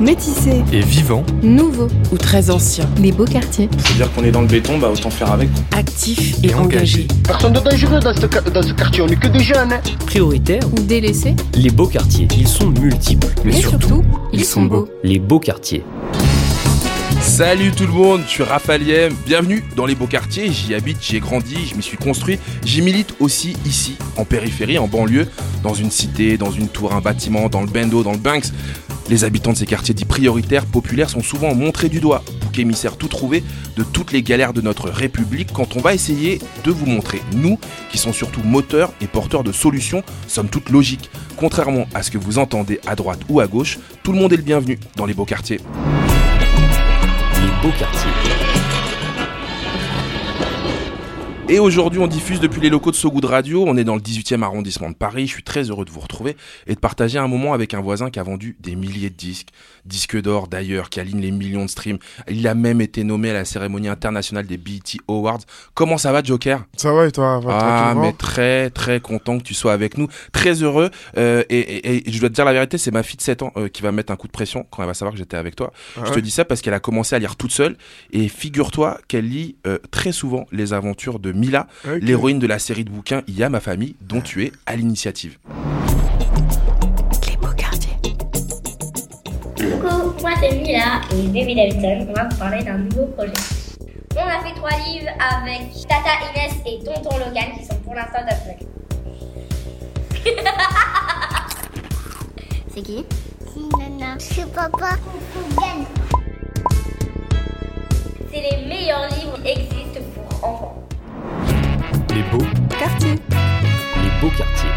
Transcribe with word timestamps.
Métissés. 0.00 0.62
Et 0.72 0.80
vivant. 0.80 1.24
Nouveaux. 1.42 1.88
ou 2.12 2.16
très 2.18 2.50
anciens, 2.50 2.88
Les 3.02 3.10
Beaux 3.10 3.24
Quartiers. 3.24 3.68
C'est-à-dire 3.78 4.12
qu'on 4.12 4.22
est 4.22 4.30
dans 4.30 4.42
le 4.42 4.46
béton, 4.46 4.78
bah 4.78 4.90
autant 4.92 5.10
faire 5.10 5.32
avec. 5.32 5.48
actifs 5.72 6.36
et, 6.44 6.48
Et 6.48 6.54
engagés. 6.54 7.06
engagés, 7.06 7.06
Personne 7.26 7.52
de 7.52 7.60
dangereux 7.60 7.98
dans 7.98 8.14
ce, 8.14 8.26
ca- 8.32 8.40
dans 8.42 8.62
ce 8.62 8.72
quartier, 8.74 9.02
on 9.02 9.06
n'est 9.06 9.16
que 9.16 9.26
des 9.26 9.40
jeunes. 9.40 9.72
hein. 9.72 9.80
Prioritaires. 10.06 10.62
Ou 10.72 10.80
délaissés. 10.82 11.34
Les 11.54 11.70
beaux 11.70 11.88
quartiers. 11.88 12.28
Ils 12.36 12.46
sont 12.46 12.68
multiples. 12.70 13.26
Mais 13.44 13.50
Et 13.58 13.60
surtout, 13.60 14.04
ils 14.32 14.44
sont 14.44 14.62
beaux. 14.62 14.88
Les 15.02 15.18
beaux 15.18 15.40
quartiers. 15.40 15.82
Salut 17.20 17.72
tout 17.72 17.84
le 17.86 17.92
monde, 17.92 18.20
je 18.26 18.30
suis 18.30 18.42
Raphaël 18.44 19.10
Bienvenue 19.26 19.64
dans 19.76 19.84
les 19.84 19.94
beaux 19.96 20.06
quartiers. 20.06 20.50
J'y 20.52 20.74
habite, 20.74 20.98
j'y 21.02 21.16
ai 21.16 21.20
grandi, 21.20 21.56
je 21.70 21.74
m'y 21.74 21.82
suis 21.82 21.96
construit. 21.98 22.38
J'y 22.64 22.80
milite 22.82 23.14
aussi 23.20 23.54
ici, 23.66 23.96
en 24.16 24.24
périphérie, 24.24 24.78
en 24.78 24.86
banlieue, 24.86 25.26
dans 25.64 25.74
une 25.74 25.90
cité, 25.90 26.36
dans 26.38 26.50
une 26.52 26.68
tour, 26.68 26.94
un 26.94 27.00
bâtiment, 27.00 27.48
dans 27.48 27.60
le 27.60 27.66
bendo, 27.66 28.02
dans 28.04 28.12
le 28.12 28.18
Banks. 28.18 28.46
Les 29.08 29.24
habitants 29.24 29.52
de 29.52 29.56
ces 29.56 29.64
quartiers 29.64 29.94
dits 29.94 30.04
prioritaires, 30.04 30.66
populaires, 30.66 31.08
sont 31.08 31.22
souvent 31.22 31.54
montrés 31.54 31.88
du 31.88 31.98
doigt, 31.98 32.22
bouc 32.42 32.58
émissaire 32.58 32.98
tout 32.98 33.08
trouvé 33.08 33.42
de 33.76 33.82
toutes 33.82 34.12
les 34.12 34.22
galères 34.22 34.52
de 34.52 34.60
notre 34.60 34.90
République 34.90 35.50
quand 35.52 35.76
on 35.76 35.80
va 35.80 35.94
essayer 35.94 36.40
de 36.64 36.70
vous 36.70 36.84
montrer. 36.84 37.22
Nous, 37.34 37.58
qui 37.90 37.96
sont 37.96 38.12
surtout 38.12 38.42
moteurs 38.44 38.92
et 39.00 39.06
porteurs 39.06 39.44
de 39.44 39.52
solutions, 39.52 40.02
sommes 40.26 40.50
toutes 40.50 40.68
logiques. 40.68 41.10
Contrairement 41.38 41.86
à 41.94 42.02
ce 42.02 42.10
que 42.10 42.18
vous 42.18 42.38
entendez 42.38 42.80
à 42.86 42.96
droite 42.96 43.20
ou 43.30 43.40
à 43.40 43.46
gauche, 43.46 43.78
tout 44.02 44.12
le 44.12 44.18
monde 44.18 44.34
est 44.34 44.36
le 44.36 44.42
bienvenu 44.42 44.78
dans 44.96 45.06
les 45.06 45.14
beaux 45.14 45.24
quartiers. 45.24 45.60
Les 47.40 47.62
beaux 47.62 47.74
quartiers. 47.78 48.37
Et 51.50 51.58
aujourd'hui, 51.60 51.98
on 51.98 52.06
diffuse 52.06 52.40
depuis 52.40 52.60
les 52.60 52.68
locaux 52.68 52.90
de 52.90 52.96
So 52.96 53.10
Good 53.10 53.24
Radio. 53.24 53.64
On 53.66 53.78
est 53.78 53.84
dans 53.84 53.94
le 53.94 54.02
18e 54.02 54.42
arrondissement 54.42 54.90
de 54.90 54.94
Paris. 54.94 55.26
Je 55.26 55.32
suis 55.32 55.42
très 55.42 55.62
heureux 55.70 55.86
de 55.86 55.90
vous 55.90 56.00
retrouver 56.00 56.36
et 56.66 56.74
de 56.74 56.78
partager 56.78 57.18
un 57.18 57.26
moment 57.26 57.54
avec 57.54 57.72
un 57.72 57.80
voisin 57.80 58.10
qui 58.10 58.18
a 58.18 58.22
vendu 58.22 58.54
des 58.60 58.76
milliers 58.76 59.08
de 59.08 59.14
disques. 59.14 59.48
Disques 59.86 60.20
d'or 60.20 60.48
d'ailleurs, 60.48 60.90
qui 60.90 61.00
aligne 61.00 61.22
les 61.22 61.30
millions 61.30 61.64
de 61.64 61.70
streams. 61.70 61.96
Il 62.28 62.46
a 62.48 62.54
même 62.54 62.82
été 62.82 63.02
nommé 63.02 63.30
à 63.30 63.32
la 63.32 63.44
cérémonie 63.46 63.88
internationale 63.88 64.46
des 64.46 64.58
BET 64.58 64.98
Awards. 65.08 65.38
Comment 65.72 65.96
ça 65.96 66.12
va, 66.12 66.22
Joker? 66.22 66.66
Ça 66.76 66.92
va 66.92 67.06
et 67.06 67.12
toi? 67.12 67.40
Va 67.40 67.58
Ah, 67.58 67.94
mais 68.02 68.12
très, 68.12 68.68
très 68.68 69.00
content 69.00 69.38
que 69.38 69.42
tu 69.44 69.54
sois 69.54 69.72
avec 69.72 69.96
nous. 69.96 70.08
Très 70.32 70.62
heureux. 70.62 70.90
Euh, 71.16 71.44
et, 71.48 71.60
et- 71.60 72.08
et 72.08 72.12
je 72.12 72.20
dois 72.20 72.28
te 72.28 72.34
dire 72.34 72.44
la 72.44 72.52
vérité, 72.52 72.76
c'est 72.76 72.90
ma 72.90 73.02
fille 73.02 73.16
de 73.16 73.22
7 73.22 73.42
ans 73.42 73.52
euh, 73.56 73.68
qui 73.68 73.80
va 73.80 73.90
mettre 73.90 74.12
un 74.12 74.16
coup 74.16 74.26
de 74.26 74.32
pression 74.32 74.66
quand 74.70 74.82
elle 74.82 74.88
va 74.88 74.92
savoir 74.94 75.14
que 75.14 75.18
j'étais 75.18 75.38
avec 75.38 75.56
toi. 75.56 75.72
Ah 75.96 76.02
Je 76.04 76.12
te 76.12 76.20
dis 76.20 76.30
ça 76.30 76.44
parce 76.44 76.60
qu'elle 76.60 76.74
a 76.74 76.80
commencé 76.80 77.16
à 77.16 77.18
lire 77.18 77.36
toute 77.36 77.52
seule. 77.52 77.78
Et 78.12 78.28
figure-toi 78.28 78.98
qu'elle 79.08 79.26
lit 79.30 79.56
euh, 79.66 79.78
très 79.90 80.12
souvent 80.12 80.44
les 80.52 80.74
aventures 80.74 81.18
de 81.20 81.37
Mila, 81.38 81.66
l'héroïne 82.00 82.38
de 82.38 82.46
la 82.46 82.58
série 82.58 82.84
de 82.84 82.90
bouquins 82.90 83.22
Il 83.28 83.38
y 83.38 83.42
a 83.44 83.48
ma 83.48 83.60
famille, 83.60 83.94
dont 84.00 84.20
tu 84.20 84.44
es 84.44 84.52
à 84.66 84.76
l'initiative. 84.76 85.38
Les 87.28 87.36
Beaux 87.36 87.54
Quartiers. 87.56 87.96
Coucou, 89.56 90.12
moi 90.20 90.30
c'est 90.40 90.54
Mila 90.56 91.00
et 91.12 91.28
Baby 91.28 91.54
Davidson. 91.54 92.06
On 92.10 92.12
va 92.12 92.28
vous 92.28 92.36
parler 92.36 92.62
d'un 92.64 92.78
nouveau 92.78 93.06
projet. 93.06 93.32
On 94.16 94.20
a 94.20 94.40
fait 94.42 94.54
trois 94.56 94.70
livres 94.88 95.10
avec 95.20 95.70
Tata 95.88 96.18
Inès 96.34 96.54
et 96.66 96.80
Tonton 96.84 97.16
Logan 97.18 97.52
qui 97.56 97.64
sont 97.64 97.76
pour 97.84 97.94
l'instant 97.94 98.18
top 98.28 98.38
C'est 102.74 102.82
qui? 102.82 103.04
C'est 103.54 103.78
Nana. 103.78 104.16
C'est 104.18 104.52
papa. 104.52 104.96
C'est 108.32 108.40
les 108.40 108.66
meilleurs 108.66 109.08
livres 109.08 109.38
qui 109.42 109.50
existent 109.50 110.00
pour 110.14 110.44
enfants. 110.48 110.87
Les 112.14 112.22
beaux 112.30 112.44
Quartiers. 112.78 113.14
Les 113.14 114.20
beaux 114.20 114.30
quartiers. 114.36 114.68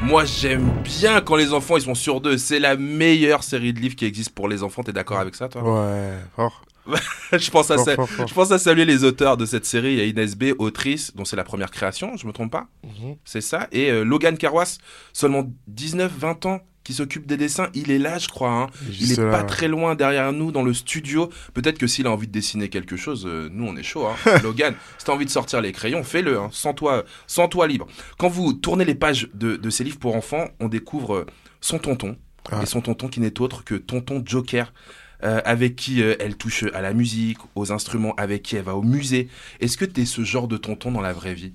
Moi, 0.00 0.24
j'aime 0.24 0.70
bien 0.84 1.20
quand 1.20 1.36
les 1.36 1.52
enfants 1.52 1.76
ils 1.76 1.82
sont 1.82 1.94
sur 1.94 2.20
deux. 2.20 2.38
C'est 2.38 2.58
la 2.60 2.76
meilleure 2.76 3.42
série 3.42 3.72
de 3.72 3.80
livres 3.80 3.96
qui 3.96 4.04
existe 4.04 4.30
pour 4.30 4.48
les 4.48 4.62
enfants. 4.62 4.82
T'es 4.82 4.92
d'accord 4.92 5.18
avec 5.18 5.34
ça, 5.34 5.48
toi? 5.48 5.62
Ouais, 5.62 6.14
fort. 6.36 6.62
je, 7.32 7.50
pense 7.50 7.70
à 7.70 7.74
Fort, 7.76 7.84
ça- 7.84 7.94
fort, 7.96 8.08
fort. 8.08 8.26
je 8.28 8.32
pense 8.34 8.50
à 8.50 8.58
saluer 8.58 8.86
les 8.86 9.04
auteurs 9.04 9.36
de 9.36 9.44
cette 9.44 9.66
série. 9.66 9.92
Il 9.92 9.98
y 9.98 10.00
a 10.00 10.04
Inès 10.04 10.36
B, 10.36 10.54
autrice, 10.58 11.14
dont 11.14 11.24
c'est 11.26 11.36
la 11.36 11.44
première 11.44 11.70
création, 11.70 12.16
je 12.16 12.26
me 12.26 12.32
trompe 12.32 12.50
pas? 12.52 12.66
Mhm. 12.84 13.16
C'est 13.24 13.42
ça. 13.42 13.68
Et 13.72 13.90
euh, 13.90 14.04
Logan 14.04 14.38
Carwas, 14.38 14.78
seulement 15.12 15.44
19-20 15.70 16.46
ans, 16.48 16.60
qui 16.88 16.94
s'occupe 16.94 17.26
des 17.26 17.36
dessins. 17.36 17.68
Il 17.74 17.90
est 17.90 17.98
là, 17.98 18.16
je 18.16 18.28
crois. 18.28 18.50
hein. 18.50 18.66
Il 18.98 19.12
est 19.12 19.16
là, 19.18 19.30
pas 19.30 19.40
ouais. 19.40 19.46
très 19.46 19.68
loin 19.68 19.94
derrière 19.94 20.32
nous 20.32 20.52
dans 20.52 20.62
le 20.62 20.72
studio. 20.72 21.28
Peut-être 21.52 21.76
que 21.76 21.86
s'il 21.86 22.06
a 22.06 22.10
envie 22.10 22.26
de 22.26 22.32
dessiner 22.32 22.70
quelque 22.70 22.96
chose, 22.96 23.26
euh, 23.26 23.50
nous 23.52 23.66
on 23.66 23.76
est 23.76 23.82
chaud. 23.82 24.06
Hein. 24.06 24.16
Logan, 24.42 24.74
si 24.96 25.04
t'as 25.04 25.12
envie 25.12 25.26
de 25.26 25.30
sortir 25.30 25.60
les 25.60 25.72
crayons, 25.72 26.02
fais-le. 26.02 26.38
Hein. 26.38 26.48
Sans 26.50 26.72
toi, 26.72 27.04
sans 27.26 27.46
toi 27.46 27.66
libre. 27.66 27.86
Quand 28.16 28.28
vous 28.30 28.54
tournez 28.54 28.86
les 28.86 28.94
pages 28.94 29.28
de, 29.34 29.56
de 29.56 29.68
ces 29.68 29.84
livres 29.84 29.98
pour 29.98 30.16
enfants, 30.16 30.48
on 30.60 30.68
découvre 30.68 31.14
euh, 31.14 31.26
son 31.60 31.78
tonton. 31.78 32.16
Ah. 32.50 32.60
Et 32.62 32.66
son 32.66 32.80
tonton 32.80 33.08
qui 33.08 33.20
n'est 33.20 33.38
autre 33.42 33.64
que 33.64 33.74
tonton 33.74 34.22
Joker. 34.24 34.72
euh, 35.24 35.42
avec 35.44 35.76
qui 35.76 36.00
euh, 36.00 36.14
elle 36.20 36.36
touche 36.38 36.64
à 36.72 36.80
la 36.80 36.94
musique, 36.94 37.38
aux 37.54 37.70
instruments, 37.70 38.14
avec 38.16 38.42
qui 38.44 38.56
elle 38.56 38.62
va 38.62 38.76
au 38.76 38.82
musée. 38.82 39.28
Est-ce 39.60 39.76
que 39.76 39.84
t'es 39.84 40.06
ce 40.06 40.24
genre 40.24 40.48
de 40.48 40.56
tonton 40.56 40.90
dans 40.90 41.02
la 41.02 41.12
vraie 41.12 41.34
vie? 41.34 41.52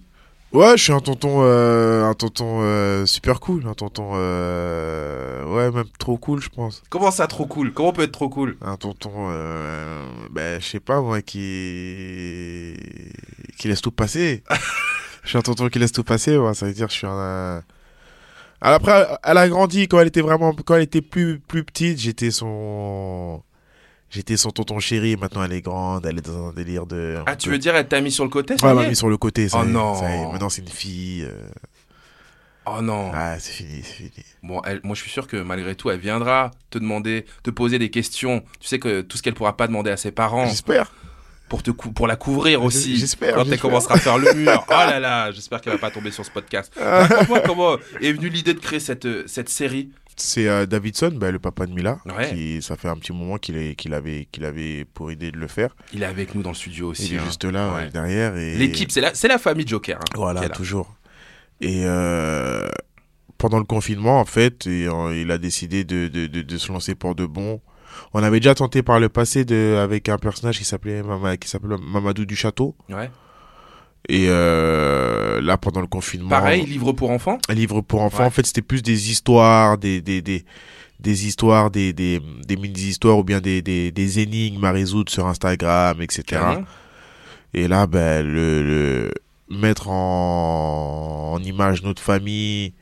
Ouais, 0.53 0.77
je 0.77 0.83
suis 0.83 0.93
un 0.93 0.99
tonton, 0.99 1.39
euh, 1.41 2.05
un 2.05 2.13
tonton 2.13 2.59
euh, 2.61 3.07
super 3.07 3.39
cool, 3.39 3.65
un 3.67 3.73
tonton, 3.73 4.11
euh, 4.13 5.43
ouais, 5.45 5.71
même 5.71 5.89
trop 5.97 6.15
cool, 6.17 6.41
je 6.43 6.49
pense. 6.49 6.83
Comment 6.89 7.09
ça 7.09 7.25
trop 7.25 7.47
cool? 7.47 7.73
Comment 7.73 7.89
on 7.89 7.93
peut 7.93 8.03
être 8.03 8.11
trop 8.11 8.29
cool? 8.29 8.55
Un 8.61 8.77
tonton, 8.77 9.11
euh, 9.31 10.05
ben, 10.29 10.61
je 10.61 10.67
sais 10.67 10.79
pas 10.79 11.01
moi, 11.01 11.23
qui, 11.23 12.75
qui 13.57 13.67
laisse 13.67 13.81
tout 13.81 13.91
passer. 13.91 14.43
je 15.23 15.29
suis 15.29 15.37
un 15.39 15.41
tonton 15.41 15.69
qui 15.69 15.79
laisse 15.79 15.91
tout 15.91 16.03
passer, 16.03 16.37
ouais, 16.37 16.53
ça 16.53 16.67
veut 16.67 16.73
dire 16.73 16.85
que 16.85 16.93
je 16.93 16.99
suis 16.99 17.07
un. 17.07 17.63
Alors 18.61 18.75
Après, 18.75 19.07
elle 19.23 19.37
a 19.39 19.49
grandi 19.49 19.87
quand 19.87 19.99
elle 20.01 20.07
était 20.07 20.21
vraiment, 20.21 20.53
quand 20.53 20.75
elle 20.75 20.83
était 20.83 21.01
plus 21.01 21.39
plus 21.39 21.63
petite, 21.63 21.97
j'étais 21.99 22.29
son, 22.29 23.41
j'étais 24.13 24.37
son 24.37 24.51
tonton 24.51 24.79
chéri. 24.79 25.17
Maintenant, 25.17 25.43
elle 25.43 25.53
est 25.53 25.61
grande, 25.61 26.05
elle 26.05 26.19
est 26.19 26.25
dans 26.25 26.49
un 26.49 26.53
délire 26.53 26.85
de. 26.85 27.17
Ah, 27.25 27.35
tu 27.35 27.47
peu- 27.49 27.53
veux 27.53 27.59
dire 27.59 27.75
elle 27.75 27.87
t'a 27.87 27.99
mis 28.01 28.11
sur 28.11 28.23
le 28.23 28.29
côté 28.29 28.57
ça 28.57 28.65
Ouais, 28.67 28.71
elle 28.71 28.77
m'a 28.83 28.87
mis 28.89 28.95
sur 28.95 29.09
le 29.09 29.17
côté. 29.17 29.49
Ça 29.49 29.59
Oh 29.61 29.65
est, 29.65 29.71
non. 29.71 29.95
ça 29.95 30.09
y 30.09 30.13
est. 30.21 30.25
Maintenant, 30.31 30.49
c'est 30.49 30.61
une 30.61 30.67
fille. 30.69 31.23
euh, 31.23 31.33
Oh 32.65 32.81
non 32.81 33.11
Ah, 33.13 33.37
c'est 33.39 33.51
fini, 33.51 33.81
c'est 33.83 33.93
fini. 33.93 34.11
Bon, 34.41 34.61
elle, 34.63 34.79
moi 34.83 34.95
je 34.95 35.01
suis 35.01 35.11
sûr 35.11 35.27
que 35.27 35.35
malgré 35.35 35.75
tout, 35.75 35.89
elle 35.89 35.99
viendra 35.99 36.51
te 36.69 36.77
demander, 36.77 37.25
te 37.43 37.49
poser 37.51 37.77
des 37.77 37.89
questions. 37.89 38.41
Tu 38.61 38.67
sais 38.69 38.79
que 38.79 39.01
tout 39.01 39.17
ce 39.17 39.23
qu'elle 39.23 39.33
pourra 39.33 39.57
pas 39.57 39.67
demander 39.67 39.91
à 39.91 39.97
ses 39.97 40.11
parents 40.13 40.47
J'espère. 40.47 40.93
pour 41.49 41.61
te 41.61 41.71
pour 41.71 42.07
la 42.07 42.15
couvrir 42.15 42.63
aussi. 42.63 42.95
J'espère, 42.95 43.35
Quand 43.35 43.43
elle 43.51 43.59
commencera 43.59 43.95
à 43.95 43.99
faire 43.99 44.17
le 44.17 44.33
mur. 44.33 44.65
Oh 44.69 44.71
là 44.71 45.01
là, 45.01 45.29
j'espère 45.33 45.59
qu'elle 45.59 45.73
va 45.73 45.79
pas 45.79 45.91
tomber 45.91 46.11
sur 46.11 46.23
ce 46.23 46.31
podcast. 46.31 46.71
Raconte-moi 46.79 47.41
comment 47.41 47.75
est 47.99 48.13
venue 48.13 48.29
l'idée 48.29 48.53
de 48.53 48.59
créer 48.61 48.79
cette 48.79 49.05
euh, 49.07 49.23
cette 49.27 49.49
série. 49.49 49.89
C'est 50.15 50.47
euh, 50.47 50.65
Davidson, 50.65 51.11
bah, 51.15 51.31
le 51.31 51.39
papa 51.39 51.65
de 51.65 51.73
Mila. 51.73 51.99
Ouais. 52.05 52.29
Qui, 52.29 52.61
ça 52.61 52.75
fait 52.75 52.87
un 52.87 52.95
petit 52.97 53.11
moment 53.13 53.37
qu'il 53.37 53.57
avait, 53.93 54.25
qu'il 54.25 54.45
avait 54.45 54.85
pour 54.85 55.11
idée 55.11 55.31
de 55.31 55.37
le 55.37 55.47
faire. 55.47 55.75
Il 55.93 56.03
est 56.03 56.05
avec 56.05 56.35
nous 56.35 56.41
dans 56.43 56.51
le 56.51 56.55
studio 56.55 56.89
aussi. 56.89 57.07
Il 57.07 57.15
est 57.15 57.19
hein. 57.19 57.23
juste 57.25 57.43
là, 57.45 57.73
Ouais. 57.75 57.89
derrière. 57.89 58.35
et 58.37 58.55
L'équipe, 58.57 58.91
c'est 58.91 59.01
la 59.01 59.11
la 59.23 59.37
famille 59.37 59.67
Joker. 59.67 59.97
hein, 59.99 60.13
Voilà, 60.15 60.47
toujours. 60.49 60.95
Et 61.61 61.83
euh, 61.85 62.67
pendant 63.37 63.57
le 63.57 63.63
confinement, 63.65 64.19
en 64.19 64.25
fait, 64.25 64.67
et, 64.67 64.87
euh, 64.87 65.15
il 65.19 65.31
a 65.31 65.37
décidé 65.37 65.83
de, 65.83 66.07
de, 66.07 66.27
de, 66.27 66.41
de 66.41 66.57
se 66.57 66.71
lancer 66.71 66.95
pour 66.95 67.15
de 67.15 67.25
bon. 67.25 67.61
On 68.13 68.23
avait 68.23 68.39
déjà 68.39 68.55
tenté 68.55 68.81
par 68.83 68.99
le 68.99 69.07
passé 69.09 69.45
de, 69.45 69.77
avec 69.81 70.09
un 70.09 70.17
personnage 70.17 70.57
qui 70.57 70.65
s'appelait 70.65 71.03
Mama, 71.03 71.37
qui 71.37 71.47
s'appelait 71.49 71.75
Mamadou 71.77 72.25
du 72.25 72.35
Château. 72.35 72.75
Ouais. 72.89 73.09
Et 74.09 74.25
euh, 74.27 75.41
là, 75.41 75.57
pendant 75.57 75.81
le 75.81 75.87
confinement. 75.87 76.29
Pareil, 76.29 76.65
livre 76.65 76.91
pour 76.91 77.09
enfants? 77.09 77.37
Livre 77.49 77.81
pour 77.81 78.01
enfants. 78.01 78.19
Ouais. 78.19 78.25
En 78.25 78.31
fait, 78.31 78.45
c'était 78.45 78.61
plus 78.61 78.81
des 78.81 79.09
histoires, 79.11 79.77
des, 79.77 80.01
des, 80.01 80.21
des, 80.21 80.43
des 80.99 81.25
histoires, 81.25 81.71
des, 81.71 81.93
des, 81.93 82.21
des 82.45 82.55
mini-histoires 82.57 83.17
ou 83.17 83.23
bien 83.23 83.39
des, 83.39 83.61
des, 83.61 83.91
des 83.91 84.19
énigmes 84.19 84.63
à 84.65 84.71
résoudre 84.71 85.11
sur 85.11 85.25
Instagram, 85.27 86.01
etc. 86.01 86.23
Carrément. 86.25 86.65
Et 87.53 87.67
là, 87.67 87.87
ben, 87.87 88.25
le, 88.25 88.63
le 88.63 89.13
mettre 89.49 89.89
en, 89.89 91.33
en 91.33 91.43
image 91.43 91.83
notre 91.83 92.01
famille 92.01 92.73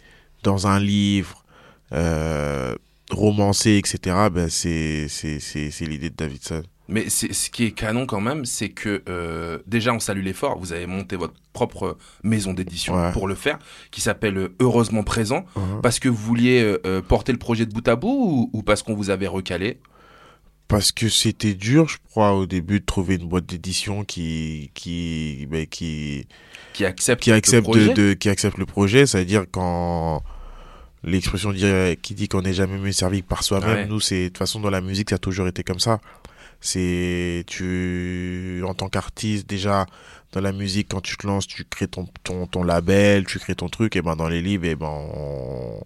dans 0.44 0.66
un 0.66 0.80
livre, 0.80 1.44
euh, 1.92 2.74
romancé, 3.12 3.78
etc., 3.78 4.16
ben, 4.32 4.50
c'est, 4.50 5.08
c'est, 5.08 5.40
c'est, 5.40 5.70
c'est 5.70 5.86
l'idée 5.86 6.10
de 6.10 6.16
Davidson. 6.16 6.64
Mais 6.88 7.10
c'est- 7.10 7.32
ce 7.32 7.50
qui 7.50 7.64
est 7.66 7.72
canon 7.72 8.06
quand 8.06 8.20
même, 8.20 8.44
c'est 8.44 8.70
que 8.70 9.02
euh, 9.08 9.60
déjà 9.66 9.94
on 9.94 10.00
salue 10.00 10.24
l'effort. 10.24 10.58
Vous 10.60 10.74
avez 10.74 10.88
monté 10.88 11.16
votre 11.16 11.36
propre 11.54 11.98
maison 12.24 12.54
d'édition 12.54 12.96
Ouais. 12.96 13.12
pour 13.14 13.28
le 13.28 13.36
faire, 13.36 13.60
qui 13.92 14.02
s'appelle 14.02 14.38
euh, 14.38 14.56
Heureusement 14.60 15.04
Présent, 15.04 15.46
Mhm. 15.56 15.82
parce 15.82 16.00
que 16.00 16.10
vous 16.10 16.16
vouliez 16.18 16.62
euh, 16.86 17.02
porter 17.02 17.32
le 17.32 17.38
projet 17.38 17.66
de 17.66 17.72
bout 17.74 17.88
à 17.88 17.96
bout 17.96 18.50
ou, 18.54 18.58
ou 18.58 18.64
parce 18.64 18.84
qu'on 18.84 18.96
vous 18.96 19.10
avait 19.10 19.28
recalé? 19.28 19.80
Parce 20.68 20.92
que 20.94 21.08
c'était 21.10 21.54
dur, 21.54 21.88
je 21.90 21.98
crois, 22.10 22.34
au 22.34 22.46
début, 22.46 22.80
de 22.80 22.86
trouver 22.86 23.16
une 23.16 23.28
boîte 23.28 23.46
d'édition 23.46 24.04
qui, 24.06 24.72
qui, 24.74 25.46
ben, 25.50 25.66
qui, 25.68 26.28
qui 26.74 26.86
accepte, 26.86 27.24
qui 27.24 27.30
le 27.30 27.36
accepte 27.36 27.64
projet? 27.64 27.90
de, 27.90 27.94
de- 28.10 28.14
qui 28.14 28.30
accepte 28.30 28.58
le 28.58 28.66
projet, 28.66 29.06
c'est-à-dire 29.06 29.46
quand 29.52 30.24
l'expression 31.04 31.52
qui 32.02 32.14
dit 32.14 32.28
qu'on 32.28 32.42
n'est 32.44 32.54
jamais 32.54 32.78
mieux 32.78 32.92
servi 32.92 33.22
que 33.22 33.28
par 33.28 33.44
soi-même. 33.44 33.70
Ouais. 33.70 33.86
Nous, 33.88 34.00
c'est 34.00 34.24
de 34.24 34.28
toute 34.30 34.38
façon 34.38 34.60
dans 34.60 34.70
la 34.70 34.82
musique, 34.82 35.10
ça 35.10 35.16
a 35.16 35.20
toujours 35.20 35.48
été 35.48 35.64
comme 35.64 35.80
ça. 35.80 36.00
C'est 36.62 37.44
tu 37.48 38.64
en 38.66 38.74
tant 38.74 38.88
qu'artiste 38.88 39.50
déjà 39.50 39.88
dans 40.32 40.42
la 40.42 40.52
musique 40.52 40.90
quand 40.90 41.02
tu 41.02 41.18
te 41.18 41.28
lances, 41.28 41.48
tu 41.48 41.66
crées 41.66 41.88
ton 41.88 42.08
ton, 42.24 42.46
ton 42.48 42.64
label, 42.64 43.26
tu 43.26 43.40
crées 43.40 43.56
ton 43.56 43.68
truc 43.68 43.96
et 43.96 44.02
ben 44.02 44.16
dans 44.16 44.30
les 44.30 44.42
livres 44.42 44.66
et 44.66 44.76
ben 44.76 44.88
on, 44.88 45.84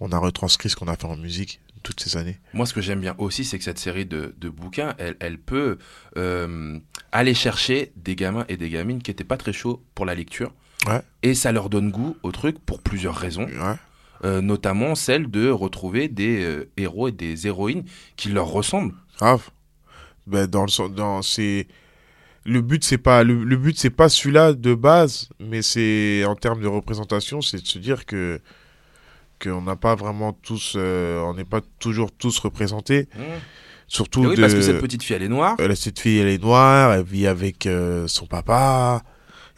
on 0.00 0.12
a 0.12 0.18
retranscrit 0.18 0.70
ce 0.70 0.76
qu'on 0.76 0.88
a 0.88 0.96
fait 0.96 1.04
en 1.04 1.16
musique 1.16 1.60
toutes 1.82 2.00
ces 2.00 2.16
années. 2.16 2.38
Moi, 2.52 2.66
ce 2.66 2.74
que 2.74 2.80
j'aime 2.80 3.00
bien 3.00 3.14
aussi, 3.18 3.44
c'est 3.44 3.58
que 3.58 3.64
cette 3.64 3.78
série 3.78 4.06
de, 4.06 4.34
de 4.38 4.48
bouquins, 4.48 4.94
elle, 4.98 5.16
elle 5.20 5.38
peut 5.38 5.78
euh, 6.16 6.80
aller 7.12 7.34
chercher 7.34 7.92
des 7.94 8.16
gamins 8.16 8.44
et 8.48 8.56
des 8.56 8.70
gamines 8.70 9.00
qui 9.00 9.10
n'étaient 9.10 9.22
pas 9.22 9.36
très 9.36 9.52
chauds 9.52 9.82
pour 9.94 10.04
la 10.04 10.16
lecture. 10.16 10.52
Ouais. 10.88 11.00
Et 11.22 11.34
ça 11.34 11.52
leur 11.52 11.70
donne 11.70 11.90
goût 11.92 12.16
au 12.24 12.32
truc 12.32 12.58
pour 12.58 12.80
plusieurs 12.82 13.14
raisons. 13.14 13.46
Ouais. 13.46 13.76
Euh, 14.24 14.40
notamment 14.40 14.94
celle 14.94 15.30
de 15.30 15.48
retrouver 15.48 16.08
des 16.08 16.42
euh, 16.42 16.70
héros 16.76 17.08
et 17.08 17.12
des 17.12 17.46
héroïnes 17.46 17.84
qui 18.16 18.30
leur 18.30 18.48
ressemblent. 18.48 18.94
Grave. 19.18 19.50
Ben 20.26 20.46
dans 20.46 20.64
le 20.64 20.88
dans 20.88 21.22
c'est 21.22 21.66
le 22.44 22.60
but 22.60 22.84
c'est 22.84 22.98
pas 22.98 23.24
le, 23.24 23.44
le 23.44 23.56
but 23.56 23.78
c'est 23.78 23.90
pas 23.90 24.08
celui-là 24.08 24.52
de 24.52 24.74
base, 24.74 25.28
mais 25.40 25.62
c'est 25.62 26.24
en 26.24 26.34
termes 26.34 26.60
de 26.60 26.68
représentation, 26.68 27.40
c'est 27.42 27.60
de 27.62 27.66
se 27.66 27.78
dire 27.78 28.06
que 28.06 28.40
qu'on 29.42 29.62
n'a 29.62 29.76
pas 29.76 29.94
vraiment 29.94 30.32
tous 30.32 30.74
euh, 30.76 31.20
on 31.20 31.34
n'est 31.34 31.44
pas 31.44 31.60
toujours 31.78 32.10
tous 32.12 32.38
représentés, 32.38 33.08
surtout 33.86 34.24
Et 34.24 34.26
oui, 34.28 34.36
de 34.36 34.40
parce 34.40 34.54
que 34.54 34.62
cette 34.62 34.80
petite 34.80 35.02
fille, 35.02 35.16
elle 35.16 35.22
est 35.24 35.28
noire. 35.28 35.56
Euh, 35.60 35.74
cette 35.74 35.98
fille 35.98 36.18
elle 36.18 36.28
est 36.28 36.42
noire, 36.42 36.92
elle 36.92 37.04
vit 37.04 37.26
avec 37.26 37.66
euh, 37.66 38.06
son 38.06 38.26
papa. 38.26 39.02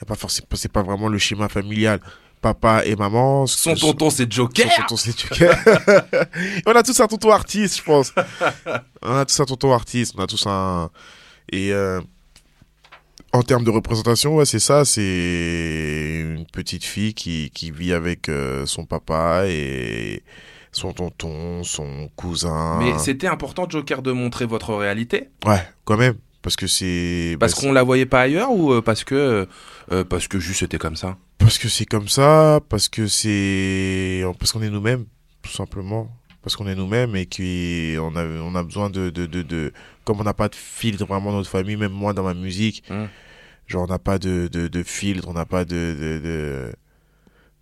Y 0.00 0.02
a 0.02 0.06
pas 0.06 0.14
forcément 0.14 0.46
c'est 0.54 0.72
pas 0.72 0.82
vraiment 0.82 1.08
le 1.08 1.18
schéma 1.18 1.48
familial. 1.48 2.00
Papa 2.40 2.82
et 2.84 2.96
maman. 2.96 3.46
Son 3.46 3.74
tonton, 3.74 4.10
c'est 4.10 4.30
Joker. 4.30 4.70
Son 4.70 4.82
tonton, 4.82 4.96
c'est 4.96 5.18
Joker. 5.18 5.56
On 6.66 6.72
a 6.72 6.82
tous 6.82 6.98
un 7.00 7.06
tonton 7.06 7.30
artiste, 7.30 7.78
je 7.78 7.82
pense. 7.82 8.12
on 9.02 9.16
a 9.16 9.24
tous 9.24 9.40
un 9.40 9.44
tonton 9.44 9.72
artiste. 9.72 10.14
On 10.16 10.22
a 10.22 10.26
tous 10.26 10.46
un. 10.46 10.90
Et 11.50 11.72
euh, 11.72 12.00
en 13.32 13.42
termes 13.42 13.64
de 13.64 13.70
représentation, 13.70 14.36
ouais, 14.36 14.44
c'est 14.44 14.58
ça. 14.58 14.84
C'est 14.84 16.20
une 16.20 16.46
petite 16.52 16.84
fille 16.84 17.14
qui, 17.14 17.50
qui 17.50 17.70
vit 17.70 17.92
avec 17.92 18.28
euh, 18.28 18.66
son 18.66 18.84
papa 18.84 19.44
et 19.46 20.22
son 20.72 20.92
tonton, 20.92 21.64
son 21.64 22.10
cousin. 22.16 22.78
Mais 22.78 22.98
c'était 22.98 23.26
important, 23.26 23.68
Joker, 23.68 24.02
de 24.02 24.12
montrer 24.12 24.46
votre 24.46 24.74
réalité? 24.74 25.30
Ouais, 25.46 25.62
quand 25.84 25.96
même. 25.96 26.14
Parce 26.42 26.56
que 26.56 26.66
c'est. 26.66 27.36
Parce 27.40 27.54
bah, 27.54 27.60
qu'on 27.60 27.72
la 27.72 27.82
voyait 27.82 28.06
pas 28.06 28.22
ailleurs 28.22 28.52
ou 28.52 28.72
euh, 28.72 28.80
parce 28.80 29.04
que, 29.04 29.46
euh, 29.92 30.04
parce 30.04 30.28
que 30.28 30.38
juste 30.38 30.60
c'était 30.60 30.78
comme 30.78 30.96
ça? 30.96 31.16
Parce 31.38 31.58
que 31.58 31.68
c'est 31.68 31.86
comme 31.86 32.08
ça, 32.08 32.60
parce 32.68 32.88
que 32.88 33.06
c'est. 33.06 34.22
Parce 34.38 34.52
qu'on 34.52 34.62
est 34.62 34.70
nous-mêmes, 34.70 35.06
tout 35.42 35.50
simplement. 35.52 36.10
Parce 36.42 36.56
qu'on 36.56 36.66
est 36.66 36.74
nous-mêmes 36.74 37.14
et 37.16 37.26
qu'on 37.26 38.16
a, 38.16 38.24
on 38.24 38.54
a 38.54 38.62
besoin 38.62 38.90
de, 38.90 39.10
de, 39.10 39.26
de, 39.26 39.42
de- 39.42 39.72
Comme 40.04 40.20
on 40.20 40.24
n'a 40.24 40.34
pas 40.34 40.48
de 40.48 40.54
filtre 40.54 41.04
vraiment 41.06 41.30
dans 41.30 41.38
notre 41.38 41.50
famille, 41.50 41.76
même 41.76 41.92
moi 41.92 42.12
dans 42.12 42.22
ma 42.22 42.34
musique, 42.34 42.82
Mm. 42.90 43.04
genre 43.66 43.82
on 43.84 43.86
n'a 43.86 43.98
pas 43.98 44.18
de, 44.18 44.48
de, 44.50 44.68
de 44.68 44.82
filtre, 44.82 45.28
on 45.28 45.32
n'a 45.32 45.44
pas 45.46 45.64
de. 45.64 45.74
de, 45.74 46.18
de, 46.24 46.72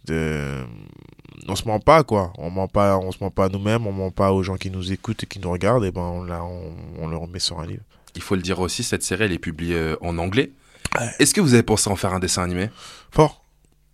de- 0.07 0.65
On 1.49 1.55
se 1.57 1.67
ment 1.69 1.81
pas, 1.81 2.03
quoi. 2.05 2.33
On 2.39 2.51
ment 2.51 2.69
pas, 2.69 2.97
on 2.99 3.13
se 3.13 3.19
ment 3.23 3.31
pas 3.31 3.47
à 3.47 3.49
nous-mêmes, 3.49 3.87
on 3.87 3.93
ment 3.93 4.11
pas 4.11 4.33
aux 4.33 4.43
gens 4.43 4.57
qui 4.57 4.71
nous 4.71 4.91
écoutent 4.93 5.23
et 5.25 5.27
qui 5.27 5.39
nous 5.39 5.51
regardent, 5.51 5.85
et 5.85 5.91
ben 5.91 6.01
on, 6.03 6.29
on, 6.31 6.75
on 6.99 7.07
le 7.09 7.17
remet 7.17 7.39
sur 7.41 7.59
un 7.61 7.67
livre. 7.67 7.83
Il 8.15 8.23
faut 8.23 8.37
le 8.37 8.43
dire 8.43 8.59
aussi, 8.61 8.83
cette 8.83 9.03
série, 9.03 9.25
elle 9.25 9.33
est 9.33 9.39
publiée 9.39 9.75
euh, 9.77 9.97
en 10.01 10.17
anglais. 10.19 10.51
Est-ce 11.19 11.35
que 11.35 11.41
vous 11.43 11.53
avez 11.55 11.63
pensé 11.63 11.91
en 11.91 11.97
faire 11.97 12.15
un 12.15 12.21
dessin 12.21 12.43
animé? 12.43 12.71
Fort. 13.11 13.43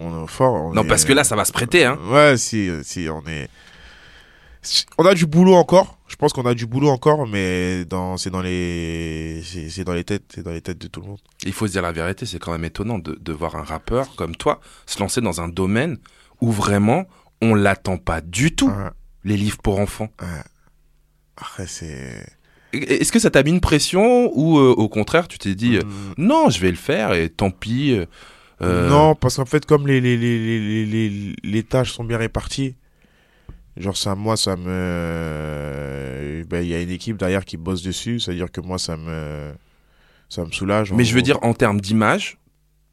On 0.05 0.25
est 0.25 0.29
fort. 0.29 0.55
on 0.55 0.73
Non, 0.75 0.85
est- 0.85 0.89
parce 0.89 1.05
que 1.05 1.13
là, 1.13 1.25
ça 1.25 1.37
va 1.37 1.45
se 1.45 1.53
prêter, 1.53 1.85
hein. 1.85 1.99
Ouais, 2.11 2.37
si, 2.37 2.71
si, 2.83 3.09
on 3.11 3.23
est. 3.29 3.49
On 4.97 5.05
a 5.07 5.15
du 5.15 5.27
boulot 5.27 5.55
encore. 5.55 5.99
Je 6.07 6.15
pense 6.17 6.33
qu'on 6.33 6.47
a 6.47 6.55
du 6.55 6.67
boulot 6.67 6.89
encore, 6.89 7.27
mais 7.27 7.85
dans, 7.85 8.17
c'est 8.17 8.31
dans 8.31 8.43
les, 8.43 9.43
c'est 9.43 9.83
dans 9.83 9.95
les 9.95 10.05
têtes, 10.05 10.25
c'est 10.35 10.43
dans 10.45 10.53
les 10.53 10.61
têtes 10.61 10.79
de 10.79 10.87
tout 10.87 11.01
le 11.01 11.07
monde. 11.09 11.19
Il 11.45 11.53
faut 11.53 11.67
se 11.67 11.73
dire 11.73 11.83
la 11.83 11.91
vérité, 11.91 12.27
c'est 12.27 12.39
quand 12.39 12.53
même 12.53 12.65
étonnant 12.65 12.99
de, 12.99 13.19
de 13.21 13.33
voir 13.33 13.57
un 13.57 13.63
rappeur 13.65 14.15
comme 14.15 14.37
toi 14.37 14.61
se 14.87 15.01
lancer 15.01 15.21
dans 15.21 15.41
un 15.41 15.49
domaine 15.49 15.97
où 16.41 16.53
vraiment 16.53 17.07
on 17.41 17.55
l'attend 17.55 17.97
pas 17.97 18.21
du 18.21 18.55
tout, 18.55 18.69
Ouais, 18.69 18.91
les 19.25 19.37
livres 19.37 19.59
pour 19.63 19.81
enfants. 19.81 20.09
ouais. 20.21 20.29
Après, 21.39 21.67
c'est. 21.67 22.25
Est-ce 22.73 23.11
que 23.11 23.19
ça 23.19 23.31
t'a 23.31 23.43
mis 23.43 23.51
une 23.51 23.61
pression 23.61 24.31
ou 24.35 24.59
euh, 24.59 24.71
au 24.77 24.89
contraire 24.89 25.29
tu 25.29 25.39
t'es 25.39 25.55
dit 25.55 25.77
euh, 25.77 25.83
Mm. 25.83 26.15
non, 26.19 26.51
je 26.51 26.61
vais 26.61 26.71
le 26.71 26.77
faire 26.77 27.13
et 27.15 27.29
tant 27.31 27.51
pis 27.51 27.93
euh, 27.93 28.07
euh, 28.63 28.89
Non, 28.89 29.15
parce 29.15 29.37
qu'en 29.37 29.45
fait, 29.45 29.67
comme 29.67 29.87
les, 29.87 30.01
les, 30.01 30.17
les, 30.17 30.87
les, 30.87 31.35
les, 31.43 31.63
tâches 31.63 31.93
sont 31.93 32.05
bien 32.05 32.19
réparties, 32.19 32.75
genre 33.77 33.97
ça, 33.97 34.15
moi, 34.15 34.37
ça 34.37 34.57
me. 34.57 36.45
Ben, 36.49 36.63
il 36.63 36.69
y 36.69 36.75
a 36.75 36.81
une 36.81 36.91
équipe 36.91 37.17
derrière 37.17 37.45
qui 37.45 37.57
bosse 37.57 37.83
dessus, 37.83 38.21
c'est-à-dire 38.21 38.51
que 38.51 38.61
moi, 38.61 38.79
ça 38.79 38.97
me. 38.97 39.53
Ça 40.29 40.45
me 40.45 40.51
soulage. 40.51 40.93
Mais 40.93 41.05
je 41.05 41.15
veux 41.15 41.23
dire 41.23 41.39
en 41.43 41.53
termes 41.53 41.81
d'image, 41.81 42.39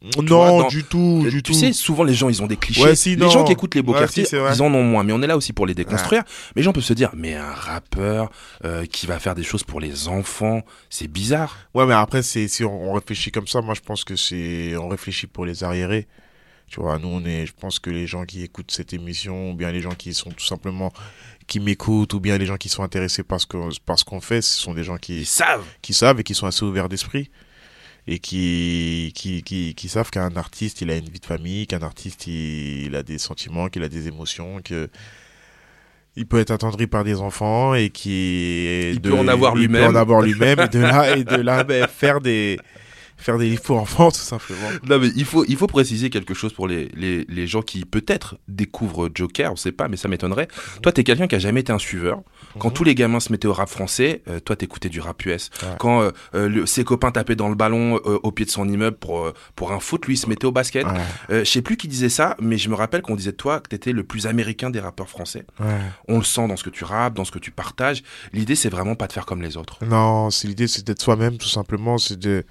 Non, 0.01 0.23
vois, 0.23 0.47
dans- 0.63 0.67
du 0.69 0.85
tout, 0.85 1.23
euh, 1.25 1.29
du 1.29 1.43
tu 1.43 1.51
tout. 1.51 1.57
sais, 1.59 1.73
souvent 1.73 2.03
les 2.05 2.13
gens 2.13 2.29
ils 2.29 2.41
ont 2.41 2.47
des 2.47 2.55
clichés. 2.55 2.81
Ouais, 2.81 2.95
si, 2.95 3.17
les 3.17 3.29
gens 3.29 3.43
qui 3.43 3.51
écoutent 3.51 3.75
les 3.75 3.81
beaux 3.81 3.91
Ouais, 3.93 3.99
quartiers, 3.99 4.23
si, 4.23 4.35
ils 4.35 4.61
en 4.61 4.73
ont 4.73 4.81
moins. 4.83 5.03
Mais 5.03 5.11
on 5.11 5.21
est 5.21 5.27
là 5.27 5.35
aussi 5.35 5.51
pour 5.51 5.65
les 5.67 5.73
déconstruire. 5.73 6.23
Mais 6.55 6.61
les 6.61 6.63
gens 6.63 6.71
peuvent 6.71 6.83
se 6.83 6.93
dire, 6.93 7.09
mais 7.13 7.35
un 7.35 7.51
rappeur 7.51 8.29
euh, 8.63 8.85
qui 8.85 9.07
va 9.07 9.19
faire 9.19 9.35
des 9.35 9.43
choses 9.43 9.63
pour 9.63 9.81
les 9.81 10.07
enfants, 10.07 10.61
c'est 10.89 11.07
bizarre. 11.09 11.57
Ouais, 11.73 11.85
mais 11.85 11.93
après, 11.95 12.23
c'est, 12.23 12.47
si 12.47 12.63
on, 12.63 12.91
on 12.91 12.93
réfléchit 12.93 13.31
comme 13.31 13.47
ça, 13.47 13.59
moi, 13.61 13.73
je 13.73 13.81
pense 13.81 14.05
que 14.05 14.15
c'est, 14.15 14.75
on 14.77 14.87
réfléchit 14.87 15.27
pour 15.27 15.45
les 15.45 15.63
arriérés. 15.65 16.07
Tu 16.67 16.79
vois, 16.79 16.97
nous, 16.99 17.07
on 17.09 17.25
est, 17.25 17.45
je 17.47 17.53
pense 17.59 17.79
que 17.79 17.89
les 17.89 18.05
gens 18.07 18.23
qui 18.25 18.43
écoutent 18.43 18.71
cette 18.71 18.93
émission, 18.93 19.51
ou 19.51 19.53
bien 19.55 19.71
les 19.71 19.81
gens 19.81 19.95
qui 19.95 20.13
sont 20.13 20.29
tout 20.29 20.45
simplement, 20.45 20.93
qui 21.47 21.59
m'écoutent, 21.59 22.13
ou 22.13 22.19
bien 22.19 22.37
les 22.37 22.45
gens 22.45 22.57
qui 22.57 22.69
sont 22.69 22.83
intéressés 22.83 23.23
par 23.23 23.41
ce 23.41 23.47
qu'on 24.05 24.21
fait, 24.21 24.41
ce 24.43 24.61
sont 24.61 24.75
des 24.75 24.83
gens 24.83 24.95
Ils 24.95 24.99
qui, 24.99 25.25
savent. 25.25 25.63
qui 25.81 25.93
savent 25.93 26.19
et 26.19 26.23
qui 26.23 26.35
sont 26.35 26.45
assez 26.45 26.63
ouverts 26.63 26.87
d'esprit. 26.87 27.31
Et 28.11 28.17
qui, 28.17 29.11
qui, 29.15 29.43
qui, 29.43 29.75
qui 29.75 29.87
savent 29.87 30.09
qu'un 30.09 30.35
artiste, 30.35 30.81
il 30.81 30.89
a 30.89 30.95
une 30.95 31.07
vie 31.09 31.19
de 31.19 31.25
famille, 31.27 31.67
qu'un 31.67 31.83
artiste, 31.83 32.25
il, 32.25 32.87
il 32.87 32.95
a 32.95 33.03
des 33.03 33.19
sentiments, 33.19 33.67
qu'il 33.69 33.83
a 33.83 33.87
des 33.87 34.07
émotions, 34.07 34.61
que, 34.63 34.89
il 36.15 36.25
peut 36.25 36.39
être 36.39 36.51
attendri 36.51 36.87
par 36.87 37.03
des 37.03 37.19
enfants 37.21 37.75
et 37.75 37.91
qui 37.91 38.89
Il 38.91 38.99
peut 38.99 39.13
en 39.13 39.27
avoir 39.27 39.53
il 39.57 39.69
peut 39.69 39.77
lui-même. 39.77 39.95
en 39.95 39.95
avoir 39.95 40.21
lui-même 40.21 40.59
et 40.59 40.67
de 40.67 40.79
là 40.79 41.15
et 41.15 41.23
de 41.23 41.35
là 41.35 41.63
ben, 41.63 41.87
faire 41.87 42.19
des 42.19 42.57
faire 43.19 43.37
des 43.37 43.49
livres 43.49 43.61
pour 43.61 43.77
enfants 43.77 44.09
tout 44.11 44.17
simplement 44.19 44.67
Non, 44.87 44.97
mais 44.99 45.09
il 45.15 45.25
faut, 45.25 45.45
il 45.47 45.55
faut 45.57 45.67
préciser 45.67 46.09
quelque 46.09 46.33
chose 46.33 46.53
pour 46.53 46.67
les, 46.67 46.89
les, 46.95 47.25
les 47.29 47.47
gens 47.47 47.61
qui 47.61 47.85
peut-être 47.85 48.37
découvrent 48.47 49.09
Joker, 49.13 49.51
on 49.51 49.55
sait 49.55 49.71
pas, 49.71 49.87
mais 49.87 49.97
ça 49.97 50.07
m'étonnerait. 50.07 50.47
Toi, 50.81 50.91
t'es 50.91 51.03
quelqu'un 51.03 51.27
qui 51.27 51.35
a 51.35 51.39
jamais 51.39 51.59
été 51.61 51.71
un 51.71 51.79
suiveur. 51.79 52.21
Quand 52.57 52.69
Mhm. 52.69 52.73
tous 52.73 52.83
les 52.83 52.95
gamins 52.95 53.19
se 53.19 53.31
mettaient 53.31 53.47
au 53.47 53.53
rap 53.53 53.69
français, 53.69 54.21
euh, 54.27 54.39
toi, 54.39 54.55
t'écoutais 54.55 54.89
du 54.89 54.99
rap 54.99 55.23
US. 55.25 55.49
Ouais. 55.61 55.69
Quand 55.79 56.01
euh, 56.01 56.11
euh, 56.35 56.47
le- 56.49 56.65
ses 56.65 56.83
copains 56.83 57.11
tapaient 57.11 57.35
dans 57.35 57.49
le 57.49 57.55
ballon 57.55 57.99
euh, 58.05 58.19
au 58.23 58.31
pied 58.31 58.45
de 58.45 58.51
son 58.51 58.67
immeuble 58.67 58.97
pour, 58.97 59.31
pour 59.55 59.71
un 59.71 59.79
foot, 59.79 60.05
lui, 60.05 60.15
il 60.15 60.17
se 60.17 60.27
mettait 60.27 60.45
au 60.45 60.51
basket. 60.51 60.85
ouais, 60.85 61.39
je 61.39 61.43
sais 61.43 61.61
plus 61.61 61.77
qui 61.77 61.87
disait 61.87 62.09
ça, 62.09 62.35
mais 62.41 62.57
je 62.57 62.69
me 62.69 62.75
rappelle 62.75 63.01
qu'on 63.01 63.15
disait 63.15 63.31
de 63.31 63.37
toi 63.37 63.59
que 63.59 63.67
t'étais 63.69 63.91
le 63.91 64.03
plus 64.03 64.27
américain 64.27 64.69
des 64.69 64.79
rappeurs 64.79 65.09
français. 65.09 65.45
ouais. 65.59 65.65
On 66.07 66.17
le 66.17 66.23
sent 66.23 66.47
dans 66.47 66.55
ce 66.57 66.63
que 66.63 66.69
tu 66.69 66.83
rappes, 66.83 67.13
dans 67.15 67.25
ce 67.25 67.31
que 67.31 67.39
tu 67.39 67.51
partages. 67.51 68.03
L'idée, 68.33 68.55
c'est 68.55 68.69
vraiment 68.69 68.95
pas 68.95 69.07
de 69.07 69.13
faire 69.13 69.25
comme 69.25 69.41
les 69.41 69.57
autres. 69.57 69.77
non 69.85 70.29
l'idée 70.43 70.67
c'est 70.67 70.85
d'être 70.85 71.01
soi-même 71.01 71.37
tout 71.37 71.47
simplement 71.49 71.97
c'est 71.97 72.17
de 72.17 72.43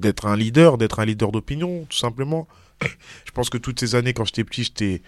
d'être 0.00 0.26
un 0.26 0.36
leader 0.36 0.78
d'être 0.78 1.00
un 1.00 1.04
leader 1.04 1.32
d'opinion 1.32 1.86
tout 1.88 1.96
simplement 1.96 2.48
je 2.82 3.30
pense 3.32 3.50
que 3.50 3.58
toutes 3.58 3.78
ces 3.80 3.94
années 3.94 4.12
quand 4.12 4.24
j'étais 4.24 4.44
petit 4.44 4.64
j'étais 4.64 5.02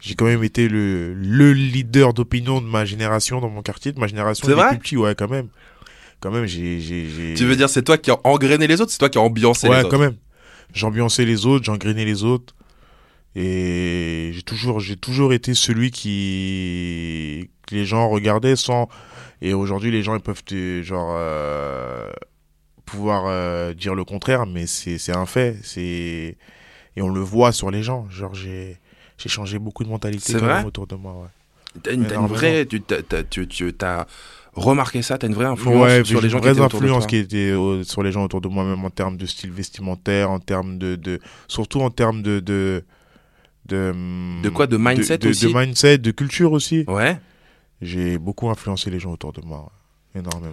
j'ai 0.00 0.14
quand 0.14 0.24
même 0.24 0.44
été 0.44 0.68
le 0.68 1.14
le 1.14 1.52
leader 1.52 2.12
d'opinion 2.12 2.60
de 2.60 2.66
ma 2.66 2.84
génération 2.84 3.40
dans 3.40 3.48
mon 3.48 3.62
quartier 3.62 3.92
de 3.92 4.00
ma 4.00 4.06
génération 4.06 4.46
C'est 4.46 4.54
vrai 4.54 4.70
plus 4.70 4.78
petits, 4.78 4.96
ouais 4.96 5.14
quand 5.14 5.28
même 5.28 5.48
quand 6.22 6.30
même 6.30 6.46
j'ai 6.46 6.80
j'ai 6.80 7.34
Tu 7.36 7.44
veux 7.44 7.56
dire, 7.56 7.68
c'est 7.68 7.82
toi 7.82 7.98
qui 7.98 8.10
as 8.10 8.18
engrainé 8.24 8.66
les 8.66 8.80
autres, 8.80 8.92
c'est 8.92 8.98
toi 8.98 9.08
qui 9.10 9.18
as 9.18 9.22
ambiancé 9.22 9.68
ouais, 9.68 9.76
les 9.76 9.80
autres? 9.80 9.90
quand 9.90 9.98
même. 9.98 10.16
J'ambiançais 10.72 11.24
les 11.24 11.44
autres, 11.46 11.64
j'engrenais 11.64 12.04
les 12.04 12.22
autres. 12.22 12.54
Et 13.34 14.30
j'ai 14.32 14.42
toujours, 14.42 14.78
j'ai 14.78 14.96
toujours 14.96 15.32
été 15.32 15.54
celui 15.54 15.90
qui, 15.90 17.50
que 17.66 17.74
les 17.74 17.84
gens 17.84 18.08
regardaient 18.08 18.56
sans. 18.56 18.88
Et 19.40 19.52
aujourd'hui, 19.52 19.90
les 19.90 20.02
gens, 20.02 20.14
ils 20.14 20.20
peuvent 20.20 20.44
te, 20.44 20.82
genre, 20.82 21.14
euh, 21.18 22.08
pouvoir 22.84 23.24
euh, 23.26 23.72
dire 23.74 23.94
le 23.94 24.04
contraire, 24.04 24.46
mais 24.46 24.66
c'est, 24.66 24.98
un 25.16 25.26
fait. 25.26 25.56
C'est, 25.62 26.36
et 26.96 27.02
on 27.02 27.08
le 27.08 27.20
voit 27.20 27.52
sur 27.52 27.70
les 27.70 27.82
gens. 27.82 28.08
Genre, 28.10 28.34
j'ai, 28.34 28.78
j'ai 29.18 29.28
changé 29.28 29.58
beaucoup 29.58 29.84
de 29.84 29.88
mentalité 29.88 30.32
quand 30.34 30.46
même 30.46 30.66
autour 30.66 30.86
de 30.86 30.94
moi, 30.94 31.12
ouais. 31.14 31.28
T'as 31.82 31.92
une, 31.94 32.06
t'as 32.06 32.16
une 32.20 32.26
vraie, 32.26 32.66
tu 32.66 32.82
t'as, 32.82 33.22
tu, 33.22 33.46
tu- 33.48 33.72
t'as 33.72 34.04
remarqué 34.52 35.00
ça, 35.00 35.16
t'as 35.16 35.26
une 35.26 35.32
vraie 35.34 35.46
influence 35.46 35.74
Ouais, 35.90 36.04
sur 36.04 36.20
les 36.20 36.28
gens 36.28 36.38
qui 36.40 36.48
étaient 36.48 36.60
autour 36.60 36.80
de 36.80 36.84
influence 36.84 37.04
toi? 37.04 37.08
qui 37.08 37.16
était 37.16 37.54
sur 37.84 38.02
les 38.02 38.12
gens 38.12 38.24
autour 38.24 38.42
de 38.42 38.48
moi, 38.48 38.62
même 38.64 38.84
en 38.84 38.90
termes 38.90 39.16
de 39.16 39.24
style 39.24 39.50
vestimentaire, 39.50 40.30
en 40.30 40.38
termes 40.38 40.76
de, 40.76 40.96
de 40.96 41.18
surtout 41.48 41.80
en 41.80 41.88
termes 41.90 42.20
de 42.22 42.40
de 42.40 42.84
de, 43.66 43.94
De 44.42 44.48
quoi, 44.50 44.66
de 44.66 44.76
mindset 44.76 45.18
de, 45.18 45.28
aussi? 45.30 45.46
de 45.52 45.58
mindset, 45.58 45.96
de 45.98 46.10
culture 46.10 46.52
aussi. 46.52 46.84
Ouais. 46.88 47.18
J'ai 47.80 48.18
beaucoup 48.18 48.50
influencé 48.50 48.90
les 48.90 48.98
gens 49.00 49.12
autour 49.12 49.32
de 49.32 49.40
moi, 49.40 49.70
énormément. 50.14 50.52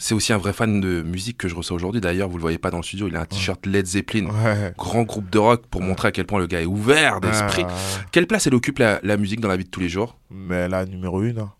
C'est 0.00 0.14
aussi 0.14 0.32
un 0.32 0.38
vrai 0.38 0.52
fan 0.52 0.80
de 0.80 1.02
musique 1.02 1.36
que 1.38 1.48
je 1.48 1.54
reçois 1.56 1.74
aujourd'hui. 1.74 2.00
D'ailleurs, 2.00 2.28
vous 2.28 2.36
le 2.36 2.42
voyez 2.42 2.56
pas 2.58 2.70
dans 2.70 2.76
le 2.76 2.82
studio, 2.84 3.08
il 3.08 3.16
a 3.16 3.20
un 3.22 3.24
t-shirt 3.26 3.66
Led 3.66 3.84
Zeppelin, 3.84 4.26
Ouais. 4.30 4.72
grand 4.78 5.02
groupe 5.02 5.28
de 5.28 5.38
rock 5.38 5.64
pour 5.68 5.82
montrer 5.82 6.08
à 6.08 6.12
quel 6.12 6.24
point 6.24 6.38
le 6.38 6.46
gars 6.46 6.60
est 6.62 6.66
ouvert 6.66 7.20
d'esprit. 7.20 7.64
Ah, 7.68 7.72
Quelle 8.12 8.28
place 8.28 8.46
elle 8.46 8.54
occupe 8.54 8.78
la, 8.78 9.00
la 9.02 9.16
musique 9.16 9.40
dans 9.40 9.48
la 9.48 9.56
vie 9.56 9.64
de 9.64 9.70
tous 9.70 9.80
les 9.80 9.88
jours? 9.88 10.16
Mais 10.30 10.68
là, 10.68 10.86
numéro 10.86 11.22
une. 11.22 11.40
hein. 11.40 11.52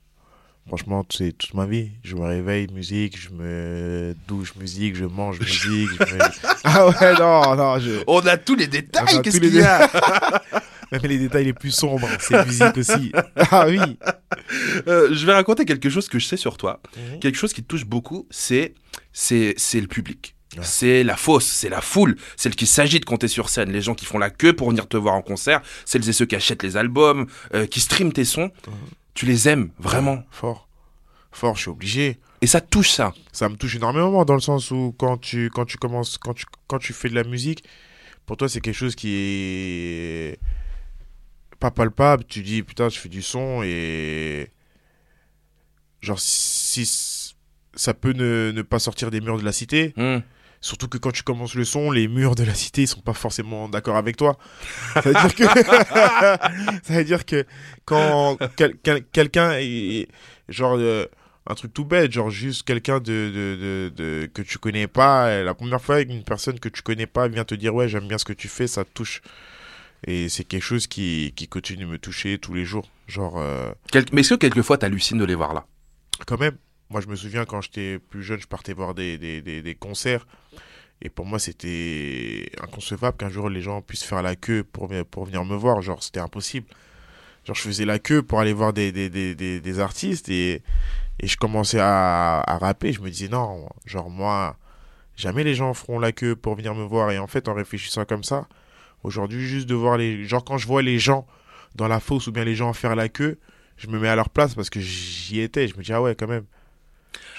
Franchement, 0.69 1.05
c'est 1.11 1.33
toute 1.37 1.55
ma 1.55 1.67
vie. 1.67 1.91
Je 2.05 2.15
me 2.15 2.27
réveille, 2.27 2.69
musique, 2.73 3.19
je 3.19 3.31
me 3.31 4.15
douche, 4.29 4.55
musique, 4.57 4.95
je 4.97 5.07
mange, 5.07 5.41
musique. 5.41 5.89
je 6.07 6.15
me- 6.15 6.21
Ah 6.65 6.87
ouais, 6.89 7.15
non, 7.19 7.57
non. 7.57 7.79
Je... 7.79 8.03
On 8.07 8.21
a 8.27 8.37
tous 8.37 8.55
les 8.55 8.67
détails, 8.67 9.17
a 9.17 9.23
qu'est-ce 9.23 9.39
tous 9.39 9.43
les 9.45 9.49
qu'il 9.51 9.61
y 9.61 9.63
a 9.63 9.89
Même 10.93 11.03
les 11.05 11.19
détails 11.19 11.45
les 11.45 11.53
plus 11.53 11.71
sombres, 11.71 12.09
c'est 12.21 12.45
musique 12.47 12.77
aussi. 12.77 13.13
Ah 13.51 13.67
oui. 13.69 13.79
Euh, 14.87 15.09
Je 15.13 15.27
vais 15.27 15.33
raconter 15.35 15.65
quelque 15.65 15.89
chose 15.91 16.09
que 16.09 16.19
je 16.19 16.27
sais 16.27 16.37
sur 16.37 16.57
toi. 16.57 16.81
Mhm. 16.97 17.21
Quelque 17.21 17.37
chose 17.37 17.53
qui 17.53 17.63
te 17.63 17.69
touche 17.69 17.85
beaucoup, 17.87 18.27
c'est 18.31 18.75
le 19.13 19.87
public. 19.87 20.35
Ouais. 20.57 20.63
C'est 20.65 21.05
la 21.05 21.17
fosse, 21.17 21.45
c'est 21.47 21.69
la 21.69 21.83
foule, 21.83 22.17
celle 22.37 22.57
qui 22.57 22.67
s'agite 22.67 23.05
quand 23.05 23.19
t'es 23.19 23.29
sur 23.29 23.51
scène, 23.51 23.71
les 23.71 23.83
gens 23.83 23.95
qui 23.95 24.07
font 24.07 24.19
la 24.19 24.31
queue 24.31 24.55
pour 24.55 24.71
venir 24.71 24.89
te 24.89 24.97
voir 24.97 25.15
en 25.15 25.21
concert, 25.23 25.61
celles 25.85 26.09
et 26.09 26.13
ceux 26.15 26.25
qui 26.25 26.37
achètent 26.37 26.63
les 26.63 26.77
albums, 26.79 27.27
euh, 27.55 27.67
qui 27.67 27.81
streament 27.81 28.13
tes 28.13 28.25
sons. 28.25 28.51
Tu 29.19 29.27
les 29.27 29.49
aimes 29.49 29.73
vraiment. 29.81 30.23
Fort. 30.31 30.69
Fort, 31.33 31.57
je 31.57 31.63
suis 31.63 31.71
obligé. 31.71 32.19
Et 32.41 32.47
ça 32.47 32.61
touche 32.61 32.91
ça. 32.91 33.13
Ça 33.33 33.49
me 33.49 33.57
touche 33.57 33.75
énormément 33.75 34.25
dans 34.25 34.35
le 34.35 34.41
sens 34.41 34.71
où 34.71 34.95
quand 34.97 35.19
tu, 35.19 35.51
quand 35.51 35.65
tu 35.65 35.77
commences, 35.77 36.19
quand 36.19 36.35
tu, 36.35 36.45
quand 36.69 36.79
tu 36.79 36.93
fais 36.93 37.09
de 37.09 37.17
la 37.17 37.25
musique, 37.25 37.65
pour 38.27 38.37
toi, 38.37 38.49
c'est 38.49 38.61
quelque 38.61 38.77
chose 38.77 38.95
qui 38.95 39.13
est 39.17 40.39
pas 41.59 41.73
palpable. 41.73 42.23
Tu 42.29 42.43
dis, 42.43 42.63
putain, 42.63 42.89
je 42.91 42.97
fais 43.01 43.09
du 43.09 43.23
son 43.23 43.63
et. 43.65 44.53
Genre, 46.01 46.21
si 46.21 46.89
ça 47.75 47.95
peut 47.95 48.13
ne, 48.13 48.53
ne 48.55 48.63
pas 48.63 48.79
sortir 48.79 49.11
des 49.11 49.21
murs 49.21 49.39
de 49.41 49.45
la 49.45 49.51
cité, 49.51 49.95
Hmm. 49.97 50.19
Surtout 50.61 50.89
que 50.89 50.99
quand 50.99 51.13
tu 51.13 51.23
commences 51.23 51.55
le 51.55 51.65
son, 51.65 51.91
les 51.91 52.09
murs 52.09 52.35
de 52.35 52.45
la 52.45 52.55
cité, 52.55 52.83
ils 52.83 52.89
sont 52.89 53.01
pas 53.01 53.13
forcément 53.15 53.69
d'accord 53.69 53.97
avec 53.97 54.17
toi. 54.17 54.37
Ça 54.95 55.01
veut 55.03 55.13
dire 55.15 55.35
que, 55.35 55.45
ça 56.83 56.95
veut 56.95 57.05
dire 57.05 57.25
que 57.25 57.45
quand 57.85 58.37
quel- 58.57 58.77
quel- 58.83 59.05
quelqu'un 59.05 59.53
est, 59.59 60.09
genre, 60.49 60.77
euh, 60.79 61.07
un 61.47 61.55
truc 61.55 61.73
tout 61.73 61.85
bête, 61.85 62.13
genre 62.13 62.31
juste 62.31 62.65
quelqu'un 62.65 62.99
de, 62.99 63.05
de, 63.05 63.91
de, 63.91 63.93
de- 63.97 64.27
que 64.27 64.43
tu 64.43 64.59
connais 64.59 64.87
pas, 64.87 65.43
la 65.43 65.55
première 65.55 65.81
fois 65.81 66.05
qu'une 66.05 66.23
personne 66.25 66.61
que 66.61 66.69
tu 66.69 66.83
connais 66.83 67.07
pas 67.07 67.29
vient 67.29 67.45
te 67.45 67.55
dire 67.55 67.75
ouais 67.75 67.89
j'aime 67.89 68.07
bien 68.07 68.19
ce 68.19 68.25
que 68.27 68.35
tu 68.35 68.49
fais, 68.49 68.67
ça 68.67 68.85
te 68.85 68.91
touche. 68.93 69.23
Et 70.07 70.29
c'est 70.29 70.45
quelque 70.45 70.63
chose 70.63 70.87
qui, 70.87 71.33
qui 71.35 71.49
continue 71.49 71.85
de 71.85 71.91
me 71.91 71.99
toucher 71.99 72.39
tous 72.39 72.55
les 72.55 72.65
jours. 72.65 72.89
Genre, 73.09 73.35
euh, 73.39 73.73
Quel- 73.91 74.05
Mais 74.13 74.21
est-ce 74.21 74.35
que 74.35 74.39
quelquefois 74.41 74.79
t'hallucines 74.79 75.19
de 75.19 75.25
les 75.25 75.35
voir 75.35 75.55
là? 75.55 75.67
Quand 76.27 76.39
même, 76.39 76.57
moi 76.91 77.01
je 77.01 77.07
me 77.09 77.17
souviens 77.17 77.45
quand 77.45 77.61
j'étais 77.61 77.99
plus 77.99 78.23
jeune, 78.23 78.41
je 78.41 78.47
partais 78.47 78.73
voir 78.73 78.95
des, 78.95 79.19
des, 79.19 79.41
des, 79.43 79.75
concerts. 79.75 80.27
Et 81.01 81.11
pour 81.11 81.27
moi, 81.27 81.39
c'était 81.39 82.51
inconcevable 82.61 83.17
qu'un 83.17 83.29
jour 83.29 83.49
les 83.49 83.61
gens 83.61 83.83
puissent 83.83 84.03
faire 84.05 84.23
la 84.23 84.35
queue 84.35 84.65
pour, 84.65 84.91
pour 85.11 85.27
venir 85.27 85.45
me 85.45 85.55
voir. 85.55 85.81
Genre, 85.81 86.03
c'était 86.03 86.19
impossible. 86.21 86.67
Genre, 87.45 87.55
je 87.55 87.63
faisais 87.63 87.85
la 87.85 87.99
queue 88.01 88.23
pour 88.23 88.41
aller 88.41 88.53
voir 88.53 88.73
des, 88.73 88.91
des, 88.91 89.09
des, 89.09 89.35
des, 89.35 89.61
des 89.61 89.81
artistes 89.81 90.29
et, 90.29 90.63
et 91.21 91.27
je 91.27 91.37
commençais 91.37 91.79
à, 91.79 92.41
à 92.41 92.59
rapper. 92.59 92.93
Je 92.93 93.01
me 93.01 93.11
disais, 93.11 93.29
non, 93.29 93.69
genre, 93.87 94.11
moi, 94.11 94.57
jamais 95.17 95.45
les 95.45 95.55
gens 95.55 95.73
feront 95.75 95.99
la 95.99 96.13
queue 96.13 96.35
pour 96.35 96.57
venir 96.57 96.75
me 96.75 96.85
voir. 96.85 97.11
Et 97.13 97.19
en 97.19 97.27
fait, 97.27 97.49
en 97.49 97.55
réfléchissant 97.55 98.05
comme 98.05 98.25
ça, 98.25 98.49
aujourd'hui, 99.05 99.47
juste 99.47 99.69
de 99.69 99.75
voir 99.75 99.99
les. 99.99 100.25
Genre, 100.25 100.45
quand 100.45 100.59
je 100.59 100.67
vois 100.67 100.83
les 100.83 100.99
gens 100.99 101.27
dans 101.77 101.89
la 101.89 102.01
fosse 102.01 102.27
ou 102.27 102.33
bien 102.33 102.45
les 102.45 102.57
gens 102.57 102.73
faire 102.73 102.97
la 102.97 103.09
queue, 103.09 103.39
je 103.77 103.87
me 103.87 103.99
mets 104.01 104.09
à 104.09 104.17
leur 104.17 104.31
place 104.31 104.55
parce 104.55 104.71
que 104.71 104.81
j'y 104.81 105.41
étais. 105.41 105.69
Je 105.69 105.77
me 105.77 105.83
dis, 105.83 105.93
ah 105.93 106.03
ouais, 106.03 106.15
quand 106.17 106.27
même. 106.27 106.45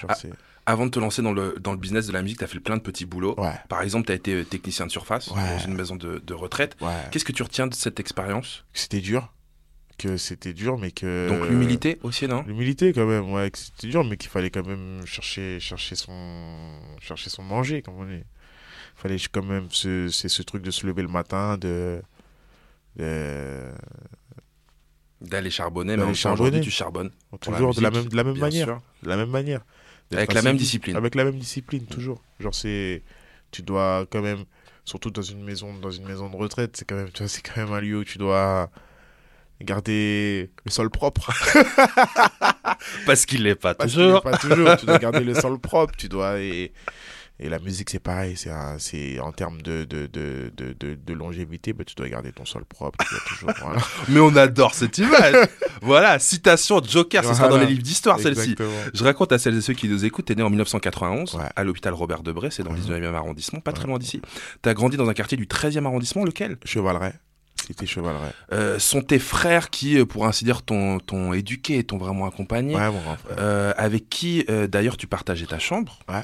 Genre, 0.00 0.10
Ah. 0.12 0.28
Avant 0.66 0.84
de 0.86 0.90
te 0.90 0.98
lancer 1.00 1.22
dans 1.22 1.32
le, 1.32 1.56
dans 1.60 1.72
le 1.72 1.78
business 1.78 2.06
de 2.06 2.12
la 2.12 2.22
musique, 2.22 2.38
t'as 2.38 2.46
fait 2.46 2.60
plein 2.60 2.76
de 2.76 2.82
petits 2.82 3.06
boulots. 3.06 3.34
Ouais, 3.40 3.54
Par 3.68 3.82
exemple, 3.82 4.06
t'as 4.06 4.14
été 4.14 4.34
euh, 4.34 4.44
technicien 4.44 4.86
de 4.86 4.90
surface 4.90 5.28
Ouais. 5.28 5.36
dans 5.56 5.58
une 5.58 5.74
maison 5.74 5.96
de, 5.96 6.18
de 6.24 6.34
retraite. 6.34 6.76
ouais. 6.80 6.92
Qu'est-ce 7.10 7.24
que 7.24 7.32
tu 7.32 7.42
retiens 7.42 7.66
de 7.66 7.74
cette 7.74 7.98
expérience? 7.98 8.64
C'était 8.72 9.00
dur. 9.00 9.32
Que 9.98 10.16
c'était 10.16 10.52
dur, 10.54 10.78
mais 10.78 10.92
que. 10.92 11.28
Donc 11.28 11.48
l'humilité 11.48 11.98
aussi, 12.02 12.26
non? 12.28 12.42
L'humilité 12.46 12.92
quand 12.92 13.04
même, 13.06 13.30
ouais, 13.32 13.50
que 13.50 13.58
c'était 13.58 13.88
dur, 13.88 14.04
mais 14.04 14.16
qu'il 14.16 14.30
fallait 14.30 14.50
quand 14.50 14.64
même 14.66 15.00
chercher, 15.06 15.58
chercher 15.60 15.94
son, 15.96 16.78
chercher 17.00 17.30
son 17.30 17.42
manger, 17.42 17.82
comme 17.82 17.96
on 17.98 18.04
dit. 18.04 18.22
Fallait 18.96 19.16
quand 19.32 19.42
même 19.44 19.66
ce, 19.70 20.08
c'est 20.08 20.28
ce 20.28 20.42
truc 20.42 20.62
de 20.62 20.70
se 20.70 20.86
lever 20.86 21.02
le 21.02 21.08
matin, 21.08 21.56
de, 21.58 22.00
de- 22.96 23.70
D'aller 25.20 25.50
charbonner, 25.50 25.96
mais 25.98 26.04
aujourd'hui 26.04 26.60
tu 26.62 26.70
charbonnes. 26.70 27.10
toujours 27.42 27.74
de 27.74 27.80
la 27.82 27.90
même, 27.90 28.06
de 28.06 28.16
la 28.16 28.24
même 28.24 28.38
manière, 28.38 28.66
sûr. 28.66 28.82
de 29.02 29.08
la 29.08 29.16
même 29.18 29.28
manière. 29.28 29.60
Avec 30.12 30.32
la 30.32 30.42
même 30.42 30.56
discipline. 30.56 30.96
Avec 30.96 31.14
la 31.14 31.24
même 31.24 31.38
discipline, 31.38 31.86
toujours. 31.86 32.22
Genre 32.40 32.54
c'est, 32.54 33.02
tu 33.50 33.62
dois 33.62 34.06
quand 34.10 34.22
même, 34.22 34.44
surtout 34.84 35.10
dans 35.10 35.22
une 35.22 35.42
maison, 35.42 35.74
dans 35.78 35.90
une 35.90 36.04
maison 36.04 36.28
de 36.28 36.36
retraite, 36.36 36.76
c'est 36.76 36.84
quand 36.84 36.96
même, 36.96 37.10
tu 37.10 37.18
vois, 37.18 37.28
c'est 37.28 37.42
quand 37.42 37.56
même 37.56 37.72
un 37.72 37.80
lieu 37.80 37.98
où 37.98 38.04
tu 38.04 38.18
dois 38.18 38.70
garder 39.62 40.50
le 40.64 40.70
sol 40.70 40.90
propre. 40.90 41.30
Parce 43.06 43.26
qu'il 43.26 43.42
l'est 43.42 43.54
pas 43.54 43.74
Pas 43.74 43.86
toujours. 43.86 44.22
Tu 44.78 44.86
dois 44.86 44.98
garder 44.98 45.20
le 45.20 45.34
sol 45.34 45.58
propre. 45.58 45.94
Tu 45.96 46.08
dois 46.08 46.40
et, 46.40 46.72
et 47.40 47.48
la 47.48 47.58
musique 47.58 47.90
c'est 47.90 47.98
pareil. 47.98 48.36
C'est 48.36 49.18
en 49.20 49.32
termes 49.32 49.60
de 49.62 49.84
de, 49.84 50.06
de, 50.06 50.52
de, 50.56 50.72
de, 50.78 50.94
de 50.94 51.12
longévité, 51.14 51.72
bah, 51.72 51.84
tu 51.84 51.94
dois 51.94 52.08
garder 52.08 52.30
ton 52.32 52.44
sol 52.44 52.64
propre. 52.64 52.98
Tu 53.04 53.14
dois 53.14 53.22
toujours. 53.26 53.50
Voilà. 53.62 53.80
Mais 54.08 54.20
on 54.20 54.36
adore 54.36 54.74
cette 54.74 54.98
image. 54.98 55.34
voilà, 55.82 56.18
citation 56.18 56.80
Joker, 56.82 57.24
ce 57.24 57.34
sera 57.34 57.44
dans 57.44 57.50
Voilà. 57.50 57.64
les 57.64 57.70
livres 57.70 57.82
d'histoire 57.82 58.20
celle-ci. 58.20 58.54
Je 58.94 59.02
raconte 59.04 59.32
à 59.32 59.38
celles 59.38 59.56
et 59.56 59.60
ceux 59.60 59.74
qui 59.74 59.88
nous 59.88 60.04
écoutent, 60.04 60.26
t'es 60.26 60.34
né 60.34 60.42
en 60.42 60.50
1991 60.50 61.34
Ouais. 61.34 61.44
à 61.56 61.64
l'hôpital 61.64 61.92
Robert 61.94 62.22
Debré, 62.22 62.50
c'est 62.50 62.62
dans 62.62 62.70
le 62.72 62.76
Mhm. 62.78 62.82
19e 62.84 63.14
arrondissement, 63.14 63.60
pas 63.60 63.72
très 63.72 63.86
loin 63.86 63.98
d'ici. 63.98 64.20
T'as 64.62 64.74
grandi 64.74 64.96
dans 64.96 65.08
un 65.08 65.14
quartier 65.14 65.36
du 65.36 65.46
13e 65.46 65.86
arrondissement, 65.86 66.24
lequel? 66.24 66.56
Chevaleret. 66.64 67.14
C'était 67.66 67.86
Chevaleret. 67.86 68.32
Euh, 68.52 68.78
Sont 68.78 69.02
tes 69.02 69.18
frères 69.18 69.70
qui, 69.70 69.98
euh, 69.98 70.04
pour 70.06 70.26
ainsi 70.26 70.44
dire, 70.44 70.62
t'ont 70.62 70.98
t'ont 70.98 71.32
éduqué, 71.32 71.84
t'ont 71.84 71.98
vraiment 71.98 72.26
accompagné, 72.26 72.74
Ouais, 72.74 72.90
mon 72.90 73.00
grand 73.00 73.16
frère. 73.16 73.36
euh, 73.38 73.72
avec 73.76 74.08
qui 74.08 74.44
euh, 74.50 74.66
d'ailleurs 74.66 74.96
tu 74.96 75.06
partageais 75.06 75.46
ta 75.46 75.58
chambre? 75.58 75.98
Ouais. 76.08 76.22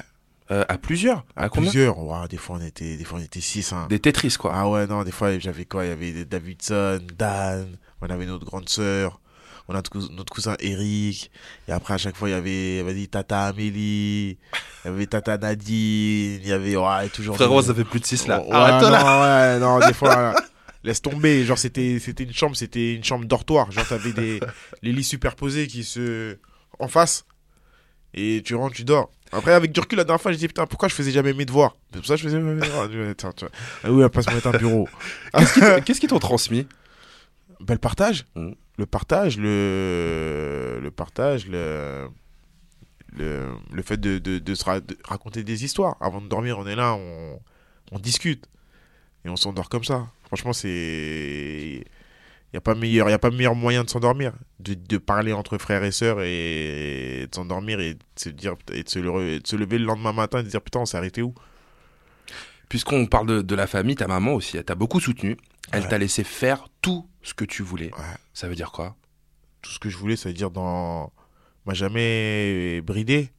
Euh, 0.51 0.63
À 0.69 0.77
plusieurs 0.77 1.25
À, 1.35 1.43
À 1.45 1.49
combien 1.49 1.69
plusieurs. 1.69 1.97
Ouais, 1.99 2.27
des 2.29 2.37
fois 2.37 2.57
on 2.61 2.65
était, 2.65 2.95
des 2.97 3.03
fois 3.03 3.19
on 3.19 3.23
était 3.23 3.41
six. 3.41 3.73
Hein. 3.73 3.87
Des 3.89 3.99
Tetris, 3.99 4.35
quoi. 4.39 4.51
Ah 4.55 4.69
ouais, 4.69 4.87
non, 4.87 5.03
des 5.03 5.11
fois 5.11 5.37
j'avais 5.39 5.65
quoi? 5.65 5.85
Il 5.85 5.89
y 5.89 5.91
avait 5.91 6.25
Davidson, 6.25 7.01
Dan, 7.17 7.77
on 8.01 8.07
avait 8.07 8.25
notre 8.25 8.45
grande 8.45 8.69
sœur, 8.69 9.19
on 9.67 9.73
a 9.73 9.77
notre 9.77 9.91
cous- 9.91 10.09
notre 10.13 10.31
cousin 10.33 10.55
Eric, 10.59 11.29
et 11.67 11.71
après 11.73 11.95
à 11.95 11.97
chaque 11.97 12.15
fois 12.15 12.29
il 12.29 12.31
y 12.31 12.35
avait, 12.35 12.81
vas-y, 12.83 13.07
Tata 13.09 13.47
Amélie, 13.47 14.37
il 14.85 14.85
y 14.85 14.87
avait 14.87 15.05
Tata 15.07 15.37
Nadine, 15.37 16.39
il 16.41 16.47
y 16.47 16.53
avait, 16.53 16.77
ouais, 16.77 17.09
toujours. 17.09 17.35
Frérot, 17.35 17.61
ça 17.61 17.73
fait 17.73 17.83
plus 17.83 17.99
de 17.99 18.05
6 18.05 18.27
là. 18.27 18.41
Ouais, 18.41 18.49
là. 18.51 18.79
non, 18.79 19.21
ouais, 19.21 19.59
non, 19.81 19.85
des 19.85 19.93
fois, 19.93 20.33
laisse 20.83 21.01
tomber. 21.01 21.43
Genre, 21.43 21.57
c'était, 21.57 21.99
c'était 21.99 22.23
une 22.23 22.31
chambre, 22.33 22.55
c'était 22.55 22.93
une 22.95 23.03
chambre 23.03 23.25
dortoir. 23.25 23.69
Genre, 23.71 23.85
t'avais 23.85 24.13
des, 24.13 24.39
les 24.81 24.93
lits 24.93 25.03
superposés 25.03 25.67
qui 25.67 25.83
se, 25.83 26.37
en 26.79 26.87
face. 26.87 27.25
Et 28.13 28.41
tu 28.45 28.55
rentres, 28.55 28.75
tu 28.75 28.85
dors. 28.85 29.11
Après, 29.31 29.53
avec 29.53 29.71
du 29.71 29.79
recul, 29.79 29.97
la 29.97 30.03
dernière 30.03 30.21
fois, 30.21 30.31
je 30.31 30.37
dis, 30.37 30.47
putain, 30.47 30.65
pourquoi 30.65 30.87
je 30.89 30.95
faisais 30.95 31.11
jamais 31.11 31.33
mes 31.33 31.45
devoirs? 31.45 31.75
C'est 31.91 31.99
pour 31.99 32.07
ça 32.07 32.13
que 32.15 32.21
je 32.21 32.25
faisais 32.25 32.39
mes 32.39 32.59
devoirs. 32.61 32.89
Tu 32.89 32.97
vois. 33.23 33.49
Ah 33.83 33.91
oui, 33.91 34.01
elle 34.03 34.09
passe 34.09 34.27
mettre 34.33 34.47
un 34.47 34.57
bureau. 34.57 34.87
Qu'est-ce 35.85 35.99
qu'ils 35.99 36.09
t'ont 36.09 36.19
transmis? 36.19 36.65
Ben, 37.59 37.73
le 37.73 37.79
partage. 37.79 38.25
Mhm. 38.35 38.55
Le 38.77 38.85
partage, 38.85 39.37
le, 39.39 40.79
le 40.81 40.91
partage, 40.91 41.47
le, 41.47 42.07
le, 43.11 43.47
le 43.71 43.81
fait 43.81 43.97
de, 43.97 44.19
de, 44.19 44.37
de 44.37 44.55
se 44.55 44.63
ra- 44.63 44.79
de 44.81 44.95
raconter 45.03 45.43
des 45.43 45.65
histoires. 45.65 45.97
Avant 45.99 46.21
de 46.21 46.27
dormir, 46.27 46.59
on 46.59 46.67
est 46.67 46.75
là, 46.75 46.93
on, 46.93 47.39
on 47.91 47.99
discute. 47.99 48.45
Et 49.25 49.29
on 49.29 49.35
s'endort 49.35 49.69
comme 49.69 49.83
ça. 49.83 50.07
Franchement, 50.27 50.53
c'est. 50.53 51.83
Il 52.53 52.55
n'y 52.55 52.57
a, 52.59 52.61
pas 52.61 52.75
meilleur- 52.75 53.09
y 53.09 53.13
a 53.13 53.19
pas 53.19 53.29
meilleur 53.29 53.55
moyen 53.55 53.83
de 53.83 53.89
s'endormir. 53.89 54.31
De, 54.59 54.73
de 54.73 54.97
parler 54.97 55.33
entre 55.33 55.57
frères 55.57 55.83
et 55.83 55.91
sœurs 55.91 56.21
et 56.21 57.27
de 57.29 57.35
s'endormir 57.35 57.79
et 57.81 57.95
de 57.95 57.99
se, 58.15 58.29
dire, 58.29 58.55
et 58.71 58.83
de 58.83 58.89
se, 58.89 58.99
le- 58.99 59.29
et 59.33 59.39
de 59.41 59.47
se 59.47 59.55
lever 59.57 59.77
le 59.77 59.85
lendemain 59.85 60.13
matin 60.13 60.39
et 60.39 60.43
de 60.43 60.47
dire 60.49 60.61
Putain, 60.61 60.79
on 60.79 60.85
s'est 60.85 60.97
arrêté 60.97 61.21
où? 61.21 61.33
Puisqu'on 62.69 63.05
parle 63.05 63.27
de, 63.27 63.41
de 63.41 63.55
la 63.55 63.67
famille, 63.67 63.95
ta 63.95 64.07
maman 64.07 64.33
aussi, 64.33 64.57
elle 64.57 64.63
t'a 64.65 64.75
beaucoup 64.75 64.99
soutenu. 64.99 65.37
Elle 65.71 65.83
Ouais. 65.83 65.89
t'a 65.89 65.97
laissé 65.97 66.23
faire 66.23 66.67
tout 66.81 67.07
ce 67.21 67.33
que 67.33 67.43
tu 67.45 67.63
voulais. 67.63 67.91
Ouais. 67.97 68.03
Ça 68.33 68.47
veut 68.47 68.55
dire 68.55 68.71
quoi? 68.71 68.95
Tout 69.61 69.71
ce 69.71 69.79
que 69.79 69.89
je 69.89 69.97
voulais, 69.97 70.15
c'est-à-dire 70.15 70.49
dans. 70.51 71.11
M'a 71.65 71.73
jamais 71.73 72.79
bridé. 72.81 73.29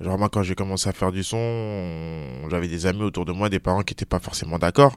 Genre, 0.00 0.18
moi, 0.18 0.28
quand 0.30 0.42
j'ai 0.42 0.54
commencé 0.54 0.88
à 0.88 0.92
faire 0.92 1.12
du 1.12 1.22
son, 1.24 2.48
j'avais 2.50 2.68
des 2.68 2.86
amis 2.86 3.02
autour 3.02 3.24
de 3.26 3.32
moi, 3.32 3.48
des 3.50 3.58
parents 3.60 3.82
qui 3.82 3.92
n'étaient 3.92 4.04
pas 4.06 4.20
forcément 4.20 4.58
d'accord. 4.58 4.96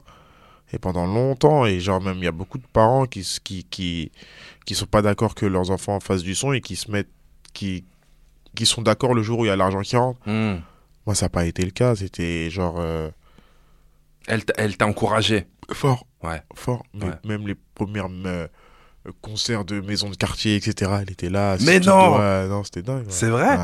Et 0.72 0.78
pendant 0.78 1.06
longtemps, 1.06 1.66
et 1.66 1.80
genre, 1.80 2.00
même, 2.00 2.18
il 2.18 2.24
y 2.24 2.28
a 2.28 2.32
beaucoup 2.32 2.58
de 2.58 2.66
parents 2.72 3.06
qui, 3.06 3.26
qui, 3.42 3.64
qui, 3.64 4.12
qui 4.64 4.74
sont 4.74 4.86
pas 4.86 5.02
d'accord 5.02 5.34
que 5.34 5.46
leurs 5.46 5.70
enfants 5.70 5.98
fassent 6.00 6.22
du 6.22 6.34
son 6.34 6.52
et 6.52 6.60
qui 6.60 6.76
se 6.76 6.90
mettent. 6.90 7.08
qui, 7.52 7.84
qui 8.54 8.66
sont 8.66 8.82
d'accord 8.82 9.14
le 9.14 9.22
jour 9.22 9.40
où 9.40 9.44
il 9.44 9.48
y 9.48 9.50
a 9.50 9.56
l'argent 9.56 9.80
qui 9.80 9.96
rentre. 9.96 10.20
Hmm. 10.26 10.58
Moi, 11.06 11.14
ça 11.14 11.26
n'a 11.26 11.30
pas 11.30 11.46
été 11.46 11.64
le 11.64 11.70
cas. 11.72 11.94
C'était 11.96 12.50
genre. 12.50 12.76
euh, 12.78 13.10
Elle 14.26 14.44
t'a- 14.44 14.54
elle 14.58 14.76
t'a 14.76 14.86
encouragé. 14.86 15.46
fort. 15.72 16.06
Ouais. 16.22 16.42
Fort. 16.54 16.84
Ouais. 16.94 17.08
Même 17.24 17.46
les 17.48 17.54
premières 17.74 18.08
euh, 18.26 18.46
concerts 19.22 19.64
de 19.64 19.80
maisons 19.80 20.10
de 20.10 20.16
quartier, 20.16 20.56
etc., 20.56 20.90
elle 21.02 21.10
était 21.10 21.30
là. 21.30 21.56
Mais 21.64 21.80
non 21.80 22.18
Ouais, 22.18 22.46
non, 22.48 22.62
c'était 22.64 22.82
dingue. 22.82 23.06
ouais. 23.06 23.12
C'est 23.12 23.28
vrai? 23.30 23.56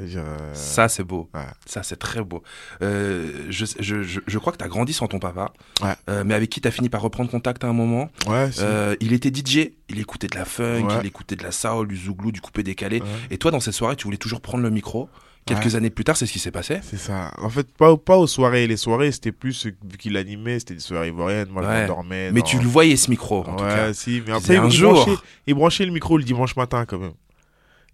Euh, 0.00 0.54
Ça, 0.54 0.88
c'est 0.88 1.04
beau. 1.04 1.28
Ouais. 1.34 1.40
Ça, 1.66 1.82
c'est 1.82 1.96
très 1.96 2.22
beau. 2.22 2.42
Euh, 2.82 3.46
je, 3.50 3.64
je, 3.80 4.02
je, 4.02 4.20
je 4.26 4.38
crois 4.38 4.52
que 4.52 4.58
tu 4.58 4.64
as 4.64 4.68
grandi 4.68 4.92
sans 4.92 5.06
ton 5.06 5.18
papa, 5.18 5.52
Ouais. 5.82 5.94
Euh, 6.10 6.22
mais 6.26 6.34
avec 6.34 6.50
qui 6.50 6.60
tu 6.60 6.68
as 6.68 6.70
fini 6.70 6.88
par 6.88 7.00
reprendre 7.02 7.30
contact 7.30 7.64
à 7.64 7.68
un 7.68 7.72
moment. 7.72 8.10
Ouais, 8.26 8.50
si. 8.52 8.62
Il 9.00 9.12
était 9.12 9.30
DJ, 9.34 9.70
il 9.88 10.00
écoutait 10.00 10.28
de 10.28 10.36
la 10.36 10.44
funk, 10.44 10.88
il 11.00 11.06
écoutait 11.06 11.36
de 11.36 11.42
la 11.42 11.52
soul, 11.52 11.88
du 11.88 11.96
zouglou, 11.96 12.32
du 12.32 12.40
coupé 12.40 12.62
décalé. 12.62 13.02
Et 13.30 13.38
toi, 13.38 13.50
dans 13.50 13.60
cette 13.60 13.74
soirée, 13.74 13.96
tu 13.96 14.04
voulais 14.04 14.16
toujours 14.16 14.40
prendre 14.40 14.62
le 14.64 14.70
micro. 14.70 15.08
Quelques 15.46 15.74
années 15.74 15.90
plus 15.90 16.04
tard, 16.04 16.16
c'est 16.16 16.24
ce 16.24 16.32
qui 16.32 16.38
s'est 16.38 16.50
passé. 16.50 16.78
C'est 16.82 16.96
ça. 16.96 17.30
En 17.36 17.50
fait, 17.50 17.70
pas, 17.76 17.94
pas 17.98 18.16
aux 18.16 18.26
soirées. 18.26 18.66
Les 18.66 18.78
soirées, 18.78 19.12
c'était 19.12 19.30
plus, 19.30 19.66
vu 19.66 19.98
qu'il 19.98 20.16
animait, 20.16 20.58
c'était 20.58 20.72
des 20.72 20.80
soirées 20.80 21.08
ivoiriennes. 21.08 21.48
Moi, 21.50 21.62
je 21.62 21.68
m'endormais. 21.68 22.32
Mais 22.32 22.40
dans- 22.40 22.46
tu 22.46 22.58
le 22.58 22.66
voyais, 22.66 22.96
ce 22.96 23.10
micro, 23.10 23.40
en 23.40 23.54
tout 23.56 23.62
cas. 23.62 23.92
si. 23.92 24.22
Mais 24.26 24.32
après, 24.32 24.56
un 24.56 24.64
il, 24.64 24.72
jour. 24.72 24.94
branchait, 24.94 25.20
il 25.46 25.54
branchait 25.54 25.84
le 25.84 25.92
micro 25.92 26.16
le 26.16 26.24
dimanche 26.24 26.56
matin, 26.56 26.86
quand 26.86 26.98
même. 26.98 27.12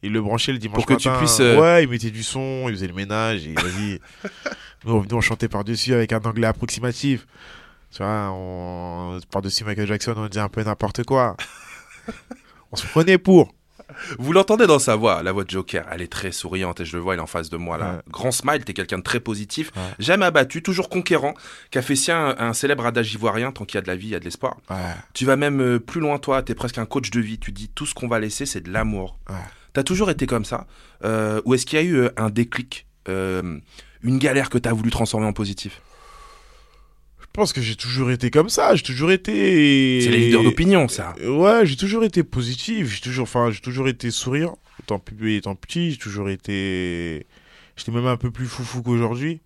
Il 0.03 0.13
le 0.13 0.23
branchait 0.23 0.53
le 0.53 0.59
dimanche 0.59 0.77
Pour 0.77 0.87
que 0.87 0.95
tu 0.95 1.11
puisses, 1.19 1.41
euh, 1.41 1.59
Ouais, 1.61 1.85
il 1.85 1.89
mettait 1.91 2.11
du 2.11 2.23
son, 2.23 2.65
il 2.69 2.75
faisait 2.75 2.87
le 2.87 2.95
ménage, 2.95 3.47
et 3.47 3.53
vas-y. 3.53 4.01
nous, 4.85 5.05
nous, 5.09 5.17
on 5.17 5.21
chantait 5.21 5.49
par-dessus 5.49 5.93
avec 5.93 6.13
un 6.13 6.21
anglais 6.21 6.47
approximatif. 6.47 7.27
Tu 7.93 8.03
vois, 8.03 8.31
on... 8.33 9.19
par-dessus 9.31 9.65
Michael 9.65 9.87
Jackson, 9.89 10.15
on 10.17 10.27
disait 10.29 10.41
un 10.41 10.49
peu 10.49 10.63
n'importe 10.63 11.05
quoi. 11.05 11.37
on 12.73 12.77
se 12.77 12.87
prenait 12.87 13.19
pour. 13.19 13.53
Vous 14.21 14.33
l'entendez 14.33 14.69
dans 14.69 14.79
sa 14.79 14.95
voix, 14.95 15.23
la 15.25 15.33
voix 15.33 15.43
de 15.43 15.51
Joker, 15.51 15.85
elle 15.91 16.01
est 16.01 16.11
très 16.11 16.31
souriante 16.31 16.81
et 16.81 16.85
je 16.85 16.97
le 16.97 17.03
vois, 17.03 17.15
il 17.15 17.19
est 17.19 17.23
en 17.23 17.27
face 17.27 17.51
de 17.51 17.57
moi 17.57 17.77
là. 17.77 17.95
Ouais. 17.95 17.99
Grand 18.09 18.31
smile, 18.31 18.65
t'es 18.65 18.73
quelqu'un 18.73 18.99
de 18.99 19.03
très 19.03 19.19
positif, 19.19 19.73
Ouais. 19.75 19.83
jamais 19.99 20.25
abattu, 20.27 20.63
toujours 20.63 20.89
conquérant, 20.89 21.35
qui 21.73 21.79
a 21.79 21.83
fait 21.83 21.97
sien 21.97 22.37
un, 22.39 22.49
un 22.51 22.53
célèbre 22.53 22.87
adage 22.87 23.13
ivoirien, 23.13 23.51
tant 23.51 23.65
qu'il 23.65 23.75
y 23.75 23.79
a 23.79 23.83
de 23.83 23.89
la 23.89 23.97
vie, 23.97 24.07
il 24.07 24.11
y 24.11 24.15
a 24.15 24.21
de 24.21 24.25
l'espoir. 24.25 24.57
Ouais. 24.71 24.77
Tu 25.13 25.25
vas 25.25 25.35
même 25.35 25.61
euh, 25.61 25.81
plus 25.81 26.01
loin 26.01 26.19
toi, 26.19 26.41
t'es 26.43 26.55
presque 26.55 26.79
un 26.79 26.87
coach 26.87 27.11
de 27.11 27.21
vie, 27.21 27.39
tu 27.41 27.51
dis 27.51 27.69
tout 27.69 27.85
ce 27.85 27.93
qu'on 27.93 28.07
va 28.07 28.21
laisser 28.21 28.47
c'est 28.47 28.61
de 28.61 28.71
l'amour. 28.73 29.19
T'as 29.73 29.83
toujours 29.83 30.11
été 30.11 30.27
comme 30.27 30.45
ça 30.45 30.67
euh, 31.05 31.41
Ou 31.45 31.55
est-ce 31.55 31.65
qu'il 31.67 31.79
y 31.79 31.83
a 31.83 31.85
eu 31.85 31.97
euh, 31.97 32.11
un 32.17 32.31
déclic, 32.31 32.87
euh, 33.09 33.59
une 34.03 34.19
galère 34.19 34.51
que 34.51 34.59
t'as 34.59 34.73
voulu 34.73 34.91
transformer 34.91 35.27
en 35.27 35.33
positif? 35.33 35.81
Je 37.21 37.27
pense 37.33 37.53
que 37.53 37.61
j'ai 37.61 37.77
toujours 37.77 38.11
été 38.11 38.31
comme 38.33 38.49
ça. 38.49 38.75
J'ai 38.75 38.83
toujours 38.83 39.13
été. 39.13 40.01
C'est 40.01 40.11
les 40.11 40.19
leaders 40.19 40.43
d'opinion 40.43 40.89
ça. 40.89 41.15
Ouais, 41.25 41.65
j'ai 41.65 41.77
toujours 41.77 42.03
été 42.03 42.25
positif. 42.25 42.93
J'ai 42.93 43.01
toujours, 43.01 43.23
enfin, 43.23 43.53
j'ai 43.53 43.61
toujours 43.61 43.87
été 43.87 44.11
souriant. 44.11 44.59
Étant, 44.83 44.99
pu- 44.99 45.37
étant 45.37 45.55
petit, 45.55 45.93
j'ai 45.93 45.97
toujours 45.99 46.29
été. 46.29 47.27
J'étais 47.77 47.93
même 47.93 48.07
un 48.07 48.17
peu 48.17 48.33
plus 48.33 48.47
foufou 48.47 48.83
qu'aujourd'hui. 48.83 49.41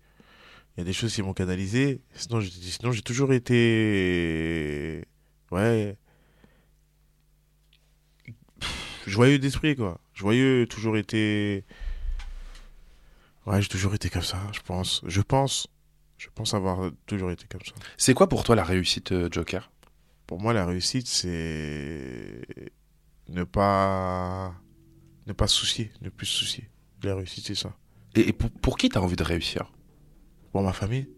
Il 0.75 0.79
y 0.79 0.81
a 0.81 0.83
des 0.83 0.93
choses 0.93 1.13
qui 1.13 1.21
m'ont 1.21 1.33
canalisé. 1.33 2.01
Sinon, 2.15 2.39
j'ai, 2.41 2.49
sinon, 2.49 2.91
j'ai 2.91 3.03
toujours 3.03 3.31
été. 3.33 5.05
Ouais. 5.51 5.95
Joyeux 9.05 9.37
d'esprit, 9.37 9.75
quoi. 9.75 9.99
Joyeux, 10.15 10.65
toujours 10.67 10.97
été. 10.97 11.65
Ouais, 13.45 13.61
j'ai 13.61 13.67
toujours 13.67 13.93
été 13.93 14.09
comme 14.09 14.23
ça, 14.23 14.39
je 14.53 14.61
pense. 14.61 15.01
Je 15.05 15.21
pense. 15.21 15.67
Je 16.17 16.29
pense 16.33 16.53
avoir 16.53 16.89
toujours 17.05 17.29
été 17.31 17.45
comme 17.47 17.61
ça. 17.61 17.73
C'est 17.97 18.13
quoi 18.13 18.29
pour 18.29 18.45
toi 18.45 18.55
la 18.55 18.63
réussite 18.63 19.11
euh, 19.11 19.27
Joker? 19.29 19.69
Pour 20.25 20.39
moi, 20.39 20.53
la 20.53 20.65
réussite, 20.65 21.07
c'est 21.07 22.47
ne 23.27 23.43
pas 23.43 24.55
ne 25.27 25.33
pas 25.33 25.47
soucier, 25.47 25.91
ne 26.01 26.09
plus 26.09 26.25
soucier. 26.25 26.69
La 27.03 27.15
réussite, 27.15 27.45
c'est 27.45 27.55
ça. 27.55 27.75
Et, 28.15 28.29
et 28.29 28.33
pour, 28.33 28.49
pour 28.49 28.77
qui 28.77 28.87
t'as 28.87 29.01
envie 29.01 29.17
de 29.17 29.23
réussir? 29.23 29.71
Pour 30.53 30.63
ma 30.63 30.71
famille, 30.71 31.09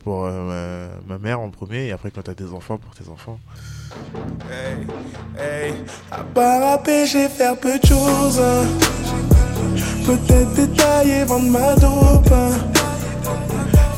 pour 0.00 0.24
euh, 0.24 0.98
ma, 1.06 1.14
ma 1.14 1.18
mère 1.18 1.38
en 1.38 1.50
premier, 1.50 1.86
et 1.86 1.92
après 1.92 2.10
quand 2.10 2.22
t'as 2.22 2.34
des 2.34 2.52
enfants, 2.52 2.76
pour 2.78 2.94
tes 2.96 3.08
enfants. 3.08 3.38
Hey, 4.50 4.86
hey, 5.38 5.74
à 6.10 6.18
part 6.34 6.60
rapper, 6.60 7.06
faire 7.06 7.56
peu 7.56 7.78
de 7.78 7.86
choses. 7.86 8.42
Peut-être 10.06 10.52
détailler, 10.54 11.24
vendre 11.24 11.50
ma 11.50 11.74
dope. 11.74 12.34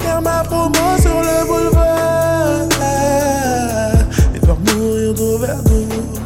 Faire 0.01 0.23
ma 0.23 0.45
promo 0.45 0.99
sur 1.01 1.21
le 1.21 1.47
boulevard. 1.47 2.69
Et 4.35 4.41
faire 4.41 4.59
mourir 4.59 5.15
d'overdose. 5.15 6.21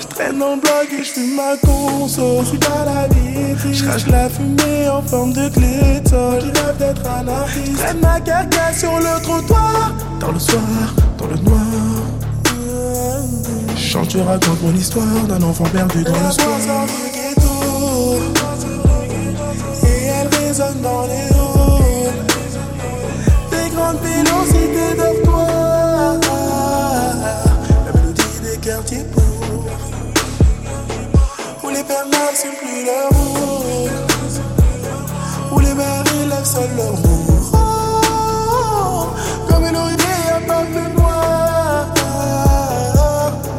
Je 0.00 0.06
traîne 0.06 0.38
dans 0.38 0.54
le 0.54 0.60
bloc 0.60 0.88
et 0.92 1.04
je 1.04 1.10
fume 1.10 1.36
ma 1.36 1.56
conso. 1.56 2.44
Je 2.44 2.58
pas 2.58 2.84
la 2.84 3.08
vie. 3.08 3.37
Je 3.60 3.84
crache 3.84 4.06
la 4.06 4.28
fumée 4.28 4.88
en 4.88 5.02
forme 5.02 5.32
de 5.32 5.48
glétol. 5.48 6.40
Je 6.40 6.62
rêve 6.62 6.76
d'être 6.78 7.06
anarchiste. 7.06 7.76
Traîne 7.76 8.00
ma 8.00 8.20
carcasse 8.20 8.80
sur 8.80 8.96
le 8.98 9.22
trottoir. 9.22 9.92
Dans 10.20 10.32
le 10.32 10.38
soir, 10.38 10.62
dans 11.18 11.26
le 11.26 11.36
noir. 11.36 11.60
Je 13.74 13.80
chante, 13.80 14.10
je 14.10 14.18
raconte 14.18 14.62
mon 14.62 14.74
histoire 14.74 15.26
d'un 15.28 15.42
enfant 15.42 15.64
perdu 15.64 16.04
dans 16.04 16.12
le 16.12 16.30
soir. 16.32 16.86
et 19.84 20.04
elle 20.04 20.28
résonne 20.28 20.80
dans 20.82 21.06
les 21.06 21.34
halls. 21.34 21.47
Pères 31.88 32.06
n'assument 32.06 32.58
plus 32.60 32.84
où 35.52 35.58
les 35.60 35.74
mères 35.74 36.04
élèvent 36.22 36.44
seuls 36.44 36.74
leur. 36.76 36.94
Oh, 37.54 39.06
comme 39.48 39.64
une 39.64 39.76
oreiller 39.76 40.20
à 40.36 40.40
pas 40.46 40.64
de 40.64 40.82
noir, 40.96 41.94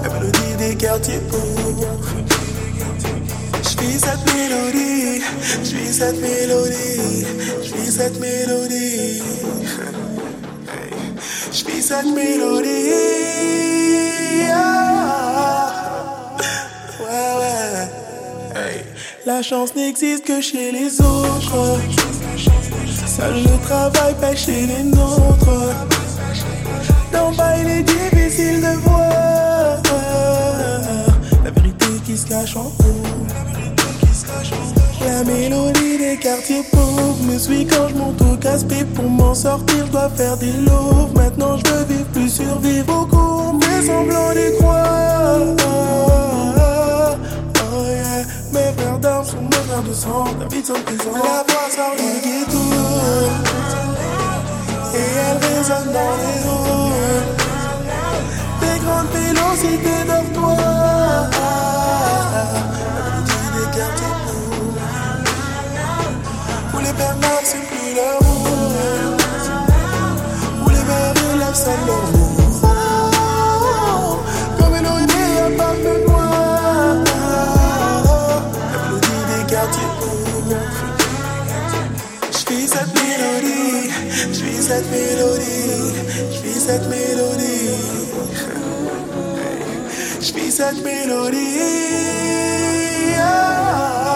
la 0.03 0.09
mélodie 0.13 0.53
des 0.59 0.75
quartiers 0.75 1.21
pauvres. 1.31 1.87
Je 3.63 3.73
vis 3.81 3.99
cette 3.99 4.25
mélodie, 4.33 5.21
je 5.63 5.71
vis 5.75 5.93
cette 5.93 6.19
mélodie, 6.21 7.25
je 7.63 7.71
vis 7.75 7.91
cette 7.91 8.19
mélodie. 8.19 9.21
Hey. 10.69 10.93
Je 11.51 11.61
vis 11.65 11.81
cette 11.81 12.05
mélodie. 12.05 12.93
Ah. 14.53 15.71
Ouais, 16.99 17.31
ouais. 17.39 17.58
La 19.25 19.41
chance 19.41 19.75
n'existe 19.75 20.25
que 20.25 20.41
chez 20.41 20.71
les 20.71 20.99
autres. 21.01 21.79
Seul 23.07 23.43
le 23.43 23.65
travail 23.65 24.15
paye 24.19 24.37
chez 24.37 24.65
les 24.65 24.83
nôtres. 24.83 25.75
D'en 27.11 27.31
bas, 27.31 27.57
il 27.57 27.69
est 27.69 27.83
difficile 27.83 28.61
de 28.61 28.77
voir 28.83 29.81
la 31.43 31.51
vérité 31.51 31.85
qui 32.05 32.17
se 32.17 32.27
cache 32.27 32.55
en 32.55 32.67
haut. 32.67 33.19
La 35.05 35.23
mélodie 35.23 35.97
des 35.97 36.17
quartiers 36.17 36.63
pauvres 36.71 37.23
me 37.23 37.37
suit 37.37 37.65
quand 37.65 37.87
je 37.89 37.95
monte 37.95 38.21
au 38.21 38.35
casse-pipe 38.35 38.93
Pour 38.93 39.09
m'en 39.09 39.33
sortir, 39.33 39.85
je 39.85 39.91
dois 39.91 40.09
faire 40.09 40.37
des 40.37 40.51
loaves 40.51 41.13
Maintenant 41.15 41.57
je 41.57 41.71
veux 41.71 41.85
vivre 41.85 42.05
plus 42.07 42.29
survivre 42.29 42.85
Beaucoup 42.85 43.17
on 43.17 43.61
fait 43.61 43.87
semblant 43.87 44.33
d'y 44.33 44.57
croire 44.57 45.58
De 49.19 49.25
sang 49.93 50.23
Ta 50.39 50.45
vie 50.47 50.63
sont 50.65 50.73
présents 50.85 51.11
La 51.13 51.43
voix 51.43 51.67
Et 54.95 54.97
elle 54.97 55.37
résonne 55.43 55.91
dans 55.91 56.15
les 56.21 56.39
halls 56.47 57.35
Des 58.61 58.77
grandes 58.79 59.11
vélocités 59.11 60.03
dortoirs 60.07 61.29
La 61.31 62.37
mélodie 63.27 63.49
des 63.55 63.67
où 66.73 66.79
les 66.79 66.93
pères 66.93 67.17
n'assument 67.17 67.67
plus 67.67 67.89
leur 67.95 68.19
où 70.65 70.69
les 70.69 70.83
mères 70.83 71.13
leur 71.87 72.18
cette 84.69 84.91
mélodie, 84.91 85.95
je 86.31 86.41
vis 86.43 86.59
cette 86.59 86.87
mélodie. 86.89 87.69
Je 90.21 90.33
vis 90.33 90.51
cette 90.51 90.83
mélodie. 90.83 91.57
Ah. 93.17 94.08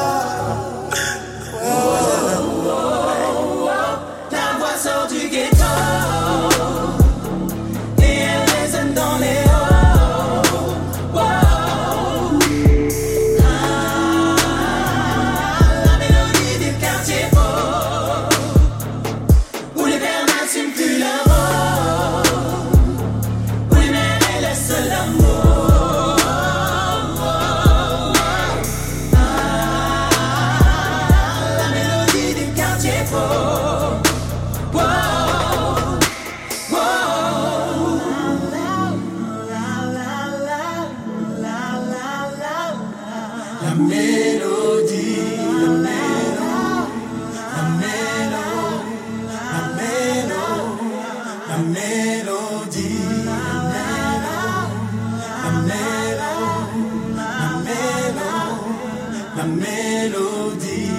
La 59.35 59.45
mélodie, 59.45 60.92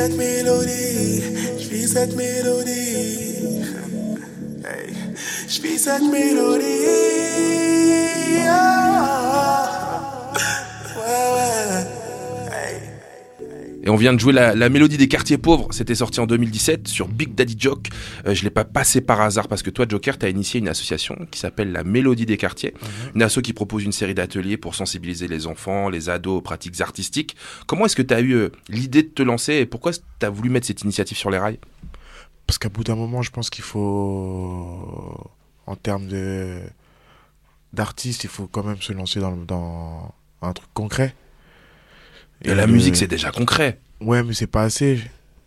cette 0.00 0.16
mélodie, 0.16 1.22
je 1.58 1.68
vis 1.68 1.88
cette 1.88 2.16
mélodie. 2.16 3.60
Hey. 4.64 4.94
Je 5.46 5.60
vis 5.60 5.78
cette 5.78 6.02
mélodie. 6.10 6.79
Vient 14.00 14.14
de 14.14 14.18
jouer 14.18 14.32
la, 14.32 14.54
la 14.54 14.68
mélodie 14.68 14.96
des 14.96 15.08
quartiers 15.08 15.38
pauvres. 15.38 15.68
C'était 15.70 15.94
sorti 15.94 16.20
en 16.20 16.26
2017 16.26 16.88
sur 16.88 17.06
Big 17.06 17.34
Daddy 17.34 17.54
Joke. 17.58 17.88
Euh, 18.26 18.34
je 18.34 18.42
l'ai 18.42 18.50
pas 18.50 18.64
passé 18.64 19.00
par 19.00 19.20
hasard 19.20 19.46
parce 19.46 19.62
que 19.62 19.70
toi, 19.70 19.86
Joker, 19.88 20.18
tu 20.18 20.26
as 20.26 20.30
initié 20.30 20.58
une 20.58 20.68
association 20.68 21.16
qui 21.30 21.38
s'appelle 21.38 21.70
la 21.70 21.84
Mélodie 21.84 22.26
des 22.26 22.36
quartiers. 22.36 22.74
Une 23.14 23.22
asso 23.22 23.40
qui 23.42 23.52
propose 23.52 23.84
une 23.84 23.92
série 23.92 24.14
d'ateliers 24.14 24.56
pour 24.56 24.74
sensibiliser 24.74 25.28
les 25.28 25.46
enfants, 25.46 25.88
les 25.88 26.08
ados 26.08 26.38
aux 26.38 26.40
pratiques 26.40 26.80
artistiques. 26.80 27.36
Comment 27.66 27.86
est-ce 27.86 27.96
que 27.96 28.02
tu 28.02 28.14
as 28.14 28.20
eu 28.20 28.32
euh, 28.32 28.48
l'idée 28.68 29.02
de 29.02 29.08
te 29.08 29.22
lancer 29.22 29.54
et 29.54 29.66
pourquoi 29.66 29.92
tu 29.92 30.26
as 30.26 30.30
voulu 30.30 30.48
mettre 30.48 30.66
cette 30.66 30.82
initiative 30.82 31.16
sur 31.16 31.30
les 31.30 31.38
rails? 31.38 31.58
Parce 32.46 32.58
qu'à 32.58 32.70
bout 32.70 32.82
d'un 32.82 32.96
moment, 32.96 33.22
je 33.22 33.30
pense 33.30 33.50
qu'il 33.50 33.64
faut, 33.64 35.30
en 35.66 35.76
termes 35.76 36.08
de 36.08 36.58
d'artiste, 37.72 38.24
il 38.24 38.30
faut 38.30 38.48
quand 38.48 38.64
même 38.64 38.82
se 38.82 38.92
lancer 38.92 39.20
dans, 39.20 39.36
dans 39.36 40.12
un 40.42 40.52
truc 40.52 40.68
concret. 40.74 41.14
Et 42.42 42.54
la 42.54 42.66
musique, 42.66 42.96
c'est 42.96 43.06
déjà 43.06 43.30
concret. 43.30 43.78
Ouais, 44.00 44.22
mais 44.22 44.32
c'est 44.34 44.46
pas 44.46 44.62
assez. 44.62 45.00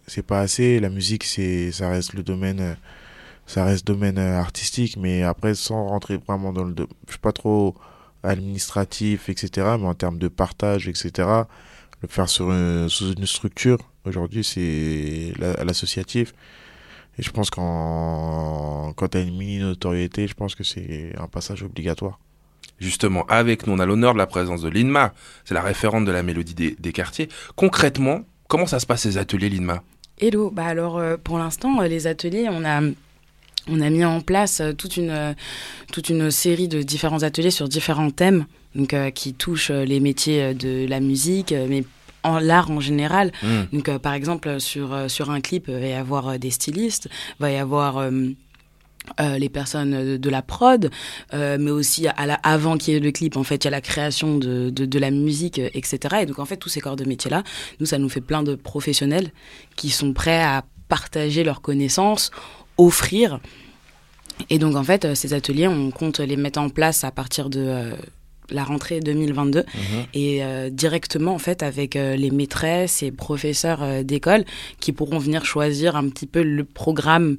C'est 0.07 0.23
pas 0.25 0.41
assez. 0.41 0.79
La 0.79 0.89
musique, 0.89 1.23
c'est, 1.23 1.71
ça 1.71 1.89
reste 1.89 2.13
le 2.13 2.23
domaine, 2.23 2.59
euh, 2.59 2.73
ça 3.47 3.65
reste 3.65 3.85
domaine 3.87 4.17
euh, 4.19 4.39
artistique. 4.39 4.97
Mais 4.97 5.23
après, 5.23 5.55
sans 5.55 5.87
rentrer 5.87 6.17
vraiment 6.17 6.53
dans 6.53 6.65
le, 6.65 6.75
je 7.07 7.11
suis 7.13 7.19
pas 7.19 7.31
trop 7.31 7.75
administratif, 8.23 9.29
etc. 9.29 9.77
Mais 9.79 9.87
en 9.87 9.95
termes 9.95 10.19
de 10.19 10.27
partage, 10.27 10.87
etc. 10.87 11.27
Le 12.01 12.07
faire 12.07 12.29
sur 12.29 12.51
une, 12.51 12.89
sous 12.89 13.13
une 13.13 13.25
structure. 13.25 13.79
Aujourd'hui, 14.05 14.43
c'est 14.43 15.33
la- 15.39 15.63
l'associatif. 15.63 16.33
Et 17.19 17.23
je 17.23 17.31
pense 17.31 17.49
qu'en, 17.49 18.93
quand 18.95 19.09
t'as 19.09 19.21
une 19.23 19.37
mini 19.37 19.59
notoriété, 19.59 20.27
je 20.27 20.33
pense 20.33 20.55
que 20.55 20.63
c'est 20.63 21.13
un 21.19 21.27
passage 21.27 21.63
obligatoire. 21.63 22.19
Justement, 22.79 23.25
avec 23.27 23.67
nous, 23.67 23.73
on 23.73 23.79
a 23.79 23.85
l'honneur 23.85 24.13
de 24.13 24.17
la 24.17 24.27
présence 24.27 24.61
de 24.61 24.69
Linma. 24.69 25.13
C'est 25.45 25.53
la 25.53 25.61
référente 25.61 26.05
de 26.05 26.11
la 26.11 26.23
Mélodie 26.23 26.75
des 26.79 26.91
quartiers. 26.93 27.29
Concrètement, 27.55 28.23
comment 28.53 28.67
ça 28.67 28.79
se 28.79 28.85
passe 28.85 29.01
ces 29.01 29.17
ateliers, 29.17 29.49
Linma 29.49 29.81
Hello, 30.21 30.51
bah 30.51 30.65
alors 30.65 30.99
euh, 30.99 31.17
pour 31.17 31.39
l'instant 31.39 31.81
euh, 31.81 31.87
les 31.87 32.05
ateliers 32.05 32.49
on 32.51 32.63
a 32.63 32.81
on 33.67 33.81
a 33.81 33.89
mis 33.89 34.05
en 34.05 34.21
place 34.21 34.59
euh, 34.59 34.73
toute 34.73 34.95
une 34.95 35.35
toute 35.91 36.09
une 36.09 36.29
série 36.29 36.67
de 36.67 36.83
différents 36.83 37.23
ateliers 37.23 37.49
sur 37.49 37.67
différents 37.67 38.11
thèmes 38.11 38.45
donc 38.75 38.93
euh, 38.93 39.09
qui 39.09 39.33
touchent 39.33 39.71
les 39.71 39.99
métiers 39.99 40.53
de 40.53 40.85
la 40.87 40.99
musique 40.99 41.51
mais 41.67 41.83
en 42.23 42.39
l'art 42.39 42.71
en 42.71 42.79
général. 42.79 43.31
Mm. 43.41 43.61
Donc 43.73 43.89
euh, 43.89 43.99
par 43.99 44.13
exemple 44.13 44.59
sur 44.59 45.09
sur 45.09 45.29
un 45.29 45.41
clip 45.41 45.65
il 45.67 45.73
va 45.73 45.87
y 45.87 45.93
avoir 45.93 46.39
des 46.39 46.51
stylistes, 46.51 47.09
va 47.39 47.51
y 47.51 47.57
avoir 47.57 47.97
euh, 47.97 48.11
euh, 49.19 49.37
les 49.37 49.49
personnes 49.49 50.17
de, 50.17 50.29
la 50.29 50.41
prod, 50.41 50.89
euh, 51.33 51.57
mais 51.59 51.71
aussi 51.71 52.07
à 52.07 52.25
la, 52.25 52.35
avant 52.35 52.77
qu'il 52.77 52.93
y 52.93 52.97
ait 52.97 52.99
le 52.99 53.11
clip, 53.11 53.37
en 53.37 53.43
fait, 53.43 53.63
il 53.63 53.65
y 53.65 53.67
a 53.67 53.71
la 53.71 53.81
création 53.81 54.37
de, 54.37 54.69
de, 54.69 54.85
de 54.85 54.99
la 54.99 55.11
musique, 55.11 55.59
euh, 55.59 55.69
etc. 55.73 56.17
Et 56.21 56.25
donc, 56.25 56.39
en 56.39 56.45
fait, 56.45 56.57
tous 56.57 56.69
ces 56.69 56.81
corps 56.81 56.95
de 56.95 57.05
métier-là, 57.05 57.43
nous, 57.79 57.85
ça 57.85 57.97
nous 57.97 58.09
fait 58.09 58.21
plein 58.21 58.43
de 58.43 58.55
professionnels 58.55 59.31
qui 59.75 59.89
sont 59.89 60.13
prêts 60.13 60.41
à 60.41 60.63
partager 60.87 61.43
leurs 61.43 61.61
connaissances, 61.61 62.31
offrir. 62.77 63.39
Et 64.49 64.57
donc, 64.57 64.75
en 64.75 64.83
fait, 64.83 65.15
ces 65.15 65.33
ateliers, 65.33 65.67
on 65.67 65.91
compte 65.91 66.19
les 66.19 66.37
mettre 66.37 66.59
en 66.59 66.69
place 66.69 67.03
à 67.03 67.11
partir 67.11 67.49
de 67.49 67.59
euh, 67.59 67.91
la 68.49 68.63
rentrée 68.63 68.99
2022 68.99 69.65
et 70.13 70.43
euh, 70.43 70.69
directement, 70.69 71.33
en 71.33 71.39
fait, 71.39 71.63
avec 71.63 71.95
euh, 71.95 72.15
les 72.15 72.31
maîtresses 72.31 73.03
et 73.03 73.11
professeurs 73.11 73.83
euh, 73.83 74.03
d'école 74.03 74.45
qui 74.79 74.91
pourront 74.91 75.19
venir 75.19 75.45
choisir 75.45 75.95
un 75.95 76.07
petit 76.09 76.27
peu 76.27 76.43
le 76.43 76.63
programme 76.63 77.37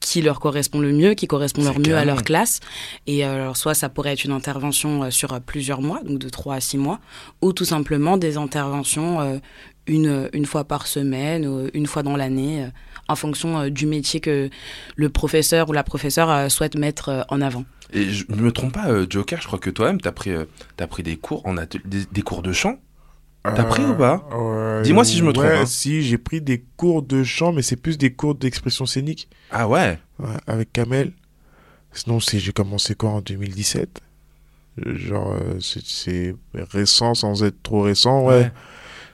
qui 0.00 0.22
leur 0.22 0.40
correspond 0.40 0.80
le 0.80 0.92
mieux, 0.92 1.14
qui 1.14 1.26
correspond 1.26 1.62
leur 1.62 1.78
mieux 1.78 1.96
à 1.96 2.04
leur 2.04 2.22
classe. 2.22 2.60
Et 3.06 3.24
euh, 3.24 3.34
alors, 3.34 3.56
soit 3.56 3.74
ça 3.74 3.88
pourrait 3.88 4.14
être 4.14 4.24
une 4.24 4.32
intervention 4.32 5.04
euh, 5.04 5.10
sur 5.10 5.32
euh, 5.32 5.40
plusieurs 5.44 5.82
mois, 5.82 6.00
donc 6.02 6.18
de 6.18 6.28
3 6.28 6.56
à 6.56 6.60
6 6.60 6.78
mois, 6.78 6.98
ou 7.42 7.52
tout 7.52 7.66
simplement 7.66 8.16
des 8.16 8.36
interventions 8.36 9.40
une, 9.86 10.30
une 10.32 10.46
fois 10.46 10.64
par 10.64 10.86
semaine, 10.86 11.68
une 11.74 11.86
fois 11.86 12.02
dans 12.02 12.16
l'année, 12.16 12.68
en 13.08 13.16
fonction 13.16 13.68
du 13.68 13.86
métier 13.86 14.20
que 14.20 14.48
le 14.96 15.08
professeur 15.08 15.68
ou 15.68 15.72
la 15.72 15.82
professeure 15.82 16.50
souhaite 16.50 16.76
mettre 16.76 17.26
en 17.28 17.40
avant. 17.40 17.64
Et 17.92 18.10
je 18.10 18.24
ne 18.28 18.36
me 18.36 18.52
trompe 18.52 18.74
pas, 18.74 18.88
Joker, 19.08 19.40
je 19.40 19.46
crois 19.46 19.58
que 19.58 19.70
toi-même, 19.70 20.00
tu 20.00 20.08
as 20.08 20.12
pris, 20.12 20.30
t'as 20.76 20.86
pris 20.86 21.02
des 21.02 21.16
cours, 21.16 21.46
en 21.46 21.54
des, 21.54 22.04
des 22.10 22.22
cours 22.22 22.42
de 22.42 22.52
chant 22.52 22.78
T'as 23.42 23.64
pris 23.64 23.84
ou 23.84 23.94
pas 23.94 24.28
Euh, 24.32 24.82
Dis-moi 24.82 25.04
si 25.04 25.16
je 25.16 25.24
me 25.24 25.32
trompe, 25.32 25.46
hein. 25.46 25.66
Si, 25.66 26.02
j'ai 26.02 26.18
pris 26.18 26.40
des 26.40 26.62
cours 26.76 27.02
de 27.02 27.22
chant, 27.24 27.52
mais 27.52 27.62
c'est 27.62 27.76
plus 27.76 27.96
des 27.98 28.12
cours 28.12 28.34
d'expression 28.34 28.84
scénique. 28.86 29.28
Ah 29.50 29.66
ouais 29.68 29.98
Ouais, 30.18 30.28
avec 30.46 30.72
Kamel. 30.72 31.12
Sinon, 31.92 32.18
j'ai 32.20 32.52
commencé 32.52 32.94
quoi 32.94 33.10
en 33.10 33.20
2017 33.20 34.00
Euh, 34.86 34.94
Genre, 34.96 35.32
euh, 35.32 35.58
c'est, 35.60 35.82
c'est 35.84 36.34
récent 36.70 37.14
sans 37.14 37.42
être 37.42 37.62
trop 37.62 37.82
récent, 37.82 38.24
ouais. 38.26 38.34
Ouais. 38.34 38.52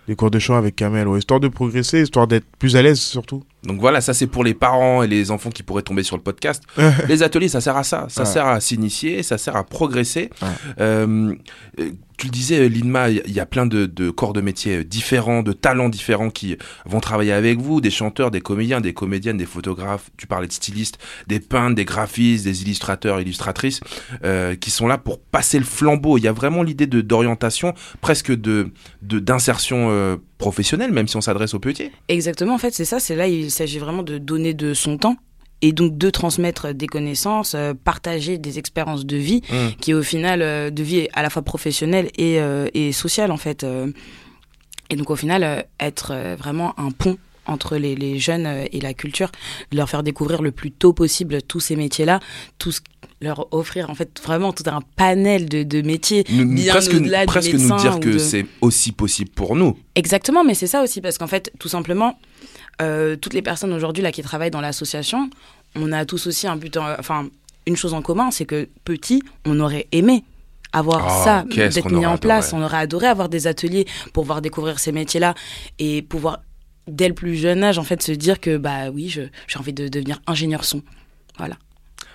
Des 0.09 0.15
cours 0.17 0.31
de 0.31 0.39
chant 0.39 0.57
avec 0.57 0.77
Kamel, 0.77 1.07
ouais. 1.09 1.19
Histoire 1.21 1.41
de 1.41 1.49
progresser, 1.49 2.03
histoire 2.03 2.27
d'être 2.27 2.47
plus 2.59 2.77
à 2.77 2.83
l'aise 2.83 3.01
surtout. 3.01 3.43
Donc 3.67 3.81
voilà, 3.81 4.01
ça 4.01 4.15
c'est 4.15 4.27
pour 4.27 4.45
les 4.45 4.55
parents 4.55 5.03
et 5.03 5.07
les 5.07 5.31
enfants 5.31 5.51
qui 5.51 5.63
pourraient 5.63 5.83
tomber 5.83 6.03
sur 6.03 6.17
le 6.17 6.23
podcast. 6.23 6.63
les 7.09 7.23
ateliers, 7.23 7.49
ça 7.49 7.61
sert 7.61 7.77
à 7.77 7.85
ça. 7.85 8.07
Ça 8.09 8.23
Ouais. 8.23 8.27
sert 8.27 8.47
à 8.47 8.61
s'initier, 8.61 9.23
ça 9.23 9.39
sert 9.39 9.57
à 9.57 9.65
progresser. 9.65 10.31
Ouais. 10.43 10.49
Euh, 10.81 11.35
euh, 11.81 11.91
tu 12.19 12.29
le 12.29 12.33
disais, 12.33 12.67
Linma, 12.71 13.11
il 13.11 13.31
y 13.31 13.41
a 13.41 13.45
plein 13.45 13.67
de, 13.67 13.85
de 13.85 14.09
corps 14.09 14.33
de 14.33 14.41
métiers 14.41 14.79
euh, 14.79 14.85
différents, 14.85 15.43
de 15.43 15.53
talents 15.53 15.91
différents 15.91 16.31
qui 16.31 16.57
vont 16.87 17.01
travailler 17.01 17.33
avec 17.33 17.61
vous, 17.61 17.83
des 17.83 17.91
chanteurs, 17.91 18.31
des 18.31 18.41
comédiens, 18.41 18.81
des 18.81 18.95
comédiennes, 18.95 19.37
des 19.37 19.45
photographes. 19.45 20.09
Tu 20.17 20.27
parlais 20.27 20.47
de 20.47 20.53
stylistes, 20.53 20.97
des 21.27 21.41
peintres, 21.41 21.75
des 21.75 21.85
graphistes, 21.85 22.45
des 22.45 22.63
illustrateurs, 22.63 23.21
illustratrices, 23.21 23.81
euh, 24.25 24.55
qui 24.55 24.71
sont 24.71 24.87
là 24.87 24.97
pour 24.97 25.21
passer 25.21 25.59
le 25.59 25.67
flambeau. 25.67 26.17
Il 26.17 26.25
y 26.25 26.29
a 26.29 26.33
vraiment 26.33 26.63
l'idée 26.63 26.87
de 26.87 27.03
d'orientation, 27.03 27.75
presque 28.01 28.33
de 28.33 28.71
de- 29.03 29.19
d'insertion 29.19 29.91
professionnelle, 30.38 30.92
même 30.92 31.09
si 31.09 31.16
on 31.16 31.20
s'adresse 31.20 31.55
aux 31.55 31.59
petits. 31.61 31.90
Exactement, 32.09 32.55
en 32.55 32.59
fait, 32.59 32.72
c'est 32.75 32.85
ça. 32.85 33.01
C'est 33.01 33.16
là, 33.16 33.27
il 33.29 33.51
s'agit 33.51 33.79
vraiment 33.79 34.03
de 34.03 34.18
donner 34.18 34.55
de 34.55 34.75
son 34.75 34.99
temps 34.99 35.16
et 35.62 35.72
donc 35.72 35.96
de 35.96 36.11
transmettre 36.11 36.75
des 36.75 36.87
connaissances, 36.87 37.55
euh, 37.55 37.72
partager 37.72 38.37
des 38.37 38.59
expériences 38.59 39.07
de 39.07 39.16
vie 39.16 39.40
Mm. 39.51 39.68
qui, 39.81 39.94
au 39.94 40.03
final, 40.03 40.42
euh, 40.42 40.70
de 40.70 40.83
vie 40.83 41.09
à 41.14 41.22
la 41.22 41.31
fois 41.31 41.42
professionnelle 41.42 42.11
et, 42.18 42.40
euh, 42.40 42.68
et 42.75 42.92
sociale, 42.92 43.31
en 43.31 43.38
fait. 43.38 43.64
et 44.90 44.96
donc, 44.96 45.11
au 45.11 45.16
final, 45.16 45.66
être 45.81 46.14
vraiment 46.38 46.79
un 46.79 46.90
pont 46.90 47.16
entre 47.49 47.77
les, 47.77 47.94
les 47.94 48.18
jeunes 48.18 48.46
et 48.72 48.81
la 48.81 48.92
culture, 48.92 49.31
de 49.70 49.77
leur 49.77 49.88
faire 49.88 50.03
découvrir 50.03 50.42
le 50.42 50.51
plus 50.51 50.72
tôt 50.72 50.92
possible 50.92 51.42
tous 51.42 51.61
ces 51.61 51.77
métiers-là, 51.77 52.18
tout 52.59 52.72
ce- 52.72 52.81
leur 53.21 53.53
offrir 53.55 53.89
en 53.89 53.95
fait 53.95 54.21
vraiment 54.23 54.53
tout 54.53 54.65
un 54.67 54.81
panel 54.97 55.49
de, 55.49 55.63
de 55.63 55.81
métiers 55.83 56.25
Nous- 56.29 56.55
bien 56.55 56.73
presque 56.73 56.93
au-delà 56.95 57.21
du 57.23 57.27
presque 57.27 57.53
nous 57.55 57.61
médecin 57.61 57.77
dire 57.77 58.01
que 58.01 58.11
de- 58.11 58.19
c'est 58.19 58.45
aussi 58.61 58.93
possible 58.93 59.31
pour 59.31 59.57
nous. 59.57 59.79
Exactement, 59.95 60.45
mais 60.45 60.55
c'est 60.55 60.67
ça 60.67 60.83
aussi, 60.83 61.01
parce 61.01 61.17
qu'en 61.17 61.27
fait, 61.27 61.51
tout 61.59 61.69
simplement, 61.69 62.19
euh, 62.83 63.17
toutes 63.17 63.33
les 63.33 63.43
personnes 63.43 63.73
aujourd'hui 63.73 64.03
là 64.03 64.13
qui 64.13 64.23
travaillent 64.23 64.51
dans 64.51 64.61
l'association, 64.61 65.31
on 65.75 65.93
a 65.93 66.05
tous 66.05 66.27
aussi 66.27 66.47
un 66.47 66.57
but, 66.57 66.77
en- 66.77 66.99
enfin, 66.99 67.29
une 67.67 67.77
chose 67.77 67.95
en 67.95 68.03
commun, 68.03 68.31
c'est 68.31 68.45
que 68.45 68.69
petit, 68.85 69.23
on 69.47 69.59
aurait 69.61 69.87
aimé 69.93 70.23
avoir 70.73 71.07
Ah, 71.09 71.25
ça, 71.25 71.45
d'être 71.71 71.89
mis 71.91 72.05
en 72.07 72.19
place. 72.19 72.53
On 72.53 72.63
aurait 72.63 72.77
adoré 72.79 73.07
avoir 73.07 73.29
des 73.31 73.47
ateliers 73.47 73.87
pour 74.13 74.25
voir 74.25 74.43
découvrir 74.43 74.79
ces 74.79 74.93
métiers-là 74.93 75.35
et 75.79 76.03
pouvoir 76.03 76.43
dès 76.87 77.09
le 77.09 77.15
plus 77.15 77.35
jeune 77.37 77.65
âge, 77.65 77.79
en 77.79 77.83
fait, 77.83 78.03
se 78.03 78.13
dire 78.13 78.41
que, 78.41 78.59
bah 78.59 78.91
oui, 78.93 79.09
je- 79.09 79.23
j'ai 79.49 79.59
envie 79.59 79.73
de 79.73 79.89
devenir 79.89 80.21
ingénieur 80.27 80.65
son. 80.65 80.83
Voilà. 81.39 81.57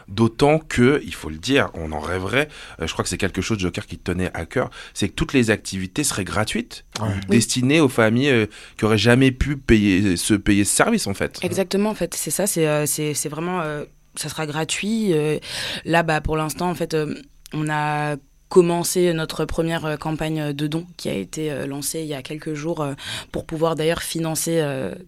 D'autant 0.08 0.60
que, 0.60 1.02
il 1.06 1.14
faut 1.14 1.30
le 1.30 1.38
dire, 1.38 1.70
on 1.74 1.92
en 1.92 2.00
rêverait, 2.00 2.48
euh, 2.82 2.88
je 2.88 2.94
crois 2.94 3.04
que 3.04 3.10
c'est 3.10 3.18
quelque 3.18 3.42
chose, 3.42 3.60
Joker, 3.60 3.86
qui 3.86 3.98
te 3.98 4.12
tenait 4.12 4.32
à 4.34 4.46
cœur, 4.46 4.70
c'est 4.94 5.10
que 5.10 5.14
toutes 5.14 5.34
les 5.34 5.50
activités 5.52 6.04
seraient 6.04 6.24
gratuites, 6.26 6.86
Ouais. 7.02 7.08
destinées 7.30 7.80
aux 7.82 7.90
familles 7.90 8.30
euh, 8.30 8.46
qui 8.78 8.86
auraient 8.86 8.98
jamais 8.98 9.32
pu 9.32 9.58
payer, 9.58 10.18
se 10.18 10.34
payer 10.34 10.64
ce 10.66 10.76
service, 10.76 11.08
en 11.08 11.14
fait. 11.14 11.40
Exactement, 11.44 11.90
en 11.90 11.96
fait, 11.96 12.14
c'est 12.14 12.32
ça, 12.32 12.48
c'est 12.48 12.68
euh, 12.68 12.86
vraiment, 13.30 13.62
euh, 13.62 13.86
ça 14.16 14.30
sera 14.30 14.46
gratuit. 14.46 15.14
euh, 15.14 15.38
là, 15.86 16.04
bah, 16.04 16.22
pour 16.22 16.38
l'instant, 16.38 16.70
en 16.70 16.76
fait, 16.76 16.94
euh, 16.94 17.16
on 17.54 17.68
a 17.70 18.16
commencé 18.52 19.14
notre 19.14 19.46
première 19.46 19.86
euh, 19.86 19.96
campagne 19.96 20.52
de 20.52 20.68
dons 20.68 20.86
qui 20.98 21.08
a 21.08 21.14
été 21.14 21.50
euh, 21.50 21.66
lancée 21.66 22.02
il 22.02 22.08
y 22.08 22.14
a 22.14 22.22
quelques 22.22 22.54
jours 22.54 22.82
euh, 22.82 22.96
pour 23.32 23.46
pouvoir 23.46 23.76
d'ailleurs 23.76 24.02
financer 24.02 24.62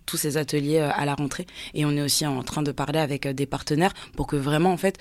tous 0.05 0.17
ces 0.17 0.37
ateliers 0.37 0.79
à 0.79 1.05
la 1.05 1.13
rentrée. 1.13 1.45
Et 1.73 1.85
on 1.85 1.91
est 1.91 2.01
aussi 2.01 2.25
en 2.25 2.41
train 2.43 2.63
de 2.63 2.71
parler 2.71 2.99
avec 2.99 3.27
des 3.27 3.45
partenaires 3.45 3.93
pour 4.15 4.27
que 4.27 4.37
vraiment, 4.37 4.71
en 4.71 4.77
fait, 4.77 4.97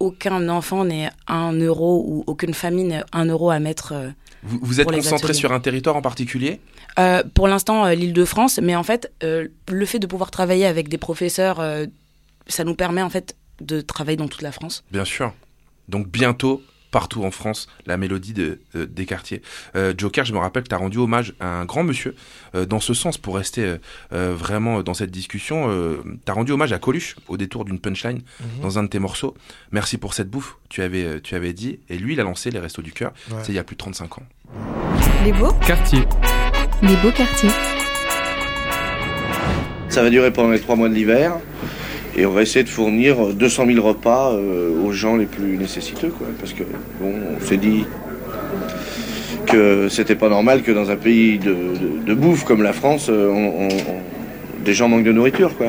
aucun 0.00 0.48
enfant 0.48 0.84
n'ait 0.84 1.10
un 1.28 1.52
euro 1.52 2.04
ou 2.06 2.24
aucune 2.26 2.54
famille 2.54 2.84
n'ait 2.84 3.04
un 3.12 3.26
euro 3.26 3.50
à 3.50 3.60
mettre. 3.60 3.94
Vous, 4.42 4.58
vous 4.62 4.80
êtes 4.80 4.90
concentré 4.90 5.32
sur 5.32 5.52
un 5.52 5.60
territoire 5.60 5.96
en 5.96 6.02
particulier? 6.02 6.60
Euh, 6.98 7.22
pour 7.34 7.46
l'instant, 7.46 7.86
euh, 7.86 7.94
l'Île-de-France, 7.94 8.58
mais 8.62 8.74
en 8.74 8.82
fait, 8.82 9.12
euh, 9.22 9.48
le 9.68 9.86
fait 9.86 9.98
de 9.98 10.06
pouvoir 10.06 10.30
travailler 10.30 10.66
avec 10.66 10.88
des 10.88 10.98
professeurs, 10.98 11.62
ça 12.46 12.64
nous 12.64 12.74
permet 12.74 13.02
en 13.02 13.10
fait 13.10 13.36
de 13.60 13.80
travailler 13.80 14.16
dans 14.16 14.28
toute 14.28 14.42
la 14.42 14.52
France. 14.52 14.82
Bien 14.90 15.04
sûr. 15.04 15.32
Donc 15.88 16.08
bientôt, 16.08 16.62
partout 16.90 17.24
en 17.24 17.30
France, 17.30 17.68
la 17.86 17.96
mélodie 17.96 18.32
de, 18.32 18.60
euh, 18.74 18.86
des 18.86 19.06
quartiers. 19.06 19.42
Euh, 19.76 19.94
Joker, 19.96 20.24
je 20.24 20.32
me 20.32 20.38
rappelle 20.38 20.62
que 20.64 20.68
tu 20.68 20.74
as 20.74 20.78
rendu 20.78 20.98
hommage 20.98 21.34
à 21.40 21.46
un 21.60 21.64
grand 21.64 21.84
monsieur. 21.84 22.14
Euh, 22.54 22.66
dans 22.66 22.80
ce 22.80 22.94
sens, 22.94 23.16
pour 23.18 23.36
rester 23.36 23.64
euh, 23.64 23.76
euh, 24.12 24.34
vraiment 24.36 24.82
dans 24.82 24.94
cette 24.94 25.10
discussion, 25.10 25.68
tu 26.24 26.30
as 26.30 26.34
rendu 26.34 26.52
hommage 26.52 26.72
à 26.72 26.78
Coluche 26.78 27.16
au 27.28 27.36
détour 27.36 27.64
d'une 27.64 27.78
punchline 27.78 28.20
Mhm. 28.40 28.62
dans 28.62 28.78
un 28.78 28.82
de 28.84 28.88
tes 28.88 28.98
morceaux. 28.98 29.34
Merci 29.72 29.98
pour 29.98 30.14
cette 30.14 30.28
bouffe, 30.30 30.56
tu 30.68 30.82
avais, 30.82 31.20
tu 31.20 31.34
avais 31.34 31.52
dit. 31.52 31.78
Et 31.88 31.96
lui, 31.98 32.14
il 32.14 32.20
a 32.20 32.24
lancé 32.24 32.50
les 32.50 32.58
Restos 32.58 32.82
du 32.82 32.92
Cœur. 32.92 33.12
Ouais. 33.30 33.38
C'est 33.42 33.52
il 33.52 33.54
y 33.54 33.58
a 33.58 33.64
plus 33.64 33.76
de 33.76 33.80
35 33.80 34.18
ans. 34.18 34.22
Les 35.24 35.32
beaux 35.32 35.52
Quartier. 35.66 36.00
Les 36.82 36.96
beaux 36.96 37.12
quartiers. 37.12 37.50
Ça 39.88 40.02
va 40.02 40.10
durer 40.10 40.32
pendant 40.32 40.50
les 40.50 40.60
trois 40.60 40.76
mois 40.76 40.88
de 40.88 40.94
l'hiver. 40.94 41.32
Et 42.16 42.26
on 42.26 42.30
va 42.32 42.42
essayer 42.42 42.64
de 42.64 42.68
fournir 42.68 43.16
200 43.34 43.66
000 43.66 43.86
repas 43.86 44.32
euh, 44.32 44.70
aux 44.84 44.92
gens 44.92 45.16
les 45.16 45.26
plus 45.26 45.56
nécessiteux, 45.56 46.08
quoi. 46.10 46.26
Parce 46.38 46.52
que, 46.52 46.64
bon, 47.00 47.12
on 47.40 47.44
s'est 47.44 47.56
dit 47.56 47.84
que 49.46 49.88
c'était 49.88 50.16
pas 50.16 50.28
normal 50.28 50.62
que 50.62 50.72
dans 50.72 50.90
un 50.90 50.96
pays 50.96 51.38
de, 51.38 51.50
de- 51.54 52.04
de 52.06 52.14
bouffe 52.14 52.44
comme 52.44 52.62
la 52.62 52.72
France, 52.72 53.06
euh, 53.10 53.28
on- 53.28 53.64
on- 53.64 53.68
on- 53.68 54.64
des 54.64 54.74
gens 54.74 54.88
manquent 54.88 55.04
de 55.04 55.12
nourriture, 55.12 55.56
quoi. 55.56 55.68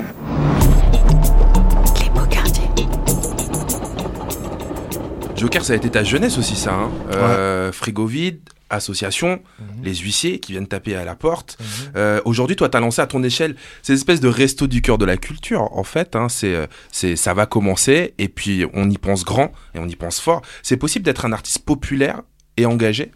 Joker, 5.36 5.63
ça 5.65 5.73
a 5.73 5.75
été 5.75 5.89
ta 5.89 6.04
jeunesse 6.04 6.38
aussi, 6.38 6.56
ça. 6.56 6.71
Hein 6.73 6.89
Euh, 7.13 7.71
Frigo 7.71 8.06
vide, 8.06 8.39
association, 8.71 9.41
Mhm. 9.60 9.84
les 9.84 9.95
huissiers 9.95 10.39
qui 10.39 10.53
viennent 10.53 10.67
taper 10.67 10.95
à 10.95 11.05
la 11.05 11.15
porte. 11.15 11.57
Mhm. 11.60 11.65
Euh, 11.97 12.21
Aujourd'hui, 12.25 12.55
toi, 12.55 12.69
tu 12.69 12.77
as 12.77 12.79
lancé 12.79 13.01
à 13.01 13.07
ton 13.07 13.21
échelle 13.23 13.55
ces 13.81 13.93
espèces 13.93 14.19
de 14.21 14.27
resto 14.27 14.67
du 14.67 14.81
cœur 14.81 14.97
de 14.97 15.05
la 15.05 15.17
culture. 15.17 15.62
En 15.77 15.84
fait, 15.84 16.15
hein, 16.15 16.29
c'est, 16.29 16.55
euh, 16.55 16.65
c'est, 16.91 17.15
ça 17.15 17.34
va 17.34 17.45
commencer 17.45 18.13
et 18.17 18.27
puis 18.29 18.65
on 18.73 18.89
y 18.89 18.97
pense 18.97 19.23
grand 19.25 19.51
et 19.75 19.79
on 19.79 19.88
y 19.88 19.95
pense 19.95 20.19
fort. 20.19 20.41
C'est 20.63 20.77
possible 20.77 21.05
d'être 21.05 21.25
un 21.25 21.31
artiste 21.34 21.60
populaire 21.65 22.21
et 22.57 22.65
engagé? 22.65 23.12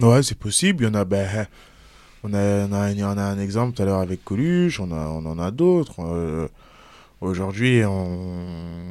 Ouais, 0.00 0.22
c'est 0.22 0.38
possible. 0.38 0.84
Il 0.84 0.86
y 0.88 0.90
en 0.90 0.94
a, 0.94 1.04
ben, 1.04 1.46
on 2.22 2.34
a, 2.34 2.66
on 2.66 2.72
a, 2.72 2.92
en 2.92 3.18
a 3.18 3.22
un 3.22 3.38
exemple 3.38 3.74
tout 3.76 3.82
à 3.82 3.86
l'heure 3.86 4.00
avec 4.00 4.24
Coluche, 4.24 4.78
on, 4.80 4.90
a, 4.92 5.06
on 5.08 5.24
en 5.26 5.38
a 5.38 5.50
d'autres. 5.50 6.00
Euh, 6.04 6.48
Aujourd'hui, 7.22 7.82
on... 7.86 8.85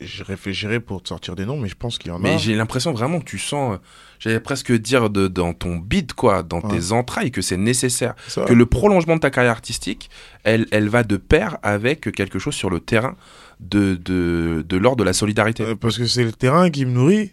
je 0.00 0.22
réfléchirai 0.24 0.80
pour 0.80 1.02
te 1.02 1.08
sortir 1.08 1.34
des 1.36 1.46
noms, 1.46 1.58
mais 1.58 1.68
je 1.68 1.74
pense 1.74 1.98
qu'il 1.98 2.10
y 2.10 2.14
en 2.14 2.18
Mais 2.18 2.34
a. 2.34 2.38
j'ai 2.38 2.54
l'impression 2.54 2.92
vraiment 2.92 3.18
que 3.20 3.24
tu 3.24 3.38
sens, 3.38 3.74
euh, 3.74 3.78
j'allais 4.18 4.40
presque 4.40 4.72
dire 4.72 5.10
de, 5.10 5.28
dans 5.28 5.52
ton 5.52 5.76
bide, 5.76 6.12
quoi, 6.12 6.42
dans 6.42 6.60
Ouais. 6.60 6.78
tes 6.78 6.92
entrailles, 6.92 7.30
que 7.30 7.42
c'est 7.42 7.56
nécessaire. 7.56 8.14
Que 8.46 8.52
le 8.52 8.66
prolongement 8.66 9.16
de 9.16 9.20
ta 9.20 9.30
carrière 9.30 9.52
artistique, 9.52 10.10
elle, 10.44 10.66
elle 10.70 10.88
va 10.88 11.02
de 11.02 11.16
pair 11.16 11.58
avec 11.62 12.12
quelque 12.12 12.38
chose 12.38 12.54
sur 12.54 12.70
le 12.70 12.80
terrain 12.80 13.16
de, 13.60 13.94
de, 13.94 14.64
de 14.68 14.76
l'ordre 14.76 14.98
de 14.98 15.04
la 15.04 15.12
solidarité. 15.12 15.62
euh, 15.64 15.74
parce 15.76 15.98
que 15.98 16.06
c'est 16.06 16.24
le 16.24 16.32
terrain 16.32 16.70
qui 16.70 16.84
me 16.86 16.90
nourrit. 16.92 17.32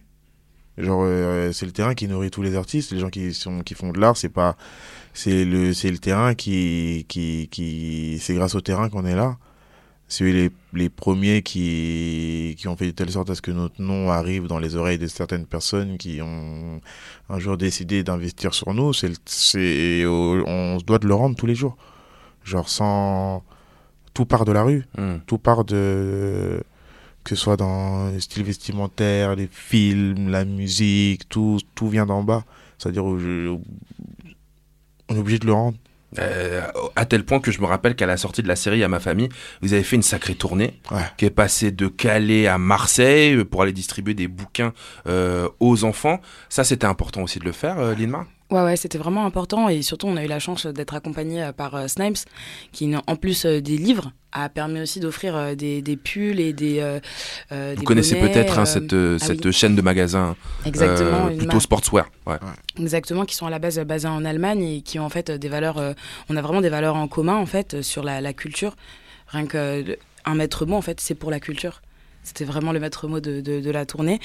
Genre, 0.77 1.03
euh, 1.05 1.51
c'est 1.51 1.67
le 1.67 1.71
terrain 1.71 1.93
qui 1.93 2.07
nourrit 2.07 2.31
tous 2.31 2.41
les 2.41 2.55
artistes, 2.55 2.91
les 2.93 2.99
gens 2.99 3.09
qui, 3.11 3.33
sont, 3.33 3.61
qui 3.61 3.75
font 3.75 3.91
de 3.91 3.99
l'art, 3.99 4.17
c'est 4.17 4.29
pas. 4.29 4.57
C'est 5.13 5.45
le, 5.45 5.69
le 5.69 5.97
terrain 5.99 6.33
qui. 6.33 7.05
qui, 7.07 7.47
qui 7.51 8.17
c'est 8.19 8.33
grâce 8.33 8.55
au 8.55 8.61
terrain 8.61 8.89
qu'on 8.89 9.05
est 9.05 9.13
là. 9.15 9.37
C'est 10.15 10.31
les, 10.31 10.51
les 10.73 10.89
premiers 10.89 11.41
qui, 11.41 12.53
qui 12.59 12.67
ont 12.67 12.75
fait 12.75 12.85
de 12.85 12.91
telle 12.91 13.09
sorte 13.09 13.31
à 13.31 13.35
ce 13.35 13.41
que 13.41 13.49
notre 13.49 13.81
nom 13.81 14.11
arrive 14.11 14.45
dans 14.45 14.59
les 14.59 14.75
oreilles 14.75 14.99
de 14.99 15.07
certaines 15.07 15.47
personnes 15.47 15.97
qui 15.97 16.21
ont 16.21 16.81
un 17.29 17.39
jour 17.39 17.57
décidé 17.57 18.03
d'investir 18.03 18.53
sur 18.53 18.75
nous. 18.75 18.93
C'est, 18.93 19.11
c'est, 19.25 20.05
on 20.05 20.77
se 20.77 20.85
doit 20.85 20.99
de 20.99 21.07
le 21.07 21.15
rendre 21.15 21.35
tous 21.35 21.47
les 21.47 21.55
jours. 21.55 21.77
Genre 22.43 22.69
sans. 22.69 23.43
Tout 24.13 24.27
part 24.27 24.45
de 24.45 24.51
la 24.51 24.61
rue. 24.61 24.85
Hmm. 24.99 25.17
Tout 25.25 25.39
part 25.39 25.65
de. 25.65 26.61
Que 27.23 27.33
ce 27.33 27.35
soit 27.35 27.57
dans 27.57 28.11
le 28.11 28.19
style 28.19 28.43
vestimentaire, 28.43 29.35
les 29.35 29.49
films, 29.51 30.29
la 30.29 30.45
musique, 30.45 31.27
tout, 31.27 31.57
tout 31.73 31.89
vient 31.89 32.05
d'en 32.05 32.21
bas. 32.21 32.45
C'est-à-dire, 32.77 33.03
on 33.03 33.17
est 33.17 35.17
obligé 35.17 35.39
de 35.39 35.47
le 35.47 35.53
rendre. 35.53 35.77
Euh, 36.19 36.61
à 36.95 37.05
tel 37.05 37.23
point 37.25 37.39
que 37.39 37.51
je 37.51 37.59
me 37.61 37.65
rappelle 37.65 37.95
qu'à 37.95 38.05
la 38.05 38.17
sortie 38.17 38.43
de 38.43 38.47
la 38.47 38.55
série 38.55 38.83
à 38.83 38.87
ma 38.87 38.99
famille, 38.99 39.29
vous 39.61 39.73
avez 39.73 39.83
fait 39.83 39.95
une 39.95 40.03
sacrée 40.03 40.35
tournée 40.35 40.79
Ouais. 40.91 41.01
qui 41.17 41.25
est 41.25 41.29
passée 41.29 41.71
de 41.71 41.87
Calais 41.87 42.47
à 42.47 42.57
Marseille 42.57 43.35
euh, 43.35 43.45
pour 43.45 43.61
aller 43.63 43.71
distribuer 43.73 44.13
des 44.13 44.27
bouquins 44.27 44.73
euh, 45.07 45.47
aux 45.59 45.83
enfants. 45.83 46.19
Ça, 46.49 46.63
c'était 46.63 46.85
important 46.87 47.21
aussi 47.23 47.39
de 47.39 47.45
le 47.45 47.51
faire, 47.51 47.79
euh, 47.79 47.95
Linma? 47.95 48.25
Ouais, 48.51 48.61
ouais, 48.61 48.75
c'était 48.75 48.97
vraiment 48.99 49.25
important 49.25 49.67
et 49.69 49.81
surtout 49.81 50.05
on 50.07 50.15
a 50.17 50.23
eu 50.23 50.27
la 50.27 50.37
chance 50.39 50.67
d'être 50.67 50.93
accompagné 50.93 51.41
euh, 51.41 51.51
par 51.53 51.73
euh, 51.75 51.87
Snipes 51.87 52.19
qui, 52.71 52.93
en 52.95 53.15
plus 53.15 53.45
euh, 53.45 53.61
des 53.61 53.77
livres, 53.77 54.11
a 54.31 54.47
permis 54.49 54.81
aussi 54.81 54.99
d'offrir 54.99 55.35
euh, 55.35 55.55
des, 55.55 55.81
des 55.81 55.95
pulls 55.97 56.39
et 56.39 56.53
des. 56.53 56.79
euh, 56.79 56.99
Vous 57.49 57.79
des 57.79 57.85
connaissez 57.85 58.15
peut-être 58.15 58.59
hein, 58.59 58.63
euh, 58.63 58.65
cette, 58.65 58.93
euh, 58.93 59.17
ah 59.21 59.25
cette 59.25 59.45
oui, 59.45 59.53
chaîne 59.53 59.75
de 59.75 59.81
magasins 59.81 60.35
Exactement, 60.65 61.27
euh, 61.27 61.37
plutôt 61.37 61.59
sportswear. 61.59 62.09
Ouais. 62.27 62.37
Exactement, 62.79 63.25
qui 63.25 63.33
sont 63.35 63.47
à 63.47 63.49
la 63.49 63.59
base 63.59 63.79
basés 63.79 64.07
en 64.07 64.23
Allemagne 64.23 64.63
et 64.63 64.81
qui 64.81 64.99
ont 64.99 65.05
en 65.05 65.09
fait 65.09 65.31
des 65.31 65.49
valeurs. 65.49 65.77
euh, 65.79 65.93
on 66.29 66.35
a 66.35 66.41
vraiment 66.41 66.61
des 66.61 66.69
valeurs 66.69 66.95
en 66.95 67.07
commun 67.07 67.35
en 67.37 67.45
fait 67.47 67.81
sur 67.81 68.03
la, 68.03 68.21
la 68.21 68.33
culture. 68.33 68.75
Rien 69.27 69.47
que 69.47 69.57
euh, 69.57 69.95
un 70.25 70.35
maître 70.35 70.65
mot 70.67 70.75
en 70.75 70.81
fait, 70.81 70.99
c'est 71.01 71.15
pour 71.15 71.31
la 71.31 71.39
culture. 71.39 71.81
C'était 72.23 72.45
vraiment 72.45 72.71
le 72.71 72.79
maître 72.79 73.07
mot 73.07 73.19
de, 73.19 73.41
de, 73.41 73.59
de 73.61 73.71
la 73.71 73.85
tournée 73.85 74.19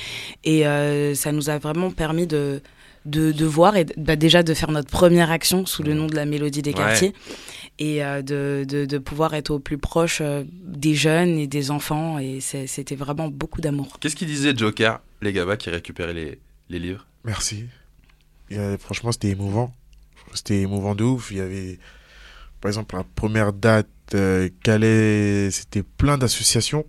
et 0.44 0.66
euh, 0.66 1.14
ça 1.14 1.32
nous 1.32 1.48
a 1.50 1.58
vraiment 1.58 1.90
permis 1.90 2.26
de 2.26 2.60
de, 3.04 3.32
de 3.32 3.44
voir 3.46 3.76
et 3.76 3.86
bah, 3.96 4.16
déjà 4.16 4.42
de 4.42 4.54
faire 4.54 4.70
notre 4.70 4.90
première 4.90 5.30
action 5.30 5.66
sous 5.66 5.82
le 5.82 5.94
nom 5.94 6.06
de 6.06 6.14
la 6.16 6.24
mélodie 6.26 6.62
des 6.62 6.70
Ouais. 6.70 6.76
quartiers 6.76 7.12
et 7.78 8.04
euh, 8.04 8.22
de, 8.22 8.64
de, 8.68 8.84
de 8.84 8.98
pouvoir 8.98 9.34
être 9.34 9.50
au 9.50 9.58
plus 9.58 9.78
proche 9.78 10.18
euh, 10.20 10.44
des 10.64 10.94
jeunes 10.94 11.38
et 11.38 11.46
des 11.46 11.70
enfants 11.70 12.18
et 12.18 12.40
c'était 12.40 12.96
vraiment 12.96 13.28
beaucoup 13.28 13.60
d'amour. 13.60 13.98
Qu'est-ce 14.00 14.16
qu'il 14.16 14.28
disait 14.28 14.54
Joker, 14.56 15.00
les 15.22 15.32
gabas 15.32 15.56
qui 15.56 15.70
récupéraient 15.70 16.14
les, 16.14 16.38
les 16.70 16.78
livres? 16.78 17.06
Merci. 17.24 17.64
Et, 18.50 18.58
euh, 18.58 18.76
franchement, 18.78 19.12
c'était 19.12 19.28
émouvant. 19.28 19.74
C'était 20.34 20.60
émouvant 20.60 20.94
de 20.94 21.04
ouf. 21.04 21.30
Il 21.30 21.38
y 21.38 21.40
avait, 21.40 21.78
par 22.60 22.68
exemple, 22.68 22.96
la 22.96 23.04
première 23.04 23.52
date, 23.52 23.86
euh, 24.14 24.48
Calais, 24.62 25.50
c'était 25.50 25.82
plein 25.82 26.18
d'associations 26.18 26.84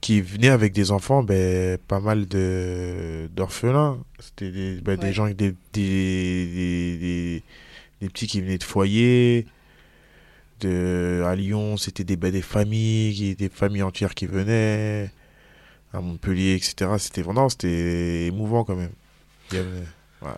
qui 0.00 0.20
venaient 0.20 0.48
avec 0.48 0.72
des 0.72 0.90
enfants, 0.90 1.22
ben, 1.22 1.76
pas 1.88 2.00
mal 2.00 2.26
de 2.26 3.28
d'orphelins. 3.34 3.98
C'était 4.20 4.50
des, 4.50 4.80
ben, 4.80 4.96
des 4.96 5.06
Ouais. 5.08 5.12
gens, 5.12 5.26
des, 5.28 5.34
des, 5.34 5.54
des, 5.72 6.98
des, 6.98 7.42
des 8.00 8.08
petits 8.08 8.26
qui 8.26 8.40
venaient 8.40 8.58
de 8.58 8.64
foyers. 8.64 9.46
De, 10.60 11.22
à 11.24 11.36
Lyon, 11.36 11.76
c'était 11.76 12.02
des, 12.04 12.16
ben, 12.16 12.32
des 12.32 12.42
familles, 12.42 13.36
des 13.36 13.48
familles 13.48 13.82
entières 13.84 14.14
qui 14.14 14.26
venaient. 14.26 15.10
À 15.92 16.00
Montpellier, 16.00 16.54
etc. 16.54 16.90
C'était 16.98 17.22
vraiment, 17.22 17.48
c'était 17.48 18.26
émouvant 18.26 18.62
quand 18.64 18.76
même. 18.76 18.90
Il 19.50 19.56
y 19.56 19.60
avait- 19.60 19.86
ouais. 20.22 20.28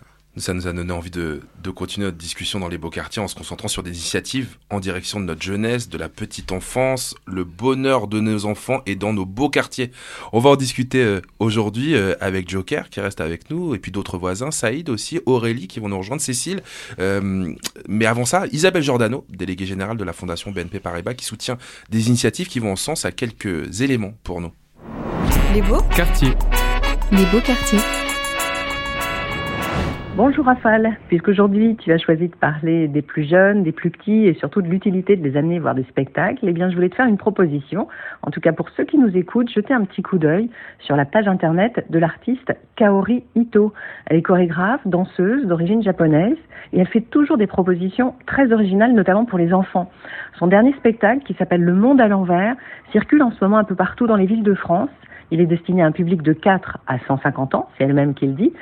Ça 0.40 0.54
nous 0.54 0.66
a 0.66 0.72
donné 0.72 0.90
envie 0.90 1.10
de, 1.10 1.42
de 1.62 1.70
continuer 1.70 2.06
notre 2.06 2.16
discussion 2.16 2.60
dans 2.60 2.68
les 2.68 2.78
beaux 2.78 2.88
quartiers 2.88 3.20
en 3.20 3.28
se 3.28 3.34
concentrant 3.34 3.68
sur 3.68 3.82
des 3.82 3.90
initiatives 3.90 4.56
en 4.70 4.80
direction 4.80 5.20
de 5.20 5.26
notre 5.26 5.42
jeunesse, 5.42 5.90
de 5.90 5.98
la 5.98 6.08
petite 6.08 6.50
enfance, 6.50 7.14
le 7.26 7.44
bonheur 7.44 8.08
de 8.08 8.20
nos 8.20 8.46
enfants 8.46 8.80
et 8.86 8.94
dans 8.94 9.12
nos 9.12 9.26
beaux 9.26 9.50
quartiers. 9.50 9.90
On 10.32 10.38
va 10.38 10.48
en 10.48 10.56
discuter 10.56 11.02
euh, 11.02 11.20
aujourd'hui 11.40 11.94
euh, 11.94 12.14
avec 12.20 12.48
Joker 12.48 12.88
qui 12.88 13.00
reste 13.00 13.20
avec 13.20 13.50
nous 13.50 13.74
et 13.74 13.78
puis 13.78 13.92
d'autres 13.92 14.16
voisins, 14.16 14.50
Saïd 14.50 14.88
aussi, 14.88 15.20
Aurélie 15.26 15.68
qui 15.68 15.78
vont 15.78 15.90
nous 15.90 15.98
rejoindre, 15.98 16.22
Cécile. 16.22 16.62
Euh, 16.98 17.52
mais 17.86 18.06
avant 18.06 18.24
ça, 18.24 18.44
Isabelle 18.50 18.82
Giordano, 18.82 19.26
déléguée 19.28 19.66
générale 19.66 19.98
de 19.98 20.04
la 20.04 20.14
Fondation 20.14 20.52
BNP 20.52 20.80
Paribas 20.80 21.12
qui 21.12 21.26
soutient 21.26 21.58
des 21.90 22.08
initiatives 22.08 22.48
qui 22.48 22.60
vont 22.60 22.72
en 22.72 22.76
sens 22.76 23.04
à 23.04 23.12
quelques 23.12 23.82
éléments 23.82 24.14
pour 24.24 24.40
nous. 24.40 24.52
Les 25.52 25.60
beaux 25.60 25.82
Quartier. 25.94 26.30
Les 27.12 27.26
beaux 27.26 27.40
quartiers. 27.40 28.09
Bonjour 30.16 30.44
Rafale, 30.44 30.96
puisqu'aujourd'hui 31.06 31.76
tu 31.76 31.92
as 31.92 31.98
choisi 31.98 32.26
de 32.26 32.34
parler 32.34 32.88
des 32.88 33.00
plus 33.00 33.22
jeunes, 33.22 33.62
des 33.62 33.70
plus 33.70 33.90
petits 33.90 34.26
et 34.26 34.34
surtout 34.34 34.60
de 34.60 34.66
l'utilité 34.66 35.14
de 35.14 35.22
les 35.22 35.36
amener 35.36 35.60
voir 35.60 35.76
des 35.76 35.84
spectacles, 35.84 36.48
eh 36.48 36.52
bien 36.52 36.68
je 36.68 36.74
voulais 36.74 36.88
te 36.88 36.96
faire 36.96 37.06
une 37.06 37.16
proposition, 37.16 37.86
en 38.22 38.32
tout 38.32 38.40
cas 38.40 38.52
pour 38.52 38.68
ceux 38.70 38.84
qui 38.84 38.98
nous 38.98 39.16
écoutent, 39.16 39.48
jeter 39.48 39.72
un 39.72 39.84
petit 39.84 40.02
coup 40.02 40.18
d'œil 40.18 40.50
sur 40.80 40.96
la 40.96 41.04
page 41.04 41.28
internet 41.28 41.86
de 41.90 41.98
l'artiste 42.00 42.52
Kaori 42.74 43.22
Ito. 43.36 43.72
Elle 44.06 44.16
est 44.16 44.22
chorégraphe, 44.22 44.84
danseuse 44.84 45.46
d'origine 45.46 45.80
japonaise 45.80 46.36
et 46.72 46.80
elle 46.80 46.88
fait 46.88 47.02
toujours 47.02 47.38
des 47.38 47.46
propositions 47.46 48.14
très 48.26 48.52
originales, 48.52 48.92
notamment 48.92 49.24
pour 49.24 49.38
les 49.38 49.54
enfants. 49.54 49.90
Son 50.40 50.48
dernier 50.48 50.72
spectacle, 50.72 51.22
qui 51.22 51.34
s'appelle 51.34 51.62
Le 51.62 51.74
Monde 51.74 52.00
à 52.00 52.08
l'envers, 52.08 52.56
circule 52.90 53.22
en 53.22 53.30
ce 53.30 53.42
moment 53.44 53.58
un 53.58 53.64
peu 53.64 53.76
partout 53.76 54.08
dans 54.08 54.16
les 54.16 54.26
villes 54.26 54.42
de 54.42 54.54
France. 54.54 54.90
Il 55.30 55.40
est 55.40 55.46
destiné 55.46 55.82
à 55.82 55.86
un 55.86 55.92
public 55.92 56.22
de 56.22 56.32
4 56.32 56.78
à 56.88 56.98
150 57.06 57.54
ans, 57.54 57.68
c'est 57.78 57.84
elle-même 57.84 58.14
qui 58.14 58.26
le 58.26 58.32
dit. 58.32 58.52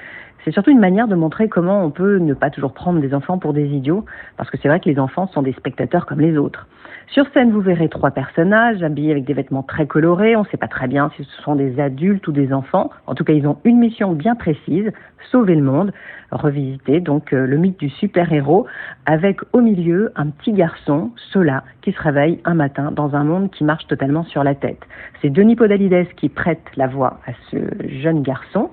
C'est 0.44 0.52
surtout 0.52 0.70
une 0.70 0.80
manière 0.80 1.08
de 1.08 1.14
montrer 1.14 1.48
comment 1.48 1.84
on 1.84 1.90
peut 1.90 2.18
ne 2.18 2.34
pas 2.34 2.50
toujours 2.50 2.72
prendre 2.72 3.00
des 3.00 3.14
enfants 3.14 3.38
pour 3.38 3.52
des 3.52 3.66
idiots, 3.66 4.04
parce 4.36 4.50
que 4.50 4.56
c'est 4.56 4.68
vrai 4.68 4.80
que 4.80 4.88
les 4.88 4.98
enfants 4.98 5.26
sont 5.28 5.42
des 5.42 5.52
spectateurs 5.52 6.06
comme 6.06 6.20
les 6.20 6.38
autres. 6.38 6.66
Sur 7.08 7.26
scène, 7.32 7.50
vous 7.50 7.62
verrez 7.62 7.88
trois 7.88 8.10
personnages 8.10 8.82
habillés 8.82 9.12
avec 9.12 9.24
des 9.24 9.32
vêtements 9.32 9.62
très 9.62 9.86
colorés. 9.86 10.36
On 10.36 10.42
ne 10.42 10.46
sait 10.48 10.58
pas 10.58 10.68
très 10.68 10.88
bien 10.88 11.10
si 11.16 11.24
ce 11.24 11.42
sont 11.42 11.56
des 11.56 11.80
adultes 11.80 12.28
ou 12.28 12.32
des 12.32 12.52
enfants. 12.52 12.90
En 13.06 13.14
tout 13.14 13.24
cas, 13.24 13.32
ils 13.32 13.46
ont 13.46 13.58
une 13.64 13.78
mission 13.78 14.12
bien 14.12 14.34
précise 14.34 14.92
sauver 15.30 15.54
le 15.54 15.62
monde, 15.62 15.92
revisiter 16.30 17.00
donc 17.00 17.32
euh, 17.32 17.46
le 17.46 17.56
mythe 17.56 17.78
du 17.78 17.90
super-héros, 17.90 18.66
avec 19.06 19.40
au 19.52 19.60
milieu 19.60 20.12
un 20.16 20.28
petit 20.28 20.52
garçon, 20.52 21.10
Sola, 21.32 21.64
qui 21.82 21.92
se 21.92 22.00
réveille 22.00 22.40
un 22.44 22.54
matin 22.54 22.92
dans 22.92 23.14
un 23.14 23.24
monde 23.24 23.50
qui 23.50 23.64
marche 23.64 23.86
totalement 23.86 24.24
sur 24.24 24.44
la 24.44 24.54
tête. 24.54 24.80
C'est 25.20 25.30
Denis 25.30 25.56
Podalides 25.56 26.14
qui 26.16 26.28
prête 26.28 26.62
la 26.76 26.86
voix 26.86 27.20
à 27.26 27.32
ce 27.50 27.56
jeune 27.88 28.22
garçon. 28.22 28.70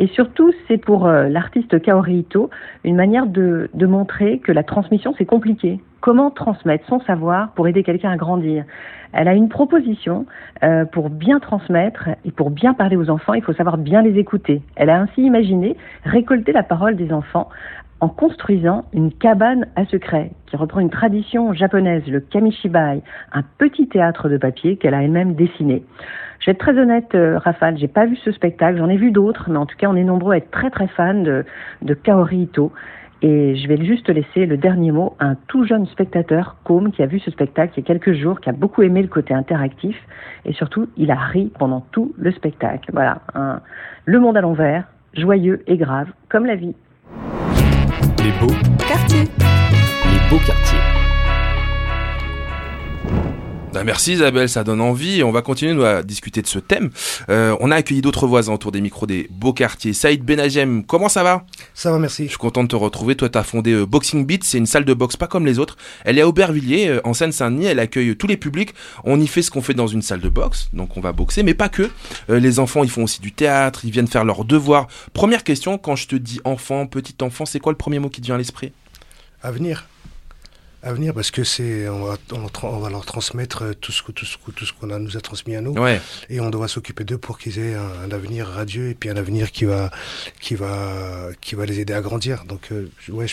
Et 0.00 0.06
surtout, 0.06 0.52
c'est 0.68 0.78
pour 0.78 1.06
euh, 1.06 1.28
l'artiste 1.28 1.82
Kaori 1.82 2.18
Ito 2.18 2.50
une 2.84 2.94
manière 2.94 3.26
de, 3.26 3.68
montrer 3.74 4.38
que 4.38 4.52
la 4.52 4.62
transmission, 4.62 5.12
c'est 5.18 5.24
compliqué. 5.24 5.80
Comment 6.00 6.30
transmettre 6.30 6.86
son 6.86 7.00
savoir 7.00 7.50
pour 7.50 7.66
aider 7.66 7.82
quelqu'un 7.82 8.10
à 8.12 8.16
grandir? 8.16 8.64
Elle 9.12 9.26
a 9.26 9.34
une 9.34 9.48
proposition 9.48 10.26
euh, 10.62 10.84
pour 10.84 11.10
bien 11.10 11.40
transmettre 11.40 12.10
et 12.24 12.30
pour 12.30 12.50
bien 12.50 12.74
parler 12.74 12.96
aux 12.96 13.10
enfants, 13.10 13.34
il 13.34 13.42
faut 13.42 13.54
savoir 13.54 13.76
bien 13.76 14.00
les 14.00 14.18
écouter. 14.18 14.62
Elle 14.76 14.90
a 14.90 15.00
ainsi 15.00 15.22
imaginé 15.22 15.76
récolter 16.04 16.52
la 16.52 16.62
parole 16.62 16.94
des 16.94 17.12
enfants 17.12 17.48
en 18.00 18.08
construisant 18.08 18.84
une 18.92 19.12
cabane 19.12 19.66
à 19.76 19.84
secret 19.86 20.30
qui 20.46 20.56
reprend 20.56 20.80
une 20.80 20.90
tradition 20.90 21.52
japonaise, 21.52 22.06
le 22.06 22.20
kamishibai, 22.20 23.02
un 23.32 23.42
petit 23.58 23.88
théâtre 23.88 24.28
de 24.28 24.36
papier 24.36 24.76
qu'elle 24.76 24.94
a 24.94 25.02
elle-même 25.02 25.34
dessiné. 25.34 25.82
Je 26.40 26.46
vais 26.46 26.52
être 26.52 26.58
très 26.58 26.78
honnête, 26.78 27.14
euh, 27.14 27.38
Rafale, 27.38 27.76
j'ai 27.78 27.88
pas 27.88 28.06
vu 28.06 28.16
ce 28.16 28.30
spectacle, 28.30 28.78
j'en 28.78 28.88
ai 28.88 28.96
vu 28.96 29.10
d'autres, 29.10 29.50
mais 29.50 29.58
en 29.58 29.66
tout 29.66 29.76
cas, 29.76 29.88
on 29.88 29.96
est 29.96 30.04
nombreux 30.04 30.34
à 30.34 30.36
être 30.36 30.50
très 30.50 30.70
très 30.70 30.86
fans 30.86 31.14
de, 31.14 31.44
de 31.82 31.94
Kaori 31.94 32.42
Ito. 32.42 32.72
Et 33.20 33.56
je 33.56 33.66
vais 33.66 33.84
juste 33.84 34.08
laisser 34.08 34.46
le 34.46 34.56
dernier 34.56 34.92
mot 34.92 35.16
à 35.18 35.26
un 35.26 35.36
tout 35.48 35.64
jeune 35.64 35.86
spectateur, 35.86 36.56
Com, 36.62 36.92
qui 36.92 37.02
a 37.02 37.06
vu 37.06 37.18
ce 37.18 37.32
spectacle 37.32 37.72
il 37.76 37.80
y 37.80 37.84
a 37.84 37.86
quelques 37.86 38.12
jours, 38.12 38.40
qui 38.40 38.48
a 38.48 38.52
beaucoup 38.52 38.82
aimé 38.82 39.02
le 39.02 39.08
côté 39.08 39.34
interactif, 39.34 39.96
et 40.44 40.52
surtout, 40.52 40.88
il 40.96 41.10
a 41.10 41.16
ri 41.16 41.52
pendant 41.58 41.80
tout 41.90 42.14
le 42.16 42.30
spectacle. 42.30 42.90
Voilà, 42.92 43.22
le 44.04 44.20
monde 44.20 44.36
à 44.36 44.40
l'envers, 44.40 44.84
joyeux 45.14 45.64
et 45.66 45.76
grave, 45.76 46.12
comme 46.28 46.46
la 46.46 46.54
vie. 46.54 46.76
Les 48.22 48.32
beaux 48.32 48.54
Quartier. 48.86 49.20
Les 49.20 50.28
beaux 50.28 50.40
quartiers. 50.44 50.97
Ah, 53.80 53.84
merci 53.84 54.14
Isabelle, 54.14 54.48
ça 54.48 54.64
donne 54.64 54.80
envie. 54.80 55.22
On 55.22 55.30
va 55.30 55.40
continuer 55.40 55.72
nous, 55.72 55.84
à 55.84 56.02
discuter 56.02 56.42
de 56.42 56.48
ce 56.48 56.58
thème. 56.58 56.90
Euh, 57.28 57.56
on 57.60 57.70
a 57.70 57.76
accueilli 57.76 58.00
d'autres 58.00 58.26
voisins 58.26 58.52
autour 58.52 58.72
des 58.72 58.80
micros 58.80 59.06
des 59.06 59.28
beaux 59.30 59.52
quartiers. 59.52 59.92
Saïd 59.92 60.24
Benagem, 60.24 60.82
comment 60.84 61.08
ça 61.08 61.22
va? 61.22 61.44
Ça 61.74 61.92
va, 61.92 62.00
merci. 62.00 62.24
Je 62.24 62.30
suis 62.30 62.38
content 62.38 62.64
de 62.64 62.68
te 62.68 62.74
retrouver. 62.74 63.14
Toi, 63.14 63.28
tu 63.28 63.38
as 63.38 63.44
fondé 63.44 63.70
euh, 63.70 63.86
Boxing 63.86 64.26
Beat. 64.26 64.42
C'est 64.42 64.58
une 64.58 64.66
salle 64.66 64.84
de 64.84 64.94
boxe 64.94 65.16
pas 65.16 65.28
comme 65.28 65.46
les 65.46 65.60
autres. 65.60 65.76
Elle 66.04 66.18
est 66.18 66.22
à 66.22 66.26
Aubervilliers, 66.26 66.88
euh, 66.88 67.00
en 67.04 67.14
Seine-Saint-Denis. 67.14 67.66
Elle 67.66 67.78
accueille 67.78 68.16
tous 68.16 68.26
les 68.26 68.36
publics. 68.36 68.74
On 69.04 69.20
y 69.20 69.28
fait 69.28 69.42
ce 69.42 69.52
qu'on 69.52 69.62
fait 69.62 69.74
dans 69.74 69.86
une 69.86 70.02
salle 70.02 70.22
de 70.22 70.28
boxe. 70.28 70.70
Donc, 70.72 70.96
on 70.96 71.00
va 71.00 71.12
boxer, 71.12 71.44
mais 71.44 71.54
pas 71.54 71.68
que. 71.68 71.88
Les 72.28 72.58
enfants, 72.58 72.82
ils 72.82 72.90
font 72.90 73.04
aussi 73.04 73.20
du 73.20 73.30
théâtre. 73.30 73.84
Ils 73.84 73.92
viennent 73.92 74.08
faire 74.08 74.24
leurs 74.24 74.44
devoirs. 74.44 74.88
Première 75.12 75.44
question, 75.44 75.78
quand 75.78 75.94
je 75.94 76.08
te 76.08 76.16
dis 76.16 76.40
enfant, 76.42 76.88
petit 76.88 77.14
enfant, 77.22 77.46
c'est 77.46 77.60
quoi 77.60 77.70
le 77.70 77.78
premier 77.78 78.00
mot 78.00 78.08
qui 78.08 78.20
te 78.20 78.26
vient 78.26 78.34
à 78.34 78.38
l'esprit? 78.38 78.72
Avenir. 79.40 79.86
Avenir, 80.82 81.12
parce 81.12 81.32
que 81.32 81.42
c'est, 81.42 81.88
on 81.88 82.04
va, 82.04 82.16
on, 82.62 82.78
va 82.78 82.88
leur 82.88 83.04
transmettre 83.04 83.62
euh, 83.64 83.72
tout 83.74 83.90
ce 83.90 84.00
que 84.02 84.12
tout 84.12 84.24
ce 84.24 84.36
que- 84.36 84.52
tout 84.52 84.64
ce 84.64 84.72
qu'on 84.72 84.90
a 84.90 84.98
nous 85.00 85.16
a 85.16 85.20
transmis 85.20 85.56
à 85.56 85.60
nous, 85.60 85.72
Ouais. 85.72 86.00
et 86.30 86.38
on 86.40 86.50
doit 86.50 86.68
s'occuper 86.68 87.02
d'eux 87.02 87.18
pour 87.18 87.36
qu'ils 87.38 87.58
aient 87.58 87.74
un, 87.74 87.90
un 88.06 88.10
avenir 88.12 88.46
radieux 88.46 88.90
et 88.90 88.94
puis 88.94 89.10
un 89.10 89.16
avenir 89.16 89.50
qui 89.50 89.64
va 89.64 89.90
qui 90.40 90.54
va 90.54 91.30
qui 91.40 91.56
va 91.56 91.66
les 91.66 91.80
aider 91.80 91.94
à 91.94 92.00
grandir. 92.00 92.44
Donc 92.44 92.68
euh, 92.70 92.88
ouais, 93.08 93.26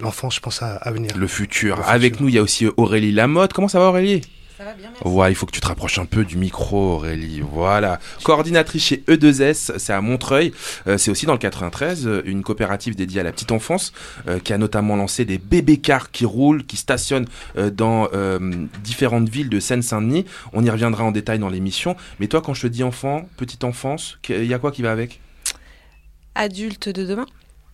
l'enfant, 0.00 0.28
je 0.28 0.40
pense 0.40 0.60
à 0.60 0.74
avenir. 0.76 1.16
Le 1.16 1.28
futur. 1.28 1.76
Le 1.76 1.82
Avec 1.84 2.14
futur. 2.14 2.22
nous, 2.22 2.28
il 2.30 2.34
y 2.34 2.38
a 2.38 2.42
aussi 2.42 2.66
Aurélie 2.76 3.12
Lamotte. 3.12 3.52
Comment 3.52 3.68
ça 3.68 3.78
va 3.78 3.86
Aurélie? 3.86 4.22
Ça 4.56 4.64
va 4.64 4.72
bien, 4.72 4.90
Ouais, 5.04 5.30
il 5.30 5.34
faut 5.34 5.44
que 5.44 5.52
tu 5.52 5.60
te 5.60 5.66
rapproches 5.66 5.98
un 5.98 6.06
peu 6.06 6.24
du 6.24 6.38
micro, 6.38 6.94
Aurélie. 6.94 7.42
Voilà. 7.42 8.00
Coordinatrice 8.22 8.84
chez 8.84 9.04
E2S, 9.06 9.76
c'est 9.76 9.92
à 9.92 10.00
Montreuil. 10.00 10.52
Euh, 10.86 10.96
c'est 10.96 11.10
aussi 11.10 11.26
dans 11.26 11.34
le 11.34 11.38
93, 11.38 12.06
euh, 12.06 12.22
une 12.24 12.42
coopérative 12.42 12.96
dédiée 12.96 13.20
à 13.20 13.22
la 13.22 13.32
petite 13.32 13.52
enfance, 13.52 13.92
euh, 14.28 14.38
qui 14.38 14.54
a 14.54 14.58
notamment 14.58 14.96
lancé 14.96 15.26
des 15.26 15.36
bébés 15.36 15.76
cars 15.76 16.10
qui 16.10 16.24
roulent, 16.24 16.64
qui 16.64 16.78
stationnent 16.78 17.26
euh, 17.58 17.68
dans 17.70 18.08
différentes 18.82 19.28
villes 19.28 19.50
de 19.50 19.60
Seine-Saint-Denis. 19.60 20.24
On 20.54 20.64
y 20.64 20.70
reviendra 20.70 21.04
en 21.04 21.12
détail 21.12 21.38
dans 21.38 21.50
l'émission. 21.50 21.94
Mais 22.18 22.26
toi, 22.26 22.40
quand 22.40 22.54
je 22.54 22.62
te 22.62 22.66
dis 22.66 22.82
enfant, 22.82 23.28
petite 23.36 23.62
enfance, 23.62 24.18
il 24.30 24.46
y 24.46 24.54
a 24.54 24.58
quoi 24.58 24.72
qui 24.72 24.80
va 24.80 24.90
avec? 24.90 25.20
Adulte 26.34 26.88
de 26.88 27.04
demain, 27.04 27.26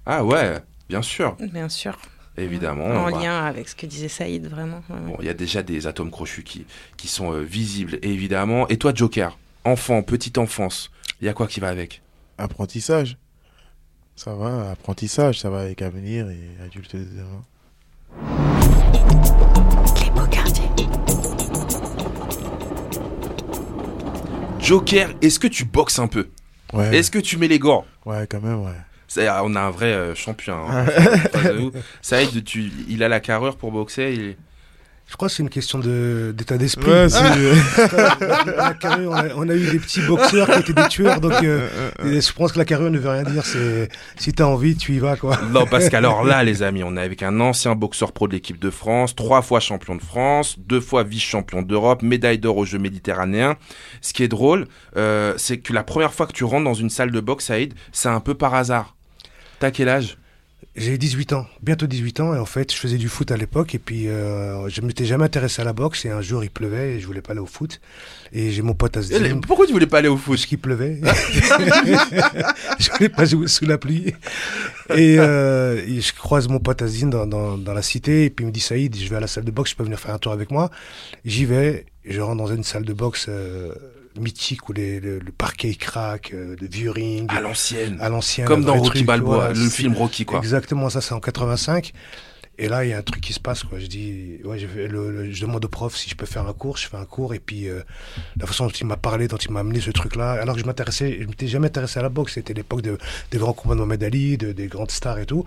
Ah 0.06 0.24
ouais, 0.24 0.58
bien 0.88 1.02
sûr, 1.02 1.36
bien 1.52 1.68
sûr. 1.68 1.96
Évidemment. 2.36 2.84
en 2.86 3.08
lien 3.08 3.44
avec 3.44 3.68
ce 3.68 3.74
que 3.76 3.86
disait 3.86 4.08
Saïd, 4.08 4.46
vraiment. 4.46 4.82
ouais, 4.88 4.96
ouais. 4.96 5.06
Bon, 5.06 5.16
il 5.20 5.26
y 5.26 5.30
a 5.30 5.34
déjà 5.34 5.62
des 5.62 5.86
atomes 5.86 6.10
crochus 6.10 6.42
qui, 6.42 6.64
qui 6.96 7.08
sont 7.08 7.32
euh, 7.32 7.40
visibles, 7.40 7.98
évidemment. 8.02 8.68
Et 8.68 8.76
toi, 8.76 8.92
Joker, 8.94 9.38
enfant, 9.64 10.02
petite 10.02 10.38
enfance, 10.38 10.90
il 11.20 11.26
y 11.26 11.28
a 11.28 11.32
quoi 11.34 11.46
qui 11.46 11.60
va 11.60 11.68
avec? 11.68 12.02
Apprentissage. 12.38 13.16
Ça 14.16 14.34
va, 14.34 14.70
apprentissage, 14.70 15.40
ça 15.40 15.50
va 15.50 15.60
avec 15.60 15.80
avenir 15.82 16.28
et 16.28 16.40
adulte 16.64 16.96
de 16.96 17.04
demain. 17.04 17.42
Les 20.04 20.10
beaux 20.10 20.26
quartiers. 20.26 20.62
Joker, 24.60 25.10
est-ce 25.22 25.38
que 25.38 25.48
tu 25.48 25.64
boxes 25.64 25.98
un 25.98 26.06
peu? 26.06 26.28
Ouais. 26.72 26.96
Est-ce 26.96 27.10
que 27.10 27.18
tu 27.18 27.36
mets 27.36 27.48
les 27.48 27.58
gants? 27.58 27.84
Ouais, 28.06 28.26
quand 28.28 28.40
même, 28.40 28.62
ouais. 28.62 28.70
C'est- 29.14 29.28
On 29.28 29.54
a 29.56 29.60
un 29.60 29.70
vrai 29.70 29.92
euh, 29.92 30.14
champion. 30.14 30.56
hein. 30.70 30.86
Saïd, 32.00 32.44
tu, 32.44 32.70
il 32.88 33.02
a 33.02 33.08
la 33.08 33.20
carrure 33.20 33.56
pour 33.56 33.70
boxer. 33.70 34.14
il 34.14 34.36
Je 35.06 35.16
crois 35.16 35.28
que 35.28 35.34
c'est 35.34 35.42
une 35.42 35.50
question 35.50 35.78
de, 35.80 36.32
d'état 36.34 36.56
d'esprit. 36.56 36.90
Ouais, 36.90 37.08
c'est- 37.10 37.18
la 38.56 38.72
carrure, 38.72 39.10
on, 39.10 39.14
a, 39.14 39.24
on 39.36 39.48
a 39.50 39.54
eu 39.54 39.70
des 39.70 39.78
petits 39.78 40.00
boxeurs 40.00 40.50
qui 40.50 40.70
étaient 40.70 40.82
des 40.82 40.88
tueurs, 40.88 41.20
donc 41.20 41.34
euh, 41.42 41.68
je 42.02 42.32
pense 42.32 42.52
que 42.52 42.58
la 42.58 42.64
carrure 42.64 42.90
ne 42.90 42.98
veut 42.98 43.10
rien 43.10 43.22
dire. 43.24 43.44
C'est 43.44 43.90
si 44.16 44.32
t'as 44.32 44.44
envie, 44.44 44.76
tu 44.76 44.94
y 44.94 44.98
vas, 44.98 45.16
quoi. 45.16 45.38
Non, 45.50 45.66
parce 45.66 45.90
qu'alors 45.90 46.24
là, 46.24 46.42
les 46.42 46.62
amis, 46.62 46.82
on 46.82 46.96
est 46.96 47.02
avec 47.02 47.22
un 47.22 47.38
ancien 47.40 47.74
boxeur 47.74 48.12
pro 48.12 48.26
de 48.28 48.32
l'équipe 48.32 48.58
de 48.58 48.70
France, 48.70 49.14
trois 49.14 49.42
fois 49.42 49.60
champion 49.60 49.94
de 49.96 50.02
France, 50.02 50.56
deux 50.58 50.80
fois 50.80 51.02
vice-champion 51.02 51.60
d'Europe, 51.60 52.02
médaille 52.02 52.38
d'or 52.38 52.56
aux 52.56 52.64
Jeux 52.64 52.78
méditerranéens. 52.78 53.56
Ce 54.00 54.14
qui 54.14 54.22
est 54.22 54.28
drôle, 54.28 54.66
euh, 54.96 55.34
c'est 55.36 55.58
que 55.58 55.74
la 55.74 55.84
première 55.84 56.14
fois 56.14 56.26
que 56.26 56.32
tu 56.32 56.44
rentres 56.44 56.64
dans 56.64 56.72
une 56.72 56.88
salle 56.90 57.10
de 57.10 57.20
boxe, 57.20 57.44
Saïd, 57.46 57.74
c'est 57.92 58.08
un 58.08 58.20
peu 58.20 58.32
par 58.34 58.54
hasard. 58.54 58.96
T'as 59.62 59.70
quel 59.70 59.88
âge? 59.88 60.16
J'ai 60.74 60.98
18 60.98 61.34
ans, 61.34 61.46
bientôt 61.62 61.86
18 61.86 62.18
ans, 62.18 62.34
et 62.34 62.38
en 62.40 62.46
fait, 62.46 62.72
je 62.72 62.76
faisais 62.76 62.96
du 62.96 63.08
foot 63.08 63.30
à 63.30 63.36
l'époque, 63.36 63.76
et 63.76 63.78
puis 63.78 64.08
euh, 64.08 64.68
je 64.68 64.80
m'étais 64.80 65.04
jamais 65.04 65.22
intéressé 65.22 65.62
à 65.62 65.64
la 65.64 65.72
boxe, 65.72 66.04
et 66.04 66.10
un 66.10 66.20
jour 66.20 66.42
il 66.42 66.50
pleuvait, 66.50 66.94
et 66.94 67.00
je 67.00 67.06
voulais 67.06 67.20
pas 67.20 67.30
aller 67.30 67.40
au 67.40 67.46
foot, 67.46 67.80
et 68.32 68.50
j'ai 68.50 68.60
mon 68.60 68.74
pote 68.74 68.96
Asdin. 68.96 69.38
Pourquoi 69.46 69.66
tu 69.66 69.72
voulais 69.72 69.86
pas 69.86 69.98
aller 69.98 70.08
au 70.08 70.16
foot? 70.16 70.34
Parce 70.34 70.46
qu'il 70.46 70.58
pleuvait. 70.58 71.00
je 72.80 72.90
voulais 72.90 73.08
pas 73.08 73.24
jouer 73.24 73.46
sous 73.46 73.64
la 73.64 73.78
pluie. 73.78 74.14
Et, 74.96 75.20
euh, 75.20 75.80
et 75.86 76.00
je 76.00 76.12
croise 76.12 76.48
mon 76.48 76.58
pote 76.58 76.82
Azine 76.82 77.10
dans, 77.10 77.28
dans, 77.28 77.56
dans 77.56 77.72
la 77.72 77.82
cité, 77.82 78.24
et 78.24 78.30
puis 78.30 78.44
il 78.44 78.48
me 78.48 78.52
dit 78.52 78.58
Saïd, 78.58 78.96
je 78.96 79.08
vais 79.08 79.16
à 79.16 79.20
la 79.20 79.28
salle 79.28 79.44
de 79.44 79.52
boxe, 79.52 79.70
tu 79.70 79.76
peux 79.76 79.84
venir 79.84 80.00
faire 80.00 80.12
un 80.12 80.18
tour 80.18 80.32
avec 80.32 80.50
moi. 80.50 80.72
J'y 81.24 81.44
vais, 81.44 81.86
je 82.04 82.20
rentre 82.20 82.38
dans 82.38 82.52
une 82.52 82.64
salle 82.64 82.84
de 82.84 82.92
boxe 82.92 83.26
euh, 83.28 83.72
mythique 84.18 84.68
où 84.68 84.72
les, 84.72 85.00
le, 85.00 85.18
le 85.18 85.32
parquet 85.32 85.74
craque, 85.74 86.32
euh, 86.34 86.56
de 86.56 86.66
vieux 86.66 86.90
ring. 86.90 87.30
À 87.32 87.40
l'ancienne. 87.40 87.98
À 88.00 88.08
l'ancienne. 88.08 88.46
Comme 88.46 88.64
dans 88.64 88.74
Rocky 88.74 88.90
truc, 88.90 89.06
Balboa, 89.06 89.36
voilà, 89.36 89.52
le 89.54 89.68
film 89.68 89.94
Rocky, 89.94 90.24
quoi. 90.24 90.38
Exactement, 90.38 90.88
ça 90.90 91.00
c'est 91.00 91.14
en 91.14 91.20
85. 91.20 91.92
Et 92.58 92.68
là, 92.68 92.84
il 92.84 92.90
y 92.90 92.92
a 92.92 92.98
un 92.98 93.02
truc 93.02 93.22
qui 93.22 93.32
se 93.32 93.40
passe, 93.40 93.62
quoi. 93.62 93.78
Je 93.78 93.86
dis, 93.86 94.38
ouais, 94.44 94.58
je, 94.58 94.66
le, 94.66 95.10
le- 95.10 95.32
je 95.32 95.40
demande 95.40 95.64
au 95.64 95.68
prof 95.68 95.96
si 95.96 96.10
je 96.10 96.14
peux 96.14 96.26
faire 96.26 96.46
un 96.46 96.52
cours, 96.52 96.76
je 96.76 96.86
fais 96.86 96.98
un 96.98 97.06
cours, 97.06 97.32
et 97.32 97.38
puis 97.40 97.66
euh, 97.68 97.80
la 98.38 98.46
façon 98.46 98.66
dont 98.66 98.70
il 98.72 98.86
m'a 98.86 98.98
parlé, 98.98 99.26
dont 99.26 99.38
il 99.38 99.50
m'a 99.50 99.60
amené 99.60 99.80
ce 99.80 99.90
truc-là, 99.90 100.32
alors 100.32 100.54
que 100.54 100.60
je 100.60 100.66
m'intéressais, 100.66 101.18
je 101.22 101.26
m'étais 101.26 101.48
jamais 101.48 101.68
intéressé 101.68 101.98
à 101.98 102.02
la 102.02 102.10
boxe, 102.10 102.34
c'était 102.34 102.52
l'époque 102.52 102.82
de, 102.82 102.98
des 103.30 103.38
grands 103.38 103.54
combats 103.54 103.74
de 103.74 103.78
Mohamed 103.80 104.04
Ali, 104.04 104.36
de, 104.36 104.52
des 104.52 104.66
grandes 104.66 104.90
stars 104.90 105.18
et 105.18 105.26
tout. 105.26 105.44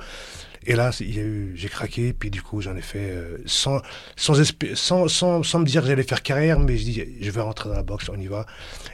Et 0.67 0.75
là, 0.75 0.91
il 0.99 1.15
y 1.15 1.19
a 1.19 1.23
eu, 1.23 1.53
j'ai 1.55 1.69
craqué, 1.69 2.13
puis 2.13 2.31
du 2.31 2.41
coup, 2.41 2.61
j'en 2.61 2.75
ai 2.75 2.81
fait 2.81 3.11
euh, 3.11 3.37
sans, 3.45 3.81
sans, 4.15 5.43
sans 5.43 5.59
me 5.59 5.65
dire 5.65 5.81
que 5.81 5.87
j'allais 5.87 6.03
faire 6.03 6.23
carrière, 6.23 6.59
mais 6.59 6.77
je 6.77 6.83
dis, 6.83 7.03
je 7.21 7.31
vais 7.31 7.41
rentrer 7.41 7.69
dans 7.69 7.75
la 7.75 7.83
boxe, 7.83 8.09
on 8.09 8.19
y 8.19 8.27
va. 8.27 8.45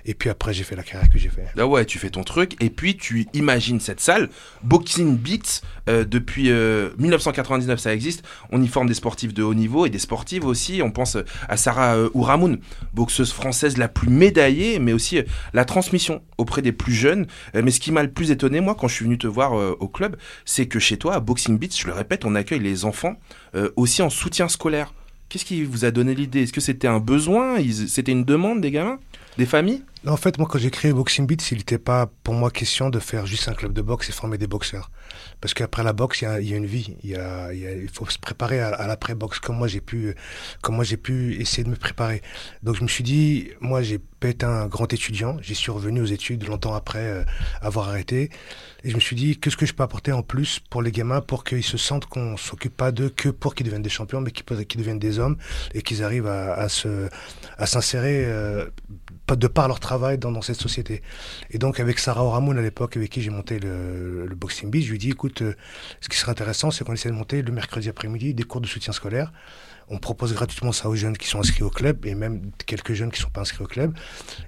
Et 0.06 0.14
puis 0.14 0.30
après, 0.30 0.54
j'ai 0.54 0.64
fait 0.64 0.76
la 0.76 0.84
carrière 0.84 1.10
que 1.10 1.18
j'ai 1.18 1.30
fait. 1.30 1.46
Ah 1.58 1.66
ouais, 1.66 1.86
tu 1.86 2.00
fais 2.00 2.10
ton 2.10 2.24
truc 2.24 2.56
et 2.62 2.70
puis 2.70 2.98
tu 2.98 3.28
imagines 3.34 3.80
cette 3.80 4.00
salle, 4.00 4.30
Boxing 4.64 5.18
Beats, 5.18 5.62
euh, 5.90 6.06
depuis 6.06 6.50
euh, 6.50 6.90
1999 6.98 7.80
ça 7.80 7.94
existe, 7.94 8.24
on 8.52 8.62
y 8.62 8.68
forme 8.68 8.88
des 8.88 8.94
sportifs 8.94 9.34
de 9.34 9.44
haut 9.44 9.54
niveau 9.54 9.86
et 9.86 9.90
des 9.90 10.00
sportives 10.00 10.46
aussi, 10.46 10.82
on 10.84 10.92
pense 10.92 11.16
euh, 11.16 11.24
à 11.50 11.58
Sarah 11.58 11.96
euh, 11.96 12.10
Ouramoun, 12.14 12.60
boxeuse 12.94 13.32
française 13.34 13.78
la 13.78 13.88
plus 13.88 14.10
médaillée, 14.10 14.80
mais 14.80 14.94
aussi 14.94 15.20
euh, 15.20 15.24
la 15.54 15.66
transmission 15.66 16.22
auprès 16.38 16.62
des 16.62 16.72
plus 16.72 16.94
jeunes. 16.94 17.28
Euh, 17.56 17.62
mais 17.64 17.72
ce 17.72 17.80
qui 17.80 17.92
m'a 17.92 18.04
le 18.04 18.12
plus 18.12 18.32
étonné 18.32 18.62
moi 18.62 18.76
quand 18.76 18.88
je 18.88 18.96
suis 18.96 19.06
venu 19.06 19.18
te 19.18 19.28
voir 19.28 19.58
euh, 19.58 19.76
au 19.80 19.88
club, 19.88 20.18
c'est 20.46 20.68
que 20.68 20.80
chez 20.80 20.98
toi 20.98 21.16
à 21.16 21.20
Boxing 21.20 21.58
Beats, 21.58 21.78
je 21.78 21.88
le 21.88 21.94
répète, 21.94 22.26
on 22.26 22.36
accueille 22.36 22.60
les 22.60 22.86
enfants 22.86 23.16
euh, 23.56 23.70
aussi 23.76 24.02
en 24.02 24.10
soutien 24.10 24.48
scolaire. 24.48 24.94
Qu'est-ce 25.30 25.46
qui 25.46 25.64
vous 25.64 25.86
a 25.86 25.92
donné 25.92 26.14
l'idée? 26.14 26.44
Est-ce 26.44 26.52
que 26.52 26.60
c'était 26.60 26.90
un 26.90 27.00
besoin? 27.00 27.56
C'était 27.88 28.12
une 28.12 28.26
demande 28.26 28.60
des 28.60 28.70
gamins? 28.70 29.00
Des 29.38 29.46
familles? 29.46 29.84
En 30.08 30.18
fait, 30.18 30.40
moi, 30.40 30.48
quand 30.50 30.58
j'ai 30.58 30.72
créé 30.72 30.92
Boxing 30.94 31.28
Beats, 31.28 31.52
il 31.52 31.60
n'était 31.60 31.78
pas 31.78 32.10
pour 32.24 32.34
moi 32.34 32.50
question 32.50 32.90
de 32.90 33.00
faire 33.00 33.28
juste 33.28 33.48
un 33.48 33.54
club 33.54 33.72
de 33.72 33.82
boxe 33.84 34.10
et 34.10 34.12
former 34.12 34.40
des 34.40 34.48
boxeurs. 34.48 34.90
Parce 35.42 35.54
qu'après 35.54 35.84
la 35.84 35.94
boxe, 35.94 36.22
il 36.22 36.50
y 36.50 36.54
a, 36.54 36.58
une 36.58 36.66
vie. 36.66 36.96
Il, 37.04 37.90
faut 37.94 38.10
se 38.10 38.18
préparer 38.18 38.60
à, 38.60 38.70
à 38.70 38.88
l'après-boxe, 38.88 39.40
comme 39.40 39.58
moi 39.58 39.68
j'ai 39.68 39.80
pu, 39.80 40.16
j'ai 40.82 40.98
pu 40.98 41.40
essayer 41.40 41.64
de 41.64 41.70
me 41.70 41.76
préparer. 41.76 42.24
Donc 42.64 42.76
je 42.76 42.84
me 42.84 42.88
suis 42.88 43.04
dit, 43.04 43.50
moi 43.60 43.84
j'ai 43.84 44.00
été 44.24 44.46
un 44.46 44.66
grand 44.68 44.92
étudiant. 44.92 45.38
J'y 45.42 45.56
suis 45.56 45.72
revenu 45.72 46.02
aux 46.02 46.06
études 46.06 46.48
longtemps 46.48 46.74
après 46.74 47.00
euh, 47.00 47.24
avoir 47.62 47.90
arrêté. 47.90 48.32
Et 48.84 48.90
je 48.90 48.96
me 48.96 49.00
suis 49.00 49.16
dit, 49.16 49.38
qu'est-ce 49.38 49.58
que 49.58 49.66
je 49.66 49.74
peux 49.74 49.84
apporter 49.84 50.12
en 50.12 50.24
plus 50.24 50.60
pour 50.70 50.82
les 50.82 50.92
gamins 50.92 51.22
pour 51.22 51.44
qu'ils 51.44 51.64
se 51.64 51.78
sentent 51.78 52.08
qu'on 52.08 52.36
s'occupe 52.38 52.76
pas 52.76 52.92
d'eux 52.92 53.10
que 53.10 53.30
pour 53.30 53.54
qu'ils 53.54 53.66
deviennent 53.66 53.84
des 53.84 53.90
champions, 53.90 54.22
mais 54.22 54.32
qu'ils 54.32 54.80
deviennent 54.80 55.00
des 55.00 55.20
hommes 55.20 55.38
et 55.74 55.82
qu'ils 55.82 56.04
arrivent 56.04 56.28
à, 56.28 56.54
à 56.54 57.66
s'insérer 57.66 58.26
euh, 58.26 58.66
de 59.36 59.48
par 59.48 59.68
leur 59.68 59.80
travail 59.80 60.18
dans, 60.18 60.32
dans 60.32 60.42
cette 60.42 60.60
société. 60.60 61.02
Et 61.52 61.58
donc 61.58 61.80
avec 61.80 62.00
Sarah 62.00 62.24
Oramoun 62.24 62.58
à 62.58 62.62
l'époque 62.62 62.98
avec 62.98 63.10
qui 63.10 63.22
j'ai 63.22 63.30
monté 63.30 63.60
le, 63.60 64.26
le 64.28 64.36
Boxing 64.36 64.70
Beat, 64.70 64.84
je 64.84 64.90
lui 64.90 64.96
ai 64.96 65.00
dit 65.00 65.10
écoute, 65.12 65.42
euh, 65.42 65.54
ce 66.02 66.10
qui 66.10 66.18
serait 66.18 66.32
intéressant, 66.32 66.72
c'est 66.72 66.84
qu'on 66.84 66.94
essaie 66.94 67.10
de 67.10 67.16
monter 67.16 67.42
le 67.42 67.52
mercredi 67.52 67.90
après-midi 67.90 68.34
des 68.34 68.44
cours 68.44 68.62
de 68.62 68.68
soutien 68.68 68.94
scolaire. 68.94 69.32
On 69.90 69.98
propose 69.98 70.34
gratuitement 70.34 70.72
ça 70.72 70.88
aux 70.88 70.96
jeunes 70.96 71.18
qui 71.18 71.28
sont 71.28 71.40
inscrits 71.40 71.64
au 71.64 71.70
club 71.70 72.06
et 72.06 72.16
même 72.16 72.52
quelques 72.66 72.94
jeunes 72.94 73.12
qui 73.12 73.20
ne 73.20 73.24
sont 73.26 73.30
pas 73.30 73.42
inscrits 73.42 73.64
au 73.64 73.68
club. 73.68 73.94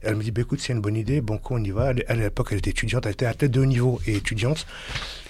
Et 0.02 0.08
elle 0.08 0.16
me 0.16 0.24
dit 0.24 0.32
bah, 0.32 0.42
écoute, 0.42 0.60
c'est 0.62 0.72
une 0.74 0.80
bonne 0.82 0.96
idée, 0.96 1.20
bon 1.22 1.38
coup, 1.38 1.56
on 1.56 1.64
y 1.64 1.72
va. 1.72 1.92
Elle, 1.92 2.06
à 2.08 2.16
l'époque, 2.16 2.48
elle 2.52 2.60
était 2.60 2.70
étudiante, 2.70 3.06
elle 3.06 3.12
était 3.14 3.26
à 3.26 3.34
tête 3.34 3.52
de 3.52 3.60
haut 3.60 3.66
niveau 3.66 4.00
et 4.08 4.16
étudiante. 4.16 4.66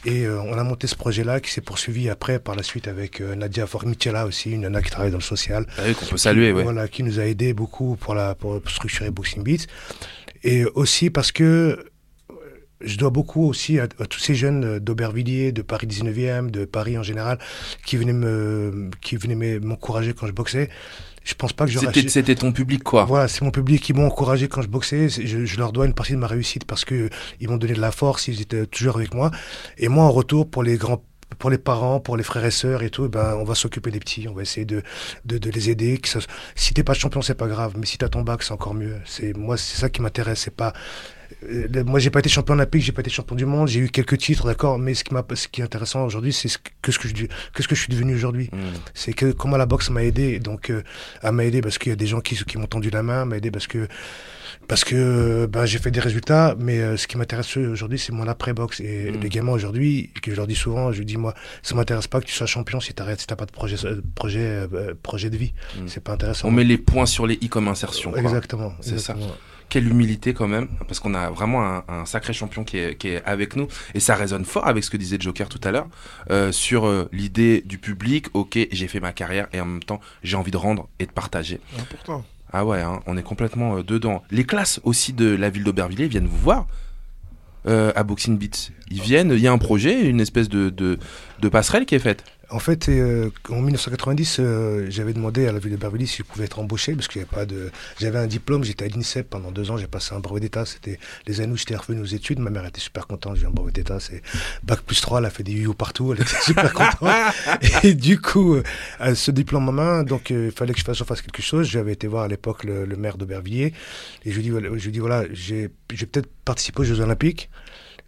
Et 0.05 0.25
euh, 0.25 0.41
on 0.41 0.57
a 0.57 0.63
monté 0.63 0.85
ce 0.87 0.95
projet-là 0.95 1.39
qui 1.39 1.49
s'est 1.51 1.61
poursuivi 1.61 2.09
après 2.09 2.37
par 2.37 2.55
la 2.55 2.63
suite 2.63 2.87
avec 2.87 3.21
euh, 3.21 3.35
Nadia 3.35 3.65
Formichela 3.65 4.25
aussi, 4.25 4.51
une 4.51 4.61
nana 4.61 4.81
qui 4.81 4.91
travaille 4.91 5.11
dans 5.11 5.17
le 5.17 5.23
social. 5.23 5.65
Ah 5.77 5.83
oui, 5.87 5.95
qu'on 5.95 6.05
peut 6.05 6.17
saluer, 6.17 6.49
Qui- 6.49 6.53
ouais. 6.57 6.63
Voilà, 6.63 6.87
qui 6.87 7.03
nous 7.03 7.19
a 7.19 7.25
aidé 7.25 7.53
beaucoup 7.53 7.95
pour, 7.95 8.13
la, 8.13 8.35
pour 8.35 8.61
structurer 8.67 9.09
Boxing 9.11 9.43
Beats. 9.43 9.65
Et 10.43 10.65
aussi 10.65 11.09
parce 11.09 11.31
que 11.31 11.85
je 12.83 12.97
dois 12.97 13.09
beaucoup 13.09 13.47
aussi 13.47 13.79
à, 13.79 13.83
à 13.83 14.05
tous 14.05 14.19
ces 14.19 14.35
jeunes 14.35 14.63
euh, 14.65 14.79
d'Aubervilliers, 14.79 15.51
de 15.51 15.61
Paris 15.61 15.87
19e, 15.87 16.49
de 16.49 16.65
Paris 16.65 16.97
en 16.97 17.03
général, 17.03 17.39
qui 17.85 17.97
venaient 17.97 18.13
me, 18.13 18.89
qui 19.01 19.15
venaient 19.17 19.35
me- 19.35 19.59
m'encourager 19.59 20.13
quand 20.13 20.27
je 20.27 20.31
boxais. 20.33 20.69
Je 21.23 21.35
pense 21.35 21.53
pas 21.53 21.65
que 21.65 21.71
j'aurais. 21.71 21.87
C'était 21.93 22.09
c'était 22.09 22.35
ton 22.35 22.51
public, 22.51 22.83
quoi. 22.83 23.05
Voilà, 23.05 23.29
c'est 23.29 23.43
mon 23.43 23.51
public 23.51 23.81
qui 23.81 23.93
m'ont 23.93 24.07
encouragé 24.07 24.49
quand 24.49 24.61
je 24.61 24.67
boxais. 24.67 25.07
Je, 25.07 25.45
je 25.45 25.57
leur 25.57 25.71
dois 25.71 25.85
une 25.85 25.93
partie 25.93 26.11
de 26.11 26.17
ma 26.17 26.27
réussite 26.27 26.65
parce 26.65 26.83
que 26.83 27.09
ils 27.39 27.47
m'ont 27.49 27.55
donné 27.57 27.73
de 27.73 27.79
la 27.81 27.91
force, 27.91 28.27
ils 28.27 28.41
étaient 28.41 28.65
toujours 28.65 28.97
avec 28.97 29.13
moi. 29.13 29.31
Et 29.77 29.87
moi, 29.87 30.03
en 30.03 30.11
retour, 30.11 30.49
pour 30.49 30.63
les 30.63 30.75
grands 30.75 31.01
pour 31.39 31.49
les 31.49 31.57
parents, 31.57 31.99
pour 31.99 32.15
les 32.15 32.21
frères 32.23 32.45
et 32.45 32.51
sœurs 32.51 32.83
et 32.83 32.91
tout, 32.91 33.09
ben, 33.09 33.35
on 33.39 33.43
va 33.43 33.55
s'occuper 33.55 33.89
des 33.89 33.99
petits, 33.99 34.27
on 34.27 34.33
va 34.35 34.43
essayer 34.43 34.65
de, 34.67 34.83
de, 35.25 35.39
de 35.39 35.49
les 35.49 35.71
aider. 35.71 35.99
Si 36.55 36.75
t'es 36.75 36.83
pas 36.83 36.93
champion, 36.93 37.23
c'est 37.23 37.33
pas 37.33 37.47
grave, 37.47 37.73
mais 37.79 37.87
si 37.87 37.97
t'as 37.97 38.07
ton 38.07 38.21
bac, 38.21 38.43
c'est 38.43 38.51
encore 38.51 38.75
mieux. 38.75 38.97
C'est, 39.05 39.35
moi, 39.35 39.57
c'est 39.57 39.79
ça 39.79 39.89
qui 39.89 40.03
m'intéresse, 40.03 40.41
c'est 40.41 40.55
pas, 40.55 40.73
moi, 41.85 41.99
j'ai 41.99 42.09
pas 42.09 42.19
été 42.19 42.29
champion 42.29 42.53
olympique, 42.53 42.81
j'ai 42.83 42.91
pas 42.91 43.01
été 43.01 43.09
champion 43.09 43.35
du 43.35 43.45
monde, 43.45 43.67
j'ai 43.67 43.79
eu 43.79 43.89
quelques 43.89 44.17
titres, 44.17 44.45
d'accord, 44.45 44.79
mais 44.79 44.93
ce 44.93 45.03
qui, 45.03 45.13
m'a, 45.13 45.23
ce 45.33 45.47
qui 45.47 45.61
est 45.61 45.63
intéressant 45.63 46.05
aujourd'hui, 46.05 46.33
c'est 46.33 46.47
ce 46.47 46.57
que, 46.57 46.91
ce 46.91 46.99
que, 46.99 47.07
je, 47.07 47.13
que 47.53 47.63
ce 47.63 47.67
que 47.67 47.75
je 47.75 47.81
suis 47.81 47.91
devenu 47.91 48.15
aujourd'hui. 48.15 48.49
C'est 48.93 49.13
que 49.13 49.31
comment 49.31 49.57
la 49.57 49.65
boxe 49.65 49.89
m'a 49.89 50.03
aidé. 50.03 50.39
Donc, 50.39 50.69
euh, 50.69 50.83
elle 51.21 51.31
m'a 51.33 51.45
aidé 51.45 51.61
parce 51.61 51.77
qu'il 51.77 51.89
y 51.89 51.93
a 51.93 51.95
des 51.95 52.07
gens 52.07 52.21
qui, 52.21 52.35
qui 52.35 52.57
m'ont 52.57 52.67
tendu 52.67 52.89
la 52.89 53.03
main, 53.03 53.25
m'a 53.25 53.37
aidé 53.37 53.51
parce 53.51 53.67
que, 53.67 53.87
parce 54.67 54.83
que 54.83 54.95
euh, 54.95 55.47
ben, 55.47 55.65
j'ai 55.65 55.79
fait 55.79 55.91
des 55.91 55.99
résultats, 55.99 56.55
mais 56.59 56.79
euh, 56.79 56.97
ce 56.97 57.07
qui 57.07 57.17
m'intéresse 57.17 57.57
aujourd'hui, 57.57 57.99
c'est 57.99 58.11
mon 58.13 58.27
après-boxe. 58.27 58.79
Et 58.79 59.11
les 59.11 59.29
gamins 59.29 59.51
aujourd'hui, 59.51 60.11
que 60.21 60.31
je 60.31 60.35
leur 60.37 60.47
dis 60.47 60.55
souvent, 60.55 60.91
je 60.91 61.03
dis, 61.03 61.17
moi, 61.17 61.33
ça 61.61 61.75
m'intéresse 61.75 62.07
pas 62.07 62.19
que 62.21 62.25
tu 62.25 62.33
sois 62.33 62.47
champion 62.47 62.79
si 62.79 62.93
t'arrêtes, 62.93 63.21
si 63.21 63.27
t'as 63.27 63.35
pas 63.35 63.45
de 63.45 63.51
projet, 63.51 63.75
euh, 63.85 64.01
projet, 64.15 64.67
euh, 64.73 64.93
projet 65.01 65.29
de 65.29 65.37
vie. 65.37 65.53
C'est 65.87 66.03
pas 66.03 66.13
intéressant. 66.13 66.47
On 66.47 66.51
met 66.51 66.63
les 66.63 66.77
points 66.77 67.05
sur 67.05 67.27
les 67.27 67.37
i 67.41 67.49
comme 67.49 67.67
insertion. 67.67 68.11
quoi. 68.11 68.19
Exactement, 68.21 68.73
C'est 68.81 68.99
ça. 68.99 69.15
Quelle 69.73 69.87
humilité 69.87 70.35
quand 70.35 70.47
même, 70.47 70.67
parce 70.87 70.99
qu'on 70.99 71.15
a 71.15 71.31
vraiment 71.31 71.65
un, 71.65 71.83
un 71.87 72.05
sacré 72.05 72.31
champion 72.31 72.63
qui 72.63 72.77
est, 72.77 72.95
qui 72.95 73.07
est 73.07 73.23
avec 73.25 73.55
nous. 73.55 73.67
Et 73.95 73.99
ça 73.99 74.13
résonne 74.13 74.45
fort 74.45 74.67
avec 74.67 74.83
ce 74.83 74.91
que 74.91 74.97
disait 74.97 75.17
Joker 75.19 75.49
tout 75.49 75.59
à 75.63 75.71
l'heure, 75.71 75.87
euh, 76.29 76.51
sur 76.51 76.85
euh, 76.85 77.09
l'idée 77.11 77.63
du 77.65 77.79
public, 77.79 78.27
ok, 78.35 78.55
j'ai 78.71 78.87
fait 78.87 78.99
ma 78.99 79.13
carrière 79.13 79.47
et 79.51 79.59
en 79.59 79.65
même 79.65 79.83
temps, 79.83 79.99
j'ai 80.21 80.37
envie 80.37 80.51
de 80.51 80.57
rendre 80.57 80.89
et 80.99 81.07
de 81.07 81.11
partager. 81.11 81.59
Important. 81.79 82.23
Ah 82.51 82.63
ouais, 82.65 82.81
hein, 82.81 82.99
on 83.07 83.17
est 83.17 83.23
complètement 83.23 83.77
euh, 83.77 83.83
dedans. 83.83 84.21
Les 84.29 84.43
classes 84.43 84.79
aussi 84.83 85.11
de 85.11 85.25
la 85.25 85.49
ville 85.49 85.63
d'Aubervilliers 85.63 86.07
viennent 86.07 86.27
vous 86.27 86.37
voir 86.37 86.67
à 87.65 88.03
Boxing 88.03 88.37
Beats. 88.37 88.71
Ils 88.91 89.01
viennent, 89.01 89.31
il 89.31 89.39
y 89.39 89.47
a 89.47 89.51
un 89.51 89.57
projet, 89.57 90.07
une 90.07 90.19
espèce 90.19 90.49
de, 90.49 90.69
de, 90.69 90.99
de 91.39 91.49
passerelle 91.49 91.87
qui 91.87 91.95
est 91.95 91.99
faite. 91.99 92.23
En 92.49 92.59
fait, 92.59 92.89
euh, 92.89 93.29
en 93.49 93.61
1990, 93.61 94.37
euh, 94.39 94.85
j'avais 94.89 95.13
demandé 95.13 95.47
à 95.47 95.53
la 95.53 95.59
ville 95.59 95.71
de 95.71 95.77
Bervilliers 95.77 96.05
si 96.05 96.17
je 96.17 96.23
pouvais 96.23 96.45
être 96.45 96.59
embauché 96.59 96.93
parce 96.93 97.07
qu'il 97.07 97.21
y 97.21 97.23
avait 97.23 97.33
pas 97.33 97.45
de. 97.45 97.71
J'avais 97.99 98.19
un 98.19 98.27
diplôme, 98.27 98.63
j'étais 98.63 98.85
à 98.85 98.87
l'INSEP 98.89 99.29
pendant 99.29 99.51
deux 99.51 99.71
ans, 99.71 99.77
j'ai 99.77 99.87
passé 99.87 100.13
un 100.13 100.19
brevet 100.19 100.41
d'état. 100.41 100.65
C'était 100.65 100.99
les 101.25 101.39
années 101.39 101.53
où 101.53 101.57
j'étais 101.57 101.75
revenu 101.75 102.01
aux 102.01 102.05
études. 102.05 102.39
Ma 102.39 102.49
mère 102.49 102.65
était 102.65 102.81
super 102.81 103.07
contente, 103.07 103.37
j'ai 103.37 103.45
un 103.45 103.51
brevet 103.51 103.71
d'état, 103.71 103.99
c'est 103.99 104.21
bac 104.63 104.81
plus 104.81 104.99
3, 104.99 105.19
elle 105.19 105.25
a 105.25 105.29
fait 105.29 105.43
des 105.43 105.53
yo 105.53 105.73
partout, 105.73 106.13
elle 106.13 106.21
était 106.21 106.35
super 106.41 106.73
contente. 106.73 107.09
Et 107.83 107.93
du 107.93 108.19
coup, 108.19 108.55
euh, 108.55 109.15
ce 109.15 109.31
diplôme 109.31 109.69
en 109.69 109.73
main, 109.73 110.03
donc 110.03 110.29
il 110.29 110.51
fallait 110.51 110.73
que 110.73 110.79
je 110.79 110.83
fasse, 110.83 111.21
quelque 111.21 111.41
chose. 111.41 111.67
J'avais 111.67 111.93
été 111.93 112.07
voir 112.07 112.23
à 112.23 112.27
l'époque 112.27 112.65
le, 112.65 112.85
le 112.85 112.95
maire 112.97 113.17
d'Aubervilliers 113.17 113.73
et 114.25 114.31
je 114.31 114.39
lui 114.39 114.49
lui 114.49 114.91
dis 114.91 114.99
voilà, 114.99 115.23
j'ai 115.31 115.69
peut-être 115.69 116.29
participé 116.43 116.81
aux 116.81 116.83
Jeux 116.83 116.99
Olympiques 116.99 117.49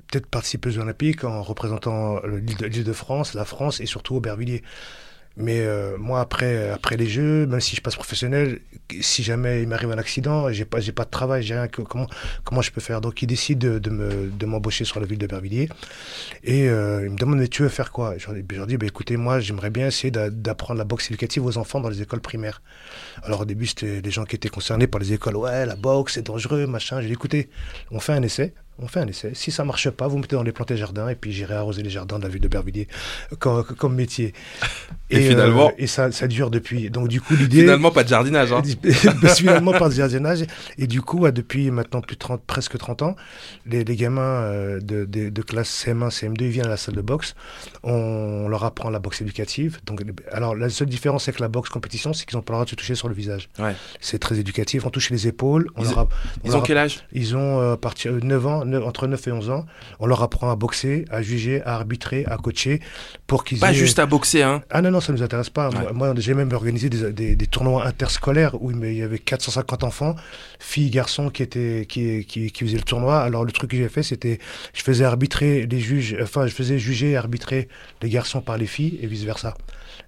peut-être 0.07 0.27
participer 0.27 0.69
aux 0.69 0.79
Olympiques 0.79 1.23
en 1.23 1.41
représentant 1.41 2.19
le- 2.21 2.39
l'île 2.39 2.57
de, 2.57 2.83
de 2.83 2.93
France, 2.93 3.33
la 3.33 3.45
France 3.45 3.79
et 3.79 3.85
surtout 3.85 4.15
Aubervilliers. 4.15 4.63
Mais 5.37 5.59
euh, 5.59 5.97
moi, 5.97 6.21
après, 6.21 6.69
après 6.69 6.95
les 6.95 7.07
Jeux, 7.07 7.45
même 7.45 7.59
si 7.59 7.75
je 7.75 7.81
passe 7.81 7.95
professionnel, 7.95 8.61
si 9.01 9.21
jamais 9.21 9.63
il 9.63 9.67
m'arrive 9.67 9.91
un 9.91 9.97
accident, 9.97 10.49
j'ai 10.49 10.63
pas, 10.63 10.79
pas 10.95 11.03
de 11.03 11.09
travail, 11.09 11.43
j'ai 11.43 11.55
rien. 11.55 11.67
Comment, 11.67 12.07
comment 12.45 12.61
je 12.61 12.71
peux 12.71 12.79
faire? 12.79 13.01
Donc, 13.01 13.21
il 13.21 13.27
décide 13.27 13.59
de, 13.59 13.77
de 13.77 13.89
me, 13.89 14.29
de 14.29 14.45
m'embaucher 14.45 14.85
sur 14.85 15.01
la 15.01 15.05
ville 15.05 15.17
d'Aubervilliers. 15.17 15.67
Et 16.45 16.69
euh, 16.69 17.03
il 17.03 17.11
me 17.11 17.17
demande, 17.17 17.39
mais 17.39 17.49
tu 17.49 17.63
veux 17.63 17.67
faire 17.67 17.91
quoi? 17.91 18.17
Je 18.17 18.27
leur 18.55 18.65
dis, 18.65 18.77
bah, 18.77 18.85
écoutez, 18.85 19.17
moi, 19.17 19.41
j'aimerais 19.41 19.71
bien 19.71 19.87
essayer 19.87 20.09
d'a- 20.09 20.29
d'apprendre 20.29 20.77
la 20.77 20.85
boxe 20.85 21.09
éducative 21.11 21.45
aux 21.45 21.57
enfants 21.57 21.81
dans 21.81 21.89
les 21.89 22.01
écoles 22.01 22.21
primaires. 22.21 22.61
Alors, 23.23 23.41
au 23.41 23.45
début, 23.45 23.65
c'était 23.67 23.99
les 23.99 24.11
gens 24.11 24.23
qui 24.23 24.37
étaient 24.37 24.47
concernés 24.47 24.87
par 24.87 25.01
les 25.01 25.11
écoles. 25.11 25.35
Ouais, 25.35 25.65
la 25.65 25.75
boxe, 25.75 26.13
c'est 26.13 26.25
dangereux, 26.25 26.65
machin. 26.65 27.01
J'ai 27.01 27.07
dit, 27.07 27.13
écoutez, 27.13 27.49
on 27.91 27.99
fait 27.99 28.13
un 28.13 28.21
essai. 28.21 28.53
On 28.77 28.87
fait 28.87 28.99
un 28.99 29.07
essai. 29.07 29.31
Si 29.33 29.51
ça 29.51 29.63
marche 29.63 29.89
pas, 29.89 30.07
vous 30.07 30.17
mettez 30.17 30.35
dans 30.35 30.43
les 30.43 30.51
plantés 30.51 30.75
jardins 30.75 31.07
et 31.07 31.15
puis 31.15 31.31
j'irai 31.31 31.55
arroser 31.55 31.81
les 31.81 31.89
jardins 31.89 32.17
de 32.19 32.23
la 32.23 32.29
ville 32.29 32.41
de 32.41 32.47
Bervilliers 32.49 32.87
comme, 33.39 33.63
comme 33.63 33.95
métier. 33.95 34.33
Et 35.11 35.29
finalement- 35.29 35.71
et 35.77 35.85
ça, 35.85 36.11
ça 36.11 36.27
dure 36.27 36.49
depuis. 36.49 36.89
Donc 36.89 37.07
du 37.07 37.21
coup, 37.21 37.35
l'idée. 37.35 37.61
Finalement, 37.61 37.91
pas 37.91 38.03
de 38.03 38.09
jardinage. 38.09 38.51
Hein. 38.51 38.63
finalement, 39.35 39.71
pas 39.71 39.87
de 39.87 39.93
jardinage. 39.93 40.45
Et 40.79 40.87
du 40.87 41.01
coup, 41.03 41.29
depuis 41.29 41.69
maintenant 41.69 42.01
plus 42.01 42.15
de 42.15 42.19
30, 42.19 42.41
presque 42.43 42.75
30 42.77 43.03
ans, 43.03 43.15
les, 43.67 43.83
les 43.83 43.95
gamins 43.95 44.21
euh, 44.21 44.79
de, 44.81 45.05
de, 45.05 45.29
de 45.29 45.41
classe 45.43 45.69
CM1, 45.85 46.09
CM2, 46.09 46.41
ils 46.45 46.49
viennent 46.49 46.65
à 46.65 46.69
la 46.69 46.77
salle 46.77 46.95
de 46.95 47.01
boxe. 47.01 47.35
On 47.83 48.47
leur 48.49 48.63
apprend 48.63 48.89
la 48.89 48.97
boxe 48.99 49.21
éducative. 49.21 49.79
Donc, 49.85 50.01
alors, 50.31 50.55
la 50.55 50.69
seule 50.69 50.87
différence 50.89 51.27
avec 51.27 51.39
la 51.39 51.47
boxe 51.49 51.69
compétition, 51.69 52.13
c'est 52.13 52.25
qu'ils 52.25 52.35
n'ont 52.37 52.41
pas 52.41 52.53
le 52.53 52.55
droit 52.57 52.65
de 52.65 52.69
se 52.71 52.75
toucher 52.75 52.95
sur 52.95 53.07
le 53.07 53.13
visage. 53.13 53.47
Ouais. 53.59 53.75
C'est 54.01 54.17
très 54.19 54.39
éducatif. 54.39 54.85
On 54.85 54.89
touche 54.89 55.11
les 55.11 55.27
épaules. 55.27 55.67
On 55.75 55.83
Ils- 55.83 55.89
leur 55.89 55.99
app- 55.99 56.13
on 56.43 56.47
ils 56.47 56.51
leur 56.51 56.61
ont 56.61 56.63
quel 56.63 56.77
âge? 56.79 57.05
Ils 57.13 57.35
ont 57.37 57.61
euh, 57.61 57.75
partir 57.75 58.11
de 58.13 58.19
9 58.21 58.47
ans, 58.47 58.64
entre 58.83 59.07
9 59.07 59.27
et 59.27 59.31
11 59.31 59.49
ans. 59.49 59.65
On 59.99 60.05
leur 60.07 60.21
apprend 60.23 60.49
à 60.51 60.55
boxer, 60.55 61.05
à 61.09 61.21
juger, 61.21 61.61
à 61.63 61.75
arbitrer, 61.75 62.25
à 62.25 62.37
coacher 62.37 62.79
pour 63.27 63.43
qu'ils 63.43 63.59
Pas 63.59 63.71
aient- 63.71 63.73
juste 63.75 63.99
à 63.99 64.05
boxer, 64.05 64.41
hein. 64.43 64.61
ah 64.69 64.81
non, 64.81 64.91
non, 64.91 64.99
ça 65.01 65.11
ne 65.13 65.17
nous 65.17 65.23
intéresse 65.23 65.49
pas. 65.49 65.69
Moi, 65.71 65.91
moi, 65.93 66.13
j'ai 66.17 66.33
même 66.33 66.51
organisé 66.53 66.89
des, 66.89 67.11
des, 67.11 67.35
des 67.35 67.47
tournois 67.47 67.85
interscolaires 67.85 68.61
où 68.61 68.71
il 68.71 68.93
y 68.93 69.01
avait 69.03 69.19
450 69.19 69.83
enfants, 69.83 70.15
filles, 70.59 70.89
garçons, 70.89 71.29
qui, 71.29 71.43
étaient, 71.43 71.85
qui, 71.87 72.25
qui, 72.25 72.51
qui 72.51 72.63
faisaient 72.65 72.77
le 72.77 72.83
tournoi. 72.83 73.19
Alors, 73.21 73.45
le 73.45 73.51
truc 73.51 73.71
que 73.71 73.77
j'ai 73.77 73.89
fait, 73.89 74.03
c'était, 74.03 74.39
je 74.73 74.81
faisais 74.83 75.05
arbitrer 75.05 75.65
les 75.65 75.79
juges, 75.79 76.17
enfin, 76.21 76.47
je 76.47 76.53
faisais 76.53 76.77
juger 76.79 77.11
et 77.11 77.17
arbitrer 77.17 77.67
les 78.01 78.09
garçons 78.09 78.41
par 78.41 78.57
les 78.57 78.65
filles 78.67 78.99
et 79.01 79.07
vice-versa. 79.07 79.55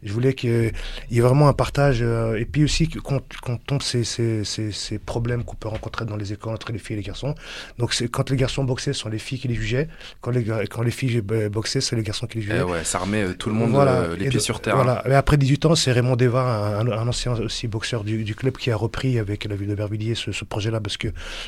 Je 0.04 0.14
voulais 0.14 0.34
qu'il 0.34 0.72
y 1.12 1.18
ait 1.18 1.22
vraiment 1.22 1.48
un 1.48 1.54
partage, 1.54 2.00
euh, 2.02 2.36
et 2.38 2.46
puis 2.46 2.64
aussi 2.64 2.88
qu'on 2.88 3.22
qu'on 3.42 3.58
tombe 3.58 3.82
ces, 3.82 4.04
ces, 4.04 4.44
ces, 4.44 4.72
ces 4.72 5.00
problèmes 5.00 5.44
qu'on 5.44 5.56
peut 5.56 5.68
rencontrer 5.68 6.06
dans 6.06 6.16
les 6.16 6.34
écoles 6.34 6.54
entre 6.54 6.72
les 6.72 6.78
filles 6.80 6.96
et 6.96 7.00
les 7.00 7.06
garçons. 7.06 7.34
Donc, 7.78 7.94
c'est- 7.94 8.08
quand 8.08 8.30
les 8.30 8.38
garçons 8.38 8.64
boxaient, 8.64 8.94
ce 8.94 9.00
sont 9.02 9.10
les 9.10 9.20
filles 9.20 9.40
qui 9.40 9.48
les 9.48 9.56
jugeaient. 9.56 9.88
Quand 10.22 10.32
les, 10.32 10.44
quand 10.70 10.82
les 10.84 10.92
filles 10.92 11.22
euh, 11.32 11.50
boxaient, 11.50 11.82
c'est 11.82 11.96
les 11.96 12.04
garçons 12.04 12.28
qui 12.28 12.38
les 12.40 12.44
jugeaient. 12.44 12.60
Eh 12.60 12.64
ouais, 12.64 12.84
ça 12.84 13.00
remet 13.00 13.24
euh, 13.24 13.34
tout 13.34 13.50
le 13.50 13.56
monde 13.56 13.72
Voilà. 13.72 13.94
euh, 14.02 14.16
les 14.16 14.26
Et 14.26 14.30
pieds 14.30 14.40
de- 14.40 14.44
sur 14.44 14.60
terre. 14.62 14.76
Voilà. 14.76 15.04
Et 15.08 15.14
après 15.14 15.38
18 15.38 15.66
ans, 15.66 15.76
c'est 15.76 15.92
Raymond 15.92 16.16
Deva, 16.16 16.78
un, 16.80 16.88
un 16.88 17.08
ancien 17.08 17.34
aussi 17.34 17.68
boxeur 17.68 18.04
du, 18.04 18.24
du 18.24 18.36
club, 18.36 18.58
qui 18.58 18.72
a 18.72 18.76
repris 18.76 19.18
avec 19.20 19.46
la 19.46 19.56
ville 19.56 19.68
de 19.70 19.76
Bervilliers 19.76 20.16
ce, 20.16 20.32
ce 20.32 20.46
projet-là 20.46 20.80
parce 20.80 20.98
que 20.98 21.08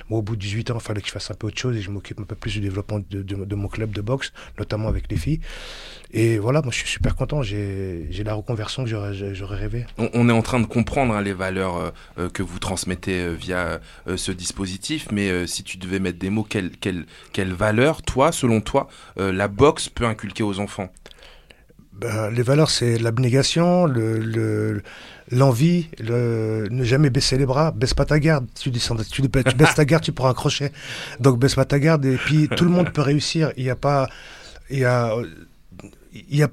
moi, 0.09 0.19
au 0.19 0.21
bout 0.21 0.35
de 0.35 0.41
18 0.41 0.71
ans, 0.71 0.77
il 0.79 0.81
fallait 0.83 1.01
que 1.01 1.07
je 1.07 1.11
fasse 1.13 1.29
un 1.31 1.35
peu 1.35 1.47
autre 1.47 1.59
chose 1.59 1.75
et 1.77 1.81
je 1.81 1.89
m'occupe 1.91 2.19
un 2.19 2.23
peu 2.23 2.35
plus 2.35 2.51
du 2.53 2.59
développement 2.61 2.99
de, 3.09 3.21
de- 3.21 3.45
de 3.45 3.55
mon 3.55 3.67
club 3.67 3.91
de 3.91 4.01
boxe, 4.01 4.31
notamment 4.57 4.87
avec 4.87 5.11
les 5.11 5.17
filles. 5.17 5.39
Et 6.11 6.39
voilà, 6.39 6.61
moi, 6.61 6.71
je 6.71 6.77
suis 6.77 6.87
super 6.87 7.15
content. 7.15 7.43
J'ai 7.43 8.23
la 8.25 8.33
reconversion 8.33 8.83
que 8.83 8.89
j'aurais 8.89 9.57
rêvé. 9.57 9.85
On, 9.97 10.09
on 10.13 10.29
est 10.29 10.31
en 10.33 10.41
train 10.41 10.59
de 10.59 10.65
comprendre 10.65 11.13
hein, 11.13 11.21
les 11.21 11.33
valeurs 11.33 11.77
euh, 11.77 11.89
euh, 12.17 12.29
que 12.29 12.41
vous 12.41 12.57
transmettez 12.57 13.21
euh, 13.21 13.33
via 13.33 13.79
euh, 14.07 14.17
ce 14.17 14.31
dispositif, 14.31 15.07
mais 15.11 15.45
si 15.45 15.63
tu 15.63 15.77
devais 15.77 15.99
mettre 15.99 16.17
des 16.17 16.29
mots, 16.31 16.43
quelle, 16.43 16.71
quelle, 16.71 17.05
quelle 17.31 17.53
valeur, 17.53 18.01
toi, 18.01 18.31
selon 18.31 18.61
toi, 18.61 18.87
la 19.17 19.47
boxe 19.47 19.89
peut 19.89 20.05
inculquer 20.05 20.43
aux 20.43 20.59
enfants? 20.59 20.89
Ben, 21.93 22.31
les 22.31 22.43
valeurs, 22.43 22.69
c'est 22.69 22.97
l'abnégation, 22.97 23.85
le, 23.85 24.19
le- 24.19 24.81
l'envie, 25.31 25.89
le, 25.99 26.67
ne 26.71 26.83
jamais 26.85 27.09
baisser 27.09 27.37
les 27.37 27.45
bras, 27.45 27.71
baisse 27.71 27.93
pas 27.93 28.05
ta 28.05 28.19
garde. 28.19 28.47
Tu, 28.59 28.71
descends, 28.71 28.95
tu, 28.95 29.21
tu 29.21 29.27
baisses 29.27 29.75
ta 29.75 29.85
garde, 29.85 30.03
tu 30.03 30.13
prends 30.13 30.29
un 30.29 30.33
crochet. 30.33 30.71
Donc 31.19 31.39
baisse 31.39 31.55
pas 31.55 31.65
ta 31.65 31.77
garde. 31.77 32.05
Et 32.05 32.15
puis 32.15 32.47
tout 32.47 32.63
le 32.63 32.69
monde 32.71 32.91
peut 32.93 33.01
réussir. 33.01 33.51
Il 33.57 33.63
n'y 33.65 33.69
a 33.69 33.75
pas, 33.75 34.07
il 34.69 34.79
y 34.79 34.85
a, 34.85 35.13
il 36.13 36.37
y 36.37 36.43
a, 36.43 36.49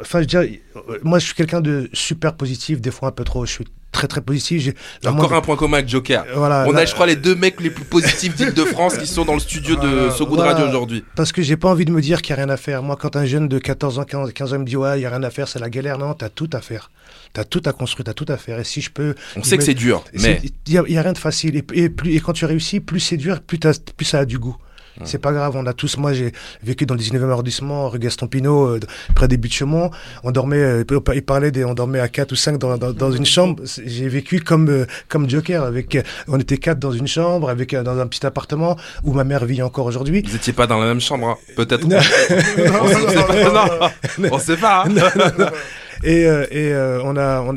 enfin, 0.00 0.20
je 0.20 0.26
dirais, 0.26 0.60
moi, 1.02 1.18
je 1.18 1.26
suis 1.26 1.34
quelqu'un 1.34 1.60
de 1.60 1.88
super 1.92 2.34
positif, 2.34 2.80
des 2.80 2.90
fois 2.90 3.08
un 3.08 3.12
peu 3.12 3.24
trop. 3.24 3.46
Je 3.46 3.52
suis 3.52 3.64
très 3.92 4.08
très 4.08 4.20
positif. 4.20 4.62
J'ai 4.62 5.08
Encore 5.08 5.32
un 5.32 5.40
point 5.40 5.56
commun 5.56 5.78
avec 5.78 5.88
Joker. 5.88 6.24
Voilà, 6.34 6.66
on 6.68 6.74
a, 6.74 6.84
je 6.84 6.92
crois, 6.92 7.06
les 7.06 7.16
deux 7.16 7.34
mecs 7.34 7.60
les 7.60 7.70
plus 7.70 7.84
positifs 7.84 8.34
d'Île-de-France 8.36 8.98
qui 8.98 9.06
sont 9.06 9.24
dans 9.24 9.34
le 9.34 9.40
studio 9.40 9.76
de 9.76 10.08
Good 10.18 10.28
voilà. 10.28 10.52
Radio 10.52 10.68
aujourd'hui. 10.68 11.04
Parce 11.14 11.32
que 11.32 11.40
j'ai 11.42 11.56
pas 11.56 11.70
envie 11.70 11.84
de 11.84 11.92
me 11.92 12.00
dire 12.00 12.20
qu'il 12.20 12.34
n'y 12.34 12.40
a 12.40 12.44
rien 12.44 12.52
à 12.52 12.56
faire. 12.56 12.82
Moi, 12.82 12.96
quand 12.96 13.16
un 13.16 13.24
jeune 13.24 13.48
de 13.48 13.58
14 13.58 13.98
ans, 13.98 14.04
15, 14.04 14.32
15 14.32 14.54
ans 14.54 14.58
me 14.58 14.64
dit 14.64 14.76
ouais, 14.76 14.96
il 14.96 15.00
n'y 15.00 15.06
a 15.06 15.10
rien 15.10 15.22
à 15.22 15.30
faire, 15.30 15.48
c'est 15.48 15.58
la 15.58 15.70
galère. 15.70 15.98
Non, 15.98 16.14
t'as 16.14 16.28
tout 16.28 16.50
à 16.52 16.60
faire. 16.60 16.90
T'as 17.32 17.44
tout 17.44 17.62
à 17.64 17.72
construire, 17.72 18.04
t'as 18.04 18.14
tout 18.14 18.26
à 18.28 18.36
faire. 18.36 18.58
Et 18.58 18.64
si 18.64 18.80
je 18.80 18.90
peux. 18.90 19.14
On 19.36 19.42
sait 19.42 19.56
que 19.56 19.64
c'est 19.64 19.74
dur, 19.74 20.04
mais- 20.14 20.42
Il 20.66 20.72
n'y 20.72 20.98
a, 20.98 21.02
rien 21.02 21.12
de 21.12 21.18
facile. 21.18 21.56
Et, 21.56 21.64
et 21.74 21.88
plus, 21.88 22.14
et 22.14 22.20
quand 22.20 22.32
tu 22.32 22.44
réussis, 22.44 22.80
plus 22.80 23.00
c'est 23.00 23.16
dur, 23.16 23.40
plus, 23.40 23.58
plus 23.96 24.04
ça 24.04 24.20
a 24.20 24.24
du 24.24 24.38
goût. 24.38 24.56
C'est 25.04 25.18
pas 25.18 25.32
grave, 25.32 25.54
on 25.56 25.66
a 25.66 25.72
tous. 25.72 25.96
Moi, 25.98 26.12
j'ai 26.12 26.32
vécu 26.62 26.86
dans 26.86 26.94
le 26.94 27.00
19e 27.00 27.30
arrondissement, 27.30 27.88
rue 27.88 27.98
Gaston 27.98 28.26
Pinot, 28.28 28.66
euh, 28.76 28.80
près 29.14 29.28
des 29.28 29.36
Buttes-Chaumont. 29.36 29.90
On 30.24 30.30
dormait, 30.30 30.56
euh, 30.56 30.84
il 31.14 31.22
parlait 31.22 31.50
des, 31.50 31.64
on 31.64 31.74
dormait 31.74 32.00
à 32.00 32.08
4 32.08 32.32
ou 32.32 32.36
5 32.36 32.58
dans, 32.58 32.76
dans, 32.78 32.92
dans 32.92 33.12
une 33.12 33.26
chambre. 33.26 33.62
J'ai 33.84 34.08
vécu 34.08 34.40
comme, 34.40 34.68
euh, 34.68 34.86
comme 35.08 35.28
Joker, 35.28 35.62
avec, 35.64 35.94
euh, 35.96 36.02
on 36.28 36.38
était 36.38 36.56
quatre 36.58 36.78
dans 36.78 36.92
une 36.92 37.06
chambre, 37.08 37.50
avec, 37.50 37.74
dans 37.74 37.98
un 37.98 38.06
petit 38.06 38.24
appartement 38.26 38.76
où 39.04 39.12
ma 39.12 39.24
mère 39.24 39.44
vit 39.44 39.62
encore 39.62 39.86
aujourd'hui. 39.86 40.22
Vous 40.26 40.36
étiez 40.36 40.52
pas 40.52 40.66
dans 40.66 40.78
la 40.78 40.86
même 40.86 41.00
chambre, 41.00 41.28
hein, 41.28 41.36
peut-être. 41.56 41.86
Non. 41.86 41.98
on 42.82 42.88
sait 42.88 43.26
pas. 43.26 43.92
Non, 44.18 44.28
on 44.32 44.38
sait 44.38 44.56
pas. 44.56 44.84
hein. 44.84 44.88
Non, 44.88 45.02
non, 45.16 45.30
non. 45.38 45.50
Et, 46.04 46.22
et 46.22 46.74
on 47.04 47.16
a. 47.16 47.40
On... 47.42 47.54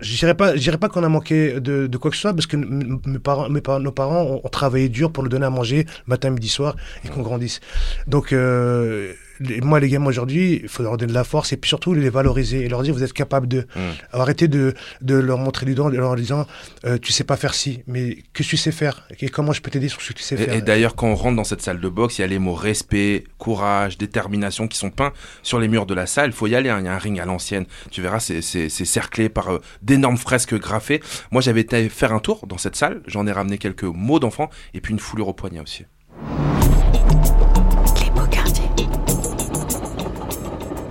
Je 0.00 0.16
dirais 0.16 0.34
pas, 0.34 0.52
pas 0.80 0.88
qu'on 0.88 1.04
a 1.04 1.08
manqué 1.08 1.60
de, 1.60 1.86
de 1.86 1.98
quoi 1.98 2.10
que 2.10 2.16
ce 2.16 2.22
soit 2.22 2.34
parce 2.34 2.46
que 2.46 2.56
mes 2.56 3.18
parents, 3.18 3.48
mes 3.48 3.60
parents, 3.60 3.80
nos 3.80 3.92
parents 3.92 4.22
ont, 4.22 4.40
ont 4.44 4.48
travaillé 4.48 4.88
dur 4.88 5.12
pour 5.12 5.22
nous 5.22 5.28
donner 5.28 5.46
à 5.46 5.50
manger 5.50 5.86
matin, 6.06 6.30
midi, 6.30 6.48
soir 6.48 6.76
et 7.04 7.08
qu'on 7.08 7.22
grandisse. 7.22 7.60
Donc 8.06 8.32
euh, 8.32 9.12
les- 9.40 9.60
moi, 9.60 9.80
les 9.80 9.88
gamins 9.88 10.06
aujourd'hui, 10.06 10.60
il 10.62 10.68
faut 10.68 10.82
leur 10.82 10.96
donner 10.96 11.10
de 11.10 11.14
la 11.14 11.24
force 11.24 11.52
et 11.52 11.56
puis 11.56 11.68
surtout 11.68 11.94
les 11.94 12.10
valoriser 12.10 12.64
et 12.64 12.68
leur 12.68 12.82
dire 12.82 12.94
vous 12.94 13.02
êtes 13.02 13.12
capable 13.12 13.48
de. 13.48 13.66
Arrêter 14.12 14.48
de, 14.48 14.74
de 15.00 15.14
leur 15.14 15.38
montrer 15.38 15.66
du 15.66 15.74
doigt 15.74 15.86
en 15.86 15.88
leur 15.90 16.16
disant 16.16 16.46
euh, 16.84 16.98
tu 16.98 17.12
sais 17.12 17.24
pas 17.24 17.36
faire 17.36 17.54
ci, 17.54 17.82
mais 17.86 18.18
que 18.32 18.42
tu 18.42 18.56
sais 18.56 18.72
faire 18.72 19.06
et 19.20 19.28
comment 19.28 19.52
je 19.52 19.60
peux 19.62 19.70
t'aider 19.70 19.88
sur 19.88 20.00
ce 20.02 20.08
que 20.08 20.14
tu 20.18 20.22
sais 20.22 20.36
faire. 20.36 20.52
Et, 20.54 20.58
et 20.58 20.62
d'ailleurs, 20.62 20.94
quand 20.96 21.08
on 21.08 21.14
rentre 21.14 21.36
dans 21.36 21.44
cette 21.44 21.62
salle 21.62 21.80
de 21.80 21.88
boxe, 21.88 22.18
il 22.18 22.22
y 22.22 22.24
a 22.24 22.28
les 22.28 22.38
mots 22.38 22.54
respect, 22.54 23.24
courage, 23.38 23.98
détermination 23.98 24.68
qui 24.68 24.78
sont 24.78 24.90
peints 24.90 25.12
sur 25.42 25.58
les 25.60 25.68
murs 25.68 25.86
de 25.86 25.94
la 25.94 26.06
salle. 26.06 26.30
Il 26.30 26.32
faut 26.34 26.46
y 26.46 26.54
aller, 26.54 26.68
hein, 26.70 26.78
il 26.80 26.86
y 26.86 26.88
a 26.88 26.94
un 26.94 26.98
ring 26.98 27.18
à 27.20 27.24
l'ancienne. 27.24 27.66
Tu 27.90 28.02
verras, 28.02 28.20
c'est- 28.20 28.40
cerclé 28.68 29.28
par 29.28 29.48
euh, 29.52 29.60
d'énormes 29.82 30.16
fresques 30.16 30.58
graffées. 30.58 31.00
Moi, 31.30 31.42
j'avais 31.42 31.60
été 31.60 31.88
faire 31.88 32.12
un 32.12 32.20
tour 32.20 32.46
dans 32.46 32.58
cette 32.58 32.76
salle. 32.76 33.02
J'en 33.06 33.26
ai 33.26 33.32
ramené 33.32 33.58
quelques 33.58 33.84
mots 33.84 34.18
d'enfants 34.18 34.50
et 34.74 34.80
puis 34.80 34.92
une 34.92 34.98
foulure 35.00 35.28
au 35.28 35.32
poignet 35.34 35.60
aussi. 35.60 35.84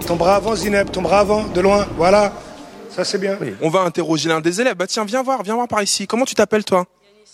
Ton 0.08 0.16
bras 0.16 0.38
avant, 0.38 0.56
Zineb, 0.56 0.90
ton 0.90 1.02
bras 1.02 1.20
avant, 1.20 1.44
de 1.44 1.60
loin, 1.60 1.86
voilà. 1.98 2.32
Ça 2.90 3.04
c'est 3.04 3.18
bien. 3.18 3.38
On 3.62 3.68
va 3.70 3.82
interroger 3.82 4.30
l'un 4.30 4.40
des 4.40 4.62
élèves. 4.62 4.76
Bah 4.76 4.88
tiens, 4.88 5.04
viens 5.04 5.22
voir, 5.22 5.44
viens 5.44 5.56
voir 5.56 5.68
par 5.68 5.84
ici. 5.84 6.08
Comment 6.08 6.24
tu 6.24 6.34
t'appelles 6.34 6.64
toi 6.64 6.86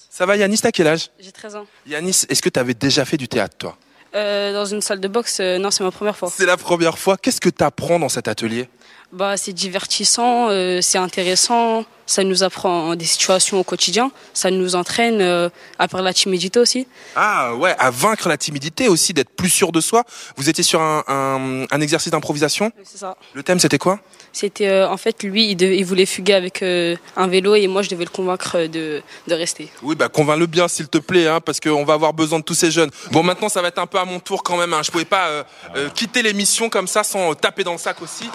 Ça 0.09 0.25
va 0.25 0.35
Yanis, 0.35 0.57
t'as 0.57 0.71
quel 0.71 0.87
âge 0.87 1.11
J'ai 1.19 1.31
13 1.31 1.55
ans. 1.55 1.65
Yanis, 1.85 2.25
est-ce 2.29 2.41
que 2.41 2.49
tu 2.49 2.59
avais 2.59 2.73
déjà 2.73 3.05
fait 3.05 3.17
du 3.17 3.27
théâtre 3.27 3.55
toi? 3.59 3.77
Euh, 4.15 4.53
dans 4.53 4.65
une 4.65 4.81
salle 4.81 4.99
de 4.99 5.07
boxe, 5.07 5.39
euh, 5.39 5.59
non, 5.59 5.69
c'est 5.69 5.83
ma 5.83 5.91
première 5.91 6.17
fois. 6.17 6.31
C'est 6.35 6.47
la 6.47 6.57
première 6.57 6.97
fois. 6.97 7.15
Qu'est-ce 7.15 7.39
que 7.39 7.49
tu 7.49 7.63
apprends 7.63 7.99
dans 7.99 8.09
cet 8.09 8.27
atelier? 8.27 8.67
Bah, 9.13 9.37
c'est 9.37 9.53
divertissant, 9.53 10.47
euh, 10.49 10.81
c'est 10.81 10.97
intéressant, 10.97 11.85
ça 12.07 12.23
nous 12.23 12.41
apprend 12.41 12.95
des 12.95 13.05
situations 13.05 13.59
au 13.59 13.63
quotidien, 13.63 14.09
ça 14.33 14.49
nous 14.49 14.73
entraîne 14.73 15.21
euh, 15.21 15.49
à 15.77 15.87
perdre 15.87 16.03
la 16.03 16.13
timidité 16.15 16.59
aussi. 16.59 16.87
Ah 17.15 17.53
ouais, 17.53 17.75
à 17.77 17.91
vaincre 17.91 18.27
la 18.27 18.37
timidité 18.37 18.87
aussi, 18.87 19.13
d'être 19.13 19.29
plus 19.29 19.51
sûr 19.51 19.71
de 19.71 19.81
soi. 19.81 20.03
Vous 20.35 20.49
étiez 20.49 20.63
sur 20.63 20.81
un, 20.81 21.03
un- 21.07 21.65
un 21.69 21.81
exercice 21.81 22.11
d'improvisation 22.11 22.71
C'est 22.83 22.97
ça. 22.97 23.15
Le 23.35 23.43
thème 23.43 23.59
c'était 23.59 23.77
quoi? 23.77 23.99
C'était 24.31 24.67
euh, 24.67 24.89
en 24.89 24.97
fait 24.97 25.21
lui, 25.21 25.51
il, 25.51 25.55
devait- 25.57 25.77
il 25.77 25.85
voulait 25.85 26.07
fuguer 26.07 26.33
avec 26.33 26.63
euh, 26.63 26.95
un 27.15 27.27
vélo 27.27 27.53
et 27.53 27.67
moi 27.67 27.83
je 27.83 27.89
devais 27.89 28.05
le 28.05 28.09
convaincre 28.09 28.61
de, 28.65 29.03
de 29.27 29.33
rester. 29.35 29.69
Oui, 29.83 29.93
bah 29.95 30.09
convainc-le 30.09 30.47
bien 30.47 30.67
s'il 30.67 30.87
te 30.87 30.97
plaît, 30.97 31.27
hein, 31.27 31.39
parce 31.39 31.59
qu'on 31.59 31.85
va 31.85 31.93
avoir 31.93 32.13
besoin 32.13 32.39
de 32.39 32.43
tous 32.43 32.55
ces 32.55 32.71
jeunes. 32.71 32.89
Bon, 33.11 33.21
maintenant 33.21 33.47
ça 33.47 33.61
va 33.61 33.67
être 33.67 33.77
un 33.77 33.85
peu 33.85 33.99
à 33.99 34.05
mon 34.05 34.19
tour 34.19 34.41
quand 34.41 34.57
même. 34.57 34.73
Hein. 34.73 34.81
Je 34.83 34.89
pouvais 34.89 35.05
pas 35.05 35.27
euh, 35.27 35.43
euh, 35.75 35.89
quitter 35.91 36.23
l'émission 36.23 36.67
comme 36.71 36.87
ça 36.87 37.03
sans 37.03 37.35
taper 37.35 37.63
dans 37.63 37.73
le 37.73 37.77
sac 37.77 38.01
aussi. 38.01 38.27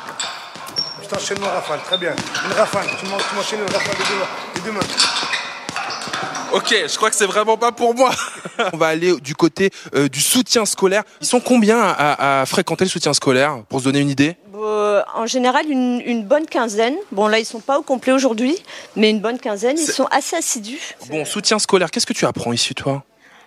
Je 1.10 1.14
t'enchaîne 1.14 1.38
mon 1.40 1.46
rafale, 1.46 1.80
très 1.86 1.96
bien. 1.96 2.14
Une 2.44 2.52
rafale, 2.52 2.86
tu 3.00 3.06
m'en- 3.06 3.16
tu 3.16 3.34
m'enchaînes 3.34 3.60
une 3.60 3.72
rafale 3.72 3.96
de 3.96 4.02
deux 4.02 4.18
mains. 4.18 4.26
de 4.56 4.60
deux 4.60 4.72
mains. 4.72 4.80
Ok, 6.52 6.74
je 6.86 6.96
crois 6.96 7.08
que 7.08 7.16
c'est 7.16 7.26
vraiment 7.26 7.56
pas 7.56 7.72
pour 7.72 7.94
moi. 7.94 8.10
On 8.74 8.76
va 8.76 8.88
aller 8.88 9.18
du 9.20 9.34
côté 9.34 9.70
euh, 9.94 10.08
du 10.08 10.20
soutien 10.20 10.66
scolaire. 10.66 11.04
Ils 11.22 11.26
sont 11.26 11.40
combien 11.40 11.78
à, 11.80 12.44
fréquenter 12.46 12.84
le 12.84 12.90
soutien 12.90 13.14
scolaire 13.14 13.62
pour 13.70 13.80
se 13.80 13.84
donner 13.84 14.00
une 14.00 14.10
idée? 14.10 14.36
Euh, 14.54 15.02
en 15.14 15.26
général, 15.26 15.70
une, 15.70 16.02
une 16.04 16.24
bonne 16.24 16.46
quinzaine. 16.46 16.96
Bon, 17.10 17.26
là, 17.26 17.38
ils 17.38 17.46
sont 17.46 17.60
pas 17.60 17.78
au 17.78 17.82
complet 17.82 18.12
aujourd'hui, 18.12 18.56
mais 18.96 19.08
une 19.08 19.20
bonne 19.20 19.38
quinzaine. 19.38 19.78
Ils 19.78 19.86
sont 19.86 20.08
assez 20.10 20.36
assidus. 20.36 20.94
Bon, 21.08 21.24
soutien 21.24 21.58
scolaire, 21.58 21.90
qu'est-ce 21.90 22.06
que 22.06 22.12
tu 22.12 22.26
apprends 22.26 22.52
ici, 22.52 22.74
toi? 22.74 23.02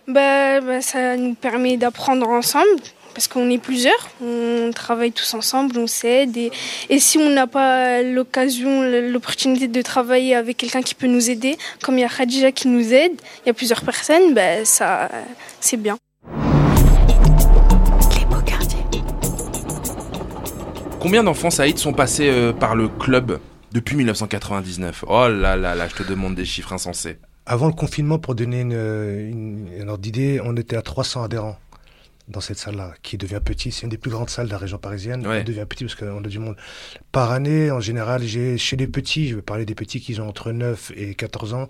Bah, 0.07 0.61
bah, 0.61 0.81
ça 0.81 1.15
nous 1.15 1.35
permet 1.35 1.77
d'apprendre 1.77 2.27
ensemble 2.27 2.81
parce 3.13 3.27
qu'on 3.27 3.49
est 3.49 3.57
plusieurs, 3.57 4.09
on 4.21 4.71
travaille 4.73 5.11
tous 5.11 5.33
ensemble, 5.33 5.77
on 5.77 5.87
s'aide 5.87 6.37
et, 6.37 6.51
et 6.89 6.99
si 6.99 7.17
on 7.17 7.29
n'a 7.29 7.47
pas 7.47 8.01
l'occasion, 8.01 8.81
l'opportunité 8.81 9.67
de 9.67 9.81
travailler 9.81 10.35
avec 10.35 10.57
quelqu'un 10.57 10.81
qui 10.81 10.95
peut 10.95 11.07
nous 11.07 11.29
aider, 11.29 11.57
comme 11.83 11.97
il 11.97 12.01
y 12.01 12.05
a 12.05 12.09
Khadija 12.09 12.51
qui 12.51 12.67
nous 12.67 12.93
aide, 12.93 13.13
il 13.43 13.47
y 13.47 13.49
a 13.49 13.53
plusieurs 13.53 13.81
personnes, 13.81 14.33
bah, 14.33 14.65
ça, 14.65 15.09
c'est 15.59 15.77
bien. 15.77 15.97
Les 18.17 18.25
beaux 18.25 18.41
quartiers. 18.45 18.79
Combien 20.99 21.23
d'enfants, 21.23 21.49
Saïd, 21.49 21.77
sont 21.77 21.93
passés 21.93 22.29
euh, 22.29 22.53
par 22.53 22.75
le 22.75 22.87
club 22.87 23.39
depuis 23.71 23.95
1999 23.95 25.05
Oh 25.07 25.27
là 25.27 25.55
là 25.55 25.75
là, 25.75 25.87
je 25.87 25.95
te 25.95 26.07
demande 26.07 26.35
des 26.35 26.45
chiffres 26.45 26.73
insensés. 26.73 27.17
Avant 27.45 27.67
le 27.67 27.73
confinement, 27.73 28.19
pour 28.19 28.35
donner 28.35 28.61
une, 28.61 28.71
une, 28.71 29.69
un 29.81 29.87
ordre 29.87 30.01
d'idée, 30.01 30.39
on 30.43 30.55
était 30.55 30.77
à 30.77 30.81
300 30.81 31.23
adhérents 31.23 31.57
dans 32.31 32.41
cette 32.41 32.57
salle-là, 32.57 32.93
qui 33.03 33.17
devient 33.17 33.41
petite. 33.43 33.73
C'est 33.73 33.83
une 33.83 33.89
des 33.89 33.97
plus 33.97 34.11
grandes 34.11 34.29
salles 34.29 34.47
de 34.47 34.51
la 34.51 34.57
région 34.57 34.77
parisienne. 34.77 35.25
Elle 35.29 35.43
devient 35.43 35.65
petite 35.67 35.87
parce 35.87 35.95
qu'on 35.95 36.23
a 36.23 36.27
du 36.27 36.39
monde. 36.39 36.55
Par 37.11 37.31
année, 37.31 37.71
en 37.71 37.79
général, 37.79 38.23
j'ai 38.23 38.57
chez 38.57 38.75
les 38.77 38.87
petits, 38.87 39.29
je 39.29 39.35
vais 39.35 39.41
parler 39.41 39.65
des 39.65 39.75
petits 39.75 39.99
qui 39.99 40.19
ont 40.19 40.27
entre 40.27 40.51
9 40.51 40.91
et 40.95 41.15
14 41.15 41.53
ans, 41.53 41.67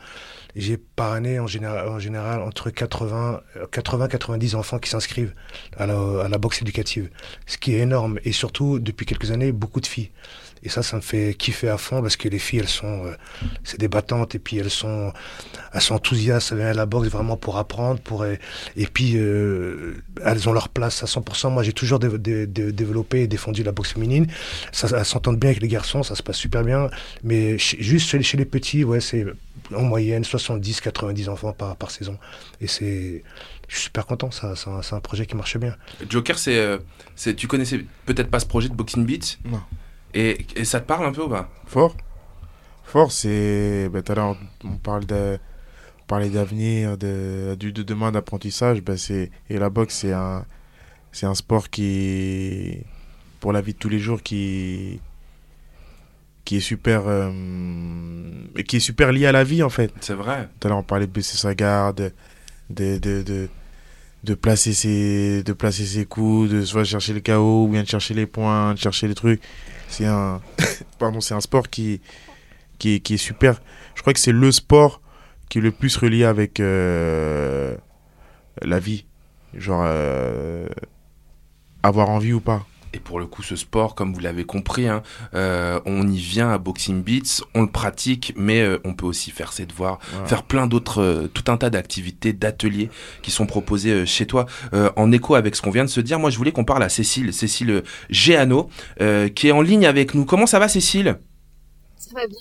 j'ai 0.56 0.78
par 0.78 1.14
année, 1.14 1.40
en 1.40 1.48
général, 1.48 1.88
en 1.88 2.00
général 2.00 2.42
entre 2.42 2.70
80, 2.70 3.42
80 3.72 4.08
90 4.08 4.56
enfants 4.56 4.80
qui 4.80 4.90
s'inscrivent 4.90 5.34
à 5.78 5.86
la, 5.86 6.24
à 6.24 6.30
la 6.30 6.38
boxe 6.38 6.62
éducative. 6.62 7.10
Ce 7.46 7.58
qui 7.58 7.74
est 7.76 7.80
énorme. 7.80 8.20
Et 8.24 8.32
surtout, 8.32 8.80
depuis 8.80 9.06
quelques 9.06 9.32
années, 9.32 9.52
beaucoup 9.52 9.82
de 9.82 9.88
filles. 9.88 10.12
Et 10.64 10.70
ça, 10.70 10.84
ça 10.84 10.96
me 10.96 11.02
fait 11.02 11.34
kiffer 11.34 11.70
à 11.70 11.78
fond 11.78 12.02
parce 12.02 12.16
que 12.18 12.28
les 12.30 12.38
filles, 12.40 12.60
elles 12.60 12.68
sont, 12.68 13.06
euh, 13.06 13.14
c'est 13.64 13.80
des 13.80 13.88
battantes 13.88 14.36
et 14.36 14.40
puis 14.40 14.58
elles 14.58 14.70
sont, 14.70 15.12
elles 15.74 15.82
sont 15.82 15.96
enthousiastes, 15.96 16.52
elles 16.52 16.58
viennent 16.60 16.70
à 16.70 16.74
la 16.74 16.86
boxe 16.86 17.08
vraiment 17.10 17.36
pour 17.38 17.58
apprendre, 17.58 18.00
pour 18.00 18.26
et, 18.26 18.40
et 18.76 18.86
puis 18.86 19.14
euh, 19.16 19.96
elles 20.24 20.48
ont 20.48 20.54
leur 20.54 20.70
place 20.70 21.02
à 21.02 21.08
100%. 21.08 21.52
Moi, 21.52 21.64
j'ai 21.64 21.74
toujours 21.74 21.98
dé- 22.00 22.18
dé- 22.18 22.46
dé- 22.48 22.72
développé 22.72 23.22
et 23.22 23.28
défendu 23.28 23.64
la 23.64 23.72
boxe 23.72 23.94
féminine. 23.94 24.28
Ça, 24.72 24.88
elles 24.96 25.06
s'entendent 25.06 25.40
bien 25.40 25.50
avec 25.50 25.62
les 25.62 25.68
garçons, 25.68 26.04
ça 26.04 26.16
se 26.16 26.22
passe 26.24 26.38
super 26.38 26.64
bien. 26.64 26.90
Mais 27.24 27.58
chez- 27.58 27.82
juste 27.82 28.08
chez, 28.10 28.22
chez 28.22 28.38
les 28.38 28.46
petits, 28.46 28.84
ouais, 28.84 29.02
c'est 29.02 29.26
en 29.76 29.82
moyenne 29.84 30.24
70-90 30.24 31.30
enfants 31.30 31.54
par, 31.54 31.76
par 31.76 31.92
saison. 31.92 32.18
Et 32.60 32.68
c'est, 32.68 33.24
je 33.68 33.76
suis 33.76 33.84
super 33.86 34.06
content. 34.06 34.30
Ça, 34.32 34.54
c'est 34.56 34.94
un, 34.94 35.00
projet 35.00 35.26
qui 35.26 35.36
marche 35.36 35.58
bien. 35.58 35.76
Joker, 36.10 36.38
c'est, 36.38 36.58
euh, 36.58 36.78
c'est, 37.16 37.34
tu 37.36 37.48
connaissais 37.48 37.84
peut-être 38.06 38.30
pas 38.30 38.40
ce 38.40 38.46
projet 38.46 38.70
de 38.70 38.74
Boxing 38.74 39.06
Beat 39.06 39.40
Non. 39.46 39.62
Et, 40.14 40.46
et 40.56 40.66
ça 40.66 40.80
te 40.80 40.86
parle 40.86 41.06
un 41.06 41.12
peu 41.12 41.24
ou 41.24 41.30
pas? 41.30 41.50
Fort. 41.66 41.96
Fort, 42.84 43.12
c'est. 43.12 43.90
Ben, 43.90 44.02
tout 44.02 44.12
à 44.12 44.16
l'heure, 44.16 44.38
on 44.64 44.78
parle 44.78 45.06
de. 45.06 45.40
parlait 46.08 46.30
d'avenir, 46.30 46.98
de, 46.98 47.56
de 47.56 47.84
demain, 47.84 48.12
d'apprentissage. 48.12 48.82
Ben, 48.82 48.98
c'est, 48.98 49.32
et 49.50 49.58
la 49.58 49.70
boxe, 49.70 49.96
c'est 49.96 50.12
un, 50.12 50.46
c'est 51.14 51.26
un 51.26 51.36
sport 51.36 51.70
qui, 51.70 52.80
pour 53.40 53.54
la 53.54 53.62
vie 53.62 53.74
de 53.74 53.78
tous 53.78 53.90
les 53.90 54.00
jours 54.00 54.22
qui 54.22 55.00
qui 56.44 56.58
est 56.58 56.62
super 56.62 57.04
euh, 57.06 57.32
qui 58.68 58.78
est 58.78 58.82
super 58.82 59.12
lié 59.12 59.28
à 59.28 59.32
la 59.32 59.44
vie 59.44 59.64
en 59.64 59.70
fait. 59.70 59.94
C'est 60.02 60.16
vrai. 60.16 60.50
Tout 60.60 60.68
à 60.68 60.70
l'heure 60.70 60.80
on 60.80 60.84
parlait 60.84 61.08
de 61.08 61.12
baisser 61.12 61.38
sa 61.38 61.54
garde, 61.54 62.12
de 62.70 62.98
de, 62.98 63.22
de 63.22 63.48
de 64.24 64.34
placer 64.34 64.74
ses 64.74 65.44
de 65.44 65.54
placer 65.54 65.86
ses 65.86 66.06
coups, 66.06 66.50
de 66.50 66.66
soit 66.66 66.84
chercher 66.84 67.14
le 67.14 67.20
chaos 67.20 67.66
ou 67.66 67.68
bien 67.70 67.84
de 67.84 67.88
chercher 67.88 68.16
les 68.16 68.26
points, 68.26 68.74
de 68.74 68.80
chercher 68.80 69.08
les 69.08 69.16
trucs. 69.16 69.42
C'est 69.92 70.06
un 70.06 70.42
pardon, 71.00 71.22
c'est 71.22 71.34
un 71.34 71.42
sport 71.42 71.70
qui 71.70 72.02
qui 72.80 72.96
est, 72.96 73.00
qui 73.00 73.14
est 73.14 73.18
super. 73.18 73.62
Je 73.94 74.02
crois 74.02 74.14
que 74.14 74.20
c'est 74.20 74.32
le 74.32 74.52
sport 74.52 75.02
qui 75.50 75.60
est 75.60 75.62
le 75.62 75.72
plus 75.72 75.96
relié 75.98 76.24
avec 76.24 76.60
euh, 76.60 77.76
la 78.62 78.80
vie. 78.80 79.06
Genre 79.54 79.84
euh, 79.86 80.68
avoir 81.84 82.10
envie 82.10 82.34
ou 82.34 82.40
pas. 82.40 82.66
Et 82.94 83.00
pour 83.00 83.20
le 83.20 83.26
coup, 83.26 83.42
ce 83.42 83.56
sport, 83.56 83.96
comme 83.96 84.14
vous 84.14 84.20
l'avez 84.20 84.44
compris, 84.44 84.88
hein, 84.88 85.02
euh, 85.34 85.80
on 85.86 86.08
y 86.08 86.18
vient 86.18 86.50
à 86.52 86.58
Boxing 86.58 87.02
Beats, 87.04 87.42
on 87.56 87.62
le 87.62 87.70
pratique, 87.72 88.34
mais 88.36 88.62
euh, 88.62 88.80
on 88.84 88.94
peut 88.94 89.06
aussi 89.06 89.32
faire 89.32 89.54
ses 89.54 89.66
devoirs, 89.66 90.00
Voilà. 90.12 90.28
faire 90.28 90.44
plein 90.44 90.68
d'autres, 90.68 91.02
euh, 91.02 91.28
tout 91.34 91.50
un 91.50 91.56
tas 91.58 91.70
d'activités, 91.70 92.34
d'ateliers 92.34 92.90
qui 93.22 93.32
sont 93.32 93.46
proposés 93.46 94.06
chez 94.06 94.26
toi. 94.26 94.46
Euh, 94.74 94.90
en 94.98 95.12
écho 95.14 95.36
avec 95.36 95.56
ce 95.56 95.62
qu'on 95.62 95.72
vient 95.72 95.86
de 95.86 95.90
se 95.90 96.02
dire, 96.02 96.20
moi 96.20 96.30
je 96.30 96.38
voulais 96.38 96.52
qu'on 96.52 96.66
parle 96.66 96.84
à 96.84 96.90
Cécile, 96.90 97.32
Cécile 97.34 97.84
Géano, 98.10 98.70
euh, 99.00 99.30
qui 99.30 99.48
est 99.48 99.52
en 99.54 99.62
ligne 99.62 99.86
avec 99.86 100.14
nous. 100.14 100.26
Comment 100.26 100.46
ça 100.46 100.60
va 100.60 100.68
Cécile? 100.68 101.18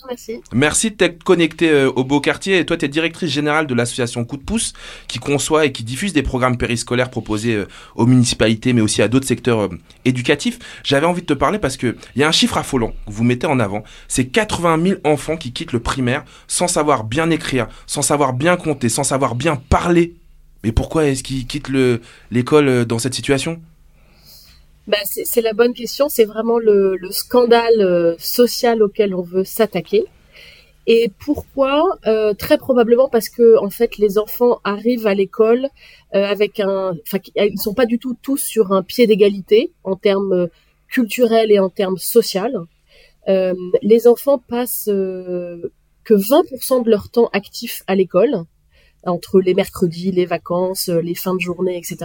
Merci. 0.07 0.41
Merci 0.53 0.91
de 0.91 0.95
t'être 0.95 1.23
connecté 1.23 1.69
euh, 1.69 1.91
au 1.91 2.03
Beau 2.03 2.19
Quartier. 2.21 2.57
Et 2.59 2.65
toi, 2.65 2.77
tu 2.77 2.85
es 2.85 2.87
directrice 2.87 3.29
générale 3.29 3.67
de 3.67 3.73
l'association 3.73 4.25
Coup 4.25 4.37
de 4.37 4.43
pouce, 4.43 4.73
qui 5.07 5.19
conçoit 5.19 5.65
et 5.65 5.71
qui 5.71 5.83
diffuse 5.83 6.13
des 6.13 6.23
programmes 6.23 6.57
périscolaires 6.57 7.09
proposés 7.09 7.55
euh, 7.55 7.67
aux 7.95 8.05
municipalités, 8.05 8.73
mais 8.73 8.81
aussi 8.81 9.01
à 9.01 9.07
d'autres 9.07 9.27
secteurs 9.27 9.61
euh, 9.61 9.69
éducatifs. 10.05 10.59
J'avais 10.83 11.05
envie 11.05 11.21
de 11.21 11.27
te 11.27 11.33
parler 11.33 11.59
parce 11.59 11.77
que 11.77 11.95
il 12.15 12.21
y 12.21 12.23
a 12.23 12.27
un 12.27 12.31
chiffre 12.31 12.57
affolant 12.57 12.93
que 13.07 13.11
vous 13.11 13.23
mettez 13.23 13.47
en 13.47 13.59
avant. 13.59 13.83
C'est 14.07 14.25
80 14.27 14.81
000 14.83 14.99
enfants 15.03 15.37
qui 15.37 15.53
quittent 15.53 15.73
le 15.73 15.79
primaire 15.79 16.23
sans 16.47 16.67
savoir 16.67 17.03
bien 17.03 17.29
écrire, 17.29 17.67
sans 17.87 18.01
savoir 18.01 18.33
bien 18.33 18.57
compter, 18.57 18.89
sans 18.89 19.03
savoir 19.03 19.35
bien 19.35 19.55
parler. 19.55 20.15
Mais 20.63 20.71
pourquoi 20.71 21.05
est-ce 21.05 21.23
qu'ils 21.23 21.47
quittent 21.47 21.69
le- 21.69 22.01
l'école 22.29 22.85
dans 22.85 22.99
cette 22.99 23.13
situation? 23.15 23.59
Bah, 24.91 24.97
c'est 25.05 25.39
la 25.41 25.53
bonne 25.53 25.73
question. 25.73 26.09
C'est 26.09 26.25
vraiment 26.25 26.59
le, 26.59 26.97
le 26.97 27.11
scandale 27.11 27.79
euh, 27.79 28.15
social 28.19 28.83
auquel 28.83 29.15
on 29.15 29.21
veut 29.21 29.45
s'attaquer. 29.45 30.03
Et 30.85 31.09
pourquoi? 31.17 31.97
Euh, 32.07 32.33
Très 32.33 32.57
probablement 32.57 33.07
parce 33.07 33.29
que 33.29 33.57
en 33.59 33.69
fait, 33.69 33.97
les 33.97 34.17
enfants 34.17 34.59
arrivent 34.65 35.07
à 35.07 35.13
l'école 35.13 35.69
euh, 36.13 36.25
avec 36.25 36.59
un, 36.59 36.93
enfin, 37.07 37.19
ils 37.37 37.57
sont 37.57 37.73
pas 37.73 37.85
du 37.85 37.99
tout 37.99 38.17
tous 38.21 38.43
sur 38.43 38.73
un 38.73 38.83
pied 38.83 39.07
d'égalité 39.07 39.71
en 39.85 39.95
termes 39.95 40.49
culturels 40.89 41.53
et 41.53 41.59
en 41.59 41.69
termes 41.69 41.97
social. 41.97 42.51
Les 43.27 44.07
enfants 44.07 44.39
passent 44.39 44.89
que 44.89 46.13
20% 46.13 46.83
de 46.83 46.89
leur 46.89 47.09
temps 47.09 47.29
actif 47.31 47.83
à 47.87 47.95
l'école 47.95 48.43
entre 49.05 49.39
les 49.41 49.53
mercredis, 49.53 50.11
les 50.11 50.25
vacances, 50.25 50.89
euh, 50.89 51.01
les 51.01 51.15
fins 51.15 51.33
de 51.35 51.39
journée, 51.39 51.77
etc. 51.77 51.97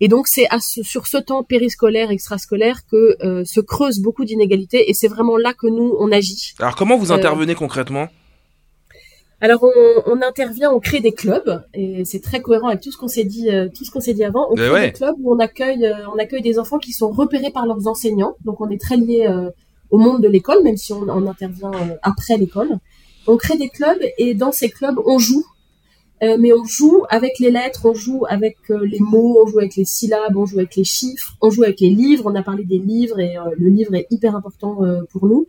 Et 0.00 0.08
donc 0.08 0.26
c'est 0.28 0.46
à 0.50 0.58
ce- 0.60 0.82
sur 0.82 1.06
ce 1.06 1.18
temps 1.18 1.42
périscolaire, 1.44 2.10
extrascolaire 2.10 2.80
que 2.90 3.16
euh, 3.24 3.44
se 3.44 3.60
creusent 3.60 4.00
beaucoup 4.00 4.24
d'inégalités 4.24 4.90
et 4.90 4.94
c'est 4.94 5.08
vraiment 5.08 5.36
là 5.36 5.52
que 5.54 5.66
nous 5.66 5.94
on 5.98 6.10
agit. 6.12 6.54
Alors 6.58 6.76
comment 6.76 6.96
vous 6.96 7.12
Euh, 7.12 7.16
intervenez 7.16 7.54
concrètement? 7.54 8.08
Alors 9.40 9.62
on, 9.62 10.02
on 10.12 10.22
intervient, 10.22 10.70
on 10.72 10.80
crée 10.80 11.00
des 11.00 11.12
clubs 11.12 11.62
et 11.74 12.04
c'est 12.06 12.20
très 12.22 12.40
cohérent 12.40 12.68
avec 12.68 12.80
tout 12.80 12.90
ce 12.90 12.96
qu'on 12.96 13.08
s'est 13.08 13.24
dit, 13.24 13.50
euh, 13.50 13.68
tout 13.68 13.84
ce 13.84 13.90
qu'on 13.90 14.00
s'est 14.00 14.14
dit 14.14 14.24
avant. 14.24 14.46
On 14.50 14.54
crée 14.54 14.70
ouais. 14.70 14.86
des 14.86 14.92
clubs 14.92 15.16
où 15.20 15.34
on 15.34 15.38
accueille, 15.38 15.84
euh, 15.84 15.92
on 16.14 16.18
accueille 16.18 16.40
des 16.40 16.58
enfants 16.58 16.78
qui 16.78 16.92
sont 16.92 17.10
repérés 17.10 17.50
par 17.50 17.66
leurs 17.66 17.86
enseignants. 17.86 18.36
Donc 18.44 18.60
on 18.60 18.70
est 18.70 18.80
très 18.80 18.96
lié 18.96 19.26
euh, 19.28 19.50
au 19.90 19.98
monde 19.98 20.22
de 20.22 20.28
l'école, 20.28 20.62
même 20.62 20.76
si 20.78 20.92
on, 20.94 21.02
on 21.02 21.26
intervient 21.26 21.72
après 22.02 22.36
l'école. 22.38 22.70
On 23.26 23.36
crée 23.36 23.58
des 23.58 23.68
clubs 23.68 24.00
et 24.18 24.34
dans 24.34 24.52
ces 24.52 24.70
clubs 24.70 24.98
on 25.04 25.18
joue. 25.18 25.44
Euh, 26.22 26.36
mais 26.38 26.52
on 26.52 26.64
joue 26.64 27.04
avec 27.10 27.38
les 27.38 27.50
lettres, 27.50 27.86
on 27.86 27.94
joue 27.94 28.24
avec 28.28 28.56
euh, 28.70 28.86
les 28.86 29.00
mots, 29.00 29.42
on 29.44 29.46
joue 29.46 29.58
avec 29.58 29.76
les 29.76 29.84
syllabes, 29.84 30.36
on 30.36 30.46
joue 30.46 30.58
avec 30.58 30.76
les 30.76 30.84
chiffres, 30.84 31.34
on 31.40 31.50
joue 31.50 31.64
avec 31.64 31.80
les 31.80 31.90
livres. 31.90 32.24
On 32.26 32.34
a 32.34 32.42
parlé 32.42 32.64
des 32.64 32.78
livres 32.78 33.18
et 33.18 33.36
euh, 33.36 33.42
le 33.58 33.68
livre 33.68 33.94
est 33.94 34.06
hyper 34.10 34.36
important 34.36 34.84
euh, 34.84 35.02
pour 35.10 35.26
nous. 35.26 35.46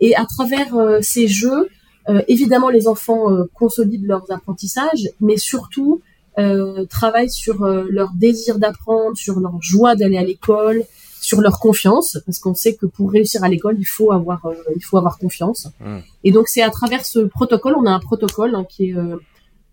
Et 0.00 0.14
à 0.16 0.26
travers 0.26 0.68
ces 1.02 1.26
jeux, 1.26 1.68
euh, 2.08 2.22
évidemment, 2.28 2.68
les 2.68 2.86
enfants 2.86 3.26
consolident 3.54 4.06
leurs 4.06 4.30
apprentissages, 4.30 5.08
mais 5.20 5.36
surtout 5.36 6.00
euh, 6.38 6.84
travaillent 6.86 7.30
sur 7.30 7.66
leur 7.66 8.12
désir 8.14 8.58
d'apprendre, 8.60 9.16
sur 9.16 9.40
leur 9.40 9.60
joie 9.60 9.96
d'aller 9.96 10.16
à 10.16 10.22
l'école, 10.22 10.84
sur 11.20 11.40
leur 11.40 11.58
confiance, 11.58 12.18
parce 12.26 12.38
qu'on 12.38 12.54
sait 12.54 12.76
que 12.76 12.86
pour 12.86 13.10
réussir 13.10 13.42
à 13.42 13.48
l'école, 13.48 13.76
il 13.78 13.84
faut 13.86 14.12
avoir, 14.12 14.40
il 14.76 14.84
faut 14.84 14.98
avoir 14.98 15.18
confiance. 15.18 15.66
Mmh. 15.80 15.98
Et 16.22 16.30
donc, 16.30 16.46
c'est 16.46 16.62
à 16.62 16.70
travers 16.70 17.04
ce 17.04 17.18
protocole, 17.18 17.74
on 17.76 17.86
a 17.86 17.90
un 17.90 17.98
protocole 17.98 18.54
hein, 18.54 18.64
qui 18.68 18.90
est 18.90 18.96
euh, 18.96 19.16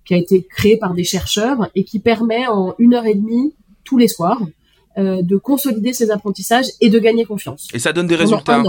qui 0.05 0.13
a 0.13 0.17
été 0.17 0.43
créé 0.43 0.77
par 0.77 0.93
des 0.93 1.03
chercheurs 1.03 1.69
et 1.75 1.83
qui 1.83 1.99
permet 1.99 2.47
en 2.47 2.75
une 2.77 2.93
heure 2.93 3.05
et 3.05 3.15
demie 3.15 3.53
tous 3.83 3.97
les 3.97 4.07
soirs 4.07 4.41
euh, 4.97 5.21
de 5.21 5.35
consolider 5.37 5.93
ses 5.93 6.11
apprentissages 6.11 6.67
et 6.79 6.89
de 6.89 6.99
gagner 6.99 7.25
confiance. 7.25 7.67
Et 7.73 7.79
ça 7.79 7.91
donne 7.91 8.07
des 8.07 8.15
résultats. 8.15 8.63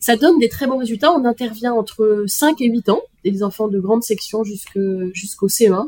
Ça 0.00 0.16
donne 0.16 0.38
des 0.38 0.48
très 0.48 0.66
bons 0.66 0.78
résultats. 0.78 1.12
On 1.12 1.24
intervient 1.24 1.72
entre 1.74 2.24
5 2.26 2.60
et 2.60 2.66
8 2.66 2.88
ans, 2.88 3.02
des 3.24 3.42
enfants 3.42 3.68
de 3.68 3.78
grande 3.78 4.02
section 4.02 4.42
jusqu'au 4.44 5.48
CE1. 5.48 5.86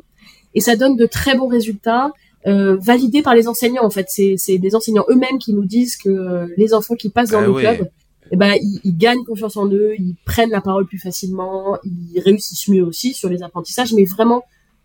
Et 0.55 0.61
ça 0.61 0.77
donne 0.77 0.97
de 0.97 1.07
très 1.07 1.37
bons 1.37 1.47
résultats, 1.47 2.13
euh, 2.47 2.77
validés 2.77 3.23
par 3.23 3.35
les 3.35 3.49
enseignants. 3.49 3.85
En 3.85 3.91
fait, 3.91 4.07
c'est 4.09 4.59
des 4.59 4.75
enseignants 4.75 5.05
eux-mêmes 5.09 5.39
qui 5.39 5.53
nous 5.53 5.65
disent 5.65 5.97
que 5.97 6.09
euh, 6.09 6.47
les 6.57 6.75
enfants 6.75 6.97
qui 6.97 7.09
passent 7.11 7.31
dans 7.31 7.39
Ah 7.39 7.47
le 7.47 7.53
ouais. 7.53 7.63
club, 7.63 7.91
eh 8.31 8.37
ben, 8.37 8.55
ils, 8.61 8.81
ils 8.85 8.97
gagnent 8.97 9.25
confiance 9.25 9.57
en 9.57 9.67
eux, 9.67 9.95
ils 9.99 10.15
prennent 10.25 10.51
la 10.51 10.61
parole 10.61 10.87
plus 10.87 10.99
facilement, 10.99 11.77
ils 11.85 12.21
réussissent 12.21 12.69
mieux 12.69 12.83
aussi 12.85 13.13
sur 13.15 13.29
les 13.29 13.43
apprentissages. 13.43 13.93
Mais 13.93 14.05
vraiment, 14.05 14.45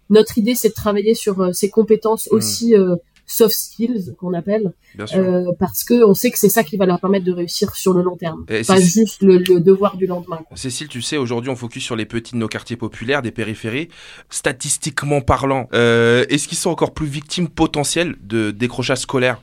notre 0.09 0.37
idée, 0.37 0.55
c'est 0.55 0.69
de 0.69 0.73
travailler 0.73 1.15
sur 1.15 1.39
euh, 1.41 1.51
ces 1.53 1.69
compétences 1.69 2.27
Mm. 2.31 2.35
aussi 2.35 2.75
euh, 2.75 2.95
soft 3.27 3.55
skills 3.55 4.13
qu'on 4.19 4.33
appelle, 4.35 4.71
euh, 5.15 5.51
parce 5.57 5.83
que 5.83 6.03
on 6.05 6.13
sait 6.13 6.29
que 6.29 6.37
c'est 6.37 6.47
ça 6.49 6.63
qui 6.63 6.77
va 6.77 6.85
leur 6.85 6.99
permettre 6.99 7.25
de 7.25 7.31
réussir 7.31 7.75
sur 7.75 7.91
le 7.93 8.03
long 8.03 8.15
terme, 8.17 8.45
Et 8.49 8.61
pas 8.63 8.79
juste 8.79 9.23
le, 9.23 9.39
le 9.39 9.59
devoir 9.59 9.97
du 9.97 10.05
lendemain. 10.05 10.37
quoi. 10.47 10.55
Cécile, 10.55 10.87
tu 10.89 11.01
sais, 11.01 11.17
aujourd'hui, 11.17 11.49
on 11.49 11.55
focus 11.55 11.83
sur 11.83 11.95
les 11.95 12.05
petits 12.05 12.33
de 12.33 12.37
nos 12.37 12.47
quartiers 12.47 12.77
populaires, 12.77 13.23
des 13.23 13.31
périphéries. 13.31 13.87
Statistiquement 14.29 15.21
parlant, 15.21 15.67
est-ce 15.71 16.47
qu'ils 16.47 16.57
sont 16.57 16.69
encore 16.69 16.93
plus 16.93 17.07
victimes 17.07 17.47
potentielles 17.49 18.15
de 18.21 18.51
décrochage 18.51 18.99
scolaire 18.99 19.41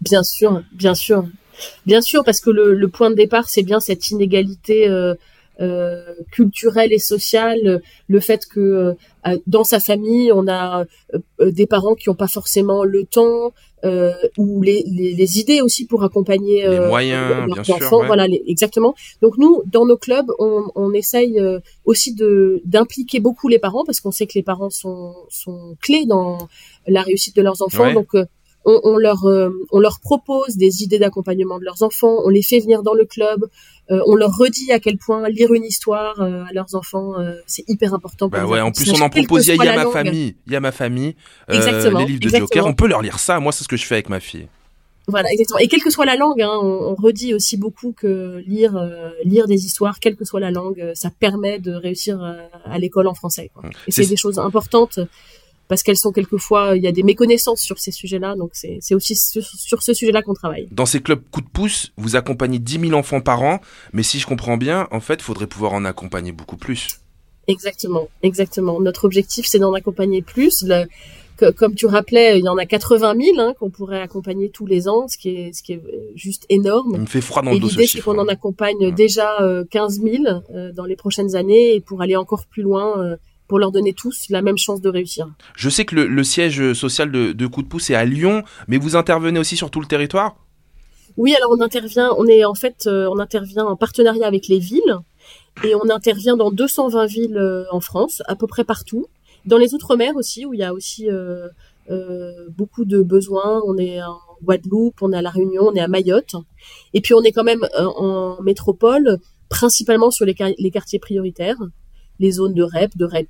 Bien 0.00 0.22
sûr, 0.22 0.62
bien 0.72 0.94
sûr, 0.94 1.24
bien 1.86 2.00
sûr, 2.00 2.24
parce 2.24 2.40
que 2.40 2.50
le, 2.50 2.74
le 2.74 2.88
point 2.88 3.10
de 3.10 3.14
départ, 3.16 3.48
c'est 3.48 3.62
bien 3.62 3.80
cette 3.80 4.10
inégalité 4.10 4.88
euh, 4.88 5.14
euh, 5.60 6.04
culturelle 6.30 6.92
et 6.92 7.00
sociale, 7.00 7.82
le 8.06 8.20
fait 8.20 8.46
que 8.46 8.94
euh, 9.26 9.36
dans 9.48 9.64
sa 9.64 9.80
famille, 9.80 10.30
on 10.32 10.46
a 10.46 10.82
euh, 11.14 11.18
euh, 11.40 11.50
des 11.50 11.66
parents 11.66 11.94
qui 11.96 12.08
n'ont 12.08 12.14
pas 12.14 12.28
forcément 12.28 12.84
le 12.84 13.04
temps 13.04 13.52
euh, 13.84 14.12
ou 14.36 14.62
les, 14.62 14.84
les, 14.86 15.14
les 15.14 15.38
idées 15.40 15.60
aussi 15.60 15.84
pour 15.84 16.02
accompagner 16.04 16.64
euh, 16.66 16.88
moyens, 16.88 17.46
leurs 17.46 17.54
bien 17.56 17.62
sûr, 17.64 17.74
enfants. 17.76 18.00
ouais. 18.00 18.06
Voilà, 18.06 18.26
les- 18.28 18.42
exactement. 18.46 18.94
Donc 19.20 19.36
nous, 19.36 19.62
dans 19.66 19.84
nos 19.86 19.96
clubs, 19.96 20.30
on, 20.38 20.64
on 20.76 20.92
essaye 20.92 21.38
euh, 21.40 21.58
aussi 21.84 22.14
de 22.14 22.60
d'impliquer 22.64 23.18
beaucoup 23.20 23.48
les 23.48 23.58
parents 23.58 23.84
parce 23.84 24.00
qu'on 24.00 24.12
sait 24.12 24.26
que 24.26 24.34
les 24.34 24.42
parents 24.44 24.70
sont 24.70 25.14
sont 25.28 25.76
clés 25.80 26.06
dans 26.06 26.38
la 26.86 27.02
réussite 27.02 27.34
de 27.36 27.42
leurs 27.42 27.62
enfants. 27.62 27.84
Ouais. 27.84 27.94
Donc 27.94 28.14
euh, 28.14 28.24
on, 28.64 28.80
on 28.84 28.96
leur 28.96 29.24
euh, 29.26 29.50
on 29.70 29.80
leur 29.80 30.00
propose 30.00 30.56
des 30.56 30.82
idées 30.82 30.98
d'accompagnement 30.98 31.58
de 31.58 31.64
leurs 31.64 31.82
enfants, 31.82 32.16
on 32.24 32.28
les 32.28 32.42
fait 32.42 32.58
venir 32.60 32.82
dans 32.82 32.94
le 32.94 33.04
club, 33.04 33.46
euh, 33.90 34.00
on 34.06 34.14
leur 34.16 34.36
redit 34.36 34.70
à 34.72 34.78
quel 34.80 34.98
point 34.98 35.28
lire 35.28 35.52
une 35.54 35.64
histoire 35.64 36.20
euh, 36.20 36.44
à 36.44 36.52
leurs 36.52 36.74
enfants 36.74 37.14
c'est 37.46 37.64
hyper 37.68 37.94
important. 37.94 38.28
Pour 38.28 38.38
Bah 38.40 38.46
ouais, 38.46 38.60
en 38.60 38.72
plus 38.72 38.90
on 38.92 39.00
en 39.00 39.08
propose, 39.08 39.46
il 39.46 39.56
y 39.56 39.60
a- 39.68 39.76
ma 39.76 39.84
langue. 39.84 39.92
famille, 39.92 40.36
il 40.46 40.52
y 40.52 40.56
a 40.56 40.60
ma 40.60 40.72
famille, 40.72 41.14
Exactement, 41.48 42.00
les 42.00 42.06
livres 42.06 42.20
de 42.20 42.26
exactement. 42.26 42.46
Joker, 42.46 42.66
on 42.66 42.74
peut 42.74 42.88
leur 42.88 43.02
lire 43.02 43.18
ça, 43.18 43.40
moi 43.40 43.52
c'est 43.52 43.64
ce 43.64 43.68
que 43.68 43.76
je 43.76 43.84
fais 43.86 43.94
avec 43.94 44.08
ma 44.08 44.20
fille. 44.20 44.48
Voilà, 45.10 45.30
exactement. 45.32 45.58
Et 45.60 45.68
quelle 45.68 45.82
que 45.82 45.88
soit 45.88 46.04
la 46.04 46.16
langue, 46.16 46.42
hein, 46.42 46.52
on, 46.60 46.90
on 46.90 46.94
redit 46.94 47.32
aussi 47.32 47.56
beaucoup 47.56 47.92
que 47.92 48.42
lire 48.46 48.76
euh, 48.76 49.08
lire 49.24 49.46
des 49.46 49.64
histoires, 49.64 50.00
quelle 50.00 50.16
que 50.16 50.26
soit 50.26 50.38
la 50.40 50.50
langue, 50.50 50.92
ça 50.94 51.08
permet 51.18 51.58
de 51.58 51.72
réussir 51.72 52.20
à 52.66 52.78
l'école 52.78 53.06
en 53.06 53.14
français. 53.14 53.50
quoi. 53.54 53.62
Et 53.86 53.90
C'est- 53.90 54.04
des 54.06 54.16
choses 54.16 54.38
importantes 54.38 54.98
parce 55.68 55.82
qu'elles 55.82 55.96
sont 55.96 56.12
quelquefois, 56.12 56.76
il 56.76 56.82
y 56.82 56.86
a 56.86 56.92
des 56.92 57.02
méconnaissances 57.02 57.60
sur 57.60 57.78
ces 57.78 57.92
sujets-là, 57.92 58.34
donc 58.36 58.50
c'est 58.54 58.94
aussi 58.94 59.14
sur, 59.14 59.44
sur 59.44 59.82
ce 59.82 59.92
sujet-là 59.94 60.22
qu'on 60.22 60.34
travaille. 60.34 60.68
Dans 60.72 60.86
ces 60.86 61.00
clubs 61.00 61.22
coup 61.30 61.40
de 61.42 61.48
pouce, 61.48 61.92
vous 61.96 62.16
accompagnez 62.16 62.58
10 62.58 62.80
000 62.88 62.92
enfants 62.94 63.20
par 63.20 63.42
an, 63.42 63.60
mais 63.92 64.02
si 64.02 64.18
je 64.18 64.26
comprends 64.26 64.56
bien, 64.56 64.88
en 64.90 65.00
fait, 65.00 65.14
il 65.14 65.22
faudrait 65.22 65.46
pouvoir 65.46 65.74
en 65.74 65.84
accompagner 65.84 66.32
beaucoup 66.32 66.56
plus. 66.56 66.88
Exactement, 67.46 68.08
exactement. 68.22 68.80
Notre 68.80 69.04
objectif, 69.04 69.46
c'est 69.46 69.58
d'en 69.58 69.72
accompagner 69.72 70.22
plus. 70.22 70.62
Le- 70.66 70.86
que- 71.38 71.50
comme 71.52 71.74
tu 71.74 71.86
rappelais, 71.86 72.38
il 72.38 72.44
y 72.44 72.48
en 72.48 72.58
a 72.58 72.66
80 72.66 73.14
000 73.16 73.38
hein, 73.38 73.54
qu'on 73.58 73.70
pourrait 73.70 74.00
accompagner 74.02 74.50
tous 74.50 74.66
les 74.66 74.88
ans, 74.88 75.06
ce 75.08 75.16
qui 75.16 75.30
est, 75.30 75.52
ce 75.54 75.62
qui 75.62 75.72
est 75.74 75.76
euh, 75.76 76.10
juste 76.14 76.44
énorme. 76.50 76.92
Il 76.96 77.00
me 77.02 77.06
fait 77.06 77.20
froid 77.20 77.42
dans 77.42 77.52
le 77.52 77.58
dos, 77.60 77.68
l'idée, 77.68 77.86
c'est 77.86 77.98
hein. 77.98 78.02
qu'on 78.04 78.18
en 78.18 78.26
accompagne 78.28 78.92
déjà 78.94 79.40
euh, 79.40 79.64
15 79.70 80.00
000 80.02 80.24
euh, 80.52 80.72
dans 80.72 80.84
les 80.84 80.96
prochaines 80.96 81.36
années 81.36 81.74
et 81.74 81.80
pour 81.80 82.02
aller 82.02 82.16
encore 82.16 82.44
plus 82.46 82.62
loin, 82.62 83.00
euh, 83.02 83.16
pour 83.48 83.58
leur 83.58 83.72
donner 83.72 83.92
tous 83.92 84.26
la 84.30 84.42
même 84.42 84.58
chance 84.58 84.80
de 84.80 84.88
réussir. 84.88 85.28
Je 85.56 85.68
sais 85.68 85.84
que 85.84 85.94
le, 85.94 86.06
le 86.06 86.24
siège 86.24 86.72
social 86.74 87.10
de, 87.10 87.32
de 87.32 87.46
coup 87.46 87.62
de 87.62 87.68
pouce 87.68 87.90
est 87.90 87.94
à 87.94 88.04
Lyon, 88.04 88.44
mais 88.68 88.76
vous 88.76 88.94
intervenez 88.94 89.40
aussi 89.40 89.56
sur 89.56 89.70
tout 89.70 89.80
le 89.80 89.86
territoire? 89.86 90.36
Oui, 91.16 91.34
alors 91.34 91.50
on 91.50 91.60
intervient, 91.60 92.12
on 92.16 92.26
est 92.26 92.44
en 92.44 92.54
fait, 92.54 92.86
euh, 92.86 93.08
on 93.10 93.18
intervient 93.18 93.64
en 93.64 93.74
partenariat 93.74 94.26
avec 94.26 94.46
les 94.46 94.60
villes 94.60 94.98
et 95.64 95.74
on 95.74 95.90
intervient 95.90 96.36
dans 96.36 96.50
220 96.50 97.06
villes 97.06 97.36
euh, 97.36 97.64
en 97.72 97.80
France, 97.80 98.22
à 98.26 98.36
peu 98.36 98.46
près 98.46 98.64
partout. 98.64 99.06
Dans 99.44 99.58
les 99.58 99.74
Outre-mer 99.74 100.14
aussi, 100.16 100.46
où 100.46 100.54
il 100.54 100.60
y 100.60 100.64
a 100.64 100.72
aussi 100.72 101.10
euh, 101.10 101.48
euh, 101.90 102.48
beaucoup 102.56 102.84
de 102.84 103.02
besoins. 103.02 103.62
On 103.66 103.76
est 103.78 104.02
en 104.02 104.18
Guadeloupe, 104.42 105.02
on 105.02 105.12
est 105.12 105.16
à 105.16 105.22
La 105.22 105.30
Réunion, 105.30 105.68
on 105.68 105.74
est 105.74 105.80
à 105.80 105.88
Mayotte. 105.88 106.36
Et 106.94 107.00
puis 107.00 107.14
on 107.14 107.22
est 107.22 107.32
quand 107.32 107.44
même 107.44 107.66
en 107.74 108.40
métropole, 108.42 109.18
principalement 109.48 110.10
sur 110.10 110.26
les 110.26 110.70
quartiers 110.70 110.98
prioritaires, 110.98 111.56
les 112.18 112.32
zones 112.32 112.54
de 112.54 112.62
REP, 112.62 112.96
de 112.96 113.04
REP+, 113.04 113.28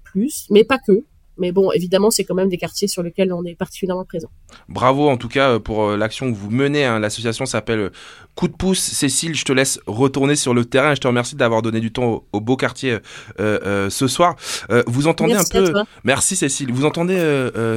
mais 0.50 0.64
pas 0.64 0.78
que. 0.78 1.04
Mais 1.40 1.52
bon, 1.52 1.70
évidemment, 1.70 2.10
c'est 2.10 2.24
quand 2.24 2.34
même 2.34 2.48
des 2.48 2.56
quartiers 2.58 2.88
sur 2.88 3.00
lesquels 3.04 3.32
on 3.32 3.44
est 3.44 3.54
particulièrement 3.54 4.04
présent. 4.04 4.28
Bravo 4.68 5.08
en 5.08 5.16
tout 5.16 5.28
cas 5.28 5.50
euh, 5.50 5.58
pour 5.60 5.84
euh, 5.84 5.96
l'action 5.96 6.32
que 6.32 6.36
vous 6.36 6.50
menez. 6.50 6.84
hein. 6.84 6.98
L'association 6.98 7.46
s'appelle 7.46 7.78
euh, 7.78 7.90
Coup 8.34 8.48
de 8.48 8.54
pouce. 8.54 8.80
Cécile, 8.80 9.36
je 9.36 9.44
te 9.44 9.52
laisse 9.52 9.78
retourner 9.86 10.34
sur 10.34 10.52
le 10.52 10.64
terrain. 10.64 10.96
Je 10.96 11.00
te 11.00 11.06
remercie 11.06 11.36
d'avoir 11.36 11.62
donné 11.62 11.78
du 11.78 11.92
temps 11.92 12.06
au, 12.06 12.26
au 12.32 12.40
beau 12.40 12.56
quartier 12.56 12.90
euh, 12.94 12.98
euh, 13.38 13.88
ce 13.88 14.08
soir. 14.08 14.34
Euh, 14.70 14.82
vous 14.88 15.06
entendez 15.06 15.34
Merci 15.34 15.56
un 15.56 15.60
à 15.60 15.66
peu. 15.66 15.70
toi. 15.74 15.84
Merci 16.02 16.34
Cécile. 16.34 16.72
Vous 16.72 16.84
entendez 16.84 17.16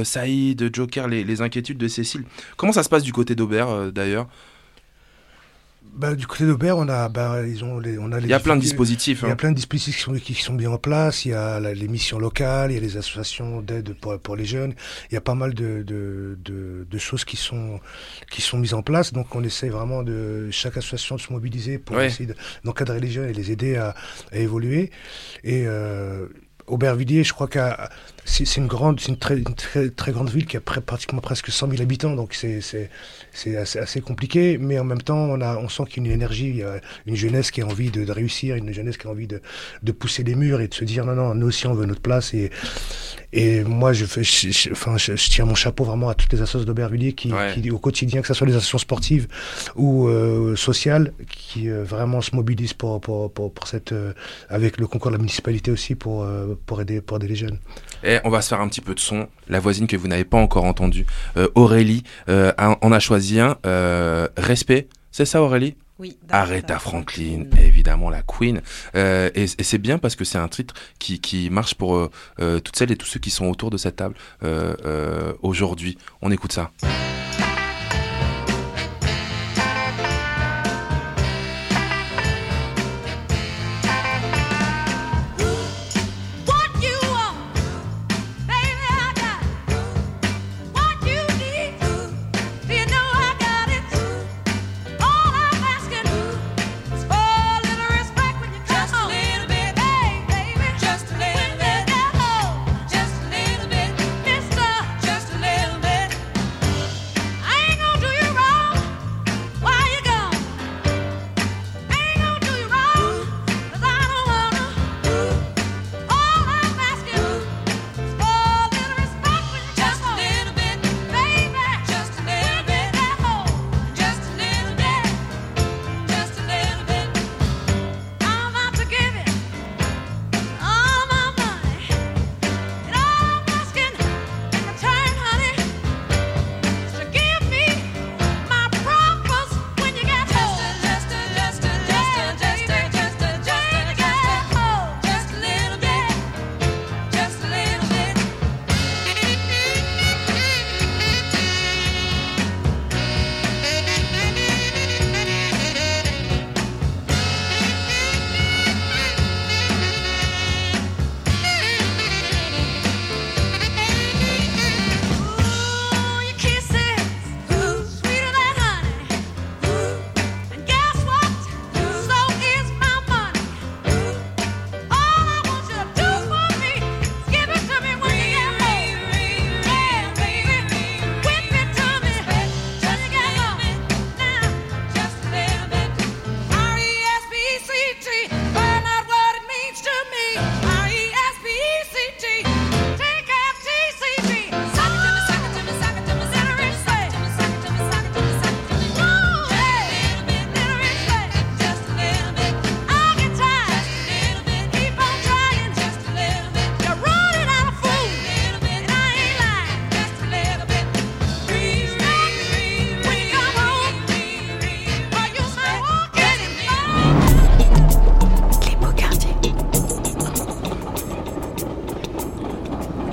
Saïd, 0.02 0.74
Joker, 0.74 1.06
les, 1.06 1.22
les 1.22 1.40
inquiétudes 1.40 1.78
de 1.78 1.86
Cécile? 1.86 2.24
Comment 2.56 2.72
ça 2.72 2.82
se 2.82 2.88
passe 2.88 3.04
du 3.04 3.12
côté 3.12 3.36
d'Aubert 3.36 3.92
d'ailleurs? 3.92 4.26
Bah, 5.94 6.14
du 6.14 6.26
côté 6.26 6.46
d'Aubert, 6.46 6.78
on 6.78 6.88
a, 6.88 7.10
bah, 7.10 7.42
ils 7.46 7.62
ont 7.64 7.78
les, 7.78 7.98
on 7.98 8.10
a 8.12 8.18
les 8.18 8.24
Il 8.26 8.30
y 8.30 8.34
a 8.34 8.40
plein 8.40 8.56
de 8.56 8.62
dispositifs, 8.62 9.20
Il 9.22 9.26
y 9.26 9.28
a 9.28 9.32
hein. 9.32 9.36
plein 9.36 9.50
de 9.50 9.56
dispositifs 9.56 9.96
qui 9.96 10.02
sont, 10.02 10.12
qui 10.14 10.34
sont 10.34 10.54
mis 10.54 10.66
en 10.66 10.78
place. 10.78 11.26
Il 11.26 11.32
y 11.32 11.34
a 11.34 11.60
la- 11.60 11.74
les 11.74 11.86
missions 11.86 12.18
locales, 12.18 12.70
il 12.70 12.74
y 12.74 12.78
a 12.78 12.80
les 12.80 12.96
associations 12.96 13.60
d'aide 13.60 13.94
pour, 14.00 14.18
pour 14.18 14.34
les 14.34 14.46
jeunes. 14.46 14.74
Il 15.10 15.14
y 15.14 15.18
a 15.18 15.20
pas 15.20 15.34
mal 15.34 15.52
de, 15.52 15.82
de, 15.82 16.38
de, 16.42 16.86
de 16.90 16.98
choses 16.98 17.26
qui 17.26 17.36
sont, 17.36 17.78
qui 18.30 18.40
sont 18.40 18.56
mises 18.58 18.72
en 18.72 18.82
place. 18.82 19.12
Donc, 19.12 19.34
on 19.34 19.44
essaie 19.44 19.68
vraiment 19.68 20.02
de, 20.02 20.48
chaque 20.50 20.78
association 20.78 21.16
de 21.16 21.20
se 21.20 21.30
mobiliser 21.32 21.78
pour 21.78 21.96
Ouais. 21.96 22.06
essayer 22.06 22.26
de- 22.26 22.36
d'encadrer 22.64 22.98
les 22.98 23.10
jeunes 23.10 23.28
et 23.28 23.34
les 23.34 23.50
aider 23.50 23.76
à, 23.76 23.94
à 24.32 24.38
évoluer. 24.38 24.90
Et, 25.44 25.64
euh, 25.66 26.26
Aubervilliers, 26.68 27.24
je 27.24 27.32
crois 27.34 27.48
que 27.48 27.58
c'est 28.24 28.44
c'est 28.44 28.60
une 28.60 28.66
grande, 28.68 29.00
c'est 29.00 29.08
une 29.08 29.16
très, 29.18 29.36
une 29.38 29.54
très, 29.54 29.90
très 29.90 30.12
grande 30.12 30.30
ville 30.30 30.46
qui 30.46 30.56
a 30.56 30.60
près- 30.60 30.80
pratiquement 30.80 31.20
presque 31.20 31.50
100 31.50 31.68
000 31.70 31.82
habitants, 31.82 32.14
donc 32.14 32.34
c'est 32.34 32.60
c'est 32.60 32.88
c'est 33.32 33.56
assez, 33.56 33.78
assez 33.80 34.00
compliqué, 34.00 34.58
mais 34.58 34.78
en 34.78 34.84
même 34.84 35.02
temps 35.02 35.18
on 35.18 35.40
a, 35.40 35.56
on 35.56 35.68
sent 35.68 35.84
qu'il 35.88 36.02
y 36.04 36.06
a 36.06 36.10
une 36.10 36.14
énergie, 36.14 36.48
il 36.50 36.56
y 36.56 36.62
a 36.62 36.80
une 37.06 37.16
jeunesse 37.16 37.50
qui 37.50 37.62
a 37.62 37.66
envie 37.66 37.90
de, 37.90 38.04
de 38.04 38.12
réussir, 38.12 38.54
une 38.56 38.72
jeunesse 38.72 38.96
qui 38.96 39.06
a 39.06 39.10
envie 39.10 39.26
de, 39.26 39.40
de 39.82 39.92
pousser 39.92 40.22
les 40.22 40.34
murs 40.36 40.60
et 40.60 40.68
de 40.68 40.74
se 40.74 40.84
dire 40.84 41.04
non 41.04 41.14
non, 41.14 41.34
nous 41.34 41.48
aussi 41.48 41.66
on 41.66 41.74
veut 41.74 41.86
notre 41.86 42.00
place 42.02 42.32
et 42.34 42.50
et 43.32 43.64
moi 43.64 43.92
je 43.92 44.04
fais, 44.04 44.22
je, 44.22 44.50
je- 44.50 44.70
enfin 44.72 44.96
je, 44.98 45.16
je 45.16 45.30
tiens 45.30 45.44
mon 45.46 45.54
chapeau 45.54 45.84
vraiment 45.84 46.08
à 46.08 46.14
toutes 46.14 46.32
les 46.32 46.40
associations 46.42 46.66
d'Aubervilliers 46.66 47.14
qui, 47.14 47.32
Ouais. 47.32 47.52
qui 47.54 47.70
au 47.70 47.78
quotidien, 47.78 48.20
que 48.20 48.26
ce 48.28 48.34
soit 48.34 48.46
les 48.46 48.52
associations 48.54 48.78
sportives 48.78 49.26
ou 49.74 50.06
euh, 50.08 50.54
sociales, 50.54 51.12
qui 51.28 51.70
euh, 51.70 51.82
vraiment 51.82 52.20
se 52.20 52.34
mobilisent 52.36 52.74
pour 52.74 53.00
pour 53.00 53.32
pour, 53.32 53.52
pour 53.52 53.66
cette 53.66 53.92
euh, 53.92 54.12
avec 54.48 54.78
le 54.78 54.86
concours 54.86 55.10
de 55.10 55.16
la 55.16 55.18
municipalité 55.18 55.70
aussi 55.70 55.94
pour 55.94 56.26
pour 56.66 56.80
aider 56.82 57.00
pour 57.00 57.16
aider 57.16 57.28
les 57.28 57.36
jeunes. 57.36 57.58
Et 58.04 58.11
on 58.24 58.30
va 58.30 58.42
se 58.42 58.48
faire 58.48 58.60
un 58.60 58.68
petit 58.68 58.80
peu 58.80 58.94
de 58.94 59.00
son. 59.00 59.28
La 59.48 59.60
voisine 59.60 59.86
que 59.86 59.96
vous 59.96 60.08
n'avez 60.08 60.24
pas 60.24 60.38
encore 60.38 60.64
entendue, 60.64 61.06
euh, 61.36 61.48
Aurélie, 61.54 62.02
euh, 62.28 62.52
a- 62.58 62.76
en 62.80 62.92
a 62.92 63.00
choisi 63.00 63.40
un. 63.40 63.56
euh, 63.66 64.28
respect, 64.36 64.88
c'est 65.10 65.24
ça 65.24 65.42
Aurélie? 65.42 65.76
Oui. 65.98 66.16
Aretha 66.30 66.78
Franklin, 66.80 67.44
évidemment 67.62 68.10
la 68.10 68.22
Queen. 68.22 68.60
Euh, 68.96 69.30
et 69.36 69.44
et 69.44 69.62
c'est 69.62 69.78
bien 69.78 69.98
parce 69.98 70.16
que 70.16 70.24
c'est 70.24 70.38
un 70.38 70.48
titre 70.48 70.74
qui, 70.98 71.20
qui 71.20 71.48
marche 71.48 71.74
pour 71.76 71.96
euh, 72.40 72.58
toutes 72.60 72.74
celles 72.76 72.90
et 72.90 72.96
tous 72.96 73.06
ceux 73.06 73.20
qui 73.20 73.30
sont 73.30 73.46
autour 73.46 73.70
de 73.70 73.76
cette 73.76 73.96
table 73.96 74.14
euh, 74.42 75.32
aujourd'hui. 75.42 75.96
On 76.20 76.32
écoute 76.32 76.52
ça. 76.52 76.72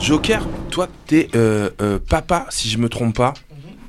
Joker, 0.09 0.41
toi, 0.71 0.87
t'es 1.05 1.29
euh, 1.35 1.69
euh, 1.83 1.99
papa, 1.99 2.47
si 2.49 2.67
je 2.67 2.79
me 2.79 2.89
trompe 2.89 3.15
pas, 3.15 3.35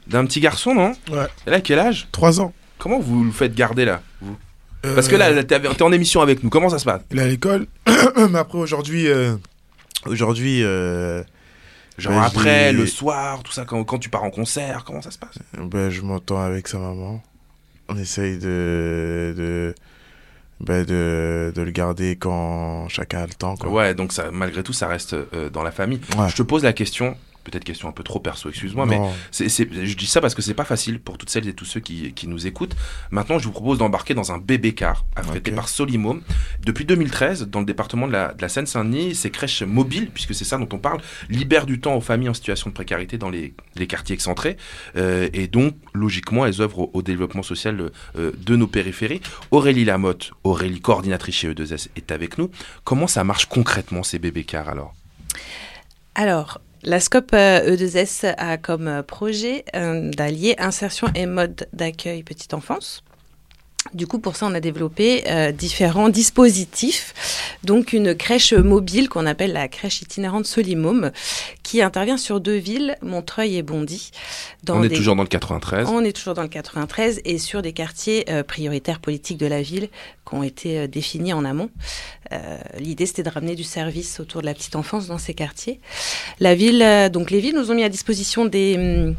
d'un 0.06 0.26
petit 0.26 0.40
garçon, 0.40 0.74
non 0.74 0.92
Ouais. 1.10 1.26
Et 1.46 1.50
là, 1.50 1.62
quel 1.62 1.78
âge 1.78 2.08
3 2.12 2.42
ans. 2.42 2.52
Comment 2.76 2.98
vous 3.00 3.24
le 3.24 3.30
faites 3.32 3.54
garder 3.54 3.86
là 3.86 4.02
vous? 4.20 4.36
Parce 4.82 5.08
que 5.08 5.16
là, 5.16 5.42
t'es 5.42 5.58
t'es 5.58 5.82
en 5.82 5.92
émission 5.92 6.20
avec 6.20 6.42
nous. 6.44 6.50
Comment 6.50 6.68
ça 6.68 6.78
se 6.78 6.84
passe? 6.84 7.00
Il 7.10 7.18
est 7.18 7.22
à 7.22 7.26
l'école. 7.26 7.66
Mais 8.30 8.38
après, 8.38 8.58
aujourd'hui. 8.58 9.08
euh, 9.08 9.34
Aujourd'hui. 10.04 10.62
euh, 10.62 11.22
Genre 11.96 12.12
ben, 12.12 12.20
après, 12.22 12.66
j'ai- 12.72 12.76
le 12.76 12.86
soir, 12.86 13.42
tout 13.42 13.52
ça, 13.52 13.64
quand, 13.64 13.82
quand 13.84 13.98
tu 13.98 14.10
pars 14.10 14.22
en 14.24 14.30
concert, 14.30 14.84
comment 14.84 15.00
ça 15.00 15.10
se 15.10 15.18
passe? 15.18 15.38
Ben, 15.58 15.88
je 15.88 16.02
m'entends 16.02 16.42
avec 16.42 16.68
sa 16.68 16.76
maman. 16.78 17.22
On 17.88 17.96
essaye 17.96 18.36
de. 18.36 19.32
de 19.38 19.74
ben, 20.60 20.84
de, 20.84 21.52
de 21.54 21.62
le 21.62 21.70
garder 21.70 22.16
quand 22.16 22.88
chacun 22.88 23.20
a 23.20 23.26
le 23.26 23.34
temps. 23.34 23.56
Quoi. 23.56 23.70
Ouais, 23.70 23.94
donc 23.94 24.12
ça, 24.12 24.30
malgré 24.30 24.62
tout, 24.62 24.72
ça 24.72 24.86
reste 24.86 25.14
euh, 25.14 25.50
dans 25.50 25.62
la 25.62 25.70
famille. 25.72 26.00
Ouais. 26.18 26.28
Je 26.28 26.36
te 26.36 26.42
pose 26.42 26.62
la 26.62 26.72
question 26.72 27.16
peut-être 27.44 27.64
question 27.64 27.88
un 27.88 27.92
peu 27.92 28.02
trop 28.02 28.20
perso, 28.20 28.48
excuse-moi, 28.48 28.86
mais 28.86 28.98
Non. 28.98 29.10
c'est, 29.30 29.48
c'est- 29.48 29.68
je 29.86 29.96
dis 29.96 30.06
ça 30.06 30.20
parce 30.20 30.34
que 30.34 30.42
c'est 30.42 30.54
pas 30.54 30.64
facile 30.64 31.00
pour 31.00 31.18
toutes 31.18 31.30
celles 31.30 31.48
et 31.48 31.54
tous 31.54 31.64
ceux 31.64 31.80
qui, 31.80 32.12
qui 32.12 32.26
nous 32.28 32.46
écoutent. 32.46 32.76
Maintenant, 33.10 33.38
je 33.38 33.44
vous 33.46 33.52
propose 33.52 33.78
d'embarquer 33.78 34.14
dans 34.14 34.32
un 34.32 34.38
bébé 34.38 34.74
car 34.74 35.04
affrété 35.16 35.50
par 35.52 35.68
Solimo. 35.68 36.18
Depuis 36.64 36.84
2013, 36.84 37.48
dans 37.48 37.60
le 37.60 37.66
département 37.66 38.06
de 38.06 38.12
la, 38.12 38.32
de 38.34 38.42
la 38.42 38.48
Seine-Saint-Denis, 38.48 39.14
ces 39.14 39.30
crèches 39.30 39.62
mobiles, 39.62 40.10
puisque 40.12 40.34
c'est 40.34 40.44
ça 40.44 40.58
dont 40.58 40.68
on 40.72 40.78
parle, 40.78 41.00
libèrent 41.28 41.66
du 41.66 41.80
temps 41.80 41.94
aux 41.94 42.00
familles 42.00 42.28
en 42.28 42.34
situation 42.34 42.70
de 42.70 42.74
précarité 42.74 43.18
dans 43.18 43.30
les, 43.30 43.54
les 43.76 43.86
quartiers 43.86 44.14
excentrés. 44.14 44.56
Euh, 44.96 45.28
et 45.32 45.46
donc, 45.46 45.74
logiquement, 45.94 46.46
elles 46.46 46.60
œuvrent 46.60 46.80
au, 46.80 46.90
au 46.94 47.02
développement 47.02 47.42
social 47.42 47.90
euh, 48.16 48.32
de 48.36 48.56
nos 48.56 48.66
périphéries. 48.66 49.20
Aurélie 49.50 49.84
Lamotte, 49.84 50.32
Aurélie, 50.44 50.80
coordinatrice 50.80 51.34
chez 51.36 51.52
E2S, 51.52 51.88
est 51.96 52.10
avec 52.12 52.38
nous. 52.38 52.50
Comment 52.84 53.06
ça 53.06 53.24
marche 53.24 53.46
concrètement 53.46 54.02
ces 54.02 54.18
bébés 54.18 54.44
cars 54.44 54.68
alors? 54.68 54.94
Alors, 56.14 56.60
la 56.82 57.00
SCOP 57.00 57.32
euh, 57.34 57.76
E2S 57.76 58.34
a 58.38 58.56
comme 58.56 58.88
euh, 58.88 59.02
projet 59.02 59.64
euh, 59.74 60.10
d'allier 60.10 60.54
insertion 60.58 61.08
et 61.14 61.26
mode 61.26 61.68
d'accueil 61.72 62.22
petite 62.22 62.54
enfance. 62.54 63.02
Du 63.94 64.06
coup, 64.06 64.18
pour 64.20 64.36
ça, 64.36 64.46
on 64.46 64.54
a 64.54 64.60
développé 64.60 65.24
euh, 65.26 65.52
différents 65.52 66.10
dispositifs. 66.10 67.56
Donc, 67.64 67.92
une 67.92 68.14
crèche 68.14 68.52
mobile 68.52 69.08
qu'on 69.08 69.26
appelle 69.26 69.52
la 69.52 69.68
crèche 69.68 70.02
itinérante 70.02 70.46
Solimum, 70.46 71.10
qui 71.64 71.82
intervient 71.82 72.18
sur 72.18 72.40
deux 72.40 72.56
villes, 72.56 72.96
Montreuil 73.02 73.56
et 73.56 73.62
Bondy. 73.62 74.10
dans 74.64 74.78
On 74.78 74.82
est 74.84 74.88
des- 74.90 74.96
toujours 74.96 75.16
dans 75.16 75.22
le 75.22 75.28
93. 75.28 75.88
On 75.90 76.04
est 76.04 76.12
toujours 76.12 76.34
dans 76.34 76.42
le 76.42 76.48
93 76.48 77.20
et 77.24 77.38
sur 77.38 77.62
des 77.62 77.72
quartiers 77.72 78.26
euh, 78.30 78.42
prioritaires 78.44 79.00
politiques 79.00 79.38
de 79.38 79.46
la 79.46 79.62
ville 79.62 79.88
qui 80.28 80.34
ont 80.34 80.42
été 80.44 80.78
euh, 80.80 80.86
définis 80.86 81.32
en 81.32 81.44
amont. 81.44 81.70
Euh, 82.32 82.58
L'idée, 82.78 83.06
c'était 83.06 83.24
de 83.24 83.30
ramener 83.30 83.56
du 83.56 83.64
service 83.64 84.20
autour 84.20 84.42
de 84.42 84.46
la 84.46 84.54
petite 84.54 84.76
enfance 84.76 85.06
dans 85.08 85.18
ces 85.18 85.34
quartiers. 85.34 85.80
La 86.38 86.54
ville, 86.54 86.82
euh, 86.82 87.08
donc 87.08 87.30
les 87.30 87.40
villes 87.40 87.56
nous 87.56 87.70
ont 87.72 87.74
mis 87.74 87.82
à 87.84 87.88
disposition 87.88 88.44
des 88.44 88.76
hum, 88.76 89.16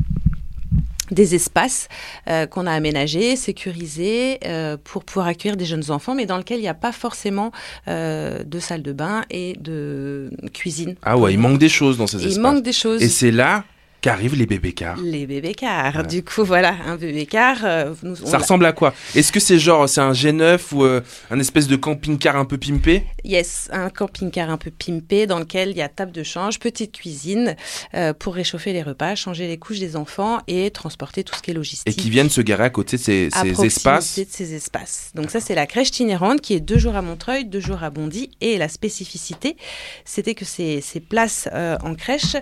des 1.11 1.35
espaces 1.35 1.87
euh, 2.27 2.45
qu'on 2.47 2.65
a 2.65 2.71
aménagés, 2.71 3.35
sécurisés 3.35 4.39
euh, 4.45 4.77
pour 4.83 5.03
pouvoir 5.03 5.27
accueillir 5.27 5.57
des 5.57 5.65
jeunes 5.65 5.91
enfants, 5.91 6.15
mais 6.15 6.25
dans 6.25 6.37
lesquels 6.37 6.59
il 6.59 6.63
n'y 6.63 6.67
a 6.67 6.73
pas 6.73 6.91
forcément 6.91 7.51
euh, 7.87 8.43
de 8.43 8.59
salle 8.59 8.81
de 8.81 8.93
bain 8.93 9.23
et 9.29 9.55
de 9.59 10.31
cuisine. 10.53 10.95
Ah 11.03 11.17
ouais, 11.17 11.33
il 11.33 11.39
manque 11.39 11.59
des 11.59 11.69
choses 11.69 11.97
dans 11.97 12.07
ces 12.07 12.17
Il 12.21 12.27
espaces. 12.29 12.41
manque 12.41 12.63
des 12.63 12.73
choses. 12.73 13.01
Et 13.01 13.09
c'est 13.09 13.31
là 13.31 13.63
qu'arrivent 14.01 14.35
les 14.35 14.47
bébés 14.47 14.73
cars. 14.73 14.97
Les 15.03 15.27
bébés 15.27 15.53
cars. 15.53 16.05
Du 16.07 16.23
coup, 16.23 16.43
voilà, 16.43 16.75
un 16.87 16.95
bébé 16.97 17.27
car. 17.27 17.57
euh, 17.63 17.93
nous- 18.01 18.15
Ça 18.15 18.39
ressemble 18.39 18.65
à 18.65 18.71
quoi? 18.73 18.95
Est-ce 19.15 19.31
que 19.31 19.39
c'est 19.39 19.59
genre, 19.59 19.87
c'est 19.87 20.01
un 20.01 20.11
G9 20.11 20.59
ou 20.73 20.83
euh, 20.83 21.01
un 21.29 21.39
espèce 21.39 21.67
de 21.67 21.75
camping-car 21.75 22.35
un 22.35 22.45
peu 22.45 22.57
pimpé? 22.57 23.03
Yes, 23.23 23.69
un 23.71 23.89
camping-car 23.91 24.49
un 24.49 24.57
peu 24.57 24.71
pimpé 24.71 25.27
dans 25.27 25.37
lequel 25.37 25.69
il 25.69 25.77
y 25.77 25.81
a 25.83 25.87
table 25.87 26.11
de 26.11 26.23
change, 26.23 26.57
petite 26.59 26.93
cuisine 26.97 27.55
euh, 27.93 28.13
pour 28.13 28.33
réchauffer 28.33 28.73
les 28.73 28.81
repas, 28.81 29.13
changer 29.13 29.47
les 29.47 29.57
couches 29.59 29.79
des 29.79 29.95
enfants 29.95 30.39
et 30.47 30.71
transporter 30.71 31.23
tout 31.23 31.35
ce 31.35 31.41
qui 31.43 31.51
est 31.51 31.53
logistique. 31.53 31.87
Et 31.87 31.93
qui 31.95 32.09
viennent 32.09 32.29
se 32.31 32.41
garer 32.41 32.63
à 32.63 32.69
côté 32.71 32.97
de 32.97 33.01
ces, 33.03 33.29
à 33.33 33.43
ces 33.43 33.65
espaces? 33.65 34.17
de 34.17 34.25
ces 34.27 34.55
espaces. 34.55 35.11
Donc 35.13 35.29
ça, 35.29 35.39
c'est 35.39 35.53
la 35.53 35.67
crèche 35.67 35.89
itinérante 35.89 36.41
qui 36.41 36.55
est 36.55 36.59
deux 36.59 36.79
jours 36.79 36.95
à 36.95 37.03
Montreuil, 37.03 37.45
deux 37.45 37.59
jours 37.59 37.83
à 37.83 37.91
Bondy. 37.91 38.31
Et 38.41 38.57
la 38.57 38.67
spécificité, 38.67 39.57
c'était 40.05 40.33
que 40.33 40.45
ces, 40.45 40.81
ces 40.81 40.99
places 40.99 41.47
en 41.83 41.93
crèche 41.93 42.35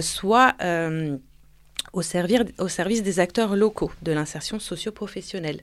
soient... 0.00 0.54
euh, 0.84 1.18
au, 1.94 2.02
service 2.02 3.02
des 3.02 3.20
acteurs 3.20 3.56
locaux 3.56 3.90
de 4.02 4.12
l'insertion 4.12 4.58
socio-professionnelle. 4.58 5.60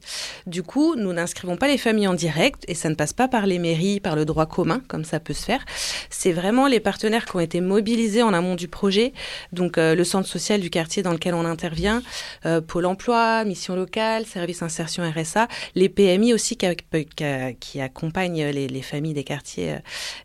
Du 0.48 0.64
coup, 0.64 0.96
nous 0.96 1.14
n'inscrivons 1.14 1.58
pas 1.58 1.68
les 1.68 1.78
familles 1.78 2.08
en 2.08 2.14
direct 2.14 2.64
et 2.68 2.76
ça 2.76 2.90
ne 2.90 2.96
passe 2.96 3.14
pas 3.14 3.28
par 3.28 3.46
les 3.46 3.60
mairies, 3.60 4.00
par 4.00 4.16
le 4.16 4.26
droit 4.26 4.46
commun, 4.46 4.82
comme 4.88 5.04
ça 5.04 5.20
peut 5.20 5.34
se 5.34 5.46
faire. 5.46 5.64
C'est 6.10 6.32
vraiment 6.32 6.68
les 6.68 6.80
partenaires 6.80 7.26
qui 7.26 7.36
ont 7.36 7.40
été 7.40 7.62
mobilisés 7.62 8.24
en 8.24 8.34
amont 8.34 8.56
du 8.56 8.68
projet, 8.68 9.14
donc 9.52 9.78
euh, 9.78 9.96
le 9.96 10.04
centre 10.04 10.28
social 10.28 10.60
du 10.62 10.70
quartier 10.70 11.04
dans 11.04 11.12
lequel 11.12 11.34
on 11.34 11.46
intervient, 11.46 12.02
euh, 12.46 12.62
Pôle 12.62 12.86
emploi, 12.86 13.44
mission 13.44 13.76
locale, 13.76 14.26
service 14.26 14.62
insertion 14.62 15.04
RSA, 15.10 15.48
les 15.76 15.90
PMI 15.90 16.34
aussi 16.34 16.58
qui, 16.58 16.68
qui 17.60 17.82
accompagnent 17.82 18.46
les, 18.46 18.68
les 18.68 18.82
familles 18.82 19.14
des 19.14 19.24
quartiers, 19.24 19.74
euh, 19.74 19.80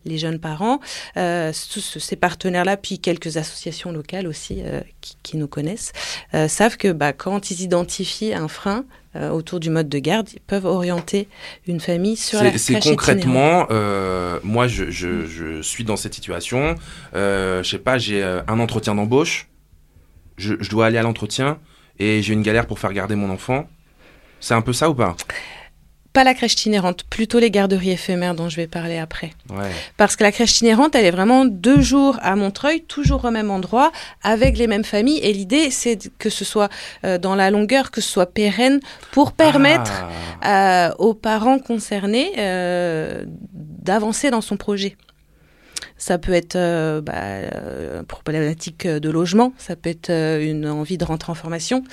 les 0.05 0.19
jeunes 0.19 0.39
parents, 0.39 0.81
euh, 1.17 1.53
tous 1.73 1.99
ces 1.99 2.17
partenaires-là, 2.17 2.77
puis 2.77 2.99
quelques 2.99 3.37
associations 3.37 3.93
locales 3.93 4.27
aussi 4.27 4.63
euh, 4.63 4.81
qui 5.23 5.37
nous 5.37 5.49
connaissent, 5.49 5.93
euh, 6.35 6.49
savent 6.49 6.77
que 6.77 6.93
bah, 6.93 7.13
quand 7.13 7.51
ils 7.51 7.63
identifient 7.63 8.35
un 8.35 8.49
frein 8.49 8.85
euh, 9.17 9.31
autour 9.31 9.61
du 9.61 9.71
mode 9.71 9.89
de 9.89 9.99
garde, 9.99 10.29
ils 10.35 10.41
peuvent 10.41 10.67
orienter 10.67 11.29
une 11.67 11.81
famille 11.81 12.17
sur 12.17 12.43
la 12.43 12.53
C'est 12.53 12.59
c'est 12.59 12.73
crèche 12.75 12.85
itinérante. 12.87 12.97
concrètement, 12.99 13.67
euh, 13.71 14.39
moi 14.43 14.69
je, 14.69 14.91
je- 14.91 15.27
je 15.27 15.63
suis 15.63 15.85
dans 15.85 15.97
cette 15.97 16.15
situation, 16.15 16.75
je 17.15 17.63
sais 17.65 17.79
pas, 17.79 17.99
j'ai 17.99 18.23
un 18.23 18.59
entretien 18.61 18.95
d'embauche, 18.95 19.49
je, 20.37 20.55
je 20.61 20.69
dois 20.71 20.87
aller 20.87 20.99
à 20.99 21.03
l'entretien 21.03 21.59
et 21.99 22.21
j'ai 22.23 22.35
une 22.35 22.43
galère 22.43 22.67
pour 22.67 22.79
faire 22.79 22.93
garder 22.93 23.15
mon 23.15 23.31
enfant. 23.31 23.69
C'est 24.39 24.53
un 24.55 24.61
peu 24.61 24.75
ça 24.75 24.91
ou 24.91 24.95
pas? 24.95 25.17
Pas 26.17 26.25
la 26.25 26.33
crèche 26.33 26.55
itinérante, 26.55 27.05
plutôt 27.11 27.39
les 27.39 27.51
garderies 27.51 27.91
éphémères 27.91 28.35
dont 28.35 28.49
je 28.49 28.57
vais 28.57 28.67
parler 28.67 28.97
après. 28.97 29.33
Ouais. 29.51 29.71
Parce 29.99 30.17
que 30.17 30.23
la 30.25 30.33
crèche 30.33 30.53
itinérante, 30.57 30.95
elle 30.95 31.05
est 31.05 31.11
vraiment 31.11 31.45
deux 31.45 31.83
jours 31.83 32.17
à 32.23 32.37
Montreuil, 32.37 32.81
toujours 32.81 33.27
au 33.27 33.31
même 33.31 33.51
endroit, 33.51 33.93
avec 34.23 34.57
les 34.57 34.67
mêmes 34.67 34.83
familles. 34.85 35.19
Et 35.23 35.35
l'idée, 35.35 35.71
c'est 35.71 35.99
que 36.19 36.31
ce 36.31 36.47
soit 36.47 36.71
euh, 37.05 37.19
dans 37.19 37.35
la 37.35 37.51
longueur, 37.51 37.91
que 37.91 38.01
ce 38.01 38.09
soit 38.09 38.33
pérenne, 38.33 38.81
pour 39.13 39.33
permettre 39.33 39.93
Ah. 40.41 40.89
euh, 40.89 40.95
aux 40.99 41.13
parents 41.13 41.59
concernés 41.59 42.33
euh, 42.39 43.25
d'avancer 43.53 44.31
dans 44.31 44.41
son 44.41 44.57
projet. 44.57 44.97
Ça 45.99 46.19
peut 46.19 46.33
être 46.33 46.57
euh, 46.57 47.01
bah, 47.01 47.13
euh, 47.15 48.03
problématique 48.03 48.87
de 48.87 49.11
logement, 49.11 49.53
ça 49.59 49.77
peut 49.77 49.91
être 49.91 50.11
euh, 50.11 50.43
une 50.43 50.69
envie 50.69 50.99
de 50.99 51.05
rentrer 51.05 51.33
en 51.33 51.35
formation, 51.35 51.85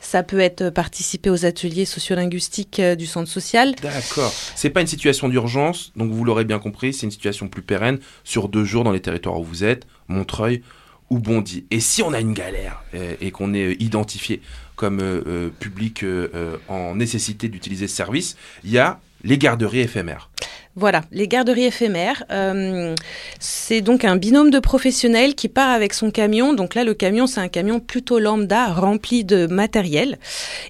ça 0.00 0.22
peut 0.22 0.40
être 0.40 0.62
euh, 0.62 0.70
participer 0.70 1.30
aux 1.30 1.44
ateliers 1.44 1.84
sociolinguistiques 1.84 2.80
euh, 2.80 2.94
du 2.94 3.06
centre 3.06 3.28
social. 3.28 3.74
D'accord. 3.82 4.32
C'est 4.54 4.70
pas 4.70 4.80
une 4.80 4.86
situation 4.86 5.28
d'urgence, 5.28 5.92
donc 5.96 6.10
vous 6.12 6.24
l'aurez 6.24 6.44
bien 6.44 6.58
compris, 6.58 6.92
c'est 6.92 7.06
une 7.06 7.10
situation 7.10 7.48
plus 7.48 7.62
pérenne 7.62 7.98
sur 8.24 8.48
deux 8.48 8.64
jours 8.64 8.84
dans 8.84 8.92
les 8.92 9.00
territoires 9.00 9.38
où 9.40 9.44
vous 9.44 9.64
êtes, 9.64 9.86
Montreuil 10.08 10.62
ou 11.10 11.18
Bondy. 11.18 11.64
Et 11.70 11.80
si 11.80 12.02
on 12.02 12.12
a 12.12 12.20
une 12.20 12.34
galère 12.34 12.82
euh, 12.94 13.14
et 13.20 13.30
qu'on 13.30 13.54
est 13.54 13.64
euh, 13.64 13.82
identifié 13.82 14.40
comme 14.76 15.00
euh, 15.00 15.22
euh, 15.26 15.48
public 15.48 16.04
euh, 16.04 16.28
euh, 16.34 16.56
en 16.68 16.94
nécessité 16.94 17.48
d'utiliser 17.48 17.88
ce 17.88 17.96
service, 17.96 18.36
il 18.64 18.70
y 18.70 18.78
a 18.78 19.00
les 19.24 19.38
garderies 19.38 19.80
éphémères. 19.80 20.30
Voilà, 20.78 21.02
les 21.10 21.26
garderies 21.26 21.64
éphémères. 21.64 22.22
euh, 22.30 22.94
c'est 23.40 23.80
donc 23.80 24.04
un 24.04 24.14
binôme 24.16 24.50
de 24.50 24.60
professionnels 24.60 25.34
qui 25.34 25.48
part 25.48 25.70
avec 25.70 25.92
son 25.92 26.12
camion. 26.12 26.52
Donc 26.54 26.76
là, 26.76 26.84
le 26.84 26.94
camion, 26.94 27.26
c'est 27.26 27.40
un 27.40 27.48
camion 27.48 27.80
plutôt 27.80 28.20
lambda, 28.20 28.66
rempli 28.72 29.24
de 29.24 29.46
matériel, 29.48 30.18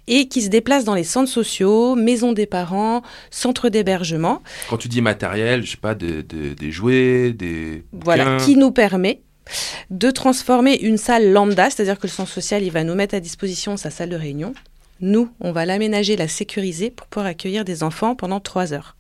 et 0.06 0.26
qui 0.28 0.40
se 0.40 0.48
déplace 0.48 0.84
dans 0.84 0.94
les 0.94 1.04
centres 1.04 1.30
sociaux, 1.30 1.94
maisons 1.94 2.32
des 2.32 2.46
parents, 2.46 3.02
centres 3.30 3.68
d'hébergement. 3.68 4.42
Quand 4.70 4.78
tu 4.78 4.88
dis 4.88 5.02
matériel, 5.02 5.62
je 5.64 5.72
sais 5.72 5.76
pas, 5.76 5.94
de- 5.94 6.22
de- 6.22 6.54
des 6.54 6.70
jouets, 6.70 7.32
des. 7.32 7.84
Voilà, 7.92 8.24
bouquins. 8.24 8.44
qui 8.46 8.56
nous 8.56 8.70
permet 8.70 9.20
de 9.90 10.10
transformer 10.10 10.76
une 10.80 10.96
salle 10.98 11.32
lambda, 11.32 11.70
c'est-à-dire 11.70 11.98
que 11.98 12.06
le 12.06 12.12
centre 12.12 12.30
social, 12.30 12.62
il 12.62 12.70
va 12.70 12.82
nous 12.84 12.94
mettre 12.94 13.14
à 13.14 13.20
disposition 13.20 13.76
sa 13.76 13.90
salle 13.90 14.08
de 14.08 14.16
réunion. 14.16 14.54
Nous, 15.00 15.28
on 15.40 15.52
va 15.52 15.64
l'aménager, 15.64 16.16
la 16.16 16.28
sécuriser 16.28 16.90
pour 16.90 17.06
pouvoir 17.06 17.26
accueillir 17.28 17.64
des 17.64 17.82
enfants 17.82 18.14
pendant 18.14 18.40
trois 18.40 18.72
heures. 18.72 18.96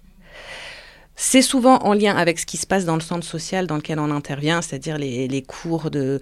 C'est 1.20 1.42
souvent 1.42 1.78
en 1.78 1.94
lien 1.94 2.16
avec 2.16 2.38
ce 2.38 2.46
qui 2.46 2.56
se 2.56 2.64
passe 2.64 2.84
dans 2.84 2.94
le 2.94 3.00
centre 3.00 3.26
social 3.26 3.66
dans 3.66 3.74
lequel 3.74 3.98
on 3.98 4.12
intervient, 4.12 4.62
c'est-à-dire 4.62 4.98
les, 4.98 5.42
cours 5.42 5.90
de, 5.90 6.20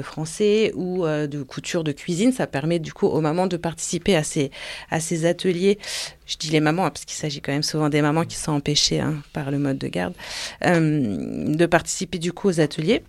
français 0.00 0.72
ou 0.74 1.04
euh, 1.04 1.26
de 1.26 1.42
couture, 1.42 1.84
de 1.84 1.92
cuisine. 1.92 2.32
Ça 2.32 2.46
permet 2.46 2.78
du 2.78 2.94
coup 2.94 3.06
aux 3.06 3.20
mamans 3.20 3.46
de 3.46 3.58
participer 3.58 4.16
à 4.16 4.22
ces, 4.22 5.26
ateliers. 5.26 5.78
Je 6.24 6.38
dis 6.38 6.48
les 6.48 6.60
mamans 6.60 6.86
hein, 6.86 6.90
parce 6.90 7.04
qu'il 7.04 7.18
s'agit 7.18 7.42
quand 7.42 7.52
même 7.52 7.62
souvent 7.62 7.90
des 7.90 8.00
mamans 8.00 8.24
qui 8.24 8.36
sont 8.36 8.52
empêchées 8.52 9.00
hein, 9.00 9.16
par 9.34 9.50
le 9.50 9.58
mode 9.58 9.76
de 9.76 9.88
garde, 9.88 10.14
euh, 10.64 11.54
de 11.54 11.66
participer 11.66 12.18
du 12.18 12.32
coup 12.32 12.48
aux 12.48 12.58
ateliers. 12.58 13.02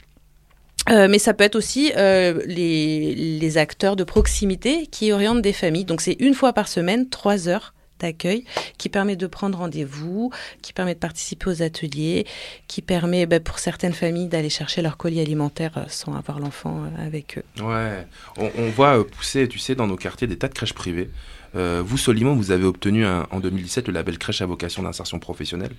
Euh, 0.90 1.08
mais 1.10 1.20
ça 1.20 1.34
peut 1.34 1.46
être 1.46 1.56
aussi 1.56 1.94
les 1.96 3.58
acteurs 3.58 3.96
de 3.96 4.04
proximité 4.04 4.88
qui 4.88 5.14
orientent 5.14 5.42
des 5.42 5.54
familles. 5.54 5.86
Donc 5.86 6.02
c'est 6.02 6.18
une 6.20 6.34
fois 6.34 6.52
par 6.52 6.68
semaine, 6.68 7.08
trois 7.08 7.48
heures 7.48 7.74
d'accueil 8.00 8.46
qui 8.78 8.90
permet 8.90 9.16
de 9.16 9.28
prendre 9.28 9.58
rendez-vous, 9.58 10.32
qui 10.62 10.74
permet 10.74 10.94
de 10.94 11.00
participer 11.00 11.50
aux 11.50 11.62
ateliers, 11.62 12.26
qui 12.68 12.82
permet 12.82 13.26
ben, 13.26 13.40
pour 13.40 13.60
certaines 13.60 13.94
familles 13.94 14.28
d'aller 14.28 14.50
chercher 14.50 14.82
leur 14.82 14.98
colis 14.98 15.20
alimentaire 15.20 15.78
euh, 15.78 15.84
sans 15.88 16.16
avoir 16.16 16.40
l'enfant 16.40 16.84
euh, 16.84 17.06
avec 17.06 17.38
eux. 17.38 17.64
Ouais, 17.64 18.06
on, 18.38 18.70
voit 18.70 19.00
euh, 19.00 19.04
pousser, 19.04 19.48
tu 19.48 19.60
sais, 19.60 19.76
dans 19.76 19.88
nos 19.88 19.98
quartiers 19.98 20.28
des 20.28 20.38
tas 20.38 20.48
de 20.48 20.54
crèches 20.54 20.74
privées. 20.74 21.10
Vous, 21.56 21.98
Solimo, 21.98 22.36
vous 22.36 22.52
avez 22.52 22.66
obtenu 22.66 23.08
en 23.08 23.40
2017 23.40 23.88
le 23.88 23.94
label 23.96 24.20
crèche 24.20 24.44
à 24.44 24.46
vocation 24.46 24.84
d'insertion 24.84 25.18
professionnelle. 25.18 25.72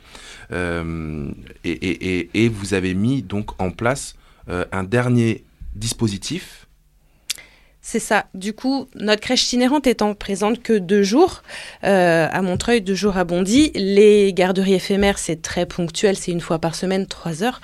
Et, 1.63 2.49
vous 2.49 2.75
avez 2.75 2.93
mis 2.95 3.23
donc 3.23 3.61
en 3.63 3.71
place 3.71 4.17
un 4.49 4.83
dernier 4.83 5.45
dispositif 5.77 6.60
C'est 7.93 7.99
ça. 7.99 8.27
Du 8.35 8.53
coup, 8.53 8.87
notre 8.95 9.21
crèche 9.21 9.43
itinérante 9.47 9.89
étant 9.89 10.15
présente 10.15 10.63
que 10.63 10.75
deux 10.75 11.03
jours 11.03 11.43
euh, 11.83 12.29
à 12.31 12.41
Montreuil, 12.41 12.83
deux 12.83 12.95
jours 12.95 13.17
à 13.17 13.25
Bondy, 13.25 13.73
les 13.75 14.33
garderies 14.33 14.75
éphémères, 14.75 15.19
c'est 15.19 15.43
très 15.43 15.67
ponctuel, 15.67 16.17
c'est 16.17 16.31
une 16.31 16.41
fois 16.41 16.61
par 16.61 16.77
semaine, 16.77 17.09
trois 17.09 17.43
heures. 17.43 17.61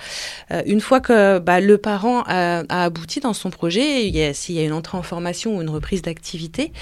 Euh, 0.51 0.61
une 0.65 0.81
fois 0.81 0.99
que 0.99 1.39
bah, 1.39 1.61
le 1.61 1.77
parent 1.77 2.23
a, 2.27 2.65
abouti 2.67 3.21
dans 3.21 3.31
son 3.31 3.51
projet, 3.51 4.33
s'il 4.33 4.55
y 4.55 4.59
a 4.59 4.63
une 4.65 4.73
entrée 4.73 4.97
en 4.97 5.01
formation 5.01 5.55
ou 5.55 5.61
une 5.61 5.69
reprise 5.69 6.01
d'activité 6.01 6.73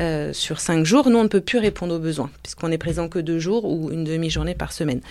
euh, 0.00 0.32
sur 0.32 0.58
cinq 0.58 0.86
jours, 0.86 1.10
nous, 1.10 1.18
on 1.18 1.24
ne 1.24 1.28
peut 1.28 1.42
plus 1.42 1.58
répondre 1.58 1.96
aux 1.96 1.98
besoins, 1.98 2.30
puisqu'on 2.42 2.72
est 2.72 2.78
présent 2.78 3.10
que 3.10 3.18
deux 3.18 3.38
jours 3.38 3.66
ou 3.66 3.90
une 3.90 4.04
demi-journée 4.04 4.54
par 4.54 4.72
semaine. 4.72 5.02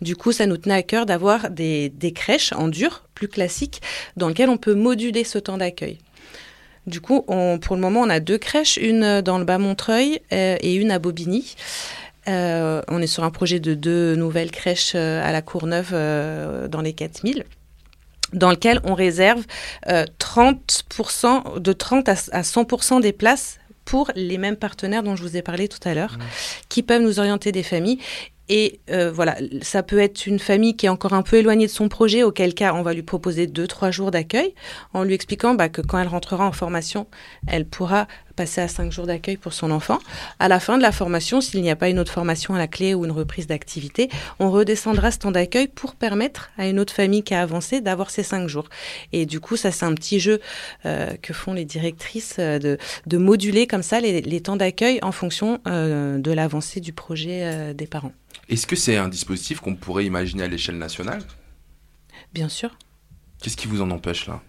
Du 0.00 0.16
coup, 0.16 0.32
ça 0.32 0.46
nous 0.46 0.56
tenait 0.56 0.76
à 0.76 0.82
cœur 0.82 1.04
d'avoir 1.04 1.50
des 1.50 2.12
crèches 2.14 2.54
en 2.54 2.68
dur, 2.68 3.02
plus 3.12 3.28
classiques, 3.28 3.82
dans 4.16 4.28
lesquelles 4.28 4.48
on 4.48 4.56
peut 4.56 4.74
moduler 4.74 5.24
ce 5.24 5.36
temps 5.36 5.58
d'accueil. 5.58 5.98
Du 6.86 7.00
coup, 7.00 7.24
on, 7.28 7.58
pour 7.58 7.76
le 7.76 7.82
moment, 7.82 8.00
on 8.00 8.10
a 8.10 8.20
deux 8.20 8.38
crèches, 8.38 8.76
une 8.76 9.20
dans 9.22 9.38
le 9.38 9.44
Bas-Montreuil 9.44 10.20
euh, 10.32 10.56
et 10.60 10.74
une 10.74 10.90
à 10.90 10.98
Bobigny. 10.98 11.54
Euh, 12.28 12.82
on 12.88 13.02
est 13.02 13.06
sur 13.06 13.24
un 13.24 13.30
projet 13.30 13.60
de 13.60 13.74
deux 13.74 14.16
nouvelles 14.16 14.50
crèches 14.50 14.92
euh, 14.94 15.26
à 15.26 15.32
la 15.32 15.42
Courneuve 15.42 15.90
euh, 15.92 16.68
dans 16.68 16.80
les 16.80 16.92
4000 16.92 17.44
dans 18.32 18.50
lequel 18.50 18.80
on 18.82 18.94
réserve 18.94 19.44
euh, 19.88 20.04
30%, 20.18 21.60
de 21.60 21.72
30 21.72 22.08
à, 22.08 22.12
à 22.32 22.42
100% 22.42 23.00
des 23.00 23.12
places 23.12 23.60
pour 23.84 24.10
les 24.16 24.38
mêmes 24.38 24.56
partenaires 24.56 25.04
dont 25.04 25.14
je 25.14 25.22
vous 25.22 25.36
ai 25.36 25.42
parlé 25.42 25.68
tout 25.68 25.78
à 25.84 25.94
l'heure, 25.94 26.14
mmh. 26.18 26.22
qui 26.68 26.82
peuvent 26.82 27.02
nous 27.02 27.20
orienter 27.20 27.52
des 27.52 27.62
familles. 27.62 27.98
Et 28.48 28.80
euh, 28.90 29.10
voilà, 29.10 29.36
ça 29.62 29.82
peut 29.82 29.98
être 29.98 30.26
une 30.26 30.38
famille 30.38 30.76
qui 30.76 30.86
est 30.86 30.90
encore 30.90 31.14
un 31.14 31.22
peu 31.22 31.36
éloignée 31.36 31.66
de 31.66 31.70
son 31.70 31.88
projet, 31.88 32.22
auquel 32.22 32.54
cas 32.54 32.74
on 32.74 32.82
va 32.82 32.92
lui 32.92 33.02
proposer 33.02 33.46
deux, 33.46 33.66
trois 33.66 33.90
jours 33.90 34.10
d'accueil, 34.10 34.54
en 34.92 35.02
lui 35.02 35.14
expliquant 35.14 35.54
bah, 35.54 35.68
que 35.68 35.80
quand 35.80 35.98
elle 35.98 36.08
rentrera 36.08 36.46
en 36.46 36.52
formation, 36.52 37.06
elle 37.46 37.66
pourra 37.66 38.06
passer 38.34 38.60
à 38.60 38.68
cinq 38.68 38.92
jours 38.92 39.06
d'accueil 39.06 39.36
pour 39.36 39.52
son 39.52 39.70
enfant. 39.70 39.98
À 40.38 40.48
la 40.48 40.60
fin 40.60 40.76
de 40.76 40.82
la 40.82 40.92
formation, 40.92 41.40
s'il 41.40 41.62
n'y 41.62 41.70
a 41.70 41.76
pas 41.76 41.88
une 41.88 41.98
autre 41.98 42.12
formation 42.12 42.54
à 42.54 42.58
la 42.58 42.68
clé 42.68 42.94
ou 42.94 43.04
une 43.04 43.10
reprise 43.10 43.46
d'activité, 43.46 44.08
on 44.38 44.50
redescendra 44.50 45.10
ce 45.10 45.18
temps 45.18 45.30
d'accueil 45.30 45.68
pour 45.68 45.94
permettre 45.94 46.50
à 46.58 46.66
une 46.68 46.78
autre 46.78 46.92
famille 46.92 47.22
qui 47.22 47.34
a 47.34 47.42
avancé 47.42 47.80
d'avoir 47.80 48.10
ces 48.10 48.22
cinq 48.22 48.48
jours. 48.48 48.68
Et 49.12 49.26
du 49.26 49.40
coup, 49.40 49.56
ça 49.56 49.70
c'est 49.70 49.84
un 49.84 49.94
petit 49.94 50.20
jeu 50.20 50.40
euh, 50.86 51.14
que 51.22 51.32
font 51.32 51.52
les 51.52 51.64
directrices 51.64 52.36
euh, 52.38 52.58
de, 52.58 52.78
de, 53.06 53.18
moduler 53.18 53.66
comme 53.66 53.82
ça 53.82 54.00
les, 54.00 54.20
les 54.20 54.40
temps 54.40 54.56
d'accueil 54.56 54.98
en 55.02 55.12
fonction 55.12 55.60
euh, 55.66 56.18
de 56.18 56.32
l'avancée 56.32 56.80
du 56.80 56.92
projet 56.92 57.74
des 57.74 57.86
parents. 57.86 58.12
Est-ce 58.48 58.66
que 58.66 58.76
c'est 58.76 58.96
un 58.96 59.08
dispositif 59.08 59.60
qu'on 59.60 59.74
pourrait 59.74 60.04
imaginer 60.04 60.44
à 60.44 60.48
l'échelle 60.48 60.78
nationale? 60.78 61.22
Bien 62.32 62.48
sûr. 62.48 62.76
Qu'est-ce 63.40 63.56
qui 63.56 63.66
vous 63.66 63.82
en 63.82 63.90
empêche 63.90 64.26
là? 64.26 64.42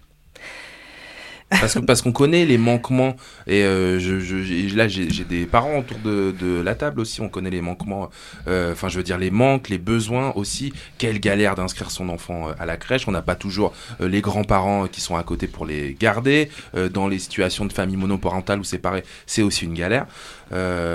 Parce 1.60 1.74
que 1.74 1.80
parce 1.80 2.02
qu'on 2.02 2.12
connaît 2.12 2.46
les 2.46 2.58
manquements. 2.58 3.16
Et 3.48 3.64
euh, 3.64 4.00
je, 4.00 4.20
je, 4.20 4.76
là 4.76 4.88
j'ai 4.88 5.08
des 5.08 5.46
parents 5.46 5.80
autour 5.80 5.98
de, 6.00 6.34
de, 6.40 6.62
la 6.62 6.76
table 6.76 7.00
aussi. 7.00 7.22
On 7.22 7.30
connaît 7.30 7.50
les 7.50 7.62
manquements 7.62 8.04
enfin 8.04 8.12
euh, 8.48 8.90
je 8.90 8.98
veux 8.98 9.04
dire 9.04 9.18
les 9.18 9.32
manques 9.32 9.70
les 9.70 9.78
besoins 9.78 10.32
aussi. 10.36 10.74
Quelle 10.98 11.20
galère 11.20 11.56
d'inscrire 11.56 11.92
son 11.92 12.10
enfant 12.10 12.50
euh, 12.50 12.54
à 12.60 12.66
la 12.66 12.78
crèche. 12.78 13.08
On 13.08 13.12
n'a 13.12 13.22
pas 13.22 13.36
toujours 13.36 13.74
euh, 14.02 14.08
les 14.08 14.22
grands-parents 14.22 14.88
qui 14.88 15.02
sont 15.02 15.16
à 15.16 15.24
côté 15.24 15.48
pour 15.48 15.66
les 15.66 15.96
garder. 16.00 16.50
Euh, 16.76 16.90
dans 16.90 17.08
les 17.08 17.20
situations 17.20 17.66
de 17.66 17.74
famille 17.74 17.98
monoparentale 17.98 18.60
ou 18.60 18.64
séparées 18.64 19.04
c'est 19.26 19.42
aussi 19.42 19.66
une 19.66 19.74
galère. 19.74 20.06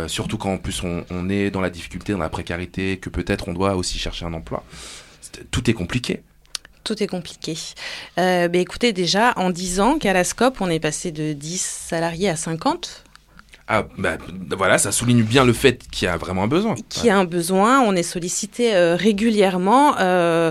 Surtout 0.07 0.39
quand 0.39 0.53
en 0.55 0.59
plus 0.59 0.83
on, 0.83 1.05
on 1.11 1.29
est 1.29 1.51
dans 1.51 1.61
la 1.61 1.71
difficulté 1.71 2.13
dans 2.13 2.19
la 2.19 2.29
précarité 2.29 2.99
que 2.99 3.11
peut-être 3.11 3.49
on 3.49 3.53
doit 3.53 3.75
aussi 3.77 3.99
chercher 3.99 4.25
un 4.25 4.33
emploi. 4.33 4.65
Tout 5.51 5.69
est 5.71 5.75
compliqué 5.75 6.23
tout 6.85 7.03
est 7.03 7.07
compliqué. 7.07 7.57
Euh, 8.19 8.49
bah, 8.49 8.59
écoutez, 8.59 8.93
déjà, 8.93 9.33
en 9.37 9.51
10 9.51 9.81
ans 9.81 9.99
qu'à 9.99 10.13
la 10.13 10.25
SCOP, 10.25 10.61
on 10.61 10.71
est 10.71 10.81
passé 10.81 11.13
de 11.13 11.33
10 11.33 11.61
salariés 11.61 12.29
à 12.29 12.37
50. 12.37 13.05
Ah, 13.73 13.87
bah, 13.99 14.19
voilà, 14.59 14.79
ça 14.79 14.91
souligne 14.91 15.23
bien 15.23 15.45
le 15.45 15.53
fait 15.53 15.85
qu'il 15.93 16.07
y 16.07 16.09
a 16.09 16.17
vraiment 16.17 16.43
un 16.43 16.49
besoin. 16.49 16.75
Qu'il 16.89 17.07
y 17.07 17.11
a 17.11 17.17
un 17.17 17.25
besoin, 17.25 17.81
on 17.81 17.95
est 17.95 18.03
sollicité 18.03 18.75
euh, 18.75 18.97
régulièrement 18.97 19.95
euh, 20.01 20.51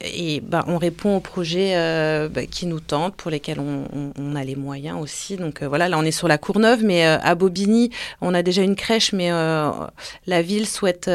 et 0.00 0.40
bah, 0.40 0.64
on 0.66 0.76
répond 0.76 1.14
aux 1.14 1.20
projets 1.20 1.76
euh, 1.76 2.28
bah, 2.28 2.46
qui 2.46 2.66
nous 2.66 2.80
tentent, 2.80 3.14
pour 3.14 3.30
lesquels 3.30 3.60
on, 3.60 3.84
on, 3.94 4.12
on, 4.18 4.34
a 4.34 4.42
les 4.42 4.56
moyens 4.56 4.98
aussi. 5.00 5.36
Donc 5.36 5.62
voilà, 5.62 5.88
là 5.88 5.96
on 5.96 6.02
est 6.02 6.10
sur 6.10 6.26
la 6.26 6.38
Courneuve, 6.38 6.82
mais 6.82 7.04
à 7.04 7.36
Bobigny, 7.36 7.90
on 8.20 8.34
a 8.34 8.42
déjà 8.42 8.62
une 8.62 8.74
crèche, 8.74 9.12
mais 9.12 9.30
la 9.30 10.42
ville 10.42 10.66
souhaite 10.66 11.08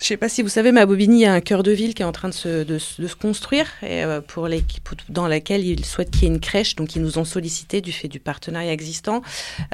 je 0.00 0.06
ne 0.06 0.08
sais 0.08 0.16
pas 0.16 0.30
si 0.30 0.40
vous 0.40 0.48
savez, 0.48 0.72
mais 0.72 0.80
à 0.80 0.86
Bobigny, 0.86 1.18
il 1.18 1.22
y 1.22 1.26
a 1.26 1.32
un 1.34 1.42
cœur 1.42 1.62
de 1.62 1.72
ville 1.72 1.92
qui 1.92 2.00
est 2.00 2.06
en 2.06 2.12
train 2.12 2.30
de 2.30 2.34
se, 2.34 2.64
de, 2.64 2.78
de 2.98 3.06
se 3.06 3.14
construire, 3.14 3.66
euh, 3.82 4.22
pour 4.22 4.48
les, 4.48 4.64
dans 5.10 5.28
laquelle 5.28 5.62
ils 5.62 5.84
souhaitent 5.84 6.10
qu'il 6.10 6.22
y 6.22 6.26
ait 6.26 6.34
une 6.34 6.40
crèche. 6.40 6.74
Donc, 6.74 6.96
ils 6.96 7.02
nous 7.02 7.18
ont 7.18 7.26
sollicité 7.26 7.82
du 7.82 7.92
fait 7.92 8.08
du 8.08 8.18
partenariat 8.18 8.72
existant. 8.72 9.20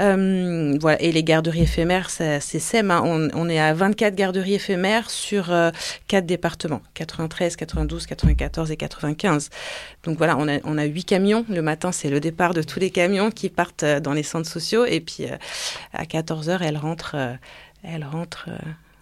Euh, 0.00 0.76
voilà. 0.80 1.00
Et 1.00 1.12
les 1.12 1.22
garderies 1.22 1.62
éphémères, 1.62 2.10
c'est 2.10 2.40
SEM. 2.40 2.90
Hein. 2.90 3.30
On, 3.34 3.48
est 3.48 3.60
à 3.60 3.72
24 3.72 4.16
garderies 4.16 4.54
éphémères 4.54 5.10
sur 5.10 5.52
euh, 5.52 5.70
4 6.08 6.26
départements 6.26 6.82
93, 6.94 7.54
92, 7.54 8.06
94 8.06 8.72
et 8.72 8.76
95. 8.76 9.50
Donc, 10.02 10.18
voilà, 10.18 10.36
on 10.38 10.48
a, 10.48 10.58
on 10.64 10.76
a 10.76 10.84
8 10.84 11.04
camions. 11.04 11.46
Le 11.48 11.62
matin, 11.62 11.92
c'est 11.92 12.10
le 12.10 12.18
départ 12.18 12.52
de 12.52 12.62
tous 12.62 12.80
les 12.80 12.90
camions 12.90 13.30
qui 13.30 13.48
partent 13.48 13.84
euh, 13.84 14.00
dans 14.00 14.12
les 14.12 14.24
centres 14.24 14.50
sociaux. 14.50 14.86
Et 14.86 14.98
puis, 14.98 15.26
euh, 15.26 15.36
à 15.92 16.04
14 16.04 16.48
heures, 16.48 16.62
elles 16.62 16.78
rentrent. 16.78 17.14
elles 17.84 18.04
rentrent 18.04 18.48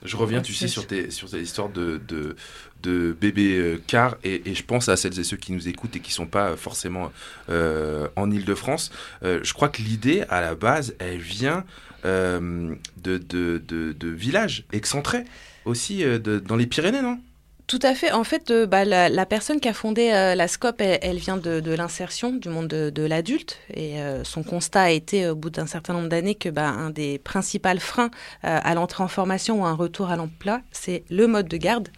je 0.05 0.17
reviens, 0.17 0.41
tu 0.41 0.55
sais, 0.55 0.69
sur 0.69 0.87
tes, 0.87 1.11
sur 1.11 1.31
tes 1.31 1.41
histoires 1.41 1.71
de, 1.71 2.01
de, 2.07 2.37
de 2.83 3.17
bébés 3.19 3.57
euh, 3.57 3.83
car 3.87 4.17
et, 4.23 4.43
et, 4.49 4.55
je 4.55 4.63
pense 4.63 4.89
à 4.89 4.97
celles 4.97 5.19
et 5.19 5.25
ceux 5.25 5.37
qui 5.37 5.53
nous 5.53 5.69
écoutent 5.69 5.97
et 5.97 6.01
qui 6.01 6.13
sont 6.13 6.27
pas 6.27 6.57
forcément 6.57 7.11
euh, 7.49 8.09
en 8.17 8.31
Ile-de-France. 8.31 8.91
Euh, 9.23 9.41
je 9.43 9.55
crois 9.55 9.69
que 9.69 9.83
l'idée, 9.83 10.25
à 10.29 10.41
la 10.41 10.55
base, 10.55 10.95
elle 10.99 11.19
vient 11.19 11.65
euh, 12.05 12.75
de, 13.03 13.17
de, 13.17 13.63
de, 13.67 14.09
villages 14.09 14.65
excentrés 14.73 15.25
aussi 15.65 16.05
de, 16.05 16.39
dans 16.39 16.57
les 16.57 16.67
Pyrénées, 16.67 17.01
non? 17.01 17.19
Tout 17.67 17.79
à 17.83 17.95
fait. 17.95 18.13
En 18.13 18.25
fait, 18.25 18.51
euh, 18.51 18.67
bah, 18.67 18.85
la, 18.85 19.27
personne 19.27 19.59
qui 19.59 19.69
a 19.69 19.73
fondé 19.73 20.11
euh, 20.13 20.35
la 20.35 20.49
SCOP, 20.49 20.81
elle, 20.81 21.17
vient 21.17 21.39
de, 21.39 21.75
l'insertion 21.75 22.33
du 22.33 22.49
monde 22.49 22.69
de, 22.69 23.03
l'adulte. 23.03 23.59
Et 23.73 24.01
euh, 24.01 24.23
son 24.23 24.43
constat 24.43 24.83
a 24.83 24.91
été, 24.91 25.29
au 25.29 25.35
bout 25.35 25.51
d'un 25.51 25.67
certain 25.67 25.95
nombre 25.95 26.09
d'années, 26.09 26.35
que 26.35 26.51
bah, 26.51 26.69
un 26.69 26.91
des 26.91 27.19
principaux 27.19 27.65
freins 27.79 28.11
à 28.43 28.75
l'entrée 28.75 29.03
en 29.03 29.09
formation 29.09 29.63
ou 29.63 29.65
un 29.65 29.75
retour 29.75 30.11
à 30.11 30.17
l'emploi, 30.17 30.61
c'est 30.71 31.05
le 31.09 31.27
mode 31.27 31.49
de 31.49 31.57
garde 31.57 31.89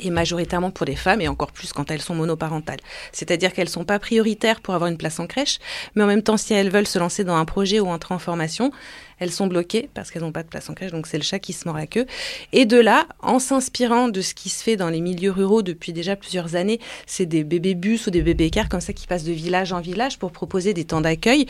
et 0.00 0.10
majoritairement 0.10 0.70
pour 0.70 0.86
les 0.86 0.96
femmes, 0.96 1.20
et 1.20 1.28
encore 1.28 1.52
plus 1.52 1.72
quand 1.72 1.90
elles 1.90 2.00
sont 2.00 2.14
monoparentales. 2.14 2.80
C'est-à-dire 3.12 3.52
qu'elles 3.52 3.66
ne 3.66 3.70
sont 3.70 3.84
pas 3.84 3.98
prioritaires 3.98 4.60
pour 4.60 4.74
avoir 4.74 4.90
une 4.90 4.96
place 4.96 5.20
en 5.20 5.26
crèche, 5.26 5.58
mais 5.94 6.02
en 6.02 6.06
même 6.06 6.22
temps, 6.22 6.36
si 6.36 6.54
elles 6.54 6.70
veulent 6.70 6.86
se 6.86 6.98
lancer 6.98 7.24
dans 7.24 7.36
un 7.36 7.44
projet 7.44 7.80
ou 7.80 7.88
entrer 7.88 8.14
en 8.14 8.18
formation, 8.18 8.72
elles 9.20 9.30
sont 9.30 9.46
bloquées 9.46 9.88
parce 9.94 10.10
qu'elles 10.10 10.22
n'ont 10.22 10.32
pas 10.32 10.42
de 10.42 10.48
place 10.48 10.68
en 10.68 10.74
crèche, 10.74 10.90
donc 10.90 11.06
c'est 11.06 11.18
le 11.18 11.22
chat 11.22 11.38
qui 11.38 11.52
se 11.52 11.68
mord 11.68 11.76
la 11.76 11.86
queue. 11.86 12.06
Et 12.52 12.66
de 12.66 12.78
là, 12.78 13.06
en 13.20 13.38
s'inspirant 13.38 14.08
de 14.08 14.20
ce 14.20 14.34
qui 14.34 14.48
se 14.48 14.62
fait 14.62 14.76
dans 14.76 14.88
les 14.88 15.00
milieux 15.00 15.30
ruraux 15.30 15.62
depuis 15.62 15.92
déjà 15.92 16.16
plusieurs 16.16 16.56
années, 16.56 16.80
c'est 17.06 17.26
des 17.26 17.44
bébés 17.44 17.74
bus 17.74 18.06
ou 18.06 18.10
des 18.10 18.22
bébés 18.22 18.50
cars 18.50 18.68
comme 18.68 18.80
ça 18.80 18.92
qui 18.92 19.06
passent 19.06 19.24
de 19.24 19.32
village 19.32 19.72
en 19.72 19.80
village 19.80 20.18
pour 20.18 20.32
proposer 20.32 20.74
des 20.74 20.84
temps 20.84 21.00
d'accueil 21.00 21.46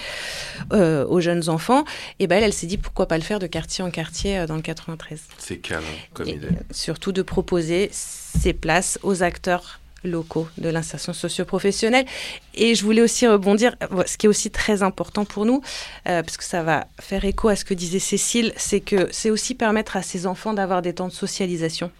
euh, 0.73 1.07
aux 1.07 1.21
jeunes 1.21 1.49
enfants. 1.49 1.85
Et 2.19 2.27
ben 2.27 2.37
elle, 2.37 2.45
elle 2.45 2.53
s'est 2.53 2.67
dit 2.67 2.79
pourquoi 2.79 3.07
pas 3.07 3.17
le 3.17 3.25
faire 3.25 3.39
de 3.39 3.47
quartier 3.47 3.85
en 3.85 3.91
quartier 3.91 4.39
euh, 4.39 4.47
dans 4.47 4.57
le 4.57 4.63
93. 4.63 5.21
C'est 5.39 5.57
canon 5.59 5.87
comme 6.13 6.29
idée. 6.29 6.49
Surtout 6.71 7.13
de 7.13 7.23
proposer 7.23 7.89
ces 7.93 8.53
places 8.53 8.99
aux 9.03 9.23
acteurs 9.23 9.80
locaux 10.05 10.49
de 10.59 10.69
l'insertion 10.69 11.13
socio-professionnelle. 11.13 12.07
Et 12.55 12.75
je 12.75 12.85
voulais 12.85 13.03
aussi 13.03 13.27
rebondir, 13.27 13.77
ce 14.07 14.17
qui 14.17 14.27
est 14.27 14.29
aussi 14.29 14.51
très 14.51 14.83
important 14.83 15.25
pour 15.25 15.45
nous, 15.45 15.63
euh, 16.09 16.23
parce 16.23 16.37
que 16.37 16.45
ça 16.45 16.63
va 16.63 16.87
faire 17.01 17.25
écho 17.25 17.49
à 17.49 17.57
ce 17.57 17.65
que 17.65 17.75
disait 17.75 17.99
Cécile, 17.99 18.53
c'est 18.57 18.81
que 18.81 19.09
c'est 19.11 19.31
aussi 19.31 19.55
permettre 19.55 19.97
à 19.97 20.03
ces 20.03 20.27
enfants 20.27 20.55
d'avoir 20.55 20.83
des 20.83 20.95
temps 20.95 21.09
de 21.09 21.13
socialisation 21.13 21.91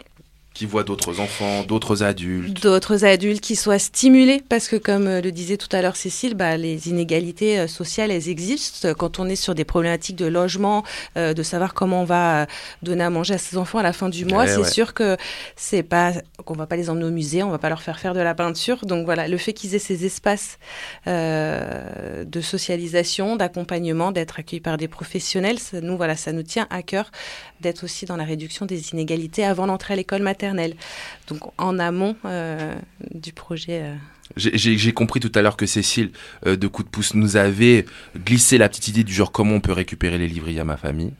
qui 0.53 0.65
voient 0.65 0.83
d'autres 0.83 1.21
enfants, 1.21 1.63
d'autres 1.63 2.03
adultes. 2.03 2.61
D'autres 2.61 3.05
adultes 3.05 3.39
qui 3.39 3.55
soient 3.55 3.79
stimulés, 3.79 4.43
parce 4.49 4.67
que 4.67 4.75
comme 4.75 5.07
euh, 5.07 5.21
le 5.21 5.31
disait 5.31 5.55
tout 5.55 5.69
à 5.71 5.81
l'heure 5.81 5.95
Cécile, 5.95 6.35
bah, 6.35 6.57
les 6.57 6.89
inégalités 6.89 7.57
euh, 7.57 7.67
sociales, 7.67 8.11
elles 8.11 8.27
existent. 8.27 8.93
Quand 8.93 9.19
on 9.19 9.29
est 9.29 9.37
sur 9.37 9.55
des 9.55 9.63
problématiques 9.63 10.17
de 10.17 10.25
logement, 10.25 10.83
euh, 11.17 11.33
de 11.33 11.41
savoir 11.41 11.73
comment 11.73 12.01
on 12.01 12.05
va 12.05 12.47
donner 12.83 13.03
à 13.03 13.09
manger 13.09 13.35
à 13.35 13.37
ses 13.37 13.57
enfants 13.57 13.79
à 13.79 13.83
la 13.83 13.93
fin 13.93 14.09
du 14.09 14.25
mois, 14.25 14.43
eh 14.45 14.49
c'est 14.49 14.57
ouais. 14.57 14.69
sûr 14.69 14.93
que 14.93 15.15
c'est 15.55 15.83
pas 15.83 16.11
qu'on 16.43 16.55
va 16.55 16.67
pas 16.67 16.75
les 16.75 16.89
emmener 16.89 17.05
au 17.05 17.11
musée, 17.11 17.43
on 17.43 17.49
va 17.49 17.59
pas 17.59 17.69
leur 17.69 17.81
faire 17.81 17.97
faire 17.99 18.13
de 18.13 18.19
la 18.19 18.35
peinture. 18.35 18.85
Donc 18.85 19.05
voilà, 19.05 19.29
le 19.29 19.37
fait 19.37 19.53
qu'ils 19.53 19.73
aient 19.73 19.79
ces 19.79 20.05
espaces 20.05 20.59
euh, 21.07 22.25
de 22.25 22.41
socialisation, 22.41 23.37
d'accompagnement, 23.37 24.11
d'être 24.11 24.39
accueillis 24.39 24.59
par 24.59 24.75
des 24.75 24.89
professionnels, 24.89 25.59
ça, 25.59 25.79
nous 25.79 25.95
voilà, 25.95 26.17
ça 26.17 26.33
nous 26.33 26.43
tient 26.43 26.67
à 26.69 26.81
cœur 26.81 27.09
d'être 27.61 27.85
aussi 27.85 28.05
dans 28.05 28.17
la 28.17 28.25
réduction 28.25 28.65
des 28.65 28.89
inégalités 28.89 29.45
avant 29.45 29.65
l'entrée 29.65 29.93
à 29.93 29.97
l'école 29.97 30.21
maternelle. 30.21 30.40
Donc 31.27 31.39
en 31.57 31.79
amont 31.79 32.15
euh, 32.25 32.75
du 33.13 33.33
projet. 33.33 33.81
Euh... 33.83 33.95
J'ai 34.37 34.93
compris 34.93 35.19
tout 35.19 35.31
à 35.35 35.41
l'heure 35.41 35.57
que 35.57 35.65
Cécile 35.65 36.11
euh, 36.45 36.55
de 36.55 36.67
Coup 36.67 36.83
de 36.83 36.87
pouce 36.87 37.15
nous 37.15 37.35
avait 37.35 37.85
glissé 38.17 38.57
la 38.57 38.69
petite 38.69 38.87
idée 38.87 39.03
du 39.03 39.13
genre 39.13 39.31
comment 39.31 39.55
on 39.55 39.59
peut 39.59 39.73
récupérer 39.73 40.17
les 40.17 40.27
livres 40.27 40.47
à 40.57 40.63
ma 40.63 40.77
famille, 40.77 41.13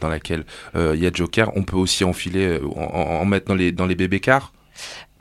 dans 0.00 0.08
laquelle 0.08 0.44
il 0.74 0.96
y 0.96 1.06
a 1.06 1.10
Joker. 1.12 1.50
On 1.56 1.62
peut 1.62 1.76
aussi 1.76 2.04
enfiler, 2.04 2.60
en, 2.76 2.82
en, 2.82 3.24
mettre 3.24 3.46
dans 3.46 3.54
les, 3.54 3.72
dans 3.72 3.86
les 3.86 3.94
bébés 3.94 4.20
cars? 4.20 4.52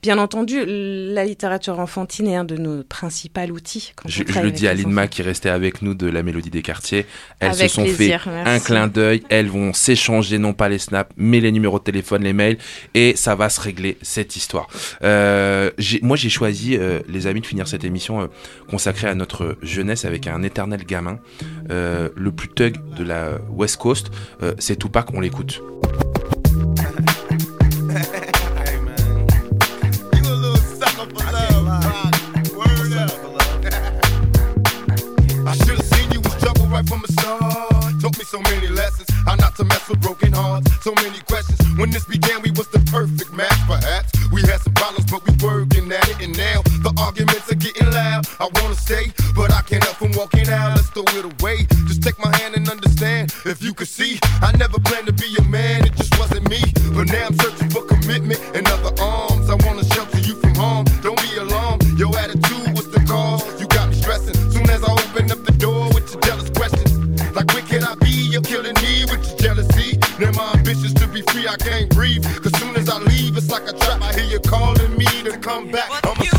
Bien 0.08 0.20
entendu, 0.20 0.64
la 0.66 1.26
littérature 1.26 1.82
enfantine 1.82 2.28
est 2.28 2.38
un 2.38 2.46
de 2.46 2.56
nos 2.56 2.82
principaux 2.82 3.42
outils. 3.52 3.92
Quand 3.94 4.08
Je, 4.08 4.24
le 4.24 4.52
dis 4.52 4.66
à 4.66 4.74
Linma 4.74 5.08
qui 5.10 5.22
restait 5.22 5.50
avec 5.50 5.82
nous 5.82 5.96
de 5.96 6.08
la 6.08 6.24
Mélodie 6.24 6.50
des 6.50 6.62
quartiers. 6.62 7.06
Elles 7.42 7.50
Avec 7.50 7.70
se 7.70 7.76
sont 7.76 7.84
plaisir, 7.84 8.22
fait 8.22 8.30
merci. 8.30 8.50
un 8.50 8.60
clin 8.62 8.88
d'œil. 8.88 9.24
Elles 9.28 9.50
vont 9.50 9.74
s'échanger 9.74 10.38
non 10.38 10.54
pas 10.54 10.70
les 10.70 10.78
snaps, 10.78 11.12
mais 11.18 11.42
les 11.42 11.52
numéros 11.52 11.78
de 11.80 11.84
téléphone, 11.84 12.24
les 12.24 12.32
mails, 12.32 12.58
et 12.94 13.18
ça 13.18 13.36
va 13.36 13.50
se 13.50 13.60
régler 13.60 13.98
cette 14.02 14.38
histoire. 14.38 14.70
Euh, 15.04 15.72
moi, 16.02 16.16
j'ai 16.16 16.30
choisi, 16.30 16.78
euh, 16.78 17.02
les 17.10 17.28
amis, 17.28 17.42
de 17.42 17.46
finir 17.46 17.68
cette 17.68 17.84
émission 17.84 18.22
euh, 18.22 18.28
consacrée 18.70 19.10
à 19.10 19.14
notre 19.14 19.58
jeunesse 19.62 20.06
avec 20.06 20.28
un 20.28 20.42
éternel 20.42 20.86
gamin, 20.86 21.20
le 21.70 22.32
plus 22.32 22.48
thug 22.48 22.78
de 22.96 23.04
la 23.04 23.40
West 23.50 23.76
Coast. 23.76 24.08
C'est 24.58 24.80
Tupac. 24.80 25.08
On 25.14 25.20
l'écoute. 25.20 25.62
So 40.82 40.94
many 41.04 41.20
questions. 41.28 41.60
When 41.78 41.92
this 41.92 42.06
began, 42.06 42.42
we 42.42 42.52
was 42.52 42.68
the 42.70 42.80
perfect 42.92 43.34
match, 43.34 43.60
perhaps. 43.68 44.12
We 44.32 44.42
had 44.42 44.62
some 44.62 44.74
problems, 44.74 45.06
but 45.12 45.20
we 45.28 45.34
working 45.44 45.92
at 45.92 46.08
it. 46.10 46.22
And 46.22 46.36
now 46.38 46.62
the 46.86 46.94
arguments 46.98 47.52
are 47.52 47.60
getting 47.60 47.90
loud. 47.92 48.26
I 48.40 48.48
wanna 48.56 48.76
stay, 48.76 49.12
but 49.36 49.52
I 49.52 49.62
can't 49.68 49.84
help 49.84 49.98
from 49.98 50.12
walking 50.14 50.48
out. 50.50 50.76
Let's 50.76 50.90
throw 50.90 51.04
it 51.20 51.26
away. 51.26 51.68
Just 51.88 52.02
take 52.02 52.18
my 52.24 52.32
hand 52.38 52.56
and 52.56 52.70
understand. 52.70 53.36
If 53.46 53.62
you 53.62 53.74
could 53.74 53.90
see, 53.90 54.20
I 54.42 54.56
never 54.56 54.80
planned 54.80 55.08
to 55.08 55.14
be 55.14 55.28
your 55.28 55.48
man. 55.48 55.86
It 55.86 55.96
just 55.96 56.18
wasn't 56.18 56.50
me. 56.50 56.62
But 56.96 57.12
now 57.12 57.28
I'm 57.28 57.36
searching 57.44 57.70
for 57.70 57.84
commitment 57.84 58.40
and 58.56 58.66
other 58.68 58.94
arms. 59.02 59.50
I 59.50 59.56
wanna 59.66 59.84
shelter 59.94 60.20
you 60.20 60.36
from 60.40 60.56
harm. 60.56 60.86
Don't 61.04 61.20
be 61.28 61.36
alarmed. 61.38 61.84
Your 62.00 62.16
attitude 62.18 62.72
was 62.78 62.88
the 62.96 63.04
cause. 63.06 63.44
You 63.60 63.68
got 63.68 63.90
me 63.90 63.96
stressing. 63.96 64.36
Soon 64.52 64.70
as 64.70 64.82
I 64.84 64.92
open 64.92 65.30
up 65.32 65.44
the 65.44 65.56
door 65.60 65.92
with 65.94 66.08
your 66.14 66.22
jealous 66.22 66.50
questions. 66.52 66.96
Like, 67.36 67.52
where 67.54 67.67
I 71.58 71.70
can't 71.70 71.90
breathe. 71.90 72.24
Cause 72.44 72.56
soon 72.60 72.76
as 72.76 72.88
I 72.88 73.00
leave, 73.00 73.36
it's 73.36 73.50
like 73.50 73.68
a 73.68 73.74
trap. 73.74 74.02
I 74.02 74.14
hear 74.14 74.26
you 74.26 74.40
calling 74.40 74.96
me 74.96 75.06
to 75.24 75.38
come 75.40 75.72
back. 75.72 75.90
I'm 76.04 76.22
a 76.22 76.37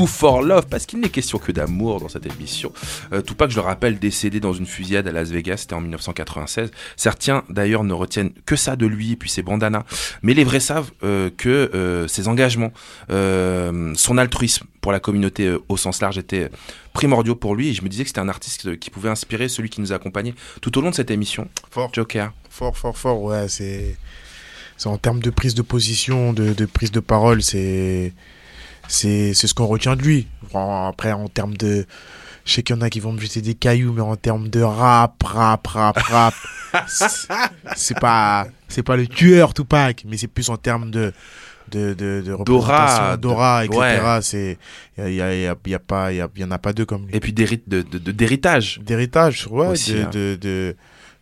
Do 0.00 0.06
for 0.06 0.40
Love, 0.40 0.66
parce 0.66 0.86
qu'il 0.86 0.98
n'est 1.00 1.10
question 1.10 1.36
que 1.36 1.52
d'amour 1.52 2.00
dans 2.00 2.08
cette 2.08 2.24
émission. 2.24 2.72
Euh, 3.12 3.20
Tupac, 3.20 3.50
je 3.50 3.56
le 3.56 3.60
rappelle, 3.60 3.98
décédé 3.98 4.40
dans 4.40 4.54
une 4.54 4.64
fusillade 4.64 5.06
à 5.06 5.12
Las 5.12 5.28
Vegas, 5.28 5.58
c'était 5.58 5.74
en 5.74 5.82
1996. 5.82 6.70
Certains, 6.96 7.44
d'ailleurs, 7.50 7.84
ne 7.84 7.92
retiennent 7.92 8.32
que 8.46 8.56
ça 8.56 8.76
de 8.76 8.86
lui, 8.86 9.12
et 9.12 9.16
puis 9.16 9.28
ses 9.28 9.42
bandanas. 9.42 9.84
Mais 10.22 10.32
les 10.32 10.42
vrais 10.42 10.58
savent 10.58 10.90
euh, 11.04 11.28
que 11.36 11.70
euh, 11.74 12.08
ses 12.08 12.28
engagements, 12.28 12.72
euh, 13.10 13.92
son 13.94 14.16
altruisme 14.16 14.64
pour 14.80 14.90
la 14.90 15.00
communauté 15.00 15.54
au 15.68 15.76
sens 15.76 16.00
large 16.00 16.16
étaient 16.16 16.48
primordiaux 16.94 17.36
pour 17.36 17.54
lui. 17.54 17.68
Et 17.68 17.74
je 17.74 17.82
me 17.82 17.90
disais 17.90 18.04
que 18.04 18.08
c'était 18.08 18.20
un 18.20 18.30
artiste 18.30 18.78
qui 18.78 18.88
pouvait 18.88 19.10
inspirer 19.10 19.50
celui 19.50 19.68
qui 19.68 19.82
nous 19.82 19.92
a 19.92 19.96
accompagnés 19.96 20.34
tout 20.62 20.78
au 20.78 20.80
long 20.80 20.88
de 20.88 20.94
cette 20.94 21.10
émission. 21.10 21.46
Fort. 21.70 21.90
Joker. 21.92 22.32
Fort, 22.48 22.74
fort, 22.74 22.96
fort, 22.96 23.22
ouais, 23.22 23.48
c'est. 23.50 23.98
c'est 24.78 24.88
en 24.88 24.96
termes 24.96 25.20
de 25.20 25.28
prise 25.28 25.54
de 25.54 25.60
position, 25.60 26.32
de, 26.32 26.54
de 26.54 26.64
prise 26.64 26.90
de 26.90 27.00
parole, 27.00 27.42
c'est. 27.42 28.14
C'est 28.90 29.34
c'est 29.34 29.46
ce 29.46 29.54
qu'on 29.54 29.66
retient 29.66 29.94
de 29.96 30.02
lui. 30.02 30.26
Après, 30.54 31.12
en 31.12 31.28
termes 31.28 31.56
de. 31.56 31.86
Je 32.44 32.52
sais 32.54 32.62
qu'il 32.62 32.74
y 32.74 32.78
en 32.78 32.82
a 32.82 32.90
qui 32.90 33.00
vont 33.00 33.12
me 33.12 33.20
jeter 33.20 33.40
des 33.42 33.54
cailloux, 33.54 33.92
mais 33.92 34.00
en 34.00 34.16
termes 34.16 34.48
de 34.48 34.60
rap, 34.62 35.22
rap, 35.22 35.66
rap, 35.66 35.98
rap, 35.98 36.34
c'est- 37.76 37.98
pas, 38.00 38.46
c'est 38.68 38.82
pas 38.82 38.96
le 38.96 39.06
tueur 39.06 39.54
Tupac, 39.54 40.04
mais 40.08 40.16
c'est 40.16 40.26
plus 40.26 40.48
en 40.48 40.56
termes 40.56 40.90
de, 40.90 41.12
de, 41.70 41.92
de, 41.94 42.22
de 42.24 42.32
représentation, 42.32 43.16
d'aura, 43.18 43.64
etc. 43.66 43.78
ouais. 43.78 44.18
C'est, 44.22 44.58
il 44.98 45.14
y 45.14 45.20
a, 45.22 45.34
y, 45.34 45.46
a, 45.46 45.54
y 45.66 45.74
a 45.74 45.78
pas, 45.78 46.12
y, 46.12 46.20
a, 46.20 46.28
y 46.34 46.44
en 46.44 46.50
a 46.50 46.58
pas 46.58 46.72
deux 46.72 46.86
comme 46.86 47.06
lui. 47.06 47.14
Et 47.14 47.20
puis 47.20 47.32
d'hérit- 47.32 47.62
de- 47.66 47.82
de- 47.82 47.98
de- 47.98 48.10
d'héritage. 48.12 48.80
D'héritage, 48.84 49.46
ouais. 49.50 49.68
Aussi, 49.68 49.92
de, 49.94 50.02
hein. 50.02 50.10
de, 50.12 50.38
de- 50.40 50.76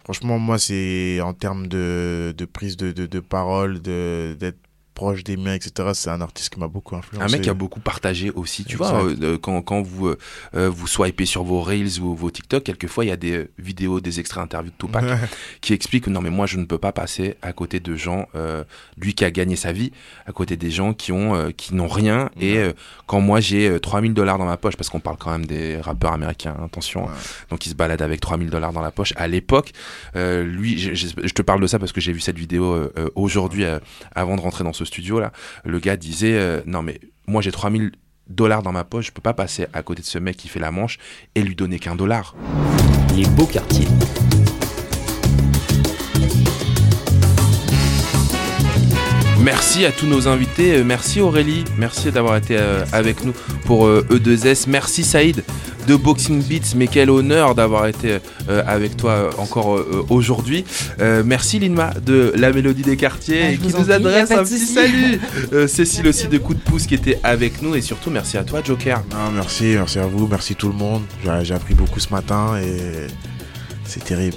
Franchement, 0.04 0.38
moi, 0.38 0.58
c'est 0.58 1.20
en 1.20 1.34
termes 1.34 1.66
de, 1.66 2.32
de 2.38 2.44
prise 2.46 2.78
de, 2.78 2.92
de, 2.92 3.04
de 3.06 3.20
parole, 3.20 3.82
de, 3.82 4.34
d'être 4.40 4.56
proche 4.98 5.22
des 5.22 5.36
miens, 5.36 5.54
etc. 5.54 5.90
C'est 5.94 6.10
un 6.10 6.20
artiste 6.20 6.52
qui 6.52 6.58
m'a 6.58 6.66
beaucoup 6.66 6.96
influencé. 6.96 7.24
Un 7.24 7.28
mec 7.30 7.42
qui 7.42 7.50
a 7.50 7.54
beaucoup 7.54 7.78
partagé 7.78 8.30
aussi, 8.32 8.64
tu 8.64 8.76
Exact. 8.76 8.90
vois, 8.90 9.04
euh, 9.22 9.38
quand, 9.38 9.62
quand 9.62 9.80
vous, 9.80 10.08
euh, 10.08 10.18
euh, 10.56 10.68
vous 10.68 10.88
swipez 10.88 11.24
sur 11.24 11.44
vos 11.44 11.62
Reels 11.62 12.00
ou 12.00 12.16
vos 12.16 12.30
TikTok, 12.32 12.64
quelquefois 12.64 13.04
il 13.04 13.08
y 13.08 13.12
a 13.12 13.16
des 13.16 13.46
vidéos, 13.58 14.00
des 14.00 14.18
extraits 14.18 14.42
interviews 14.42 14.72
de 14.72 14.76
Tupac 14.86 15.04
Ouais. 15.04 15.16
qui 15.60 15.72
expliquent 15.72 16.04
que 16.04 16.10
non 16.10 16.20
mais 16.20 16.30
moi 16.30 16.46
je 16.46 16.56
ne 16.58 16.64
peux 16.64 16.78
pas 16.78 16.90
passer 16.90 17.36
à 17.42 17.52
côté 17.52 17.78
de 17.78 17.94
gens, 17.94 18.26
euh, 18.34 18.64
lui 18.96 19.14
qui 19.14 19.24
a 19.24 19.30
gagné 19.30 19.54
sa 19.54 19.70
vie, 19.72 19.92
à 20.26 20.32
côté 20.32 20.56
des 20.56 20.70
gens 20.72 20.92
qui 20.94 21.12
ont 21.12 21.52
qui 21.56 21.74
n'ont 21.76 21.86
rien 21.88 22.28
et 22.40 22.58
quand 23.06 23.20
moi 23.20 23.38
j'ai 23.40 23.68
euh, 23.68 23.78
3000 23.78 24.14
dollars 24.14 24.38
dans 24.38 24.46
ma 24.46 24.56
poche, 24.56 24.76
parce 24.76 24.88
qu'on 24.90 25.00
parle 25.00 25.16
quand 25.16 25.30
même 25.30 25.46
des 25.46 25.80
rappeurs 25.80 26.12
américains, 26.12 26.56
hein, 26.58 26.64
attention, 26.66 27.08
hein, 27.08 27.12
donc 27.50 27.64
ils 27.66 27.70
se 27.70 27.74
baladent 27.76 28.02
avec 28.02 28.20
3000 28.20 28.50
dollars 28.50 28.72
dans 28.72 28.80
la 28.82 28.90
poche 28.90 29.12
à 29.16 29.28
l'époque, 29.28 29.70
lui, 30.14 30.76
je, 30.78 30.94
je- 30.94 31.06
je 31.22 31.32
te 31.34 31.42
parle 31.42 31.60
de 31.60 31.66
ça 31.68 31.78
parce 31.78 31.92
que 31.92 32.00
j'ai 32.00 32.12
vu 32.12 32.20
cette 32.20 32.38
vidéo 32.38 32.90
aujourd'hui 33.14 33.64
avant 34.14 34.34
de 34.36 34.40
rentrer 34.40 34.64
dans 34.64 34.72
ce 34.72 34.84
studio 34.88 35.20
là, 35.20 35.32
le 35.64 35.78
gars 35.78 35.96
disait 35.96 36.34
euh, 36.34 36.60
non 36.66 36.82
mais 36.82 37.00
moi 37.26 37.40
j'ai 37.42 37.52
3000 37.52 37.92
dollars 38.28 38.62
dans 38.62 38.72
ma 38.72 38.84
poche, 38.84 39.06
je 39.06 39.12
peux 39.12 39.22
pas 39.22 39.34
passer 39.34 39.66
à 39.72 39.82
côté 39.82 40.02
de 40.02 40.06
ce 40.06 40.18
mec 40.18 40.36
qui 40.36 40.48
fait 40.48 40.60
la 40.60 40.70
manche 40.70 40.98
et 41.34 41.42
lui 41.42 41.54
donner 41.54 41.78
qu'un 41.78 41.96
dollar. 41.96 42.34
Les 43.16 43.26
beaux 43.26 43.46
quartiers. 43.46 43.88
Merci 49.42 49.84
à 49.86 49.92
tous 49.92 50.06
nos 50.06 50.26
invités, 50.26 50.74
Euh, 50.74 50.84
merci 50.84 51.20
Aurélie, 51.20 51.64
merci 51.76 52.10
d'avoir 52.10 52.36
été 52.36 52.56
euh, 52.58 52.84
avec 52.92 53.24
nous 53.24 53.32
pour 53.66 53.86
euh, 53.86 54.04
E2S, 54.10 54.64
merci 54.68 55.04
Saïd 55.04 55.44
de 55.86 55.96
Boxing 55.96 56.42
Beats, 56.42 56.74
mais 56.76 56.86
quel 56.88 57.08
honneur 57.08 57.54
d'avoir 57.54 57.86
été 57.86 58.18
avec 58.66 58.98
toi 58.98 59.30
encore 59.38 59.82
aujourd'hui. 60.10 60.66
Merci 61.24 61.58
Linma 61.60 61.94
de 62.04 62.30
La 62.36 62.52
Mélodie 62.52 62.82
des 62.82 62.98
Quartiers 62.98 63.42
Ah, 63.42 63.52
je 63.52 63.56
qui 63.56 63.74
nous 63.74 63.84
prie, 63.84 63.92
adresse 63.94 64.30
un 64.30 64.44
petit 64.44 64.58
salut. 64.58 65.18
Cécile 65.66 66.08
aussi 66.08 66.28
de 66.28 66.36
Coup 66.36 66.52
de 66.52 66.60
Pouce 66.60 66.86
qui 66.86 66.94
était 66.94 67.18
avec 67.22 67.62
nous 67.62 67.74
et 67.74 67.80
surtout 67.80 68.10
merci 68.10 68.36
à 68.36 68.44
toi 68.44 68.60
Joker. 68.62 69.02
Non, 69.10 69.30
merci, 69.34 69.76
merci 69.76 69.98
à 69.98 70.04
vous, 70.06 70.26
merci 70.26 70.54
tout 70.54 70.68
le 70.68 70.74
monde. 70.74 71.04
J'ai 71.42 71.54
appris 71.54 71.72
beaucoup 71.72 72.00
ce 72.00 72.10
matin 72.10 72.58
et 72.62 73.06
c'est 73.86 74.04
terrible. 74.04 74.36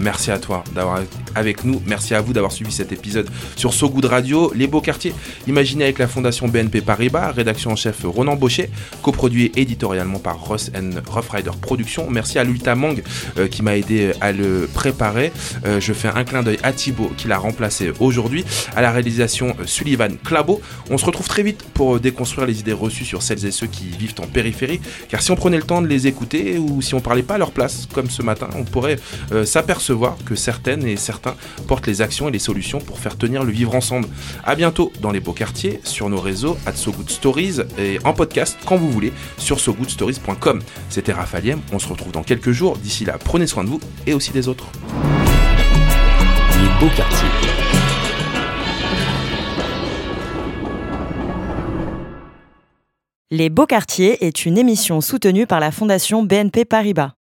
Merci 0.00 0.30
à 0.30 0.38
toi 0.38 0.64
d'avoir 0.74 1.00
avec 1.34 1.64
nous. 1.64 1.82
Merci 1.86 2.14
à 2.14 2.20
vous 2.20 2.32
d'avoir 2.32 2.52
suivi 2.52 2.72
cet 2.72 2.92
épisode 2.92 3.28
sur 3.56 3.74
So 3.74 3.88
Good 3.90 4.06
Radio. 4.06 4.50
Les 4.54 4.66
beaux 4.66 4.80
quartiers, 4.80 5.14
imaginé 5.46 5.84
avec 5.84 5.98
la 5.98 6.08
fondation 6.08 6.48
BNP 6.48 6.80
Paribas, 6.80 7.32
rédaction 7.32 7.72
en 7.72 7.76
chef 7.76 8.04
Ronan 8.04 8.36
Baucher, 8.36 8.70
coproduit 9.02 9.52
éditorialement 9.56 10.18
par 10.18 10.40
Ross 10.40 10.70
and 10.74 11.00
Rough 11.10 11.30
Rider 11.30 11.50
Productions. 11.60 12.08
Merci 12.10 12.38
à 12.38 12.44
Lulta 12.44 12.74
Mang 12.74 13.02
euh, 13.38 13.48
qui 13.48 13.62
m'a 13.62 13.76
aidé 13.76 14.12
à 14.20 14.32
le 14.32 14.68
préparer. 14.72 15.32
Euh, 15.66 15.80
je 15.80 15.92
fais 15.92 16.08
un 16.08 16.24
clin 16.24 16.42
d'œil 16.42 16.58
à 16.62 16.72
Thibaut 16.72 17.12
qui 17.16 17.28
l'a 17.28 17.38
remplacé 17.38 17.92
aujourd'hui. 18.00 18.44
À 18.74 18.82
la 18.82 18.90
réalisation 18.90 19.54
euh, 19.60 19.66
Sullivan 19.66 20.16
Clabo. 20.24 20.60
On 20.90 20.98
se 20.98 21.04
retrouve 21.04 21.28
très 21.28 21.42
vite 21.42 21.62
pour 21.74 22.00
déconstruire 22.00 22.46
les 22.46 22.60
idées 22.60 22.72
reçues 22.72 23.04
sur 23.04 23.22
celles 23.22 23.44
et 23.44 23.50
ceux 23.50 23.66
qui 23.66 23.84
vivent 23.84 24.14
en 24.18 24.26
périphérie. 24.26 24.80
Car 25.08 25.22
si 25.22 25.30
on 25.30 25.36
prenait 25.36 25.58
le 25.58 25.62
temps 25.62 25.82
de 25.82 25.86
les 25.86 26.06
écouter 26.06 26.58
ou 26.58 26.80
si 26.82 26.94
on 26.94 27.00
parlait 27.00 27.22
pas 27.22 27.34
à 27.34 27.38
leur 27.38 27.50
place, 27.52 27.86
comme 27.92 28.08
ce 28.08 28.22
matin, 28.22 28.48
on 28.56 28.64
pourrait 28.64 28.96
s'apercevoir 29.44 29.89
que 30.24 30.34
certaines 30.34 30.86
et 30.86 30.96
certains 30.96 31.34
portent 31.66 31.86
les 31.86 32.00
actions 32.00 32.28
et 32.28 32.32
les 32.32 32.38
solutions 32.38 32.78
pour 32.78 32.98
faire 32.98 33.16
tenir 33.16 33.44
le 33.44 33.50
vivre 33.50 33.74
ensemble. 33.74 34.08
À 34.44 34.54
bientôt 34.54 34.92
dans 35.00 35.10
les 35.10 35.20
beaux 35.20 35.32
quartiers, 35.32 35.80
sur 35.84 36.08
nos 36.08 36.20
réseaux, 36.20 36.56
at 36.66 36.74
So 36.74 36.92
Good 36.92 37.10
Stories 37.10 37.58
et 37.78 37.98
en 38.04 38.12
podcast 38.12 38.58
quand 38.66 38.76
vous 38.76 38.90
voulez 38.90 39.12
sur 39.36 39.58
sogoodstories.com. 39.58 40.60
C'était 40.88 41.12
Raphaël, 41.12 41.58
on 41.72 41.78
se 41.78 41.88
retrouve 41.88 42.12
dans 42.12 42.22
quelques 42.22 42.52
jours. 42.52 42.76
D'ici 42.76 43.04
là, 43.04 43.18
prenez 43.18 43.46
soin 43.46 43.64
de 43.64 43.68
vous 43.68 43.80
et 44.06 44.14
aussi 44.14 44.30
des 44.30 44.48
autres. 44.48 44.66
Les 46.60 46.68
beaux 46.80 46.94
quartiers. 46.94 47.28
Les 53.32 53.48
Beaux 53.48 53.66
Quartiers 53.66 54.26
est 54.26 54.44
une 54.44 54.58
émission 54.58 55.00
soutenue 55.00 55.46
par 55.46 55.60
la 55.60 55.70
Fondation 55.70 56.24
BNP 56.24 56.64
Paribas. 56.64 57.12